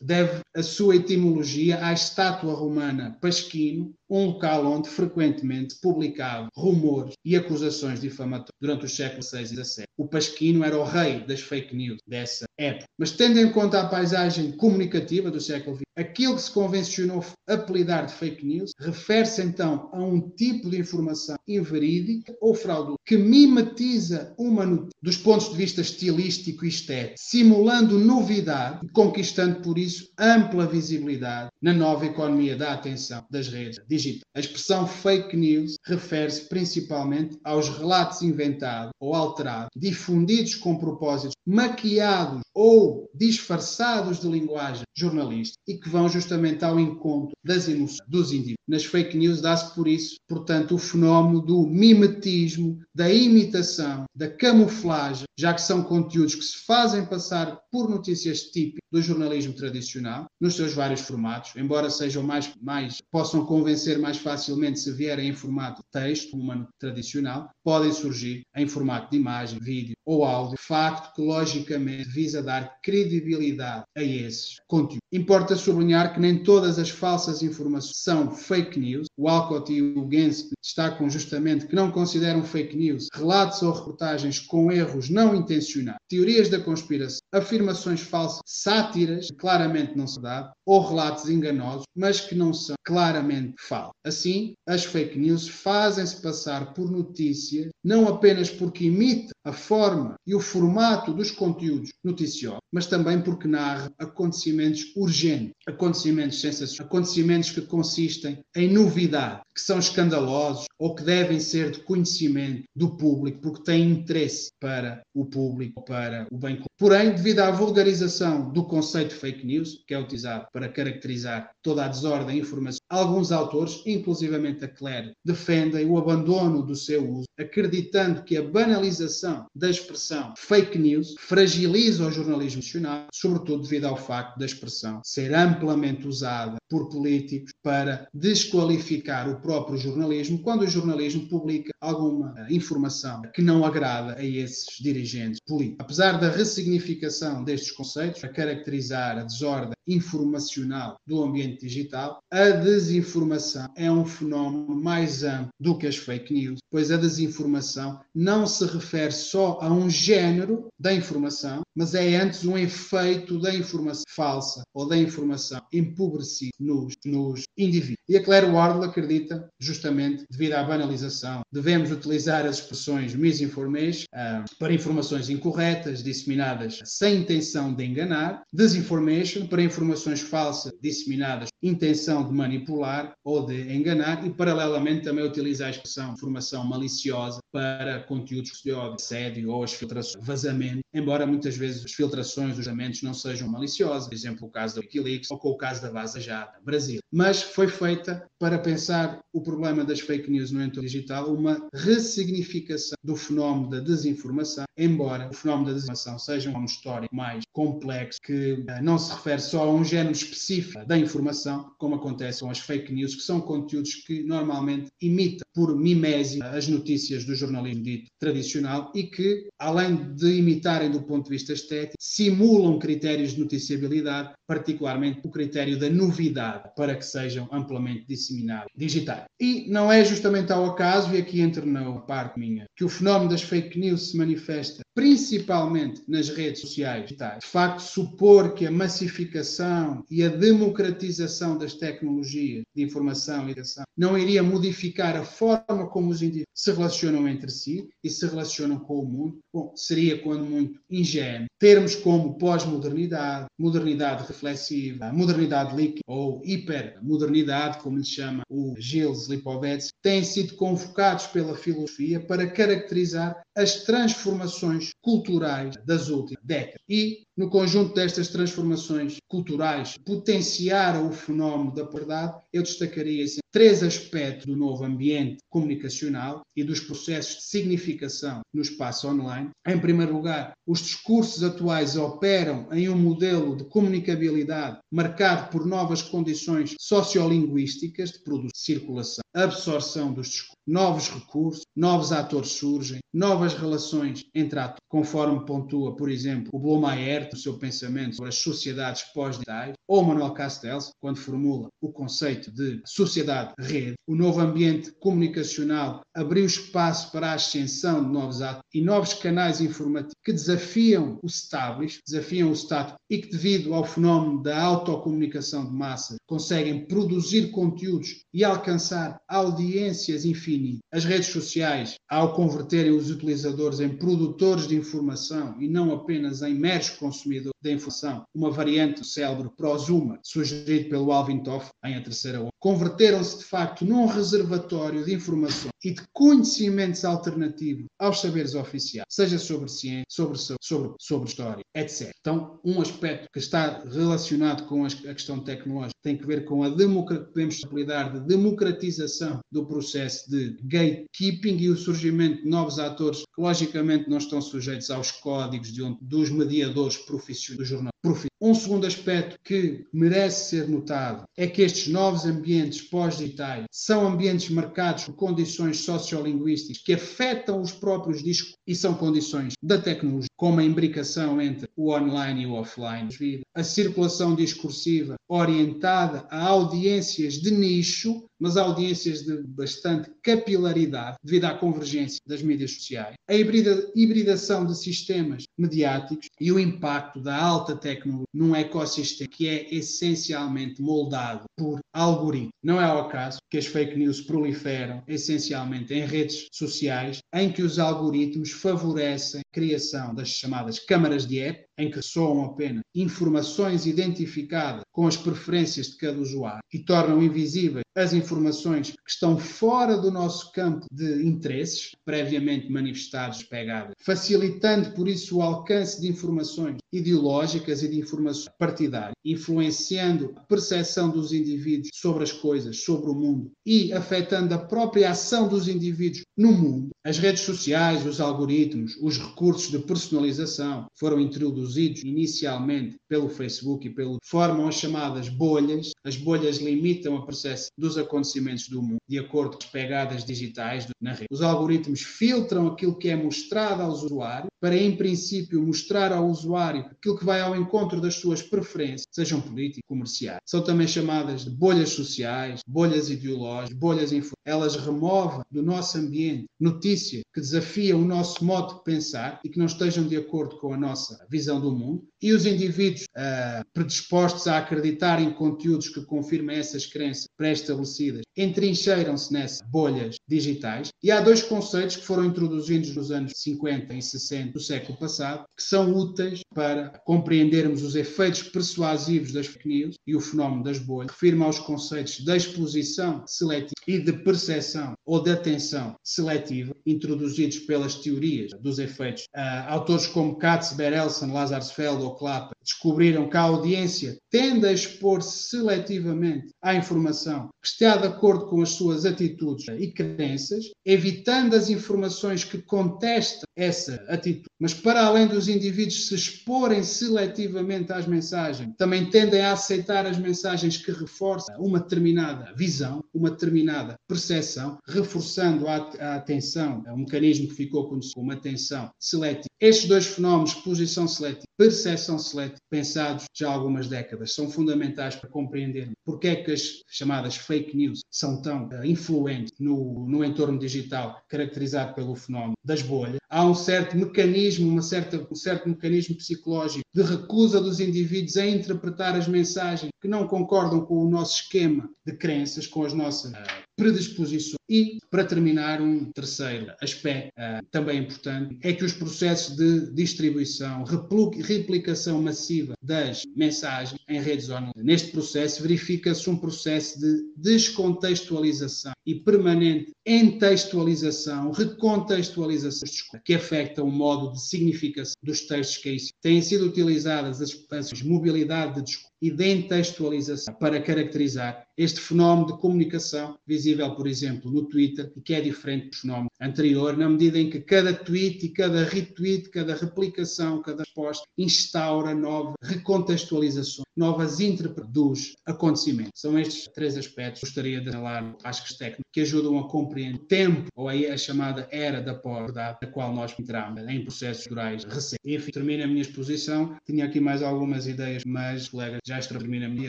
deve 0.00 0.40
a 0.56 0.62
sua 0.62 0.96
etimologia 0.96 1.84
à 1.84 1.92
estátua 1.92 2.54
romana 2.54 3.16
Pasquino, 3.20 3.92
um 4.10 4.26
local 4.26 4.66
onde 4.66 4.88
frequentemente 4.88 5.76
publicava 5.80 6.48
rumores 6.56 7.14
e 7.24 7.36
acusações 7.36 8.00
difamatórias 8.00 8.54
durante 8.60 8.86
os 8.86 8.96
séculos 8.96 9.28
XVI 9.28 9.42
e 9.42 9.64
XVII. 9.64 9.84
O 9.96 10.08
Pasquino 10.08 10.64
era 10.64 10.78
o 10.78 10.84
rei 10.84 11.20
das 11.20 11.40
fake 11.40 11.76
news 11.76 11.98
dessa 12.06 12.46
época. 12.58 12.86
Mas 12.98 13.12
tendo 13.12 13.38
em 13.38 13.52
conta 13.52 13.80
a 13.80 13.88
paisagem 13.88 14.52
comunicativa 14.52 15.30
do 15.30 15.40
século 15.40 15.76
XX, 15.76 15.82
aquilo 15.98 16.36
que 16.36 16.42
se 16.42 16.50
convencionou 16.52 17.24
apelidar 17.48 18.06
de 18.06 18.12
fake 18.12 18.46
news 18.46 18.70
refere-se 18.78 19.42
então 19.42 19.90
a 19.92 19.98
um 19.98 20.20
tipo 20.20 20.70
de 20.70 20.78
informação 20.78 21.36
inverídica 21.46 22.36
ou 22.40 22.54
fraudulosa 22.54 22.98
que 23.04 23.16
mimetiza 23.16 24.34
uma 24.38 24.64
notícia 24.64 24.98
dos 25.02 25.16
pontos 25.16 25.50
de 25.50 25.56
vista 25.56 25.80
estilístico 25.80 26.64
e 26.64 26.68
estético, 26.68 27.16
simulando 27.18 27.98
novidade 27.98 28.84
e 28.84 28.88
conquistando 28.90 29.60
por 29.60 29.78
isso 29.78 30.08
ampla 30.18 30.66
visibilidade 30.66 31.50
na 31.60 31.72
nova 31.72 32.06
economia 32.06 32.56
da 32.56 32.74
atenção 32.74 33.24
das 33.30 33.48
redes 33.48 33.80
digitais. 33.88 34.22
A 34.34 34.40
expressão 34.40 34.86
fake 34.86 35.36
news 35.36 35.76
refere-se 35.84 36.48
principalmente 36.48 37.38
aos 37.42 37.68
relatos 37.68 38.22
inventados 38.22 38.92
ou 39.00 39.14
alterados, 39.14 39.70
difundidos 39.76 40.54
com 40.54 40.76
propósitos 40.76 41.34
maquiados 41.46 42.42
ou 42.54 43.08
disfarçados 43.14 44.20
de 44.20 44.28
linguagem 44.28 44.82
jornalística 44.94 45.58
e 45.66 45.78
que 45.78 45.87
vão 45.88 46.08
justamente 46.08 46.64
ao 46.64 46.78
encontro 46.78 47.32
das 47.44 47.68
emoções 47.68 47.98
dos 48.06 48.32
indivíduos. 48.32 48.58
Nas 48.68 48.84
fake 48.84 49.16
news 49.16 49.40
dá-se 49.40 49.74
por 49.74 49.88
isso, 49.88 50.16
portanto, 50.28 50.74
o 50.74 50.78
fenómeno 50.78 51.40
do 51.40 51.66
mimetismo, 51.66 52.78
da 52.94 53.10
imitação, 53.10 54.04
da 54.14 54.28
camuflagem, 54.28 55.24
já 55.38 55.54
que 55.54 55.62
são 55.62 55.82
conteúdos 55.82 56.34
que 56.34 56.44
se 56.44 56.66
fazem 56.66 57.06
passar 57.06 57.58
por 57.72 57.88
notícias 57.88 58.42
típicas 58.42 58.80
do 58.92 59.00
jornalismo 59.00 59.54
tradicional, 59.54 60.26
nos 60.40 60.54
seus 60.54 60.72
vários 60.72 61.00
formatos, 61.00 61.52
embora 61.56 61.90
sejam 61.90 62.22
mais, 62.22 62.52
mais 62.60 62.98
possam 63.10 63.44
convencer 63.44 63.98
mais 63.98 64.18
facilmente 64.18 64.80
se 64.80 64.92
vierem 64.92 65.28
em 65.28 65.34
formato 65.34 65.82
texto, 65.92 66.36
humano 66.36 66.68
tradicional, 66.78 67.50
podem 67.64 67.92
surgir 67.92 68.42
em 68.56 68.66
formato 68.66 69.10
de 69.10 69.16
imagem, 69.16 69.58
vídeo 69.58 69.94
ou 70.04 70.24
áudio, 70.24 70.58
facto 70.58 71.14
que 71.14 71.22
logicamente 71.22 72.08
visa 72.08 72.42
dar 72.42 72.78
credibilidade 72.82 73.84
a 73.96 74.02
esses 74.02 74.56
conteúdos. 74.66 74.98
Importa 75.12 75.56
sublinhar 75.78 76.12
que 76.12 76.20
nem 76.20 76.42
todas 76.42 76.78
as 76.78 76.90
falsas 76.90 77.42
informações 77.42 77.96
são 77.96 78.30
fake 78.30 78.78
news. 78.78 79.06
O 79.16 79.28
Alcott 79.28 79.72
e 79.72 79.80
o 79.80 80.08
Gens 80.10 80.48
destacam 80.62 81.08
justamente 81.08 81.66
que 81.66 81.74
não 81.74 81.90
consideram 81.90 82.42
fake 82.42 82.76
news 82.76 83.08
relatos 83.14 83.62
ou 83.62 83.72
reportagens 83.72 84.40
com 84.40 84.72
erros 84.72 85.08
não 85.08 85.34
intencionados, 85.34 86.00
teorias 86.08 86.48
da 86.48 86.60
conspiração, 86.60 87.20
afirmações 87.32 88.00
falsas, 88.00 88.40
sátiras 88.44 89.28
claramente 89.38 89.96
não 89.96 90.06
são 90.06 90.22
dadas, 90.22 90.50
ou 90.68 90.86
relatos 90.86 91.30
enganosos, 91.30 91.84
mas 91.96 92.20
que 92.20 92.34
não 92.34 92.52
são 92.52 92.76
claramente 92.84 93.54
falsos. 93.58 93.94
Assim, 94.04 94.52
as 94.66 94.84
fake 94.84 95.18
news 95.18 95.48
fazem-se 95.48 96.20
passar 96.20 96.74
por 96.74 96.90
notícias 96.90 97.70
não 97.82 98.06
apenas 98.06 98.50
porque 98.50 98.84
imitam 98.84 99.30
a 99.46 99.52
forma 99.52 100.14
e 100.26 100.34
o 100.34 100.40
formato 100.40 101.10
dos 101.14 101.30
conteúdos 101.30 101.88
noticiosos, 102.04 102.60
mas 102.70 102.84
também 102.84 103.22
porque 103.22 103.48
narram 103.48 103.90
acontecimentos 103.98 104.92
urgentes, 104.94 105.54
acontecimentos 105.66 106.38
sensacionais, 106.38 106.86
acontecimentos 106.86 107.50
que 107.50 107.62
consistem 107.62 108.38
em 108.54 108.70
novidade, 108.70 109.40
que 109.54 109.62
são 109.62 109.78
escandalosos 109.78 110.66
ou 110.78 110.94
que 110.94 111.02
devem 111.02 111.40
ser 111.40 111.70
de 111.70 111.80
conhecimento 111.80 112.64
do 112.76 112.94
público, 112.94 113.40
porque 113.40 113.64
têm 113.64 113.90
interesse 113.90 114.50
para 114.60 115.00
o 115.14 115.24
público, 115.24 115.82
para 115.82 116.26
o 116.30 116.36
bem 116.36 116.56
comum. 116.56 116.67
Porém, 116.78 117.10
devido 117.10 117.40
à 117.40 117.50
vulgarização 117.50 118.52
do 118.52 118.64
conceito 118.64 119.12
fake 119.12 119.44
news, 119.44 119.82
que 119.84 119.92
é 119.92 119.98
utilizado 119.98 120.46
para 120.52 120.68
caracterizar 120.68 121.50
toda 121.60 121.84
a 121.84 121.88
desordem 121.88 122.38
informacional, 122.38 122.77
alguns 122.88 123.32
autores, 123.32 123.82
inclusivamente 123.86 124.64
a 124.64 124.68
Claire, 124.68 125.12
defendem 125.24 125.86
o 125.86 125.98
abandono 125.98 126.62
do 126.62 126.74
seu 126.74 127.08
uso, 127.08 127.26
acreditando 127.38 128.22
que 128.22 128.36
a 128.36 128.42
banalização 128.42 129.46
da 129.54 129.68
expressão 129.68 130.34
fake 130.36 130.78
news 130.78 131.14
fragiliza 131.18 132.06
o 132.06 132.10
jornalismo 132.10 132.62
nacional, 132.62 133.06
sobretudo 133.12 133.62
devido 133.62 133.86
ao 133.86 133.96
facto 133.96 134.38
da 134.38 134.46
expressão 134.46 135.00
ser 135.04 135.34
amplamente 135.34 136.06
usada 136.06 136.56
por 136.68 136.88
políticos 136.88 137.52
para 137.62 138.06
desqualificar 138.12 139.28
o 139.28 139.40
próprio 139.40 139.78
jornalismo 139.78 140.42
quando 140.42 140.62
o 140.62 140.68
jornalismo 140.68 141.28
publica 141.28 141.70
alguma 141.80 142.34
eh, 142.36 142.48
informação 142.50 143.22
que 143.34 143.42
não 143.42 143.64
agrada 143.64 144.16
a 144.18 144.24
esses 144.24 144.76
dirigentes 144.80 145.40
políticos. 145.46 145.80
Apesar 145.80 146.18
da 146.18 146.30
ressignificação 146.30 147.42
destes 147.44 147.72
conceitos 147.72 148.20
para 148.20 148.32
caracterizar 148.32 149.18
a 149.18 149.24
desordem 149.24 149.74
informacional 149.86 150.96
do 151.06 151.22
ambiente 151.22 151.60
digital, 151.60 152.18
a 152.30 152.50
desinformação 152.78 153.68
é 153.76 153.90
um 153.90 154.04
fenómeno 154.04 154.76
mais 154.76 155.24
amplo 155.24 155.48
do 155.58 155.76
que 155.76 155.86
as 155.86 155.96
fake 155.96 156.32
news, 156.32 156.60
pois 156.70 156.92
a 156.92 156.96
desinformação 156.96 158.00
não 158.14 158.46
se 158.46 158.64
refere 158.66 159.10
só 159.10 159.58
a 159.60 159.68
um 159.68 159.90
género 159.90 160.68
da 160.78 160.94
informação, 160.94 161.62
mas 161.78 161.94
é 161.94 162.16
antes 162.16 162.44
um 162.44 162.58
efeito 162.58 163.38
da 163.38 163.54
informação 163.54 164.02
falsa 164.08 164.64
ou 164.74 164.88
da 164.88 164.96
informação 164.96 165.62
empobrecida 165.72 166.50
nos, 166.58 166.94
nos 167.04 167.44
indivíduos. 167.56 168.02
E 168.08 168.16
a 168.16 168.24
Claire 168.24 168.46
Wardle 168.46 168.84
acredita, 168.84 169.48
justamente 169.60 170.24
devido 170.28 170.54
à 170.54 170.64
banalização, 170.64 171.42
devemos 171.52 171.92
utilizar 171.92 172.44
as 172.46 172.56
expressões 172.56 173.14
misinformation 173.14 174.06
uh, 174.12 174.44
para 174.58 174.74
informações 174.74 175.30
incorretas, 175.30 176.02
disseminadas 176.02 176.80
sem 176.84 177.20
intenção 177.20 177.72
de 177.72 177.84
enganar, 177.84 178.42
desinformation 178.52 179.46
para 179.46 179.62
informações 179.62 180.20
falsas 180.20 180.72
disseminadas 180.82 181.48
intenção 181.62 182.26
de 182.26 182.32
manipular 182.32 183.14
ou 183.24 183.44
de 183.44 183.74
enganar 183.74 184.24
e 184.24 184.30
paralelamente 184.30 185.04
também 185.04 185.24
utiliza 185.24 185.66
a 185.66 185.70
expressão 185.70 186.12
informação 186.12 186.64
maliciosa 186.64 187.40
para 187.52 188.00
conteúdos 188.04 188.60
de 188.64 188.72
ódio, 188.72 188.94
assédio 188.94 189.50
ou 189.50 189.64
as 189.64 189.72
filtrações, 189.72 190.24
vazamento, 190.24 190.80
embora 190.94 191.26
muitas 191.26 191.56
vezes 191.56 191.67
as 191.68 191.92
filtrações, 191.92 192.52
os 192.52 192.56
vazamentos 192.56 193.02
não 193.02 193.14
sejam 193.14 193.48
maliciosos, 193.48 194.08
por 194.08 194.14
exemplo 194.14 194.46
o 194.46 194.50
caso 194.50 194.74
da 194.74 194.80
Wikileaks 194.80 195.30
ou 195.30 195.38
com 195.38 195.50
o 195.50 195.56
caso 195.56 195.82
da 195.82 195.90
Vaza 195.90 196.20
Jato, 196.20 196.62
Brasil. 196.64 197.00
Mas 197.12 197.42
foi 197.42 197.68
feita 197.68 198.26
para 198.38 198.58
pensar 198.58 199.20
o 199.38 199.40
problema 199.40 199.84
das 199.84 200.00
fake 200.00 200.28
news 200.28 200.50
no 200.50 200.62
entorno 200.62 200.88
digital 200.88 201.32
uma 201.32 201.68
ressignificação 201.72 202.96
do 203.04 203.14
fenómeno 203.14 203.70
da 203.70 203.78
desinformação, 203.78 204.64
embora 204.76 205.30
o 205.30 205.34
fenómeno 205.34 205.68
da 205.68 205.74
desinformação 205.74 206.18
seja 206.18 206.50
um 206.50 206.64
histórico 206.64 207.14
mais 207.14 207.44
complexo 207.52 208.18
que 208.20 208.64
eh, 208.66 208.82
não 208.82 208.98
se 208.98 209.12
refere 209.12 209.40
só 209.40 209.62
a 209.62 209.72
um 209.72 209.84
género 209.84 210.12
específico 210.12 210.84
da 210.84 210.98
informação, 210.98 211.70
como 211.78 211.94
acontece 211.94 212.40
com 212.40 212.50
as 212.50 212.58
fake 212.58 212.92
news, 212.92 213.14
que 213.14 213.22
são 213.22 213.40
conteúdos 213.40 213.94
que 213.94 214.24
normalmente 214.24 214.90
imitam 215.00 215.46
por 215.54 215.76
mimese 215.76 216.42
as 216.42 216.66
notícias 216.66 217.24
do 217.24 217.34
jornalismo 217.34 217.82
dito 217.82 218.10
tradicional 218.18 218.92
e 218.94 219.04
que, 219.04 219.48
além 219.58 220.14
de 220.14 220.38
imitarem 220.38 220.90
do 220.90 221.02
ponto 221.02 221.24
de 221.24 221.30
vista 221.30 221.52
estético, 221.52 221.96
simulam 222.00 222.78
critérios 222.78 223.32
de 223.32 223.40
noticiabilidade, 223.40 224.32
particularmente 224.46 225.20
o 225.24 225.30
critério 225.30 225.78
da 225.78 225.88
novidade, 225.88 226.70
para 226.76 226.96
que 226.96 227.04
sejam 227.04 227.48
amplamente 227.52 228.04
disseminados 228.06 228.68
digitais. 228.76 229.27
E 229.40 229.66
não 229.68 229.90
é 229.90 230.04
justamente 230.04 230.52
ao 230.52 230.66
acaso, 230.66 231.14
e 231.14 231.18
aqui 231.18 231.40
entra 231.40 231.64
na 231.64 231.92
parte 232.00 232.38
minha, 232.38 232.66
que 232.76 232.84
o 232.84 232.88
fenómeno 232.88 233.30
das 233.30 233.42
fake 233.42 233.78
news 233.78 234.10
se 234.10 234.16
manifesta 234.16 234.82
principalmente 234.98 236.02
nas 236.08 236.28
redes 236.28 236.60
sociais. 236.60 237.08
De 237.08 237.46
facto, 237.46 237.78
supor 237.78 238.52
que 238.54 238.66
a 238.66 238.70
massificação 238.70 240.04
e 240.10 240.24
a 240.24 240.28
democratização 240.28 241.56
das 241.56 241.74
tecnologias 241.74 242.64
de 242.74 242.82
informação 242.82 243.46
e 243.46 243.52
educação 243.52 243.84
não 243.96 244.18
iria 244.18 244.42
modificar 244.42 245.16
a 245.16 245.24
forma 245.24 245.88
como 245.88 246.10
os 246.10 246.20
indivíduos 246.20 246.48
se 246.52 246.72
relacionam 246.72 247.28
entre 247.28 247.48
si 247.48 247.88
e 248.02 248.10
se 248.10 248.26
relacionam 248.26 248.80
com 248.80 248.98
o 248.98 249.06
mundo, 249.06 249.38
bom, 249.54 249.72
seria 249.76 250.20
quando 250.20 250.44
muito 250.44 250.80
ingênuo. 250.90 251.46
Termos 251.60 251.94
como 251.94 252.36
pós-modernidade, 252.36 253.46
modernidade 253.56 254.26
reflexiva, 254.26 255.12
modernidade 255.12 255.76
líquida 255.76 256.00
ou 256.08 256.42
hipermodernidade, 256.44 257.78
como 257.78 257.98
lhe 257.98 258.04
chama 258.04 258.42
o 258.50 258.74
Gilles 259.14 259.28
Lipovetsky, 259.28 259.92
têm 260.02 260.22
sido 260.22 260.54
convocados 260.56 261.26
pela 261.26 261.56
filosofia 261.56 262.20
para 262.20 262.50
caracterizar 262.50 263.40
as 263.56 263.84
transformações 263.84 264.90
culturais 265.00 265.74
das 265.84 266.08
últimas 266.08 266.44
décadas. 266.44 266.80
E, 266.88 267.26
no 267.38 267.48
conjunto 267.48 267.94
destas 267.94 268.26
transformações 268.26 269.18
culturais, 269.28 269.96
potenciaram 270.04 271.08
o 271.08 271.12
fenómeno 271.12 271.72
da 271.72 271.84
verdade, 271.84 272.36
eu 272.52 272.64
destacaria 272.64 273.24
assim, 273.24 273.38
três 273.52 273.80
aspectos 273.80 274.46
do 274.46 274.56
novo 274.56 274.84
ambiente 274.84 275.38
comunicacional 275.48 276.42
e 276.56 276.64
dos 276.64 276.80
processos 276.80 277.36
de 277.36 277.42
significação 277.44 278.40
no 278.52 278.60
espaço 278.60 279.06
online. 279.06 279.50
Em 279.64 279.78
primeiro 279.78 280.14
lugar, 280.14 280.52
os 280.66 280.80
discursos 280.80 281.44
atuais 281.44 281.96
operam 281.96 282.66
em 282.72 282.88
um 282.88 282.98
modelo 282.98 283.56
de 283.56 283.64
comunicabilidade 283.64 284.80
marcado 284.92 285.48
por 285.50 285.64
novas 285.64 286.02
condições 286.02 286.74
sociolinguísticas 286.80 288.10
de 288.10 288.22
produção, 288.24 288.50
circulação, 288.52 289.22
absorção 289.32 290.12
dos 290.12 290.26
discursos 290.26 290.57
novos 290.68 291.08
recursos, 291.08 291.62
novos 291.74 292.12
atores 292.12 292.50
surgem, 292.50 292.98
novas 293.12 293.54
relações 293.54 294.26
entre 294.34 294.58
atores, 294.58 294.82
conforme 294.86 295.46
pontua, 295.46 295.96
por 295.96 296.10
exemplo, 296.10 296.50
o 296.52 296.58
Blomayer, 296.58 297.28
no 297.32 297.38
seu 297.38 297.58
pensamento 297.58 298.16
sobre 298.16 298.28
as 298.28 298.36
sociedades 298.36 299.02
pós-digitais, 299.14 299.72
ou 299.88 300.02
Manuel 300.04 300.32
Castells, 300.32 300.90
quando 301.00 301.16
formula 301.16 301.68
o 301.80 301.90
conceito 301.90 302.52
de 302.52 302.82
sociedade-rede. 302.84 303.94
O 304.06 304.14
novo 304.14 304.40
ambiente 304.40 304.92
comunicacional 305.00 306.02
abriu 306.14 306.44
espaço 306.44 307.10
para 307.10 307.30
a 307.30 307.34
ascensão 307.34 308.04
de 308.04 308.12
novos 308.12 308.42
atos 308.42 308.62
e 308.74 308.82
novos 308.82 309.14
canais 309.14 309.60
informativos 309.62 310.14
que 310.22 310.32
desafiam 310.32 311.18
o 311.22 311.26
establish, 311.26 312.00
desafiam 312.06 312.50
o 312.50 312.54
status 312.54 312.94
e 313.08 313.18
que, 313.18 313.30
devido 313.30 313.72
ao 313.72 313.84
fenómeno 313.84 314.42
da 314.42 314.60
autocomunicação 314.60 315.64
de 315.64 315.72
massa, 315.72 316.16
conseguem 316.26 316.84
produzir 316.86 317.50
conteúdos 317.50 318.22
e 318.34 318.44
alcançar 318.44 319.18
audiências 319.26 320.26
infinitas. 320.26 320.57
As 320.92 321.04
redes 321.04 321.28
sociais, 321.28 321.96
ao 322.08 322.34
converterem 322.34 322.92
os 322.92 323.10
utilizadores 323.10 323.80
em 323.80 323.88
produtores 323.96 324.66
de 324.66 324.76
informação 324.76 325.60
e 325.60 325.68
não 325.68 325.92
apenas 325.92 326.42
em 326.42 326.54
meros 326.54 326.90
consumidores 326.90 327.57
da 327.62 327.70
informação, 327.70 328.24
uma 328.34 328.50
variante 328.50 329.00
do 329.00 329.06
célebre 329.06 329.50
prosumer, 329.56 330.18
sugerido 330.22 330.88
pelo 330.88 331.12
Alvin 331.12 331.42
Toff 331.42 331.70
em 331.84 331.96
A 331.96 332.02
Terceira 332.02 332.40
Onda, 332.40 332.50
converteram-se 332.58 333.38
de 333.38 333.44
facto 333.44 333.84
num 333.84 334.06
reservatório 334.06 335.04
de 335.04 335.14
informações 335.14 335.72
e 335.84 335.92
de 335.92 336.02
conhecimentos 336.12 337.04
alternativos 337.04 337.86
aos 337.98 338.20
saberes 338.20 338.54
oficiais, 338.54 339.06
seja 339.08 339.38
sobre 339.38 339.68
ciência, 339.68 340.04
sobre, 340.08 340.38
sobre, 340.38 340.94
sobre 341.00 341.28
história, 341.28 341.62
etc. 341.74 342.10
Então, 342.20 342.60
um 342.64 342.80
aspecto 342.80 343.28
que 343.32 343.38
está 343.38 343.82
relacionado 343.84 344.66
com 344.66 344.84
a 344.84 344.88
questão 344.88 345.40
tecnológica 345.40 345.98
tem 346.02 346.16
que 346.16 346.26
ver 346.26 346.44
com 346.44 346.62
a 346.62 346.70
podemos 346.70 347.56
de 347.58 348.20
democratização 348.20 349.40
do 349.50 349.66
processo 349.66 350.30
de 350.30 350.56
gatekeeping 350.62 351.56
e 351.58 351.68
o 351.68 351.76
surgimento 351.76 352.42
de 352.42 352.48
novos 352.48 352.78
atores 352.78 353.22
que 353.34 353.42
logicamente 353.42 354.08
não 354.08 354.18
estão 354.18 354.40
sujeitos 354.40 354.90
aos 354.90 355.10
códigos 355.10 355.72
de 355.72 355.82
onde, 355.82 355.98
dos 356.00 356.30
mediadores 356.30 356.96
profissionais 356.96 357.47
do 357.56 357.97
jornal. 358.04 358.28
Um 358.40 358.54
segundo 358.54 358.86
aspecto 358.86 359.36
que 359.42 359.84
merece 359.92 360.50
ser 360.50 360.68
notado 360.68 361.24
é 361.36 361.48
que 361.48 361.62
estes 361.62 361.88
novos 361.88 362.24
ambientes 362.24 362.80
pós-digitais 362.80 363.64
são 363.72 364.06
ambientes 364.06 364.48
marcados 364.50 365.04
por 365.04 365.14
condições 365.14 365.78
sociolinguísticas 365.80 366.78
que 366.78 366.94
afetam 366.94 367.60
os 367.60 367.72
próprios 367.72 368.22
discos 368.22 368.54
e 368.64 368.76
são 368.76 368.94
condições 368.94 369.54
da 369.60 369.78
tecnologia, 369.78 370.28
como 370.36 370.60
a 370.60 370.64
imbricação 370.64 371.40
entre 371.40 371.68
o 371.76 371.92
online 371.92 372.42
e 372.42 372.46
o 372.46 372.52
offline, 372.52 373.42
a 373.52 373.64
circulação 373.64 374.36
discursiva 374.36 375.16
orientada 375.28 376.24
a 376.30 376.46
audiências 376.46 377.34
de 377.34 377.50
nicho 377.50 378.24
mas 378.40 378.56
audiências 378.56 379.22
de 379.22 379.42
bastante 379.42 380.12
capilaridade 380.22 381.16
devido 381.24 381.46
à 381.46 381.54
convergência 381.54 382.20
das 382.24 382.40
mídias 382.40 382.74
sociais, 382.74 383.16
a 383.26 383.34
hibrida, 383.34 383.90
hibridação 383.96 384.64
de 384.64 384.78
sistemas 384.78 385.42
mediáticos 385.58 386.28
e 386.40 386.52
o 386.52 386.60
impacto 386.60 387.20
da 387.20 387.36
alta 387.36 387.74
tecnologia 387.74 387.87
num 388.34 388.54
ecossistema 388.54 389.28
que 389.30 389.48
é 389.48 389.74
essencialmente 389.74 390.80
moldado 390.80 391.44
por 391.56 391.80
algoritmos. 391.94 392.52
Não 392.62 392.80
é 392.80 392.84
ao 392.84 393.00
acaso 393.06 393.38
que 393.50 393.58
as 393.58 393.66
fake 393.66 393.96
news 393.96 394.20
proliferam 394.20 395.02
essencialmente 395.06 395.94
em 395.94 396.04
redes 396.04 396.48
sociais, 396.52 397.18
em 397.34 397.50
que 397.50 397.62
os 397.62 397.78
algoritmos 397.78 398.50
favorecem 398.52 399.40
criação 399.52 400.14
das 400.14 400.28
chamadas 400.28 400.78
câmaras 400.78 401.26
de 401.26 401.40
eco, 401.40 401.68
em 401.78 401.90
que 401.90 402.02
soam 402.02 402.44
apenas 402.44 402.82
informações 402.94 403.86
identificadas 403.86 404.82
com 404.90 405.06
as 405.06 405.16
preferências 405.16 405.88
de 405.88 405.96
cada 405.96 406.18
usuário 406.18 406.60
e 406.72 406.78
tornam 406.80 407.22
invisíveis 407.22 407.84
as 407.96 408.12
informações 408.12 408.90
que 408.90 409.10
estão 409.10 409.36
fora 409.36 409.96
do 409.96 410.10
nosso 410.10 410.52
campo 410.52 410.86
de 410.90 411.26
interesses, 411.26 411.90
previamente 412.04 412.70
manifestados 412.70 413.42
pegadas, 413.42 413.94
facilitando 414.00 414.92
por 414.92 415.08
isso 415.08 415.38
o 415.38 415.42
alcance 415.42 416.00
de 416.00 416.08
informações 416.08 416.76
ideológicas 416.92 417.82
e 417.82 417.88
de 417.88 417.98
informações 417.98 418.48
partidárias, 418.58 419.14
influenciando 419.24 420.32
a 420.36 420.40
percepção 420.40 421.10
dos 421.10 421.32
indivíduos 421.32 421.90
sobre 421.92 422.22
as 422.22 422.32
coisas, 422.32 422.84
sobre 422.84 423.10
o 423.10 423.14
mundo 423.14 423.50
e 423.66 423.92
afetando 423.92 424.54
a 424.54 424.58
própria 424.58 425.10
ação 425.10 425.48
dos 425.48 425.68
indivíduos 425.68 426.22
no 426.36 426.52
mundo. 426.52 426.90
As 427.04 427.18
redes 427.18 427.42
sociais, 427.42 428.06
os 428.06 428.20
algoritmos, 428.20 428.96
os 429.00 429.18
recursos 429.48 429.70
de 429.70 429.78
personalização 429.78 430.86
foram 430.94 431.18
introduzidos 431.18 432.02
inicialmente 432.02 432.97
pelo 433.08 433.28
Facebook 433.28 433.86
e 433.86 433.90
pelo 433.90 434.18
formam 434.22 434.68
as 434.68 434.74
chamadas 434.74 435.28
bolhas. 435.28 435.90
As 436.04 436.16
bolhas 436.16 436.58
limitam 436.58 437.16
a 437.16 437.24
percepção 437.24 437.70
dos 437.76 437.96
acontecimentos 437.96 438.68
do 438.68 438.82
mundo 438.82 438.98
de 439.08 439.18
acordo 439.18 439.56
com 439.56 439.64
as 439.64 439.70
pegadas 439.70 440.24
digitais 440.24 440.86
na 441.00 441.12
rede. 441.12 441.26
Os 441.30 441.40
algoritmos 441.40 442.02
filtram 442.02 442.66
aquilo 442.66 442.98
que 442.98 443.08
é 443.08 443.16
mostrado 443.16 443.82
ao 443.82 443.90
usuário 443.90 444.48
para, 444.60 444.76
em 444.76 444.96
princípio, 444.96 445.62
mostrar 445.62 446.12
ao 446.12 446.28
usuário 446.28 446.86
aquilo 446.90 447.16
que 447.16 447.24
vai 447.24 447.40
ao 447.40 447.56
encontro 447.56 448.00
das 448.00 448.16
suas 448.16 448.42
preferências, 448.42 449.06
sejam 449.10 449.40
políticas, 449.40 449.82
comerciais. 449.86 450.40
São 450.44 450.62
também 450.62 450.86
chamadas 450.86 451.44
de 451.44 451.50
bolhas 451.50 451.90
sociais, 451.90 452.60
bolhas 452.66 453.08
ideológicas, 453.08 453.78
bolhas 453.78 454.12
informativas. 454.12 454.38
Elas 454.44 454.76
removem 454.76 455.42
do 455.50 455.62
nosso 455.62 455.98
ambiente 455.98 456.46
notícias 456.58 457.22
que 457.32 457.40
desafiam 457.40 458.00
o 458.00 458.04
nosso 458.04 458.44
modo 458.44 458.76
de 458.76 458.84
pensar 458.84 459.40
e 459.44 459.48
que 459.48 459.58
não 459.58 459.66
estejam 459.66 460.06
de 460.06 460.16
acordo 460.16 460.56
com 460.58 460.72
a 460.72 460.76
nossa 460.76 461.24
visão 461.30 461.60
do 461.60 461.70
mundo. 461.70 462.04
E 462.20 462.32
os 462.32 462.46
indivíduos 462.46 462.97
uh, 463.04 463.64
predispostos 463.72 464.46
a 464.46 464.58
acreditar 464.58 465.20
em 465.20 465.32
conteúdos 465.32 465.88
que 465.88 466.04
confirmem 466.04 466.56
essas 466.56 466.86
crenças 466.86 467.26
pré-estabelecidas 467.36 468.22
entrincheiram-se 468.38 469.32
nessas 469.32 469.60
bolhas 469.68 470.16
digitais. 470.26 470.90
E 471.02 471.10
há 471.10 471.20
dois 471.20 471.42
conceitos 471.42 471.96
que 471.96 472.04
foram 472.06 472.24
introduzidos 472.24 472.94
nos 472.94 473.10
anos 473.10 473.32
50 473.36 473.94
e 473.94 474.00
60 474.00 474.52
do 474.52 474.60
século 474.60 474.96
passado, 474.96 475.44
que 475.56 475.62
são 475.62 475.92
úteis 475.92 476.40
para 476.54 476.90
compreendermos 477.04 477.82
os 477.82 477.96
efeitos 477.96 478.44
persuasivos 478.44 479.32
das 479.32 479.46
fake 479.46 479.68
news 479.68 479.96
e 480.06 480.14
o 480.14 480.20
fenómeno 480.20 480.62
das 480.62 480.78
bolhas. 480.78 481.10
Refirma 481.10 481.46
aos 481.46 481.58
conceitos 481.58 482.24
da 482.24 482.36
exposição 482.36 483.24
seletiva 483.26 483.74
e 483.86 483.98
de 483.98 484.12
percepção 484.12 484.94
ou 485.04 485.22
de 485.22 485.30
atenção 485.30 485.96
seletiva, 486.04 486.74
introduzidos 486.86 487.58
pelas 487.60 487.96
teorias 487.96 488.50
dos 488.60 488.78
efeitos. 488.78 489.24
Uh, 489.36 489.68
autores 489.68 490.06
como 490.06 490.36
Katz, 490.36 490.72
Berelson, 490.74 491.32
Lazarsfeld 491.32 492.02
ou 492.02 492.14
Clapper 492.14 492.56
descobriram 492.88 493.28
que 493.28 493.36
a 493.36 493.42
audiência 493.42 494.18
tende 494.30 494.66
a 494.66 494.72
expor 494.72 495.22
seletivamente 495.22 496.48
à 496.62 496.74
informação 496.74 497.50
está 497.70 497.96
de 497.96 498.06
acordo 498.06 498.46
com 498.46 498.62
as 498.62 498.70
suas 498.70 499.04
atitudes 499.04 499.66
e 499.78 499.90
crenças, 499.92 500.70
evitando 500.84 501.54
as 501.54 501.70
informações 501.70 502.44
que 502.44 502.58
contestam 502.58 503.44
essa 503.56 503.94
atitude. 504.08 504.46
Mas 504.60 504.74
para 504.74 505.04
além 505.04 505.26
dos 505.26 505.48
indivíduos 505.48 506.08
se 506.08 506.14
exporem 506.14 506.82
seletivamente 506.82 507.92
às 507.92 508.06
mensagens, 508.06 508.72
também 508.76 509.10
tendem 509.10 509.40
a 509.40 509.52
aceitar 509.52 510.06
as 510.06 510.18
mensagens 510.18 510.76
que 510.76 510.90
reforçam 510.90 511.54
uma 511.60 511.80
determinada 511.80 512.52
visão, 512.56 513.02
uma 513.12 513.30
determinada 513.30 513.96
percepção, 514.08 514.78
reforçando 514.86 515.66
a, 515.68 515.76
a 515.76 516.14
atenção, 516.16 516.82
é 516.86 516.92
um 516.92 516.98
mecanismo 516.98 517.48
que 517.48 517.54
ficou 517.54 517.88
conhecido 517.88 518.14
como 518.14 518.32
atenção 518.32 518.90
seletiva. 518.98 519.48
Estes 519.60 519.88
dois 519.88 520.06
fenómenos, 520.06 520.50
exposição 520.50 521.08
seletiva 521.08 521.42
e 521.42 521.62
percepção 521.64 522.18
seletiva, 522.18 522.58
pensados 522.70 523.24
já 523.34 523.48
há 523.48 523.52
algumas 523.52 523.88
décadas, 523.88 524.34
são 524.34 524.48
fundamentais 524.48 525.16
para 525.16 525.28
compreender 525.28 525.90
porque 526.04 526.28
é 526.28 526.36
que 526.36 526.52
as 526.52 526.82
chamadas 526.88 527.36
news 527.76 528.00
são 528.10 528.40
tão 528.42 528.68
uh, 528.68 528.84
influentes 528.84 529.52
no, 529.58 530.06
no 530.08 530.24
entorno 530.24 530.58
digital, 530.58 531.22
caracterizado 531.28 531.94
pelo 531.94 532.14
fenómeno 532.14 532.54
das 532.64 532.82
bolhas. 532.82 533.18
Há 533.30 533.44
um 533.44 533.54
certo 533.54 533.96
mecanismo, 533.96 534.68
uma 534.68 534.82
certa, 534.82 535.26
um 535.30 535.34
certo 535.34 535.68
mecanismo 535.68 536.16
psicológico 536.16 536.82
de 536.94 537.02
recusa 537.02 537.60
dos 537.60 537.80
indivíduos 537.80 538.36
a 538.36 538.46
interpretar 538.46 539.14
as 539.14 539.28
mensagens 539.28 539.90
que 540.00 540.08
não 540.08 540.26
concordam 540.26 540.84
com 540.84 541.04
o 541.04 541.10
nosso 541.10 541.42
esquema 541.42 541.88
de 542.06 542.16
crenças, 542.16 542.66
com 542.66 542.84
as 542.84 542.92
nossas 542.92 543.32
uh, 543.32 543.36
predisposições. 543.76 544.57
E, 544.70 544.98
para 545.10 545.24
terminar, 545.24 545.80
um 545.80 546.12
terceiro 546.12 546.72
aspecto 546.82 547.32
uh, 547.38 547.64
também 547.70 548.00
importante 548.00 548.58
é 548.62 548.72
que 548.72 548.84
os 548.84 548.92
processos 548.92 549.56
de 549.56 549.90
distribuição, 549.94 550.84
replicação 550.84 552.20
massiva 552.20 552.74
das 552.82 553.22
mensagens 553.34 553.98
em 554.06 554.20
redes 554.20 554.50
online, 554.50 554.72
neste 554.76 555.10
processo 555.10 555.62
verifica-se 555.62 556.28
um 556.28 556.36
processo 556.36 557.00
de 557.00 557.32
descontextualização 557.36 558.92
e 559.06 559.14
permanente 559.14 559.92
entextualização, 560.04 561.50
recontextualização 561.50 562.88
que 563.24 563.34
afeta 563.34 563.82
o 563.82 563.90
modo 563.90 564.32
de 564.32 564.42
significação 564.42 565.14
dos 565.22 565.42
textos 565.42 565.78
que 565.78 565.88
aí 565.88 565.98
têm 566.20 566.42
sido 566.42 566.66
utilizadas 566.66 567.40
as, 567.40 567.56
as 567.70 568.02
mobilidade 568.02 568.76
de 568.76 568.82
discurso 568.82 569.07
e 569.20 569.30
de 569.30 569.52
intextualização 569.52 570.54
para 570.54 570.80
caracterizar 570.80 571.66
este 571.76 572.00
fenómeno 572.00 572.48
de 572.48 572.58
comunicação 572.58 573.38
visível, 573.46 573.94
por 573.94 574.06
exemplo, 574.06 574.50
no 574.50 574.64
Twitter, 574.64 575.12
e 575.16 575.20
que 575.20 575.34
é 575.34 575.40
diferente 575.40 575.90
do 575.90 575.96
fenómeno 575.96 576.28
anterior, 576.40 576.96
na 576.96 577.08
medida 577.08 577.38
em 577.38 577.48
que 577.48 577.60
cada 577.60 577.94
tweet 577.94 578.46
e 578.46 578.48
cada 578.48 578.84
retweet, 578.84 579.48
cada 579.50 579.74
replicação, 579.74 580.60
cada 580.60 580.82
resposta 580.82 581.24
instaura 581.36 582.14
novas 582.14 582.54
recontextualizações, 582.62 583.84
novas 583.96 584.40
interpretações 584.40 584.88
dos 584.92 585.36
acontecimentos. 585.46 586.12
São 586.14 586.38
estes 586.38 586.68
três 586.74 586.96
aspectos 586.96 587.40
que 587.40 587.46
gostaria 587.46 587.80
de 587.80 587.92
falar, 587.92 588.34
que 588.36 588.78
técnicos, 588.78 589.04
que 589.12 589.20
ajudam 589.20 589.58
a 589.58 589.68
compreender 589.68 590.16
o 590.16 590.24
tempo, 590.24 590.66
ou 590.74 590.88
aí 590.88 591.06
a 591.06 591.16
chamada 591.16 591.68
era 591.70 592.00
da 592.00 592.14
pós-verdade, 592.14 592.78
na 592.82 592.88
qual 592.88 593.12
nós 593.12 593.34
entramos 593.38 593.86
em 593.86 594.02
processos 594.02 594.44
culturais 594.44 594.84
recentes. 594.84 595.18
Enfim, 595.24 595.50
termino 595.50 595.84
a 595.84 595.86
minha 595.86 596.02
exposição. 596.02 596.76
Tinha 596.84 597.04
aqui 597.04 597.20
mais 597.20 597.42
algumas 597.42 597.86
ideias, 597.86 598.22
mas 598.24 598.68
colegas 598.68 599.00
já 599.08 599.18
extermina 599.18 599.66
a 599.66 599.68
minha 599.68 599.88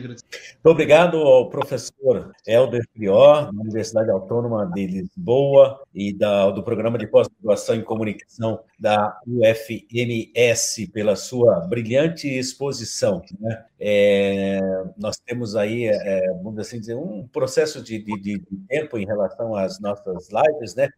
agradecimento. 0.00 0.38
Muito 0.54 0.66
obrigado 0.66 1.18
ao 1.18 1.50
professor 1.50 2.32
Helder 2.46 2.88
Prior, 2.94 3.52
da 3.52 3.60
Universidade 3.60 4.10
Autônoma 4.10 4.64
de 4.74 4.86
Lisboa 4.86 5.78
e 5.94 6.12
da, 6.12 6.50
do 6.50 6.62
Programa 6.62 6.96
de 6.96 7.06
Pós-Graduação 7.06 7.74
em 7.74 7.84
Comunicação 7.84 8.60
da 8.78 9.20
UFMS, 9.26 10.88
pela 10.90 11.16
sua 11.16 11.60
brilhante 11.60 12.28
exposição. 12.28 13.22
Né? 13.38 13.62
É, 13.82 14.60
nós 14.98 15.16
temos 15.18 15.56
aí, 15.56 15.86
é, 15.86 16.32
vamos 16.42 16.58
assim 16.58 16.78
dizer, 16.78 16.96
um 16.96 17.26
processo 17.26 17.82
de, 17.82 17.98
de, 18.02 18.20
de, 18.20 18.42
tempo 18.68 18.98
em 18.98 19.06
relação 19.06 19.54
às 19.54 19.80
nossas 19.80 20.28
lives, 20.28 20.74
né? 20.74 20.88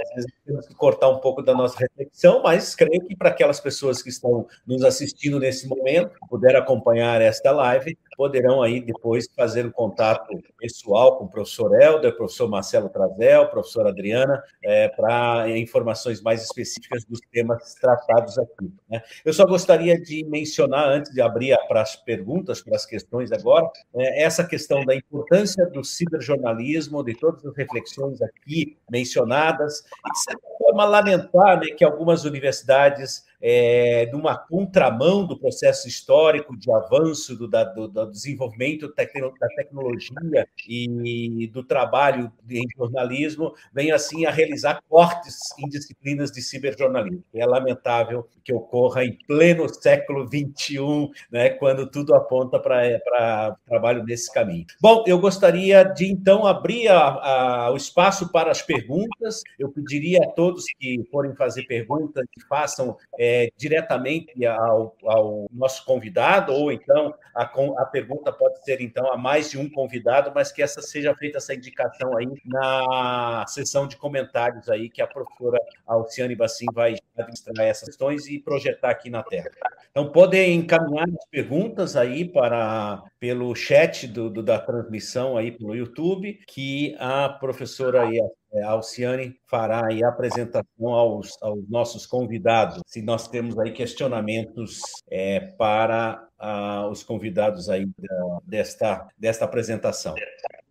Às 0.00 0.14
vezes 0.14 0.32
temos 0.46 0.66
que 0.66 0.74
cortar 0.74 1.10
um 1.10 1.18
pouco 1.18 1.42
da 1.42 1.52
nossa 1.52 1.78
reflexão, 1.78 2.42
mas 2.42 2.74
creio 2.74 3.02
que 3.06 3.14
para 3.14 3.28
aquelas 3.28 3.60
pessoas 3.60 4.00
que 4.00 4.08
estão 4.08 4.46
nos 4.66 4.82
assistindo 4.82 5.38
nesse 5.38 5.68
momento, 5.68 6.12
puder 6.30 6.56
acompanhar 6.56 7.20
esta 7.20 7.50
live, 7.50 7.98
poderão 8.16 8.62
aí 8.62 8.80
depois 8.80 9.28
fazer 9.36 9.66
um 9.66 9.70
contato 9.70 10.28
pessoal 10.58 11.16
com 11.16 11.24
o 11.24 11.28
professor 11.28 11.74
Helder, 11.80 12.16
professor 12.16 12.48
Marcelo 12.48 12.88
Travel, 12.88 13.48
professor 13.48 13.86
Adriana, 13.86 14.42
é, 14.62 14.88
para 14.88 15.48
informações 15.58 16.20
mais 16.20 16.42
específicas 16.42 17.04
dos 17.04 17.20
temas 17.32 17.74
tratados 17.74 18.38
aqui. 18.38 18.72
Né? 18.88 19.02
Eu 19.24 19.32
só 19.32 19.46
gostaria 19.46 20.00
de 20.00 20.24
mencionar, 20.24 20.88
antes 20.88 21.12
de 21.12 21.20
abrir 21.20 21.56
para 21.68 21.82
as 21.82 21.96
perguntas, 21.96 22.60
para 22.62 22.76
as 22.76 22.86
questões 22.86 23.32
agora, 23.32 23.68
é, 23.94 24.22
essa 24.22 24.44
questão 24.44 24.84
da 24.84 24.94
importância 24.94 25.66
do 25.66 25.84
ciberjornalismo, 25.84 27.02
de 27.02 27.14
todas 27.14 27.44
as 27.44 27.56
reflexões 27.56 28.20
aqui 28.22 28.76
mencionadas, 28.90 29.80
e 29.80 30.12
de 30.12 30.22
certa 30.22 30.48
forma 30.58 30.84
lamentar 30.84 31.60
né, 31.60 31.66
que 31.76 31.84
algumas 31.84 32.24
universidades 32.24 33.24
é, 33.42 34.08
numa 34.12 34.38
contramão 34.38 35.26
do 35.26 35.36
processo 35.36 35.88
histórico 35.88 36.56
de 36.56 36.70
avanço 36.72 37.36
do, 37.36 37.48
da, 37.48 37.64
do, 37.64 37.88
do 37.88 38.10
desenvolvimento 38.10 38.86
da 38.86 39.48
tecnologia 39.56 40.46
e 40.68 41.50
do 41.52 41.64
trabalho 41.64 42.32
em 42.48 42.64
jornalismo, 42.76 43.52
vem 43.72 43.90
assim 43.90 44.24
a 44.24 44.30
realizar 44.30 44.80
cortes 44.88 45.38
em 45.58 45.68
disciplinas 45.68 46.30
de 46.30 46.40
ciberjornalismo. 46.40 47.24
É 47.34 47.44
lamentável 47.44 48.28
que 48.44 48.54
ocorra 48.54 49.04
em 49.04 49.18
pleno 49.26 49.68
século 49.72 50.26
XXI, 50.26 51.10
né, 51.30 51.50
quando 51.50 51.90
tudo 51.90 52.14
aponta 52.14 52.60
para 52.60 53.56
trabalho 53.66 54.04
nesse 54.04 54.32
caminho. 54.32 54.66
Bom, 54.80 55.02
eu 55.06 55.18
gostaria 55.18 55.82
de 55.82 56.06
então 56.06 56.46
abrir 56.46 56.88
a, 56.88 56.98
a, 56.98 57.70
o 57.72 57.76
espaço 57.76 58.30
para 58.30 58.50
as 58.50 58.62
perguntas. 58.62 59.42
Eu 59.58 59.70
pediria 59.70 60.20
a 60.22 60.28
todos 60.28 60.64
que 60.78 61.02
forem 61.10 61.34
fazer 61.34 61.64
perguntas 61.64 62.24
que 62.30 62.46
façam 62.46 62.96
é, 63.18 63.31
é, 63.32 63.48
diretamente 63.56 64.44
ao, 64.44 64.94
ao, 65.04 65.48
nosso 65.50 65.84
convidado, 65.86 66.52
ou 66.52 66.70
então 66.70 67.14
a, 67.34 67.44
a, 67.44 67.86
pergunta 67.86 68.30
pode 68.30 68.62
ser 68.62 68.80
então 68.82 69.10
a 69.10 69.16
mais 69.16 69.50
de 69.50 69.58
um 69.58 69.68
convidado, 69.70 70.30
mas 70.34 70.52
que 70.52 70.62
essa 70.62 70.82
seja 70.82 71.14
feita 71.14 71.38
essa 71.38 71.54
indicação 71.54 72.14
aí 72.16 72.28
na 72.44 73.44
sessão 73.48 73.86
de 73.86 73.96
comentários 73.96 74.68
aí 74.68 74.90
que 74.90 75.00
a 75.00 75.06
professora 75.06 75.58
Alciane 75.86 76.36
Bassim 76.36 76.66
vai 76.74 76.96
administrar 77.16 77.66
essas 77.66 77.88
questões 77.88 78.26
e 78.26 78.38
projetar 78.38 78.90
aqui 78.90 79.08
na 79.08 79.22
tela. 79.22 79.50
Então 79.90 80.12
podem 80.12 80.54
encaminhar 80.54 81.08
as 81.08 81.26
perguntas 81.30 81.96
aí 81.96 82.26
para 82.26 83.02
pelo 83.18 83.54
chat 83.54 84.06
do, 84.06 84.28
do 84.28 84.42
da 84.42 84.58
transmissão 84.58 85.36
aí 85.36 85.52
pelo 85.52 85.74
YouTube, 85.74 86.38
que 86.46 86.94
a 86.98 87.28
professora 87.28 88.02
aí, 88.02 88.18
é, 88.18 88.26
a 88.60 88.70
Alciane 88.70 89.34
fará 89.46 89.80
a 89.86 90.08
apresentação 90.08 90.88
aos, 90.88 91.40
aos 91.42 91.68
nossos 91.68 92.06
convidados. 92.06 92.82
Se 92.86 93.00
nós 93.00 93.28
temos 93.28 93.58
aí 93.58 93.72
questionamentos 93.72 94.80
é, 95.10 95.40
para 95.56 96.26
ah, 96.38 96.88
os 96.90 97.02
convidados 97.02 97.68
aí 97.68 97.86
da, 97.86 98.38
desta, 98.44 99.08
desta 99.16 99.44
apresentação. 99.44 100.14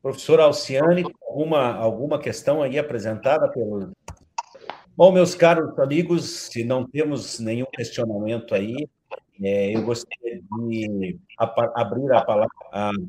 Professora 0.01 0.43
Alciane, 0.43 1.03
alguma, 1.27 1.75
alguma 1.75 2.19
questão 2.19 2.61
aí 2.61 2.77
apresentada 2.77 3.49
pelo. 3.49 3.91
Bom, 4.95 5.11
meus 5.11 5.33
caros 5.33 5.77
amigos, 5.79 6.47
se 6.51 6.63
não 6.63 6.85
temos 6.85 7.39
nenhum 7.39 7.65
questionamento 7.71 8.53
aí, 8.53 8.87
é, 9.43 9.75
eu 9.75 9.81
gostaria 9.83 10.41
de 10.69 11.17
abrir 11.75 12.11
a 12.13 12.21
palavra 12.21 12.49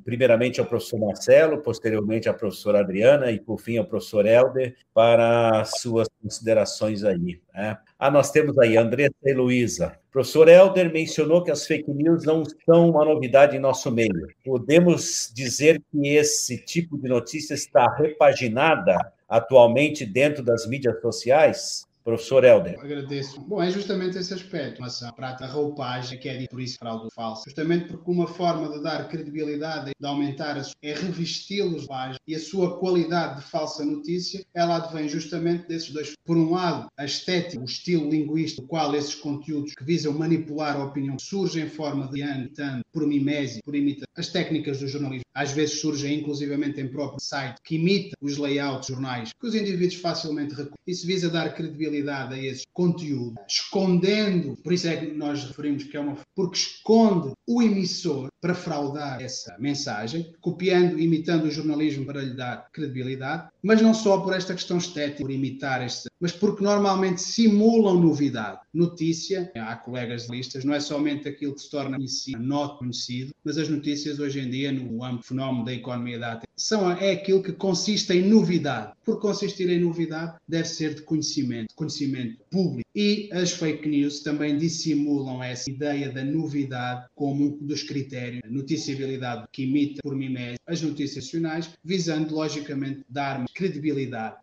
primeiramente 0.04 0.60
ao 0.60 0.66
professor 0.66 0.98
Marcelo, 0.98 1.58
posteriormente 1.58 2.28
à 2.28 2.34
professora 2.34 2.80
Adriana 2.80 3.30
e, 3.30 3.38
por 3.38 3.60
fim, 3.60 3.76
ao 3.76 3.84
professor 3.84 4.26
Helder 4.26 4.74
para 4.94 5.64
suas 5.64 6.08
considerações 6.22 7.04
aí. 7.04 7.40
Né? 7.54 7.76
Ah, 7.98 8.10
nós 8.10 8.30
temos 8.30 8.58
aí 8.58 8.76
Andressa 8.76 9.14
e 9.24 9.34
Luísa. 9.34 9.98
Professor 10.10 10.48
Helder 10.48 10.92
mencionou 10.92 11.42
que 11.42 11.50
as 11.50 11.66
fake 11.66 11.90
news 11.90 12.24
não 12.24 12.42
são 12.64 12.90
uma 12.90 13.04
novidade 13.04 13.56
em 13.56 13.60
nosso 13.60 13.90
meio. 13.90 14.28
Podemos 14.44 15.30
dizer 15.34 15.82
que 15.90 16.08
esse 16.08 16.58
tipo 16.58 16.98
de 16.98 17.08
notícia 17.08 17.54
está 17.54 17.92
repaginada 17.94 18.96
atualmente 19.28 20.04
dentro 20.04 20.42
das 20.42 20.66
mídias 20.66 21.00
sociais? 21.00 21.86
Professor 22.04 22.44
Helder. 22.44 22.78
Agradeço. 22.80 23.40
Bom, 23.40 23.62
é 23.62 23.70
justamente 23.70 24.18
esse 24.18 24.34
aspecto, 24.34 24.82
a 24.82 25.12
prata, 25.12 25.44
a 25.44 25.48
roupagem, 25.48 26.18
que 26.18 26.28
é 26.28 26.46
por 26.46 26.60
isso 26.60 26.78
fraude 26.78 27.08
falsa. 27.14 27.44
Justamente 27.46 27.88
porque 27.88 28.10
uma 28.10 28.26
forma 28.26 28.68
de 28.68 28.82
dar 28.82 29.08
credibilidade, 29.08 29.92
de 29.98 30.06
aumentar, 30.06 30.58
a, 30.58 30.62
é 30.82 30.94
revesti-los 30.94 31.86
e 32.26 32.34
a 32.34 32.40
sua 32.40 32.78
qualidade 32.78 33.40
de 33.40 33.46
falsa 33.50 33.84
notícia, 33.84 34.44
ela 34.54 34.76
advém 34.76 35.08
justamente 35.08 35.68
desses 35.68 35.90
dois. 35.90 36.12
Por 36.24 36.36
um 36.36 36.52
lado, 36.52 36.86
a 36.96 37.04
estética, 37.04 37.62
o 37.62 37.64
estilo 37.64 38.10
linguístico, 38.10 38.66
qual 38.66 38.94
esses 38.94 39.14
conteúdos 39.14 39.74
que 39.74 39.84
visam 39.84 40.12
manipular 40.12 40.76
a 40.76 40.84
opinião 40.84 41.18
surgem 41.18 41.64
em 41.64 41.68
forma 41.68 42.08
de 42.08 42.20
imitando, 42.20 42.82
por 42.92 43.06
mimese, 43.06 43.60
por 43.62 43.74
imitação. 43.74 44.06
As 44.16 44.28
técnicas 44.28 44.78
do 44.80 44.88
jornalismo 44.88 45.22
às 45.34 45.52
vezes 45.52 45.80
surgem 45.80 46.20
inclusivamente 46.20 46.80
em 46.80 46.88
próprio 46.88 47.20
site 47.20 47.56
que 47.64 47.76
imita 47.76 48.16
os 48.20 48.36
layouts 48.36 48.88
jornais 48.88 49.32
que 49.32 49.46
os 49.46 49.54
indivíduos 49.54 50.00
facilmente 50.00 50.50
reconhecem. 50.50 50.72
Isso 50.86 51.06
visa 51.06 51.30
dar 51.30 51.54
credibilidade 51.54 51.91
credibilidade 51.92 52.34
a 52.34 52.38
esse 52.38 52.64
conteúdo, 52.72 53.34
escondendo, 53.46 54.56
por 54.62 54.72
isso 54.72 54.88
é 54.88 54.96
que 54.96 55.12
nós 55.12 55.44
referimos 55.44 55.84
que 55.84 55.96
é 55.96 56.00
uma. 56.00 56.16
porque 56.34 56.56
esconde 56.56 57.32
o 57.46 57.62
emissor 57.62 58.28
para 58.40 58.54
fraudar 58.54 59.20
essa 59.20 59.54
mensagem, 59.58 60.32
copiando, 60.40 60.98
imitando 60.98 61.44
o 61.44 61.50
jornalismo 61.50 62.06
para 62.06 62.22
lhe 62.22 62.34
dar 62.34 62.68
credibilidade, 62.72 63.48
mas 63.62 63.82
não 63.82 63.92
só 63.92 64.18
por 64.20 64.32
esta 64.32 64.54
questão 64.54 64.78
estética, 64.78 65.22
por 65.22 65.30
imitar 65.30 65.84
este, 65.84 66.08
mas 66.22 66.30
porque 66.30 66.62
normalmente 66.62 67.20
simulam 67.20 68.00
novidade. 68.00 68.60
Notícia, 68.72 69.50
há 69.56 69.74
colegas 69.74 70.26
de 70.26 70.36
listas, 70.36 70.64
não 70.64 70.72
é 70.72 70.78
somente 70.78 71.28
aquilo 71.28 71.52
que 71.52 71.62
se 71.62 71.68
torna 71.68 71.96
conhecido, 71.96 72.78
conhecido, 72.78 73.34
mas 73.44 73.58
as 73.58 73.68
notícias 73.68 74.20
hoje 74.20 74.38
em 74.38 74.48
dia, 74.48 74.70
no 74.70 75.02
âmbito 75.02 75.26
fenómeno 75.26 75.64
da 75.64 75.72
economia 75.72 76.20
da 76.20 76.32
atenção, 76.34 76.92
é 76.92 77.10
aquilo 77.10 77.42
que 77.42 77.52
consiste 77.52 78.12
em 78.12 78.22
novidade. 78.22 78.92
Por 79.04 79.18
consistir 79.18 79.68
em 79.68 79.80
novidade, 79.80 80.36
deve 80.46 80.68
ser 80.68 80.94
de 80.94 81.02
conhecimento, 81.02 81.74
conhecimento 81.74 82.38
público. 82.48 82.81
E 82.94 83.28
as 83.32 83.52
fake 83.52 83.88
news 83.88 84.20
também 84.20 84.58
dissimulam 84.58 85.42
essa 85.42 85.70
ideia 85.70 86.10
da 86.10 86.24
novidade 86.24 87.06
como 87.14 87.44
um 87.44 87.66
dos 87.66 87.82
critérios, 87.82 88.42
noticiabilidade 88.50 89.46
que 89.52 89.64
imita 89.64 90.02
por 90.02 90.14
mimese 90.14 90.58
as 90.66 90.82
notícias 90.82 91.24
nacionais, 91.24 91.70
visando 91.84 92.34
logicamente 92.34 93.02
dar 93.08 93.44
credibilidade. 93.54 94.36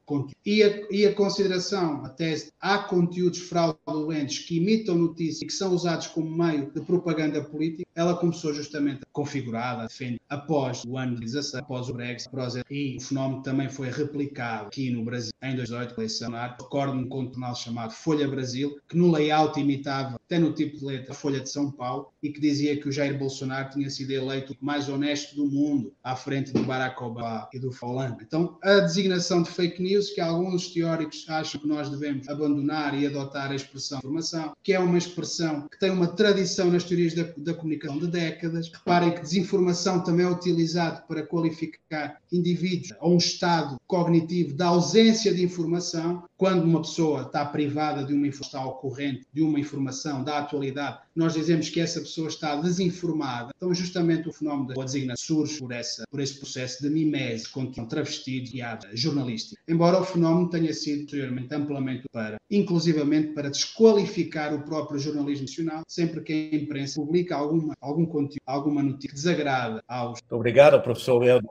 E 0.45 0.63
a, 0.63 0.87
e 0.91 1.05
a 1.05 1.13
consideração, 1.13 2.03
a 2.05 2.09
tese, 2.09 2.51
há 2.59 2.79
conteúdos 2.79 3.39
fraudulentos 3.39 4.39
que 4.39 4.57
imitam 4.57 4.95
notícias 4.97 5.41
e 5.41 5.45
que 5.45 5.53
são 5.53 5.73
usados 5.73 6.07
como 6.07 6.29
meio 6.29 6.71
de 6.71 6.81
propaganda 6.81 7.43
política, 7.43 7.83
ela 7.95 8.15
começou 8.15 8.53
justamente 8.53 9.01
configurada, 9.11 9.87
defendida 9.87 10.21
após 10.29 10.83
o 10.85 10.97
ano 10.97 11.15
de 11.15 11.21
16, 11.21 11.63
após 11.63 11.89
o 11.89 11.93
Brexit, 11.93 12.29
e 12.69 12.97
o 12.97 13.01
fenómeno 13.01 13.41
também 13.43 13.69
foi 13.69 13.89
replicado 13.89 14.67
aqui 14.67 14.89
no 14.89 15.03
Brasil 15.03 15.31
em 15.41 15.55
2018, 15.55 15.99
eleição. 15.99 16.31
Recordo 16.31 16.93
um 16.93 17.07
contornal 17.07 17.55
chamado 17.55 17.91
Folha 17.91 18.27
Brasil, 18.27 18.38
que 18.87 18.97
no 18.97 19.11
layout 19.11 19.59
imitava, 19.59 20.15
até 20.15 20.39
no 20.39 20.53
tipo 20.53 20.77
de 20.77 20.85
letra, 20.85 21.11
a 21.11 21.15
Folha 21.15 21.39
de 21.39 21.49
São 21.49 21.71
Paulo, 21.71 22.07
e 22.21 22.29
que 22.29 22.39
dizia 22.39 22.77
que 22.77 22.87
o 22.87 22.91
Jair 22.91 23.17
Bolsonaro 23.17 23.69
tinha 23.71 23.89
sido 23.89 24.11
eleito 24.11 24.55
o 24.59 24.65
mais 24.65 24.89
honesto 24.89 25.35
do 25.35 25.45
mundo, 25.45 25.93
à 26.03 26.15
frente 26.15 26.51
do 26.51 26.63
Barack 26.63 27.01
Obama 27.03 27.47
e 27.53 27.59
do 27.59 27.69
Holanda. 27.81 28.17
Então, 28.21 28.57
a 28.61 28.79
designação 28.79 29.41
de 29.41 29.49
fake 29.49 29.81
news, 29.81 30.09
que 30.09 30.21
alguns 30.21 30.67
teóricos 30.67 31.25
acham 31.27 31.61
que 31.61 31.67
nós 31.67 31.89
devemos 31.89 32.27
abandonar 32.27 32.99
e 32.99 33.05
adotar 33.05 33.51
a 33.51 33.55
expressão 33.55 33.99
informação, 33.99 34.53
que 34.63 34.73
é 34.73 34.79
uma 34.79 34.97
expressão 34.97 35.67
que 35.69 35.79
tem 35.79 35.91
uma 35.91 36.07
tradição 36.07 36.71
nas 36.71 36.83
teorias 36.83 37.13
da, 37.13 37.23
da 37.37 37.53
comunicação 37.53 37.99
de 37.99 38.07
décadas. 38.07 38.71
Reparem 38.71 39.13
que 39.13 39.21
desinformação 39.21 40.03
também 40.03 40.25
é 40.25 40.29
utilizado 40.29 41.03
para 41.07 41.23
qualificar 41.23 42.19
indivíduos 42.31 42.93
a 42.99 43.07
um 43.07 43.17
estado 43.17 43.77
cognitivo 43.87 44.53
da 44.53 44.67
ausência 44.67 45.33
de 45.33 45.43
informação, 45.43 46.23
quando 46.39 46.63
uma 46.63 46.81
pessoa 46.81 47.23
está 47.23 47.43
privada 47.43 48.01
de 48.01 48.13
uma 48.13 48.25
informação 48.25 48.65
ocorrente, 48.65 49.27
de 49.33 49.41
uma 49.41 49.59
informação 49.59 50.23
da 50.23 50.39
atualidade, 50.39 50.99
nós 51.19 51.33
dizemos 51.33 51.69
que 51.69 51.81
essa 51.81 51.99
pessoa 51.99 52.29
está 52.29 52.55
desinformada. 52.55 53.51
Então, 53.55 53.73
justamente 53.73 54.29
o 54.29 54.31
fenómeno 54.31 54.67
da 54.69 54.83
designação 54.85 55.19
surge 55.19 55.59
por, 55.59 55.71
essa, 55.73 56.03
por 56.09 56.21
esse 56.21 56.39
processo 56.39 56.81
de 56.81 56.89
mimese 56.89 57.49
contra 57.49 57.83
um 57.83 57.85
travestido 57.85 58.49
e 58.53 58.61
jornalística. 58.97 59.61
Embora 59.67 59.99
o 59.99 60.05
fenómeno 60.05 60.49
tenha 60.49 60.73
sido 60.73 61.03
anteriormente 61.03 61.53
amplamente 61.53 62.03
para, 62.11 62.37
inclusivamente 62.49 63.33
para 63.33 63.49
desqualificar 63.49 64.53
o 64.53 64.63
próprio 64.63 64.97
jornalismo 64.97 65.45
nacional, 65.45 65.83
sempre 65.87 66.21
que 66.21 66.51
a 66.53 66.55
imprensa 66.55 66.95
publica 66.95 67.35
alguma, 67.35 67.73
algum 67.81 68.05
conteúdo, 68.05 68.39
alguma 68.45 68.81
notícia 68.81 69.09
que 69.09 69.15
desagrada 69.15 69.83
aos. 69.87 70.21
Muito 70.21 70.35
obrigado, 70.35 70.81
professor 70.81 71.21
Helder 71.21 71.49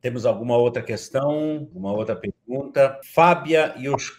Temos 0.00 0.24
alguma 0.24 0.56
outra 0.56 0.82
questão? 0.82 1.68
Uma 1.74 1.92
outra 1.92 2.14
pergunta? 2.14 3.00
Fábia 3.12 3.74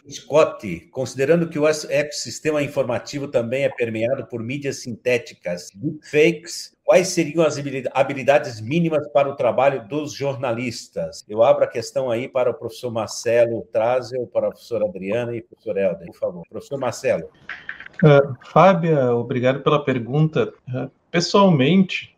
Scott, 0.09 0.89
considerando 0.91 1.47
que 1.47 1.57
o 1.57 1.65
ecossistema 1.65 2.61
informativo 2.61 3.29
também 3.29 3.63
é 3.63 3.69
permeado 3.69 4.25
por 4.27 4.43
mídias 4.65 4.81
sintéticas, 4.81 5.69
deepfakes, 5.75 6.75
Quais 6.85 7.07
seriam 7.07 7.43
as 7.43 7.57
habilidades 7.95 8.61
mínimas 8.61 9.07
para 9.07 9.27
o 9.27 9.35
trabalho 9.35 9.87
dos 9.87 10.13
jornalistas? 10.13 11.25
Eu 11.27 11.41
abro 11.41 11.63
a 11.63 11.67
questão 11.67 12.11
aí 12.11 12.29
para 12.29 12.51
o 12.51 12.53
professor 12.53 12.91
Marcelo 12.91 13.67
Trazel, 13.73 14.27
para 14.27 14.49
a 14.49 14.51
professora 14.51 14.85
Adriana 14.85 15.35
e 15.35 15.39
o 15.39 15.43
professor 15.45 15.77
Helder, 15.79 16.05
por 16.05 16.15
favor. 16.15 16.43
Professor 16.47 16.77
Marcelo. 16.77 17.23
Uh, 18.03 18.35
Fábia, 18.51 19.11
obrigado 19.15 19.63
pela 19.63 19.83
pergunta. 19.83 20.53
Uh, 20.69 20.87
pessoalmente, 21.09 22.15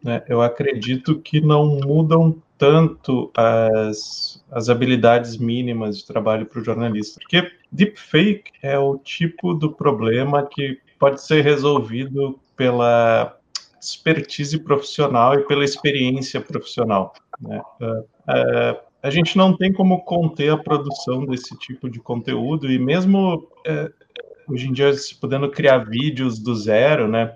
né, 0.00 0.22
eu 0.28 0.40
acredito 0.40 1.18
que 1.20 1.40
não 1.40 1.80
mudam 1.80 2.40
tanto 2.56 3.32
as, 3.36 4.44
as 4.48 4.68
habilidades 4.68 5.36
mínimas 5.36 5.98
de 5.98 6.06
trabalho 6.06 6.46
para 6.46 6.60
o 6.60 6.64
jornalista, 6.64 7.18
porque 7.18 7.50
deepfake 7.72 8.52
é 8.62 8.78
o 8.78 8.96
tipo 8.96 9.54
do 9.54 9.72
problema 9.72 10.46
que 10.46 10.78
pode 10.98 11.22
ser 11.22 11.42
resolvido 11.42 12.38
pela 12.56 13.36
expertise 13.80 14.58
profissional 14.58 15.34
e 15.34 15.46
pela 15.46 15.64
experiência 15.64 16.40
profissional. 16.40 17.12
Né? 17.40 17.60
Uh, 17.80 18.00
uh, 18.00 18.80
a 19.02 19.10
gente 19.10 19.36
não 19.36 19.56
tem 19.56 19.72
como 19.72 20.02
conter 20.04 20.50
a 20.50 20.56
produção 20.56 21.26
desse 21.26 21.56
tipo 21.58 21.90
de 21.90 22.00
conteúdo 22.00 22.70
e 22.70 22.78
mesmo 22.78 23.46
uh, 23.66 23.92
hoje 24.48 24.68
em 24.68 24.72
dia 24.72 24.92
se 24.94 25.14
podendo 25.14 25.50
criar 25.50 25.78
vídeos 25.78 26.38
do 26.38 26.54
zero, 26.54 27.08
né? 27.08 27.34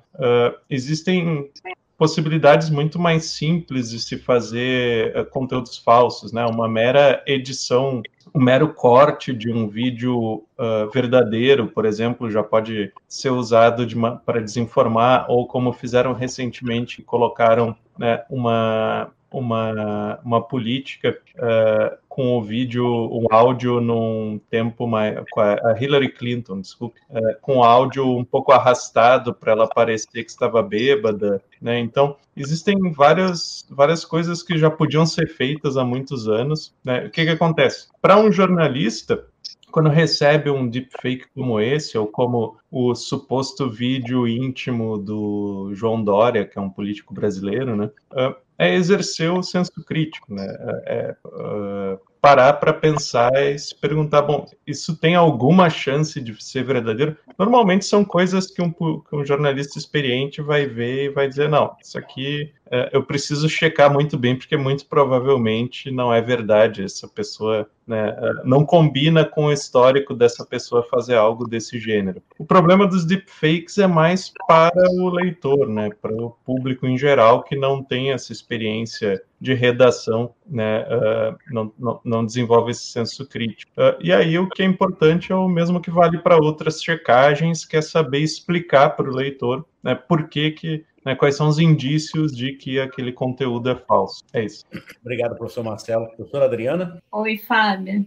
existem 0.68 1.50
possibilidades 1.96 2.68
muito 2.70 2.98
mais 2.98 3.24
simples 3.24 3.90
de 3.90 3.98
se 3.98 4.18
fazer 4.18 5.26
conteúdos 5.30 5.78
falsos, 5.78 6.32
né? 6.32 6.44
Uma 6.44 6.68
mera 6.68 7.22
edição 7.26 8.02
o 8.32 8.40
mero 8.40 8.72
corte 8.74 9.32
de 9.32 9.52
um 9.52 9.68
vídeo 9.68 10.44
uh, 10.58 10.90
verdadeiro, 10.92 11.68
por 11.68 11.84
exemplo, 11.84 12.30
já 12.30 12.42
pode 12.42 12.92
ser 13.06 13.30
usado 13.30 13.86
de 13.86 13.96
para 14.24 14.40
desinformar, 14.40 15.26
ou 15.28 15.46
como 15.46 15.72
fizeram 15.72 16.12
recentemente, 16.12 17.02
colocaram 17.02 17.76
né, 17.98 18.22
uma, 18.30 19.10
uma, 19.30 20.20
uma 20.24 20.42
política 20.42 21.18
uh, 21.36 21.96
com 22.18 22.36
o 22.36 22.42
vídeo, 22.42 22.84
um 22.84 23.26
áudio 23.30 23.80
num 23.80 24.40
tempo 24.50 24.88
mais. 24.88 25.16
A 25.36 25.80
Hillary 25.80 26.08
Clinton, 26.08 26.60
desculpe, 26.60 26.98
uh, 27.10 27.40
com 27.40 27.62
áudio 27.62 28.04
um 28.04 28.24
pouco 28.24 28.50
arrastado 28.50 29.32
para 29.32 29.52
ela 29.52 29.68
parecer 29.68 30.24
que 30.24 30.28
estava 30.28 30.60
bêbada. 30.60 31.40
Né? 31.62 31.78
Então, 31.78 32.16
existem 32.36 32.90
várias, 32.90 33.64
várias 33.70 34.04
coisas 34.04 34.42
que 34.42 34.58
já 34.58 34.68
podiam 34.68 35.06
ser 35.06 35.28
feitas 35.28 35.76
há 35.76 35.84
muitos 35.84 36.26
anos. 36.26 36.74
Né? 36.84 37.06
O 37.06 37.10
que, 37.10 37.24
que 37.24 37.30
acontece? 37.30 37.86
Para 38.02 38.18
um 38.18 38.32
jornalista, 38.32 39.24
quando 39.70 39.88
recebe 39.88 40.50
um 40.50 40.68
deepfake 40.68 41.26
como 41.32 41.60
esse, 41.60 41.96
ou 41.96 42.08
como 42.08 42.56
o 42.68 42.96
suposto 42.96 43.70
vídeo 43.70 44.26
íntimo 44.26 44.98
do 44.98 45.70
João 45.72 46.02
Dória, 46.02 46.44
que 46.44 46.58
é 46.58 46.60
um 46.60 46.68
político 46.68 47.14
brasileiro, 47.14 47.76
né, 47.76 47.88
ah, 48.10 48.34
é 48.58 48.74
exercer 48.74 49.30
o 49.32 49.40
senso 49.40 49.72
crítico, 49.84 50.34
né? 50.34 50.44
É, 50.44 50.82
é 50.86 51.16
uh, 51.24 52.07
parar 52.20 52.54
para 52.54 52.72
pensar 52.72 53.32
e 53.34 53.58
se 53.58 53.74
perguntar, 53.74 54.22
bom, 54.22 54.46
isso 54.66 54.96
tem 54.96 55.14
alguma 55.14 55.70
chance 55.70 56.20
de 56.20 56.42
ser 56.42 56.64
verdadeiro? 56.64 57.16
Normalmente 57.38 57.84
são 57.84 58.04
coisas 58.04 58.48
que 58.48 58.60
um, 58.60 58.70
que 58.70 59.14
um 59.14 59.24
jornalista 59.24 59.78
experiente 59.78 60.42
vai 60.42 60.66
ver 60.66 61.04
e 61.04 61.08
vai 61.10 61.28
dizer, 61.28 61.48
não, 61.48 61.76
isso 61.82 61.98
aqui 61.98 62.52
é, 62.70 62.90
eu 62.92 63.02
preciso 63.02 63.48
checar 63.48 63.92
muito 63.92 64.18
bem, 64.18 64.36
porque 64.36 64.56
muito 64.56 64.86
provavelmente 64.86 65.90
não 65.90 66.12
é 66.12 66.20
verdade. 66.20 66.82
Essa 66.82 67.08
pessoa 67.08 67.68
né, 67.88 68.10
é, 68.10 68.32
não 68.44 68.64
combina 68.64 69.24
com 69.24 69.46
o 69.46 69.52
histórico 69.52 70.14
dessa 70.14 70.44
pessoa 70.44 70.82
fazer 70.82 71.16
algo 71.16 71.48
desse 71.48 71.80
gênero. 71.80 72.22
O 72.38 72.44
problema 72.44 72.86
dos 72.86 73.04
deepfakes 73.04 73.78
é 73.78 73.86
mais 73.86 74.30
para 74.46 74.90
o 74.90 75.08
leitor, 75.08 75.66
né, 75.68 75.88
para 76.00 76.12
o 76.12 76.30
público 76.44 76.86
em 76.86 76.98
geral 76.98 77.42
que 77.42 77.56
não 77.56 77.82
tem 77.82 78.12
essa 78.12 78.30
experiência 78.32 79.22
de 79.40 79.54
redação, 79.54 80.34
né, 80.46 80.82
uh, 80.82 81.36
não, 81.50 81.72
não, 81.78 82.00
não, 82.04 82.26
desenvolve 82.26 82.72
esse 82.72 82.84
senso 82.84 83.26
crítico. 83.26 83.70
Uh, 83.76 83.96
e 84.00 84.12
aí 84.12 84.38
o 84.38 84.48
que 84.48 84.62
é 84.62 84.64
importante 84.66 85.32
é 85.32 85.34
o 85.34 85.48
mesmo 85.48 85.80
que 85.80 85.90
vale 85.90 86.18
para 86.18 86.36
outras 86.36 86.82
checagens, 86.82 87.64
que 87.64 87.76
é 87.76 87.80
saber 87.80 88.18
explicar 88.18 88.90
para 88.90 89.08
o 89.08 89.14
leitor 89.14 89.64
né, 89.82 89.94
por 89.94 90.28
que, 90.28 90.50
que 90.50 90.84
né, 91.08 91.14
quais 91.14 91.36
são 91.36 91.48
os 91.48 91.58
indícios 91.58 92.32
de 92.32 92.52
que 92.52 92.78
aquele 92.78 93.12
conteúdo 93.12 93.70
é 93.70 93.74
falso. 93.74 94.22
É 94.34 94.44
isso. 94.44 94.64
Obrigado, 95.00 95.36
professor 95.36 95.64
Marcelo. 95.64 96.06
Professora 96.08 96.44
Adriana? 96.44 97.02
Oi, 97.10 97.38
Fábio. 97.38 98.04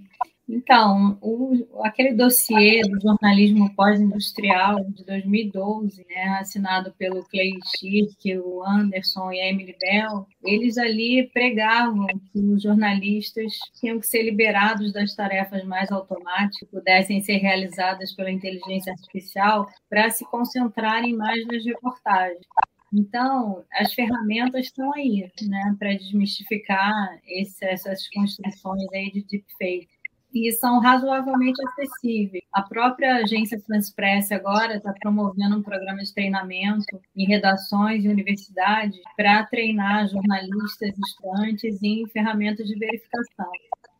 Então, 0.48 1.18
o, 1.22 1.66
aquele 1.84 2.14
dossiê 2.14 2.82
do 2.82 3.00
jornalismo 3.02 3.74
pós-industrial 3.74 4.84
de 4.84 5.04
2012, 5.06 6.06
né, 6.10 6.40
assinado 6.40 6.94
pelo 6.98 7.24
Clay 7.24 7.54
Schirk, 7.76 8.38
o 8.38 8.62
Anderson 8.64 9.32
e 9.32 9.40
a 9.40 9.50
Emily 9.50 9.76
Bell, 9.80 10.28
eles 10.44 10.78
ali 10.78 11.28
pregavam 11.34 12.06
que 12.06 12.40
os 12.40 12.62
jornalistas 12.62 13.54
tinham 13.80 14.00
que 14.00 14.06
ser 14.06 14.24
liberados 14.24 14.92
das 14.92 15.16
tarefas 15.16 15.64
mais 15.64 15.90
automáticas, 15.92 16.70
pudessem 16.70 17.22
ser 17.22 17.38
realizadas 17.38 18.14
pela 18.14 18.30
inteligência 18.30 18.92
artificial, 18.92 19.68
para 19.90 20.10
se 20.10 20.26
concentrarem 20.26 21.16
mais 21.16 21.48
nas 21.48 21.64
reportagens. 21.66 22.46
Então, 22.94 23.64
as 23.74 23.94
ferramentas 23.94 24.66
estão 24.66 24.94
aí, 24.94 25.32
né, 25.48 25.76
para 25.80 25.94
desmistificar 25.94 27.20
esse, 27.26 27.64
essas 27.66 28.08
construções 28.10 28.86
aí 28.94 29.12
de 29.12 29.24
deepfake 29.24 29.88
e 30.34 30.52
são 30.54 30.80
razoavelmente 30.80 31.62
acessíveis. 31.68 32.44
A 32.54 32.62
própria 32.62 33.18
agência 33.18 33.60
France 33.60 33.94
Press 33.94 34.32
agora 34.32 34.78
está 34.78 34.94
promovendo 35.00 35.58
um 35.58 35.62
programa 35.62 36.00
de 36.00 36.14
treinamento 36.14 37.00
em 37.16 37.26
redações 37.26 38.04
e 38.04 38.08
universidades 38.08 39.00
para 39.16 39.46
treinar 39.46 40.08
jornalistas 40.08 40.98
estudantes 40.98 41.82
em 41.84 42.08
ferramentas 42.08 42.68
de 42.68 42.78
verificação. 42.78 43.52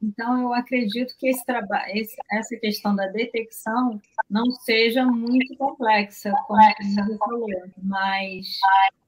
Então, 0.02 0.42
eu 0.42 0.54
acredito 0.54 1.16
que 1.18 1.28
esse 1.28 1.44
esse, 1.90 2.16
essa 2.32 2.56
questão 2.58 2.96
da 2.96 3.08
detecção 3.08 4.02
não 4.30 4.50
seja 4.52 5.06
muito 5.06 5.56
complexa, 5.58 6.32
como 6.48 6.60
você 6.82 7.18
falou, 7.18 7.48
mas 7.84 8.60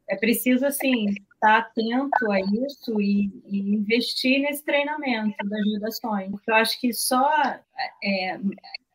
é 0.07 0.15
preciso, 0.15 0.65
assim, 0.65 1.06
estar 1.34 1.57
atento 1.60 2.32
a 2.32 2.40
isso 2.40 3.02
e, 3.02 3.32
e, 3.48 3.76
investir 3.76 4.41
nesse 4.41 4.64
treinamento 4.64 5.36
das 5.48 5.65
redações. 5.74 6.32
Eu 6.48 6.56
acho 6.56 6.80
que 6.80 6.94
só 6.94 7.28
é, 8.03 8.40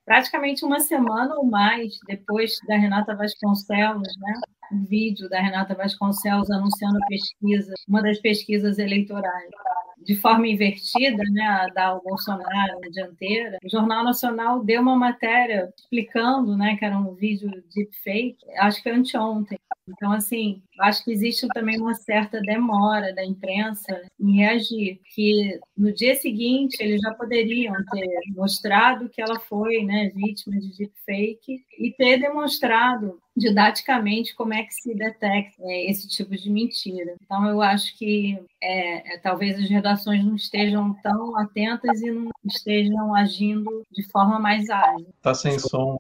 praticamente 0.05 0.65
uma 0.65 0.81
semana 0.81 1.35
ou 1.37 1.45
mais 1.45 1.99
depois 2.07 2.59
da 2.69 2.77
Renata 2.77 3.17
Vasconcelos, 3.17 4.09
né? 4.19 4.35
Um 4.71 4.85
vídeo 4.85 5.29
da 5.31 5.41
Renata 5.41 5.75
Vasconcelos 5.75 6.51
anunciando 6.51 6.99
a 7.03 7.07
pesquisa, 7.07 7.75
uma 7.89 8.03
das 8.03 8.19
pesquisas 8.19 8.79
eleitorais 8.79 9.51
de 10.05 10.17
forma 10.17 10.47
invertida, 10.47 11.23
né, 11.31 11.67
dar 11.75 11.97
o 11.97 12.03
Bolsonaro 12.03 12.81
na 12.81 12.89
dianteira, 12.89 13.59
o 13.65 13.69
Jornal 13.69 14.05
Nacional 14.05 14.65
deu 14.65 14.81
uma 14.81 14.97
matéria 14.97 15.73
explicando, 15.77 16.57
né, 16.57 16.77
que 16.77 16.85
era 16.85 16.97
um 16.97 17.15
vídeo 17.15 17.51
deepfake, 17.75 18.39
acho 18.59 18.83
que 18.83 18.89
anteontem. 18.89 19.59
Então, 19.89 20.13
assim, 20.13 20.63
acho 20.81 21.05
que 21.05 21.11
existe 21.11 21.47
também 21.49 21.81
uma 21.81 21.95
certa 21.95 22.41
demora 22.41 23.15
da 23.15 23.25
imprensa 23.25 24.03
em 24.21 24.37
reagir, 24.37 25.01
que 25.15 25.59
no 25.77 25.93
dia 25.93 26.15
seguinte 26.15 26.77
eles 26.81 27.01
já 27.01 27.13
poderiam 27.15 27.75
ter 27.93 28.21
mostrado 28.35 29.09
que 29.09 29.21
ela 29.21 29.39
foi 29.41 29.83
né, 29.85 30.11
vítima 30.15 30.59
de 30.59 30.77
deepfake 30.77 31.65
e 31.79 31.93
ter 31.93 32.19
demonstrado 32.19 33.19
didaticamente 33.37 34.35
como 34.35 34.53
é 34.53 34.65
que 34.65 34.75
se 34.75 34.95
detecta 34.95 35.63
é, 35.63 35.91
esse 35.91 36.09
tipo 36.09 36.37
de 36.37 36.51
mentira. 36.51 37.15
Então, 37.23 37.47
eu 37.49 37.63
acho 37.63 37.97
que 37.97 38.39
é, 38.61 39.15
é, 39.15 39.19
talvez 39.19 39.59
as 39.59 39.71
redações 39.71 40.25
não 40.25 40.35
estejam 40.35 40.93
tão 41.03 41.37
atentas 41.39 42.01
e 42.03 42.11
não 42.11 42.31
estejam 42.45 43.15
agindo 43.15 43.83
de 43.91 44.03
forma 44.11 44.39
mais 44.41 44.69
ágil. 44.69 45.09
Está 45.17 45.35
sem 45.35 45.59
som. 45.59 45.97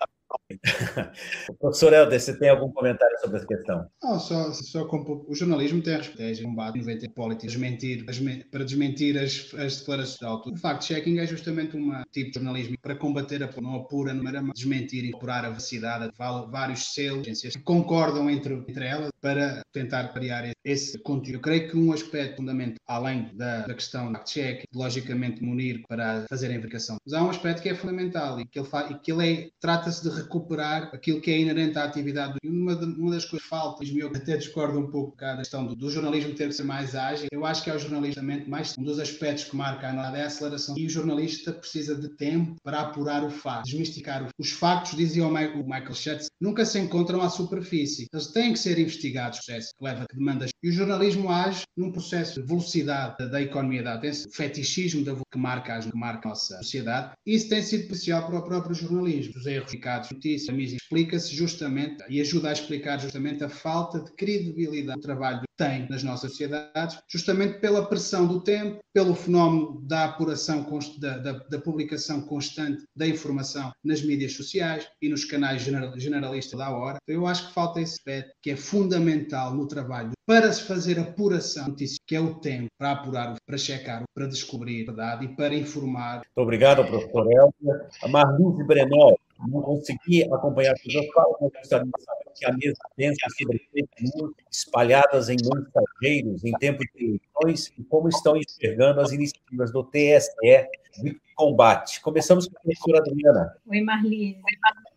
Professor 1.59 1.93
Helder, 1.93 2.21
você 2.21 2.39
tem 2.39 2.51
algum 2.51 2.71
comentário 2.73 3.19
sobre 3.21 3.39
essa 3.39 3.47
questão? 3.47 3.87
Não, 4.03 4.19
só, 4.19 4.53
só 4.53 4.85
com, 4.87 5.25
o 5.27 5.35
jornalismo 5.35 5.83
tem 5.83 5.95
a 5.95 6.01
estratégia 6.01 6.37
de 6.37 6.43
combate 6.43 6.79
90 6.79 7.11
políticas 7.11 7.53
desmentir, 7.53 8.05
para 8.51 8.65
desmentir 8.65 9.19
as, 9.19 9.53
as 9.55 9.79
declarações 9.79 10.19
de 10.19 10.25
auto. 10.25 10.53
O 10.53 10.57
fact-checking 10.57 11.19
é 11.19 11.27
justamente 11.27 11.77
um 11.77 11.91
tipo 12.13 12.31
de 12.31 12.35
jornalismo 12.35 12.77
para 12.81 12.97
combater 12.97 13.43
a 13.43 13.61
não 13.61 13.77
apura, 13.77 14.15
mas 14.15 14.55
desmentir 14.55 15.05
e 15.05 15.15
apurar 15.15 15.45
a 15.45 15.49
veracidade 15.49 16.11
de 16.11 16.17
vários 16.17 16.93
selos 16.95 17.27
que 17.27 17.59
concordam 17.61 18.31
entre, 18.31 18.55
entre 18.55 18.87
elas 18.87 19.11
para 19.21 19.63
tentar 19.73 20.09
criar 20.13 20.51
esse 20.65 20.99
conteúdo. 21.03 21.37
Eu 21.37 21.41
creio 21.41 21.71
que 21.71 21.77
um 21.77 21.93
aspecto 21.93 22.37
fundamental, 22.37 22.79
além 22.87 23.31
da, 23.35 23.67
da 23.67 23.75
questão 23.75 24.07
do 24.07 24.19
fact-check, 24.19 24.65
logicamente 24.75 25.43
munir 25.43 25.83
para 25.89 26.25
fazer 26.29 26.47
a 26.47 26.51
verificação, 26.51 26.97
mas 27.05 27.13
há 27.13 27.23
um 27.23 27.31
aspecto 27.31 27.63
que 27.63 27.69
é 27.69 27.75
fundamental 27.75 28.41
e 28.41 28.47
que 28.47 28.59
ele, 28.59 28.69
ele 29.07 29.43
é, 29.43 29.49
trata-se 29.61 30.03
de 30.03 30.18
recuperar 30.19 30.91
aquilo 30.93 31.21
que 31.21 31.31
é 31.31 31.39
inerente 31.39 31.79
à 31.79 31.85
atividade. 31.85 32.39
Uma, 32.45 32.77
de, 32.77 32.85
uma 32.85 33.13
das 33.13 33.25
coisas 33.25 33.43
que 33.43 33.49
falta, 33.49 33.85
e 33.85 33.99
eu 33.99 34.09
até 34.09 34.37
discordo 34.37 34.79
um 34.79 34.91
pouco 34.91 35.17
da 35.17 35.37
questão 35.37 35.67
do, 35.67 35.75
do, 35.75 35.91
jornalismo 35.91 36.35
ter 36.35 36.49
que 36.49 36.55
ser 36.55 36.65
mais 36.65 36.95
ágil, 36.95 37.29
eu 37.33 37.45
acho 37.45 37.63
que 37.63 37.71
é 37.71 37.75
o 37.75 37.79
jornalismo 37.79 38.23
mais 38.47 38.75
um 38.79 38.83
dos 38.83 38.99
aspectos 38.99 39.45
que 39.45 39.57
marca 39.57 39.87
a 39.87 39.91
análise 39.91 40.21
é 40.21 40.25
a 40.25 40.27
aceleração. 40.27 40.75
E 40.79 40.87
o 40.87 40.91
jornalista 40.91 41.53
precisa 41.53 41.95
de 41.95 42.09
tempo 42.11 42.57
para 42.63 42.81
apurar 42.81 43.25
o 43.25 43.31
fato, 43.31 43.65
desmistificar 43.65 44.29
os 44.39 44.51
factos, 44.51 44.97
dizia 44.97 45.27
o 45.27 45.31
Michael 45.31 45.95
Schutz, 45.95 46.29
nunca 46.41 46.65
se 46.65 46.79
encontram 46.79 47.21
à 47.21 47.29
superfície. 47.29 48.07
Eles 48.13 48.29
têm 48.29 48.53
que 48.53 48.59
ser 48.59 48.79
investigados, 48.79 49.39
processo 49.39 49.73
que 49.77 49.85
leva 49.85 50.07
que 50.09 50.17
demandas. 50.17 50.51
E 50.63 50.69
o 50.69 50.73
jornalismo 50.73 51.31
age 51.31 51.63
num 51.77 51.93
processo 51.93 52.41
de 52.41 52.47
velocidade 52.47 53.31
da 53.31 53.41
economia 53.41 53.83
da 53.83 53.95
atenção, 53.95 54.31
fetichismo 54.33 55.05
da, 55.05 55.15
que 55.15 55.39
marca, 55.39 55.79
que 55.81 55.97
marca 55.97 56.29
a 56.29 56.31
nossa 56.31 56.57
sociedade. 56.59 57.13
Isso 57.27 57.49
tem 57.49 57.63
sido 57.63 57.83
especial 57.83 58.27
para 58.27 58.39
o 58.39 58.45
próprio 58.45 58.75
jornalismo. 58.75 59.35
Os 59.37 59.47
erros 59.47 59.71
ficados, 59.71 60.08
notícias, 60.13 60.57
explica-se 60.73 61.35
justamente 61.35 62.05
e 62.09 62.21
ajuda 62.21 62.51
a 62.51 62.53
explicar 62.53 62.99
justamente 62.99 63.45
a 63.45 63.49
falta 63.49 64.01
de 64.01 64.13
credibilidade 64.13 65.01
do 65.01 65.03
trabalho 65.03 65.43
tem 65.59 65.89
nas 65.91 66.05
nossas 66.05 66.31
sociedades, 66.31 66.99
justamente 67.09 67.59
pela 67.59 67.85
pressão 67.85 68.27
do 68.27 68.41
tempo, 68.41 68.79
pelo 68.95 69.15
fenómeno 69.15 69.83
da 69.83 70.05
apuração, 70.05 70.65
da, 70.99 71.19
da, 71.19 71.33
da 71.33 71.59
publicação 71.59 72.23
constante 72.23 72.85
da 72.97 73.07
informação 73.07 73.73
nas 73.85 74.01
mídias 74.01 74.35
sociais 74.35 74.89
e 75.03 75.09
nos 75.09 75.25
canais 75.25 75.63
generalistas 75.97 76.59
da 76.59 76.71
hora. 76.71 76.99
Eu 77.07 77.27
acho 77.27 77.49
que 77.49 77.55
falta 77.55 77.81
esse 77.81 77.95
aspecto 77.95 78.31
que 78.41 78.53
é 78.53 78.57
fundamental 78.57 79.53
no 79.53 79.67
trabalho 79.67 80.13
para 80.25 80.53
se 80.53 80.63
fazer 80.63 80.99
apuração 81.01 81.69
notícia, 81.69 81.99
que 82.07 82.15
é 82.15 82.21
o 82.21 82.35
tempo 82.35 82.69
para 82.79 82.93
apurar, 82.93 83.35
para 83.45 83.59
checar, 83.59 84.05
para 84.15 84.27
descobrir 84.27 84.83
a 84.83 84.87
verdade 84.87 85.25
e 85.25 85.29
para 85.35 85.55
informar. 85.55 86.17
Muito 86.17 86.29
obrigado, 86.37 86.85
professor 86.87 87.27
Elza. 87.33 87.89
A 88.03 88.09
Marlise 88.09 88.63
Brenol, 88.65 89.19
não 89.47 89.63
consegui 89.63 90.25
acompanhar 90.33 90.73
as 90.73 90.81
suas 90.81 91.07
falas, 91.09 91.37
mas 91.41 91.53
gostaria 91.53 91.85
de 91.85 92.05
saber 92.05 92.33
que 92.35 92.47
a 92.47 92.53
mesa 92.53 92.79
pensa 92.97 93.27
sobre 93.39 93.69
news 94.01 94.33
espalhadas 94.51 95.29
em 95.29 95.37
mensageiros 95.37 96.45
em 96.45 96.53
tempo 96.59 96.83
de 96.95 97.05
eleições 97.05 97.73
e 97.79 97.85
como 97.85 98.09
estão 98.09 98.37
enxergando 98.37 99.01
as 99.01 99.13
iniciativas 99.13 99.73
do 99.73 99.85
TSE 99.85 100.69
de 101.03 101.21
combate. 101.37 102.01
Começamos 102.01 102.49
com 102.49 102.57
a 102.57 102.61
professora 102.61 102.99
Adriana. 102.99 103.57
Oi, 103.69 103.81
Marlise. 103.81 104.41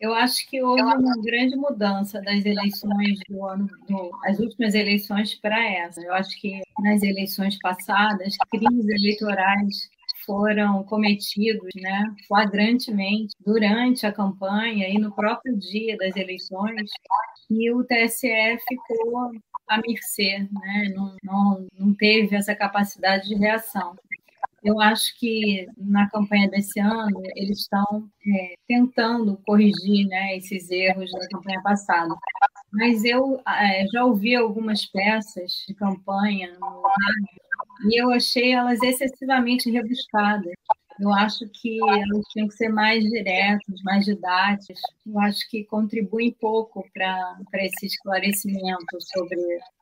Eu 0.00 0.12
acho 0.12 0.48
que 0.50 0.60
houve 0.60 0.82
uma 0.82 1.14
grande 1.22 1.54
mudança 1.54 2.20
das 2.20 2.44
eleições 2.44 3.20
do 3.28 3.46
ano, 3.46 3.68
do, 3.88 4.10
as 4.24 4.40
últimas 4.40 4.74
eleições 4.74 5.36
para 5.36 5.62
essa. 5.64 6.00
Eu 6.00 6.12
acho 6.12 6.40
que 6.40 6.60
nas 6.80 7.02
eleições 7.02 7.56
passadas, 7.60 8.34
crimes 8.50 8.88
eleitorais 8.88 9.88
foram 10.24 10.84
cometidos 10.84 11.70
né, 11.76 12.14
flagrantemente 12.26 13.34
durante 13.44 14.06
a 14.06 14.12
campanha 14.12 14.88
e 14.88 14.98
no 14.98 15.14
próprio 15.14 15.56
dia 15.58 15.96
das 15.96 16.16
eleições, 16.16 16.90
e 17.50 17.70
o 17.72 17.84
TSE 17.84 18.58
ficou 18.68 19.30
à 19.68 19.78
mercê, 19.78 20.48
né, 20.50 20.92
não, 20.94 21.16
não, 21.22 21.66
não 21.78 21.94
teve 21.94 22.36
essa 22.36 22.54
capacidade 22.54 23.28
de 23.28 23.34
reação. 23.34 23.96
Eu 24.62 24.80
acho 24.80 25.18
que 25.18 25.66
na 25.76 26.08
campanha 26.08 26.48
desse 26.48 26.78
ano 26.78 27.20
eles 27.34 27.60
estão 27.62 28.08
é, 28.24 28.54
tentando 28.68 29.36
corrigir 29.44 30.06
né, 30.06 30.36
esses 30.36 30.70
erros 30.70 31.10
da 31.10 31.28
campanha 31.28 31.60
passada. 31.62 32.14
Mas 32.72 33.04
eu 33.04 33.42
é, 33.46 33.84
já 33.92 34.04
ouvi 34.04 34.36
algumas 34.36 34.86
peças 34.86 35.64
de 35.66 35.74
campanha 35.74 36.56
no 36.60 36.82
e 37.84 38.00
eu 38.00 38.10
achei 38.10 38.52
elas 38.52 38.80
excessivamente 38.82 39.70
rebuscadas. 39.70 40.52
Eu 41.00 41.10
acho 41.12 41.48
que 41.48 41.78
elas 41.82 42.24
tinham 42.32 42.48
que 42.48 42.54
ser 42.54 42.68
mais 42.68 43.02
diretas, 43.02 43.82
mais 43.82 44.04
didáticas. 44.04 44.78
Eu 45.06 45.18
acho 45.20 45.48
que 45.50 45.64
contribuem 45.64 46.36
pouco 46.40 46.84
para 46.92 47.36
esse 47.54 47.86
esclarecimento 47.86 48.98
sobre 49.00 49.40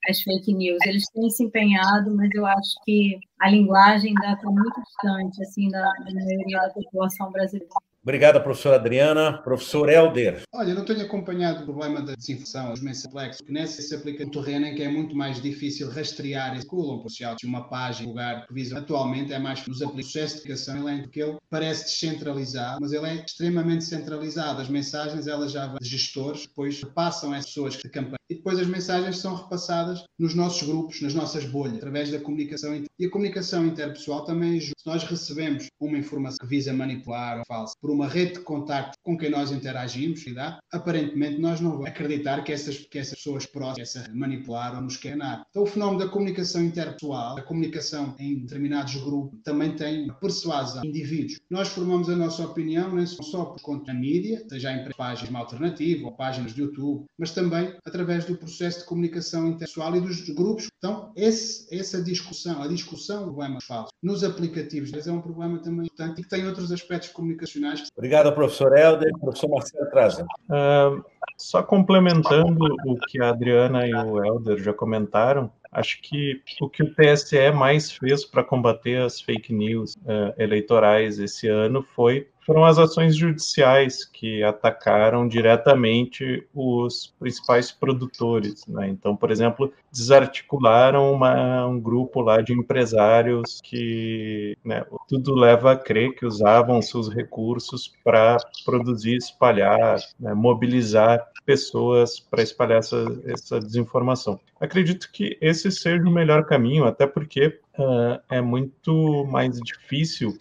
as 0.08 0.20
fake 0.22 0.52
news. 0.54 0.78
Eles 0.86 1.04
têm 1.12 1.28
se 1.28 1.44
empenhado, 1.44 2.14
mas 2.16 2.30
eu 2.34 2.46
acho 2.46 2.74
que 2.84 3.18
a 3.40 3.50
linguagem 3.50 4.14
ainda 4.16 4.34
está 4.34 4.50
muito 4.50 4.80
distante 4.82 5.42
assim, 5.42 5.68
da, 5.68 5.82
da 5.82 6.14
maioria 6.14 6.58
da 6.58 6.70
população 6.70 7.30
brasileira. 7.32 7.68
Obrigado, 8.02 8.42
professora 8.42 8.76
Adriana. 8.76 9.42
Professor 9.42 9.88
Helder. 9.88 10.42
Olha, 10.54 10.74
não 10.74 10.86
tenho 10.86 11.02
acompanhado 11.02 11.62
o 11.62 11.64
problema 11.66 12.00
da 12.00 12.14
desinfecção, 12.14 12.72
os 12.72 12.80
mensaplexos, 12.80 13.38
porque 13.38 13.52
nessa 13.52 13.82
se 13.82 13.94
aplica 13.94 14.24
no 14.24 14.30
terreno 14.30 14.66
em 14.66 14.74
que 14.74 14.82
é 14.82 14.88
muito 14.88 15.14
mais 15.14 15.40
difícil 15.40 15.90
rastrear 15.90 16.56
e 16.56 16.60
circulam 16.60 17.00
por 17.00 17.10
de 17.10 17.46
uma 17.46 17.68
página, 17.68 18.08
lugar 18.08 18.46
que 18.46 18.54
visa 18.54 18.78
atualmente 18.78 19.32
é 19.32 19.38
mais 19.38 19.66
nos 19.66 19.78
processo 19.78 20.36
de 20.36 20.40
educação, 20.40 20.88
ele 20.88 20.98
é 20.98 21.02
porque 21.02 21.22
ele 21.22 21.36
parece 21.50 21.84
descentralizado, 21.84 22.78
mas 22.80 22.92
ele 22.92 23.06
é 23.06 23.14
extremamente 23.16 23.84
centralizado. 23.84 24.62
As 24.62 24.68
mensagens, 24.68 25.26
elas 25.26 25.52
já 25.52 25.66
vão 25.66 25.78
de 25.78 25.88
gestores, 25.88 26.46
depois 26.46 26.82
passam 26.94 27.32
as 27.34 27.46
pessoas 27.46 27.74
de 27.74 27.88
campanha 27.90 28.19
e 28.30 28.36
depois 28.36 28.58
as 28.58 28.66
mensagens 28.68 29.18
são 29.18 29.34
repassadas 29.34 30.04
nos 30.18 30.34
nossos 30.34 30.66
grupos, 30.66 31.02
nas 31.02 31.14
nossas 31.14 31.44
bolhas, 31.44 31.78
através 31.78 32.10
da 32.10 32.20
comunicação. 32.20 32.82
E 32.98 33.06
a 33.06 33.10
comunicação 33.10 33.66
interpessoal 33.66 34.24
também 34.24 34.56
é 34.56 34.60
Se 34.60 34.86
nós 34.86 35.02
recebemos 35.02 35.66
uma 35.80 35.98
informação 35.98 36.38
que 36.38 36.46
visa 36.46 36.72
manipular 36.72 37.38
ou 37.38 37.44
falsa, 37.46 37.74
por 37.80 37.90
uma 37.90 38.06
rede 38.06 38.34
de 38.34 38.40
contacto 38.40 38.96
com 39.02 39.18
quem 39.18 39.30
nós 39.30 39.50
interagimos, 39.50 40.24
aparentemente 40.72 41.40
nós 41.40 41.60
não 41.60 41.72
vamos 41.72 41.86
acreditar 41.86 42.42
que 42.44 42.52
essas, 42.52 42.78
que 42.78 42.98
essas 42.98 43.16
pessoas 43.16 43.46
próximas 43.46 43.96
essa 43.96 44.12
manipular 44.14 44.76
ou 44.76 44.82
nos 44.82 45.02
enganar. 45.04 45.44
Então, 45.50 45.62
o 45.62 45.66
fenómeno 45.66 45.98
da 45.98 46.08
comunicação 46.08 46.62
interpessoal, 46.62 47.38
a 47.38 47.42
comunicação 47.42 48.14
em 48.18 48.40
determinados 48.40 48.94
grupos, 48.96 49.40
também 49.42 49.74
tem 49.74 50.08
persuasão 50.20 50.84
indivíduos. 50.84 51.40
Nós 51.50 51.68
formamos 51.68 52.08
a 52.08 52.16
nossa 52.16 52.44
opinião 52.44 52.94
não 52.94 53.06
só 53.06 53.46
por 53.46 53.60
conta 53.60 53.86
da 53.86 53.94
mídia, 53.94 54.44
seja 54.48 54.72
em 54.72 54.88
páginas 54.96 55.34
alternativas 55.34 56.04
ou 56.04 56.12
páginas 56.12 56.54
de 56.54 56.60
YouTube, 56.60 57.06
mas 57.18 57.32
também 57.32 57.74
através 57.84 58.19
do 58.24 58.36
processo 58.36 58.80
de 58.80 58.86
comunicação 58.86 59.46
interpessoal 59.46 59.96
e 59.96 60.00
dos 60.00 60.28
grupos. 60.30 60.68
Então, 60.78 61.12
esse, 61.16 61.72
essa 61.74 62.02
discussão, 62.02 62.62
a 62.62 62.68
discussão 62.68 63.20
do 63.20 63.32
problema 63.32 63.60
falso 63.60 63.92
nos 64.02 64.24
aplicativos 64.24 65.06
é 65.06 65.12
um 65.12 65.20
problema 65.20 65.58
também 65.58 65.86
importante 65.86 66.20
e 66.20 66.22
que 66.22 66.28
tem 66.28 66.46
outros 66.46 66.72
aspectos 66.72 67.10
comunicacionais 67.10 67.90
Obrigado, 67.96 68.32
professor 68.32 68.76
Helder. 68.76 69.12
Professor 69.18 69.48
Marcelo 69.48 69.90
Traza. 69.90 70.26
Uh, 70.48 71.04
só 71.36 71.62
complementando 71.62 72.64
o 72.86 72.96
que 73.08 73.20
a 73.22 73.30
Adriana 73.30 73.86
e 73.86 73.94
o 73.94 74.24
Helder 74.24 74.58
já 74.58 74.72
comentaram, 74.72 75.50
acho 75.72 76.00
que 76.02 76.42
o 76.60 76.68
que 76.68 76.82
o 76.82 76.94
TSE 76.94 77.50
mais 77.52 77.92
fez 77.92 78.24
para 78.24 78.44
combater 78.44 79.02
as 79.02 79.20
fake 79.20 79.52
news 79.52 79.94
uh, 79.96 80.34
eleitorais 80.38 81.18
esse 81.18 81.48
ano 81.48 81.86
foi 81.94 82.28
foram 82.50 82.64
as 82.64 82.78
ações 82.78 83.14
judiciais 83.14 84.04
que 84.04 84.42
atacaram 84.42 85.28
diretamente 85.28 86.44
os 86.52 87.14
principais 87.16 87.70
produtores. 87.70 88.66
Né? 88.66 88.88
Então, 88.88 89.14
por 89.14 89.30
exemplo, 89.30 89.72
desarticularam 89.92 91.12
uma, 91.12 91.64
um 91.68 91.78
grupo 91.78 92.20
lá 92.20 92.40
de 92.40 92.52
empresários 92.52 93.60
que 93.62 94.58
né, 94.64 94.84
tudo 95.08 95.32
leva 95.32 95.70
a 95.70 95.76
crer 95.76 96.16
que 96.16 96.26
usavam 96.26 96.82
seus 96.82 97.08
recursos 97.08 97.92
para 98.02 98.36
produzir, 98.64 99.14
espalhar, 99.14 100.00
né, 100.18 100.34
mobilizar 100.34 101.24
pessoas 101.46 102.18
para 102.18 102.42
espalhar 102.42 102.80
essa, 102.80 103.04
essa 103.26 103.60
desinformação. 103.60 104.40
Acredito 104.60 105.08
que 105.12 105.38
esse 105.40 105.70
seja 105.70 106.02
o 106.02 106.10
melhor 106.10 106.44
caminho, 106.44 106.84
até 106.84 107.06
porque 107.06 107.60
uh, 107.80 108.20
é 108.28 108.40
muito 108.40 109.24
mais 109.26 109.58
difícil 109.60 110.36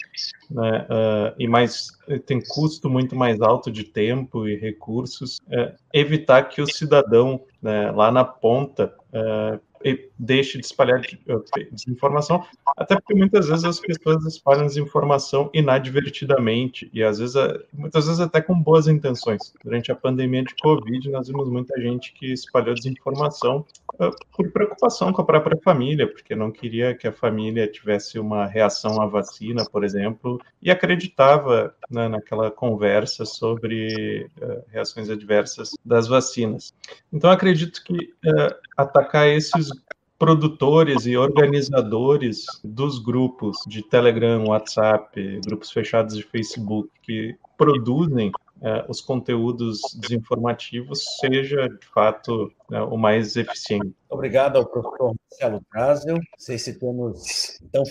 né, 0.50 0.86
uh, 0.90 1.36
e 1.38 1.48
mais 1.48 1.98
tem 2.26 2.42
custo 2.42 2.90
muito 2.90 3.16
mais 3.16 3.42
alto 3.42 3.72
de 3.72 3.84
tempo 3.84 4.48
e 4.48 4.56
recursos 4.56 5.38
uh, 5.48 5.74
evitar 5.94 6.44
que 6.44 6.62
o 6.62 6.68
cidadão 6.68 7.42
né, 7.62 7.92
lá 7.92 8.12
na 8.12 8.24
ponta 8.26 8.94
deixe 10.18 10.58
de 10.58 10.66
espalhar 10.66 11.02
desinformação, 11.72 12.46
até 12.78 12.96
porque 12.96 13.16
muitas 13.16 13.48
vezes 13.48 13.66
as 13.66 13.80
pessoas 13.80 14.26
espalham 14.26 14.66
desinformação 14.66 15.50
inadvertidamente 15.54 16.90
e 16.94 17.04
às 17.04 17.20
vezes, 17.20 17.36
muitas 17.74 18.06
vezes 18.06 18.20
até 18.20 18.42
com 18.42 18.60
boas 18.60 18.88
intenções. 18.88 19.54
Durante 19.64 19.92
a 19.92 19.96
pandemia 19.96 20.44
de 20.44 20.56
Covid, 20.62 21.10
nós 21.10 21.28
vimos 21.28 21.50
muita 21.50 21.80
gente 21.82 22.14
que 22.14 22.34
espalhou 22.34 22.76
desinformação 22.76 23.66
uh, 23.96 24.12
por 24.36 24.52
preocupação 24.52 25.14
com 25.14 25.22
a 25.22 25.26
própria 25.26 25.58
família, 25.64 26.08
porque 26.08 26.36
não 26.36 26.52
queria 26.52 26.96
que 26.96 27.08
a 27.08 27.14
família 27.14 27.68
tivesse 27.68 28.20
uma 28.20 28.46
reação 28.46 29.02
à 29.02 29.06
vacina, 29.06 29.64
por 29.66 29.84
exemplo, 29.84 30.40
e 30.62 30.70
acreditava 30.70 31.74
né, 31.90 32.08
naquela 32.08 32.52
conversa 32.52 33.26
sobre 33.26 34.30
uh, 34.42 34.64
reações 34.70 35.10
adversas 35.10 35.72
das 35.84 36.08
vacinas. 36.08 36.74
Então, 37.12 37.30
acredito 37.30 37.84
que 37.84 37.94
uh, 37.94 38.69
atacar 38.82 39.28
esses 39.28 39.70
produtores 40.18 41.06
e 41.06 41.16
organizadores 41.16 42.46
dos 42.64 43.00
grupos 43.00 43.58
de 43.68 43.82
Telegram, 43.82 44.44
WhatsApp, 44.48 45.40
grupos 45.46 45.72
fechados 45.72 46.16
de 46.16 46.24
Facebook 46.24 46.90
que 47.02 47.36
produzem 47.58 48.30
uh, 48.62 48.90
os 48.90 49.00
conteúdos 49.00 49.80
desinformativos 49.96 51.18
seja, 51.20 51.70
de 51.70 51.86
fato, 51.88 52.52
uh, 52.72 52.84
o 52.90 52.98
mais 52.98 53.36
eficiente. 53.38 53.94
Obrigado 54.10 54.58
ao 54.58 54.66
professor 54.66 55.16
Marcelo 55.40 55.66
Brasil. 55.72 56.16
Não 56.16 56.24
sei 56.38 56.58
se 56.58 56.78
temos. 56.78 57.60
Então, 57.64 57.84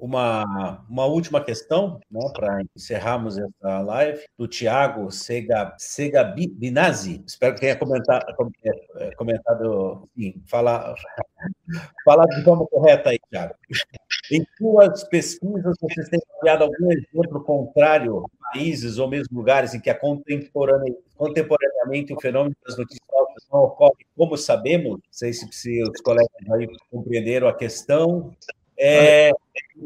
uma, 0.00 0.84
uma 0.88 1.06
última 1.06 1.42
questão, 1.42 1.98
né, 2.10 2.20
para 2.34 2.62
encerrarmos 2.76 3.38
essa 3.38 3.80
live, 3.80 4.20
do 4.38 4.46
Tiago 4.46 5.10
Sega, 5.10 5.74
Sega. 5.78 6.34
Espero 7.26 7.54
que 7.54 7.60
tenha 7.60 7.76
comentado, 7.76 8.24
é, 8.96 9.14
comentado 9.14 10.08
sim, 10.16 10.42
falar, 10.46 10.94
falar 12.04 12.26
de 12.26 12.44
forma 12.44 12.66
correta 12.66 13.10
aí, 13.10 13.18
Tiago. 13.30 13.54
Em 14.30 14.44
suas 14.58 15.04
pesquisas, 15.04 15.76
vocês 15.80 16.08
têm 16.08 16.20
criado 16.40 16.64
algum 16.64 16.90
exemplo 16.90 17.42
contrário 17.44 18.24
países 18.52 18.98
ou 18.98 19.08
mesmo 19.08 19.36
lugares 19.36 19.74
em 19.74 19.80
que 19.80 19.90
a 19.90 19.94
contemporânea, 19.94 20.94
contemporaneamente 21.16 22.12
o 22.12 22.20
fenômeno 22.20 22.56
das 22.66 22.76
notícias 22.76 23.06
falsas 23.10 23.46
não 23.52 23.60
ocorre, 23.60 24.06
como 24.16 24.36
sabemos? 24.36 24.92
Não 24.92 25.00
sei 25.10 25.32
se, 25.32 25.46
se 25.52 25.82
os 25.82 26.00
colegas 26.00 26.30
aí 26.52 26.66
compreenderam 26.90 27.48
a 27.48 27.54
questão. 27.54 28.34
É, 28.78 29.30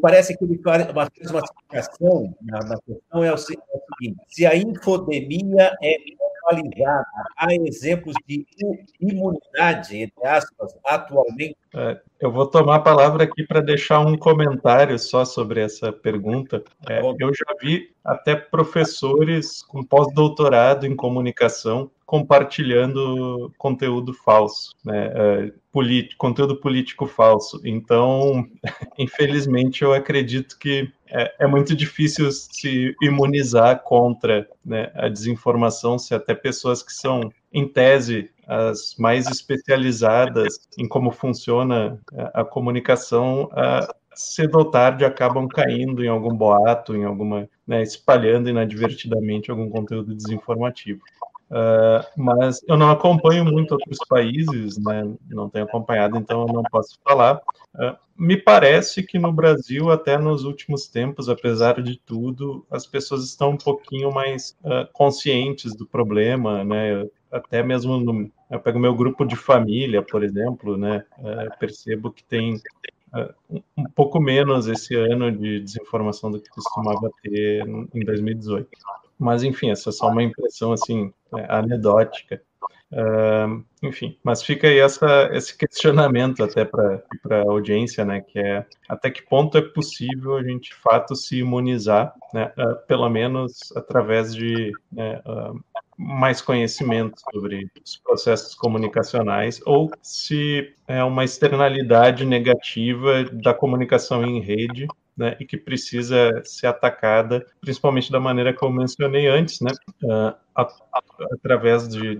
parece 0.00 0.36
que 0.36 0.44
ele 0.44 0.58
faz 0.58 0.88
uma, 0.90 1.04
explicação 1.04 2.34
na, 2.42 2.58
questão 2.58 3.24
é 3.24 3.30
o, 3.30 3.32
é 3.32 3.34
o 3.34 3.38
seguinte: 3.38 4.20
se 4.28 4.46
a 4.46 4.56
infodemia 4.56 5.76
é 5.82 5.96
atualizada, 6.50 7.06
há 7.36 7.54
exemplos 7.54 8.14
de 8.26 8.44
imunidade, 9.00 9.96
entre 9.96 10.26
aspas, 10.26 10.76
atualmente? 10.84 11.56
É, 11.74 12.00
eu 12.20 12.32
vou 12.32 12.46
tomar 12.46 12.76
a 12.76 12.80
palavra 12.80 13.24
aqui 13.24 13.44
para 13.46 13.60
deixar 13.60 14.00
um 14.00 14.16
comentário 14.16 14.98
só 14.98 15.24
sobre 15.24 15.60
essa 15.60 15.92
pergunta. 15.92 16.62
É, 16.88 17.00
eu 17.00 17.32
já 17.34 17.54
vi 17.60 17.94
até 18.04 18.34
professores 18.34 19.62
com 19.62 19.84
pós-doutorado 19.84 20.86
em 20.86 20.96
comunicação 20.96 21.90
compartilhando 22.10 23.52
conteúdo 23.56 24.12
falso, 24.12 24.74
né? 24.84 25.12
É, 25.14 25.52
conteúdo 26.18 26.56
político 26.56 27.06
falso. 27.06 27.60
Então, 27.64 28.48
infelizmente, 28.98 29.82
eu 29.82 29.94
acredito 29.94 30.58
que 30.58 30.92
é, 31.06 31.32
é, 31.38 31.46
muito 31.46 31.72
difícil 31.76 32.32
se 32.32 32.96
imunizar 33.00 33.84
contra 33.84 34.44
né, 34.64 34.90
a 34.96 35.08
desinformação, 35.08 36.00
se 36.00 36.12
até 36.12 36.34
pessoas 36.34 36.82
que 36.82 36.92
são, 36.92 37.30
em 37.52 37.68
tese, 37.68 38.28
as 38.44 38.96
mais 38.98 39.28
especializadas 39.28 40.58
em 40.76 40.88
como 40.88 41.12
funciona 41.12 41.96
a, 42.12 42.40
a 42.40 42.44
comunicação, 42.44 43.48
a, 43.52 43.94
cedo 44.12 44.58
ou 44.58 44.64
tarde 44.64 45.04
acabam 45.04 45.46
caindo 45.46 46.04
em 46.04 46.08
algum 46.08 46.34
boato, 46.34 46.96
em 46.96 47.04
alguma, 47.04 47.48
né, 47.64 47.82
espalhando 47.82 48.50
inadvertidamente 48.50 49.50
algum 49.50 49.70
conteúdo 49.70 50.12
desinformativo. 50.12 51.00
Uh, 51.50 52.06
mas 52.16 52.60
eu 52.68 52.76
não 52.76 52.90
acompanho 52.90 53.44
muito 53.44 53.72
outros 53.72 53.98
países, 54.08 54.78
né? 54.78 55.02
não 55.28 55.50
tenho 55.50 55.64
acompanhado, 55.64 56.16
então 56.16 56.46
eu 56.46 56.54
não 56.54 56.62
posso 56.62 56.96
falar. 57.02 57.40
Uh, 57.74 57.96
me 58.16 58.36
parece 58.36 59.02
que 59.02 59.18
no 59.18 59.32
Brasil, 59.32 59.90
até 59.90 60.16
nos 60.16 60.44
últimos 60.44 60.86
tempos, 60.86 61.28
apesar 61.28 61.82
de 61.82 61.98
tudo, 61.98 62.64
as 62.70 62.86
pessoas 62.86 63.24
estão 63.24 63.50
um 63.50 63.56
pouquinho 63.56 64.12
mais 64.12 64.56
uh, 64.62 64.86
conscientes 64.92 65.74
do 65.74 65.84
problema, 65.84 66.62
né? 66.62 67.04
Até 67.32 67.64
mesmo 67.64 67.98
no, 67.98 68.30
eu 68.48 68.60
pego 68.60 68.78
meu 68.78 68.94
grupo 68.94 69.24
de 69.24 69.34
família, 69.34 70.02
por 70.02 70.22
exemplo, 70.22 70.76
né? 70.76 71.04
percebo 71.60 72.10
que 72.10 72.24
tem 72.24 72.60
um 73.76 73.84
pouco 73.94 74.20
menos 74.20 74.66
esse 74.66 74.96
ano 74.96 75.30
de 75.30 75.60
desinformação 75.60 76.30
do 76.30 76.40
que 76.40 76.50
costumava 76.50 77.08
ter 77.22 77.64
em 77.94 78.04
2018. 78.04 78.68
Mas, 79.20 79.42
enfim, 79.42 79.70
essa 79.70 79.90
é 79.90 79.92
só 79.92 80.08
uma 80.08 80.22
impressão, 80.22 80.72
assim, 80.72 81.12
é, 81.36 81.44
anedótica. 81.52 82.40
Uh, 82.92 83.64
enfim, 83.84 84.18
mas 84.24 84.42
fica 84.42 84.66
aí 84.66 84.80
essa, 84.80 85.30
esse 85.32 85.56
questionamento 85.56 86.42
até 86.42 86.64
para 86.64 87.00
a 87.30 87.42
audiência, 87.42 88.04
né, 88.04 88.20
que 88.20 88.36
é 88.36 88.66
até 88.88 89.08
que 89.12 89.22
ponto 89.22 89.56
é 89.56 89.62
possível 89.62 90.36
a 90.36 90.42
gente, 90.42 90.70
de 90.70 90.74
fato, 90.74 91.14
se 91.14 91.38
imunizar, 91.38 92.12
né, 92.34 92.52
uh, 92.58 92.84
pelo 92.88 93.08
menos 93.08 93.72
através 93.76 94.34
de 94.34 94.72
né, 94.90 95.22
uh, 95.24 95.60
mais 95.96 96.40
conhecimento 96.40 97.20
sobre 97.32 97.70
os 97.84 97.96
processos 97.98 98.56
comunicacionais, 98.56 99.60
ou 99.64 99.88
se 100.02 100.74
é 100.88 101.04
uma 101.04 101.22
externalidade 101.22 102.26
negativa 102.26 103.22
da 103.30 103.54
comunicação 103.54 104.24
em 104.24 104.40
rede 104.40 104.88
né, 105.20 105.36
e 105.38 105.44
que 105.44 105.58
precisa 105.58 106.40
ser 106.46 106.66
atacada, 106.66 107.46
principalmente 107.60 108.10
da 108.10 108.18
maneira 108.18 108.54
que 108.54 108.64
eu 108.64 108.70
mencionei 108.70 109.26
antes, 109.26 109.60
né, 109.60 109.70
uh, 110.02 110.34
através 111.34 111.86
de 111.86 112.18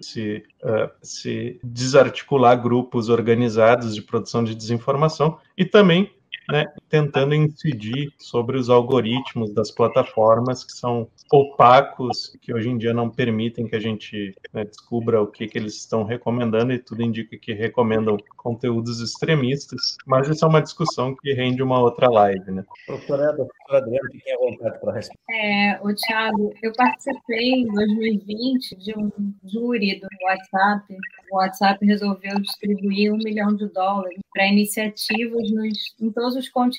se, 0.00 0.44
uh, 0.62 0.88
se 1.02 1.58
desarticular 1.64 2.62
grupos 2.62 3.08
organizados 3.08 3.96
de 3.96 4.00
produção 4.00 4.44
de 4.44 4.54
desinformação 4.54 5.40
e 5.58 5.64
também 5.64 6.14
né, 6.48 6.66
tentando 6.88 7.34
incidir 7.34 8.12
sobre 8.18 8.56
os 8.56 8.70
algoritmos 8.70 9.52
das 9.52 9.70
plataformas 9.70 10.64
que 10.64 10.72
são 10.72 11.08
opacos, 11.32 12.36
que 12.40 12.54
hoje 12.54 12.68
em 12.68 12.78
dia 12.78 12.94
não 12.94 13.10
permitem 13.10 13.66
que 13.66 13.74
a 13.74 13.80
gente 13.80 14.34
né, 14.52 14.64
descubra 14.64 15.20
o 15.20 15.26
que, 15.26 15.48
que 15.48 15.58
eles 15.58 15.76
estão 15.76 16.04
recomendando, 16.04 16.72
e 16.72 16.78
tudo 16.78 17.02
indica 17.02 17.36
que 17.36 17.52
recomendam 17.52 18.16
conteúdos 18.36 19.00
extremistas, 19.00 19.96
mas 20.06 20.28
isso 20.28 20.44
é 20.44 20.48
uma 20.48 20.62
discussão 20.62 21.14
que 21.16 21.32
rende 21.32 21.62
uma 21.62 21.80
outra 21.80 22.08
live. 22.08 22.50
Né? 22.50 22.64
Professora, 22.86 23.32
doutora 23.32 23.78
Adriana, 23.78 24.08
fiquem 24.12 24.34
à 24.34 24.38
vontade 24.38 24.80
para 24.80 24.92
responder. 24.92 25.20
É, 25.30 25.80
o 25.82 25.94
Thiago, 25.94 26.54
eu 26.62 26.72
participei 26.72 27.62
em 27.62 27.66
2020 27.66 28.76
de 28.76 28.96
um 28.96 29.10
júri 29.44 29.98
do 29.98 30.06
WhatsApp. 30.24 30.96
O 31.32 31.36
WhatsApp 31.36 31.84
resolveu 31.84 32.40
distribuir 32.40 33.12
um 33.12 33.18
milhão 33.18 33.54
de 33.56 33.66
dólares 33.68 34.20
para 34.32 34.46
iniciativas 34.46 35.50
nos, 35.50 35.94
em 36.00 36.12
todos 36.12 36.36
os 36.36 36.48
continentes 36.48 36.75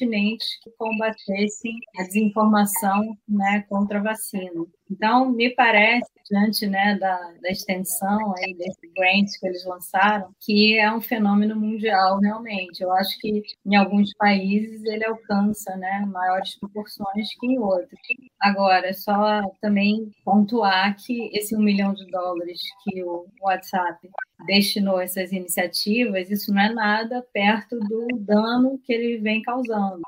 que 0.63 0.71
combatessem 0.77 1.73
a 1.97 2.03
desinformação 2.03 3.17
né, 3.27 3.65
contra 3.69 3.99
a 3.99 4.03
vacina. 4.03 4.65
Então, 4.89 5.31
me 5.31 5.49
parece, 5.53 6.09
diante 6.29 6.67
né, 6.67 6.97
da, 6.99 7.17
da 7.41 7.49
extensão 7.49 8.33
aí 8.37 8.53
desse 8.53 8.87
grant 8.95 9.27
que 9.39 9.47
eles 9.47 9.65
lançaram, 9.65 10.29
que 10.39 10.77
é 10.77 10.91
um 10.91 11.01
fenômeno 11.01 11.55
mundial 11.55 12.19
realmente. 12.19 12.81
Eu 12.81 12.91
acho 12.93 13.17
que 13.19 13.41
em 13.65 13.75
alguns 13.75 14.13
países 14.17 14.83
ele 14.85 15.05
alcança 15.05 15.75
né, 15.77 16.05
maiores 16.07 16.57
proporções 16.59 17.27
que 17.39 17.47
em 17.47 17.59
outros. 17.59 17.99
Agora, 18.41 18.93
só 18.93 19.41
também 19.61 20.11
pontuar 20.23 20.95
que 20.97 21.29
esse 21.33 21.55
um 21.55 21.61
milhão 21.61 21.93
de 21.93 22.05
dólares 22.07 22.61
que 22.83 23.03
o 23.03 23.25
WhatsApp 23.41 23.97
destinou 24.45 24.99
essas 24.99 25.31
iniciativas, 25.31 26.29
isso 26.29 26.53
não 26.53 26.61
é 26.61 26.73
nada 26.73 27.25
perto 27.33 27.79
do 27.79 28.07
dano 28.19 28.79
que 28.83 28.93
ele 28.93 29.17
vem 29.17 29.41
causando. 29.41 30.01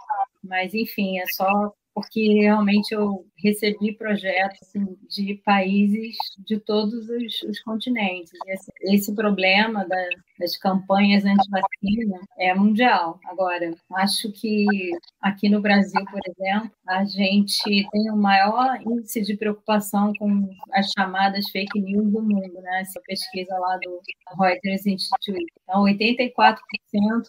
Mas, 0.43 0.73
enfim, 0.73 1.19
é 1.19 1.25
só 1.27 1.73
porque 1.93 2.39
realmente 2.39 2.93
eu 2.93 3.25
recebi 3.41 3.93
projetos 3.93 4.59
assim, 4.61 4.97
de 5.09 5.35
países 5.45 6.15
de 6.39 6.59
todos 6.59 7.09
os, 7.09 7.41
os 7.43 7.59
continentes. 7.61 8.31
Esse, 8.47 8.71
esse, 8.81 9.15
problema 9.15 9.87
da, 9.87 10.09
das 10.37 10.57
campanhas 10.57 11.25
anti-vacina 11.25 12.19
é 12.37 12.53
mundial. 12.53 13.19
Agora, 13.25 13.73
acho 13.95 14.31
que 14.31 14.65
aqui 15.21 15.49
no 15.49 15.61
Brasil, 15.61 16.03
por 16.05 16.19
exemplo, 16.27 16.71
a 16.87 17.05
gente 17.05 17.87
tem 17.91 18.11
o 18.11 18.17
maior 18.17 18.79
índice 18.81 19.21
de 19.21 19.35
preocupação 19.35 20.13
com 20.17 20.49
as 20.73 20.87
chamadas 20.97 21.49
fake 21.51 21.79
news 21.79 22.11
do 22.11 22.21
mundo, 22.21 22.61
né? 22.61 22.81
Essa 22.81 22.99
pesquisa 23.05 23.57
lá 23.57 23.77
do 23.77 23.99
Reuters 24.41 24.85
Institute. 24.85 25.51
Então, 25.63 25.83
84% 25.83 26.57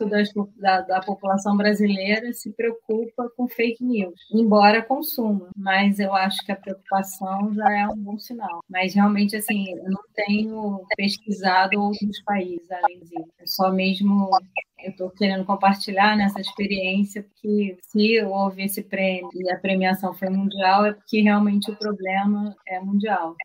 das, 0.08 0.32
da, 0.56 0.80
da 0.82 1.00
população 1.00 1.56
brasileira 1.56 2.32
se 2.32 2.50
preocupa 2.52 3.30
com 3.36 3.48
fake 3.48 3.84
news, 3.84 4.20
embora 4.32 4.82
consuma, 4.82 5.50
mas 5.56 5.99
eu 6.00 6.14
acho 6.14 6.44
que 6.44 6.52
a 6.52 6.56
preocupação 6.56 7.52
já 7.54 7.78
é 7.78 7.86
um 7.86 7.96
bom 7.96 8.18
sinal. 8.18 8.60
Mas 8.68 8.94
realmente, 8.94 9.36
assim, 9.36 9.70
eu 9.70 9.90
não 9.90 10.02
tenho 10.14 10.84
pesquisado 10.96 11.80
outros 11.80 12.22
países 12.22 12.70
além 12.70 13.00
disso. 13.00 13.30
Só 13.44 13.70
mesmo 13.70 14.30
eu 14.82 14.90
estou 14.90 15.10
querendo 15.10 15.44
compartilhar 15.44 16.16
nessa 16.16 16.40
experiência, 16.40 17.22
porque 17.22 17.78
se 17.82 18.22
houve 18.22 18.64
esse 18.64 18.82
prêmio 18.82 19.30
e 19.34 19.50
a 19.50 19.58
premiação 19.58 20.14
foi 20.14 20.30
mundial, 20.30 20.86
é 20.86 20.92
porque 20.92 21.20
realmente 21.20 21.70
o 21.70 21.76
problema 21.76 22.56
é 22.66 22.80
mundial. 22.80 23.36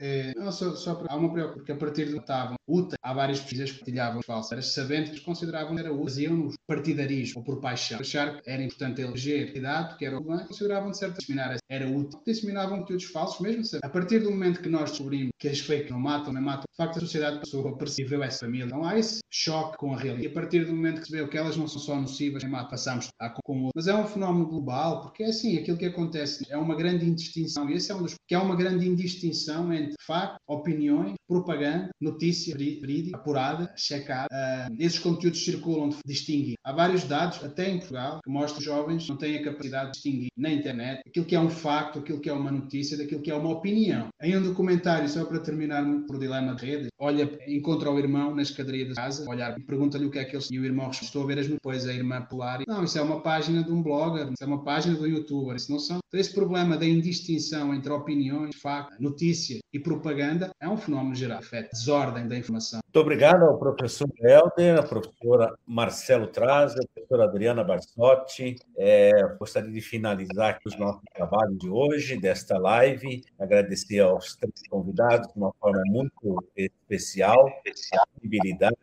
É, 0.00 0.32
não, 0.34 0.50
só, 0.50 0.74
só 0.74 0.94
para, 0.94 1.12
há 1.12 1.16
uma 1.16 1.30
preocupação, 1.30 1.58
porque 1.58 1.72
a 1.72 1.76
partir 1.76 2.08
de 2.08 2.16
estavam 2.16 2.56
úteis, 2.66 2.96
há 3.02 3.12
várias 3.12 3.40
pesquisas 3.40 3.72
que 3.72 3.78
partilhavam 3.78 4.22
falsas, 4.22 4.72
sabendo 4.72 5.10
que 5.10 5.20
consideravam 5.20 5.74
que 5.74 5.80
era 5.80 5.94
faziam-nos 5.94 6.54
partidarismo 6.66 7.40
ou 7.40 7.44
por 7.44 7.60
paixão, 7.60 8.00
achar 8.00 8.40
que 8.40 8.50
era 8.50 8.62
importante 8.62 9.02
eleger 9.02 9.56
idade, 9.56 9.96
que 9.96 10.04
era 10.04 10.20
bem, 10.20 10.46
consideravam 10.46 10.90
de 10.90 10.98
certa 10.98 11.18
disseminar 11.18 11.56
era 11.68 11.88
útil, 11.88 12.20
disseminavam 12.26 12.80
conteúdos 12.80 13.04
falsos, 13.04 13.40
mesmo 13.40 13.64
sabendo. 13.64 13.84
A 13.84 13.88
partir 13.90 14.20
do 14.20 14.30
momento 14.30 14.60
que 14.60 14.68
nós 14.68 14.90
descobrimos 14.90 15.30
que 15.38 15.48
as 15.48 15.60
fake 15.60 15.90
não 15.90 16.00
matam, 16.00 16.32
não 16.32 16.42
matam, 16.42 16.64
de 16.70 16.76
facto 16.76 16.96
a 16.96 17.00
sociedade 17.00 17.38
passou 17.38 17.66
a 17.68 17.76
perceber 17.76 18.20
essa 18.22 18.44
família. 18.44 18.66
Não 18.66 18.84
há 18.84 18.98
esse 18.98 19.20
choque 19.30 19.76
com 19.78 19.94
a 19.94 19.96
realidade. 19.96 20.26
E 20.26 20.30
a 20.30 20.34
partir 20.34 20.64
do 20.64 20.72
momento 20.72 21.00
que 21.00 21.06
se 21.06 21.12
vê 21.12 21.26
que 21.26 21.38
elas 21.38 21.56
não 21.56 21.68
são 21.68 21.80
só 21.80 22.00
nocivas, 22.00 22.42
nem 22.42 22.50
matam, 22.50 22.70
passamos 22.70 23.08
a 23.18 23.30
com 23.30 23.52
o 23.52 23.62
outro. 23.64 23.72
Mas 23.74 23.86
é 23.86 23.94
um 23.94 24.06
fenómeno 24.06 24.46
global, 24.46 25.02
porque 25.02 25.22
é 25.22 25.28
assim, 25.28 25.56
aquilo 25.58 25.78
que 25.78 25.86
acontece 25.86 26.44
é 26.50 26.56
uma 26.56 26.74
grande 26.74 27.06
indistinção, 27.06 27.70
e 27.70 27.74
esse 27.74 27.92
é 27.92 27.94
um 27.94 28.02
dos 28.02 28.14
que 28.26 28.34
é 28.34 28.38
uma 28.38 28.56
grande 28.56 28.88
indistinção 28.88 29.72
entre 29.72 29.89
facto, 30.00 30.38
opiniões, 30.46 31.14
propaganda, 31.26 31.90
notícia 32.00 32.56
verídica, 32.56 33.16
apurada, 33.16 33.72
checada. 33.76 34.28
Uh, 34.30 34.74
esses 34.78 34.98
conteúdos 34.98 35.44
circulam 35.44 35.90
de 35.90 35.98
distinguir. 36.04 36.54
Há 36.64 36.72
vários 36.72 37.04
dados, 37.04 37.42
até 37.44 37.70
em 37.70 37.78
Portugal, 37.78 38.20
que 38.22 38.30
mostram 38.30 38.50
que 38.54 38.58
os 38.58 38.64
jovens 38.64 39.08
não 39.08 39.16
têm 39.16 39.36
a 39.36 39.44
capacidade 39.44 39.86
de 39.86 39.92
distinguir 39.92 40.28
na 40.36 40.50
internet 40.50 41.02
aquilo 41.06 41.26
que 41.26 41.34
é 41.34 41.40
um 41.40 41.50
facto, 41.50 42.00
aquilo 42.00 42.20
que 42.20 42.28
é 42.28 42.32
uma 42.32 42.50
notícia, 42.50 42.96
daquilo 42.96 43.22
que 43.22 43.30
é 43.30 43.34
uma 43.34 43.50
opinião. 43.50 44.08
Em 44.22 44.36
um 44.36 44.42
documentário, 44.42 45.08
só 45.08 45.24
para 45.24 45.38
terminar 45.40 45.84
por 46.06 46.18
dilema 46.18 46.54
de 46.54 46.66
rede, 46.66 46.88
olha, 46.98 47.30
encontra 47.46 47.90
o 47.90 47.98
irmão 47.98 48.34
na 48.34 48.42
escadaria 48.42 48.86
de 48.86 48.94
casa, 48.94 49.28
olhar 49.28 49.58
e 49.58 49.62
pergunta-lhe 49.62 50.06
o 50.06 50.10
que 50.10 50.18
é 50.18 50.24
que 50.24 50.36
ele 50.36 50.44
e 50.50 50.58
o 50.58 50.64
irmão 50.64 50.88
responde, 50.88 51.24
a 51.24 51.26
ver 51.26 51.38
as 51.40 51.48
depois 51.48 51.86
a 51.86 51.92
irmã 51.92 52.22
pular. 52.22 52.60
Não, 52.66 52.84
isso 52.84 52.98
é 52.98 53.02
uma 53.02 53.20
página 53.20 53.62
de 53.62 53.70
um 53.70 53.82
blogger, 53.82 54.26
isso 54.26 54.42
é 54.42 54.46
uma 54.46 54.64
página 54.64 54.96
do 54.96 55.06
youtuber, 55.06 55.56
isso 55.56 55.70
não 55.70 55.78
são. 55.78 55.98
Então, 56.08 56.18
esse 56.18 56.34
problema 56.34 56.76
da 56.76 56.86
indistinção 56.86 57.74
entre 57.74 57.92
opiniões, 57.92 58.56
facto, 58.56 59.00
notícia 59.00 59.58
e 59.72 59.78
propaganda 59.80 60.50
é 60.60 60.68
um 60.68 60.76
fenómeno 60.76 61.14
geral, 61.14 61.38
afeta 61.38 61.70
desordem 61.72 62.28
da 62.28 62.36
informação. 62.36 62.79
Muito 62.90 63.02
obrigado 63.02 63.44
ao 63.44 63.56
professor 63.56 64.10
Helder, 64.18 64.80
à 64.80 64.82
professora 64.82 65.54
Marcelo 65.64 66.26
Traza, 66.26 66.80
à 66.80 66.86
professora 66.92 67.22
Adriana 67.22 67.62
Barsotti. 67.62 68.56
É, 68.76 69.12
gostaria 69.38 69.70
de 69.70 69.80
finalizar 69.80 70.50
aqui 70.50 70.66
os 70.66 70.76
nossos 70.76 71.00
trabalhos 71.14 71.56
de 71.56 71.68
hoje, 71.68 72.16
desta 72.16 72.58
live, 72.58 73.22
agradecer 73.38 74.00
aos 74.00 74.34
três 74.34 74.66
convidados 74.68 75.28
de 75.28 75.38
uma 75.38 75.52
forma 75.60 75.80
muito 75.86 76.44
especial, 76.56 77.46
a 77.46 78.04
visibilidade 78.20 78.76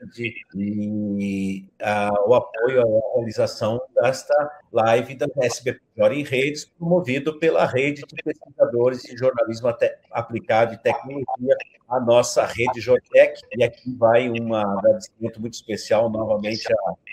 e 0.55 1.69
a, 1.81 2.09
o 2.25 2.34
apoio 2.34 2.84
à 2.84 3.15
realização 3.17 3.77
desta 3.93 4.34
live 4.71 5.15
da 5.15 5.27
SBPJ 5.41 6.15
em 6.15 6.23
redes, 6.23 6.63
promovido 6.63 7.38
pela 7.39 7.65
rede 7.65 8.03
de 8.07 8.23
pesquisadores 8.23 9.01
de 9.01 9.17
jornalismo 9.17 9.67
aplicado 10.13 10.75
e 10.75 10.77
tecnologia, 10.77 11.57
a 11.89 11.99
nossa 11.99 12.45
rede 12.45 12.81
Jortec, 12.81 13.39
e 13.55 13.64
aqui 13.64 13.95
vai 13.95 14.30
um 14.30 14.53
agradecimento 14.53 15.39
muito 15.39 15.53
especial 15.53 16.09
novamente 16.09 16.65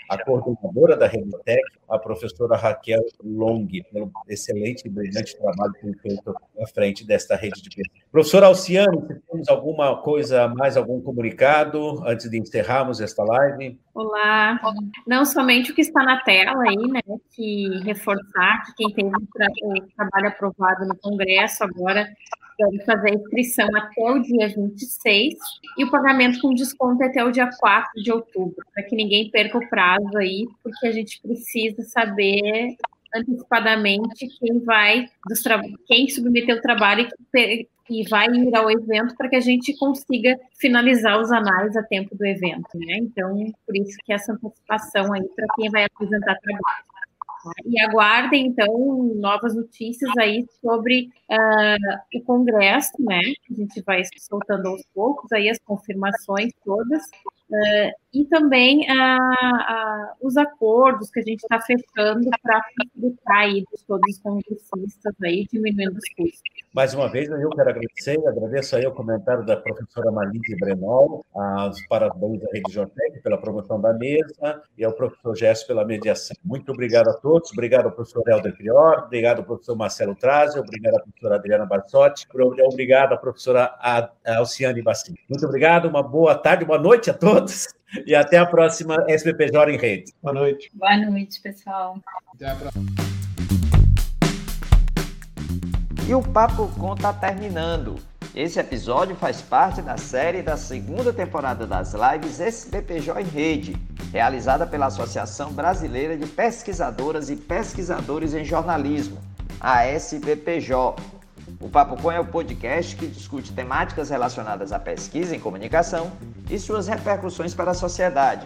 à, 0.09 0.15
à 0.15 0.23
coordenadora 0.23 0.97
da 0.97 1.07
rede 1.07 1.31
Tec, 1.45 1.61
a 1.89 1.97
professora 1.97 2.57
Raquel 2.57 3.01
Long, 3.23 3.67
pelo 3.91 4.11
excelente 4.27 4.85
e 4.85 4.89
brilhante 4.89 5.37
trabalho 5.37 5.73
que 5.73 5.81
tem 5.81 5.93
feito 5.99 6.35
à 6.59 6.67
frente 6.67 7.05
desta 7.05 7.35
rede 7.35 7.61
de 7.61 7.69
pesquisa. 7.69 8.05
Professora 8.11 8.47
Alciano, 8.47 9.07
temos 9.31 9.47
alguma 9.47 10.01
coisa, 10.01 10.47
mais 10.49 10.75
algum 10.75 11.01
comunicado 11.01 12.03
antes 12.05 12.29
de 12.29 12.37
encerrarmos 12.37 12.99
esta 12.99 13.23
live? 13.23 13.79
Olá, 13.93 14.59
não 15.07 15.25
somente 15.25 15.71
o 15.71 15.75
que 15.75 15.81
está 15.81 16.03
na 16.03 16.21
tela 16.21 16.63
aí, 16.63 16.75
né, 16.75 17.01
que 17.31 17.69
reforçar 17.83 18.65
que 18.65 18.73
quem 18.73 18.93
tem 18.93 19.05
o 19.05 19.87
trabalho 19.95 20.27
aprovado 20.27 20.85
no 20.85 20.97
Congresso 20.97 21.63
agora 21.63 22.09
deve 22.57 22.83
fazer 22.85 23.09
a 23.09 23.13
inscrição 23.13 23.67
até 23.75 24.11
o 24.11 24.19
dia 24.19 24.47
26 24.47 25.33
e 25.77 25.83
o 25.83 25.91
pagamento 25.91 26.39
com 26.39 26.53
desconto 26.53 27.03
até 27.03 27.23
o 27.23 27.31
dia 27.31 27.49
4 27.59 28.01
de 28.01 28.11
outubro, 28.11 28.55
para 28.73 28.83
que 28.83 28.95
ninguém 28.95 29.29
perca 29.29 29.57
o 29.57 29.69
prazo 29.69 30.17
aí, 30.17 30.47
porque 30.63 30.87
a 30.87 30.91
gente 30.91 31.21
precisa 31.21 31.83
saber 31.83 32.75
antecipadamente 33.15 34.27
quem 34.39 34.59
vai, 34.59 35.07
dos 35.27 35.41
quem 35.87 36.09
submeteu 36.09 36.57
o 36.57 36.61
trabalho 36.61 37.07
e, 37.33 37.67
e 37.89 38.09
vai 38.09 38.27
ir 38.27 38.53
ao 38.55 38.69
evento 38.69 39.15
para 39.15 39.29
que 39.29 39.35
a 39.35 39.41
gente 39.41 39.75
consiga 39.77 40.37
finalizar 40.59 41.19
os 41.19 41.31
análises 41.31 41.77
a 41.77 41.83
tempo 41.83 42.15
do 42.15 42.25
evento, 42.25 42.67
né? 42.75 42.97
Então, 42.97 43.53
por 43.65 43.75
isso 43.77 43.97
que 44.05 44.11
essa 44.11 44.33
antecipação 44.33 45.13
aí 45.13 45.23
para 45.35 45.45
quem 45.55 45.69
vai 45.69 45.85
apresentar 45.85 46.35
trabalho. 46.35 46.94
E 47.65 47.79
aguardem, 47.81 48.47
então, 48.47 49.13
novas 49.15 49.55
notícias 49.55 50.11
aí 50.17 50.45
sobre 50.61 51.09
uh, 51.29 52.17
o 52.17 52.21
Congresso, 52.23 52.93
né? 52.99 53.19
A 53.49 53.53
gente 53.53 53.81
vai 53.83 54.01
soltando 54.17 54.67
aos 54.67 54.81
poucos 54.93 55.31
aí 55.31 55.49
as 55.49 55.59
confirmações 55.59 56.51
todas. 56.63 57.03
Uh, 57.49 58.04
e 58.15 58.23
também 58.25 58.87
uh, 58.89 60.25
os 60.25 60.37
acordos 60.37 61.11
que 61.11 61.19
a 61.19 61.23
gente 61.23 61.41
está 61.41 61.59
fechando 61.59 62.29
para 62.41 62.61
facilitar 62.79 63.37
aí 63.39 63.55
de 63.55 63.85
todos 63.85 64.09
os 64.09 64.19
congressistas 64.21 65.13
aí, 65.21 65.45
diminuindo 65.51 65.97
os 65.97 66.09
custos. 66.15 66.41
Mais 66.73 66.93
uma 66.93 67.09
vez, 67.09 67.29
eu 67.29 67.49
quero 67.49 67.69
agradecer, 67.69 68.17
agradeço 68.25 68.75
aí 68.77 68.85
o 68.85 68.93
comentário 68.93 69.45
da 69.45 69.57
professora 69.57 70.11
Malise 70.11 70.55
Brenol, 70.59 71.25
os 71.69 71.85
parabéns 71.87 72.41
à 72.43 72.47
Rede 72.53 72.71
Jortec 72.71 73.21
pela 73.21 73.37
promoção 73.37 73.81
da 73.81 73.93
mesa 73.93 74.61
e 74.77 74.85
ao 74.85 74.93
professor 74.93 75.35
Gesso 75.35 75.67
pela 75.67 75.83
mediação. 75.83 76.35
Muito 76.43 76.71
obrigado 76.71 77.09
a 77.09 77.13
todos, 77.13 77.51
obrigado 77.51 77.87
ao 77.87 77.91
professor 77.91 78.23
Helder 78.27 78.55
Prior, 78.55 79.03
obrigado 79.05 79.39
ao 79.39 79.43
professor 79.43 79.75
Marcelo 79.75 80.15
Trazio, 80.15 80.61
obrigado 80.61 80.95
à 80.95 80.99
professora 81.01 81.35
Adriana 81.35 81.65
Barsotti, 81.65 82.25
obrigado 82.33 83.13
à 83.13 83.17
professora 83.17 83.75
Alciane 84.25 84.81
Bassin. 84.81 85.15
Muito 85.29 85.45
obrigado, 85.45 85.89
uma 85.89 86.01
boa 86.01 86.35
tarde, 86.35 86.63
boa 86.63 86.79
noite 86.79 87.09
a 87.09 87.13
todos 87.13 87.67
e 88.05 88.15
até 88.15 88.37
a 88.37 88.45
próxima 88.45 89.03
SBPJ 89.07 89.73
em 89.73 89.77
Rede. 89.77 90.13
Boa 90.21 90.33
noite. 90.33 90.71
Boa 90.73 90.97
noite, 90.97 91.39
pessoal. 91.41 91.99
Até 92.33 92.49
a 92.49 92.55
próxima. 92.55 92.85
E 96.07 96.13
o 96.13 96.21
Papo 96.21 96.67
Com 96.79 96.93
está 96.93 97.11
terminando. 97.13 97.95
Esse 98.35 98.59
episódio 98.59 99.15
faz 99.15 99.41
parte 99.41 99.81
da 99.81 99.95
série 99.97 100.41
da 100.41 100.57
segunda 100.57 101.13
temporada 101.13 101.65
das 101.65 101.93
lives 101.93 102.41
SBPJ 102.41 103.21
em 103.21 103.23
Rede, 103.23 103.77
realizada 104.11 104.67
pela 104.67 104.87
Associação 104.87 105.53
Brasileira 105.53 106.17
de 106.17 106.27
Pesquisadoras 106.27 107.29
e 107.29 107.37
Pesquisadores 107.37 108.33
em 108.33 108.43
Jornalismo, 108.43 109.17
a 109.59 109.85
SBPJ. 109.85 111.01
O 111.65 111.69
Papo 111.69 111.99
Com 111.99 112.11
é 112.11 112.19
o 112.19 112.25
podcast 112.25 112.95
que 112.95 113.07
discute 113.07 113.51
temáticas 113.51 114.11
relacionadas 114.11 114.71
à 114.71 114.77
pesquisa 114.77 115.35
em 115.35 115.39
comunicação 115.39 116.11
e 116.47 116.59
suas 116.59 116.87
repercussões 116.87 117.55
para 117.55 117.71
a 117.71 117.73
sociedade 117.73 118.45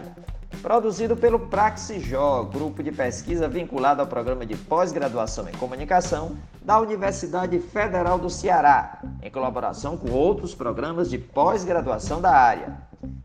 produzido 0.62 1.16
pelo 1.16 1.38
Praxijó, 1.38 2.42
grupo 2.44 2.82
de 2.82 2.90
pesquisa 2.90 3.46
vinculado 3.46 4.00
ao 4.00 4.06
programa 4.06 4.44
de 4.44 4.56
pós-graduação 4.56 5.48
em 5.48 5.52
comunicação 5.52 6.36
da 6.62 6.78
Universidade 6.78 7.58
Federal 7.58 8.18
do 8.18 8.28
Ceará, 8.28 9.00
em 9.22 9.30
colaboração 9.30 9.96
com 9.96 10.10
outros 10.10 10.54
programas 10.54 11.08
de 11.08 11.18
pós-graduação 11.18 12.20
da 12.20 12.34
área. 12.34 12.78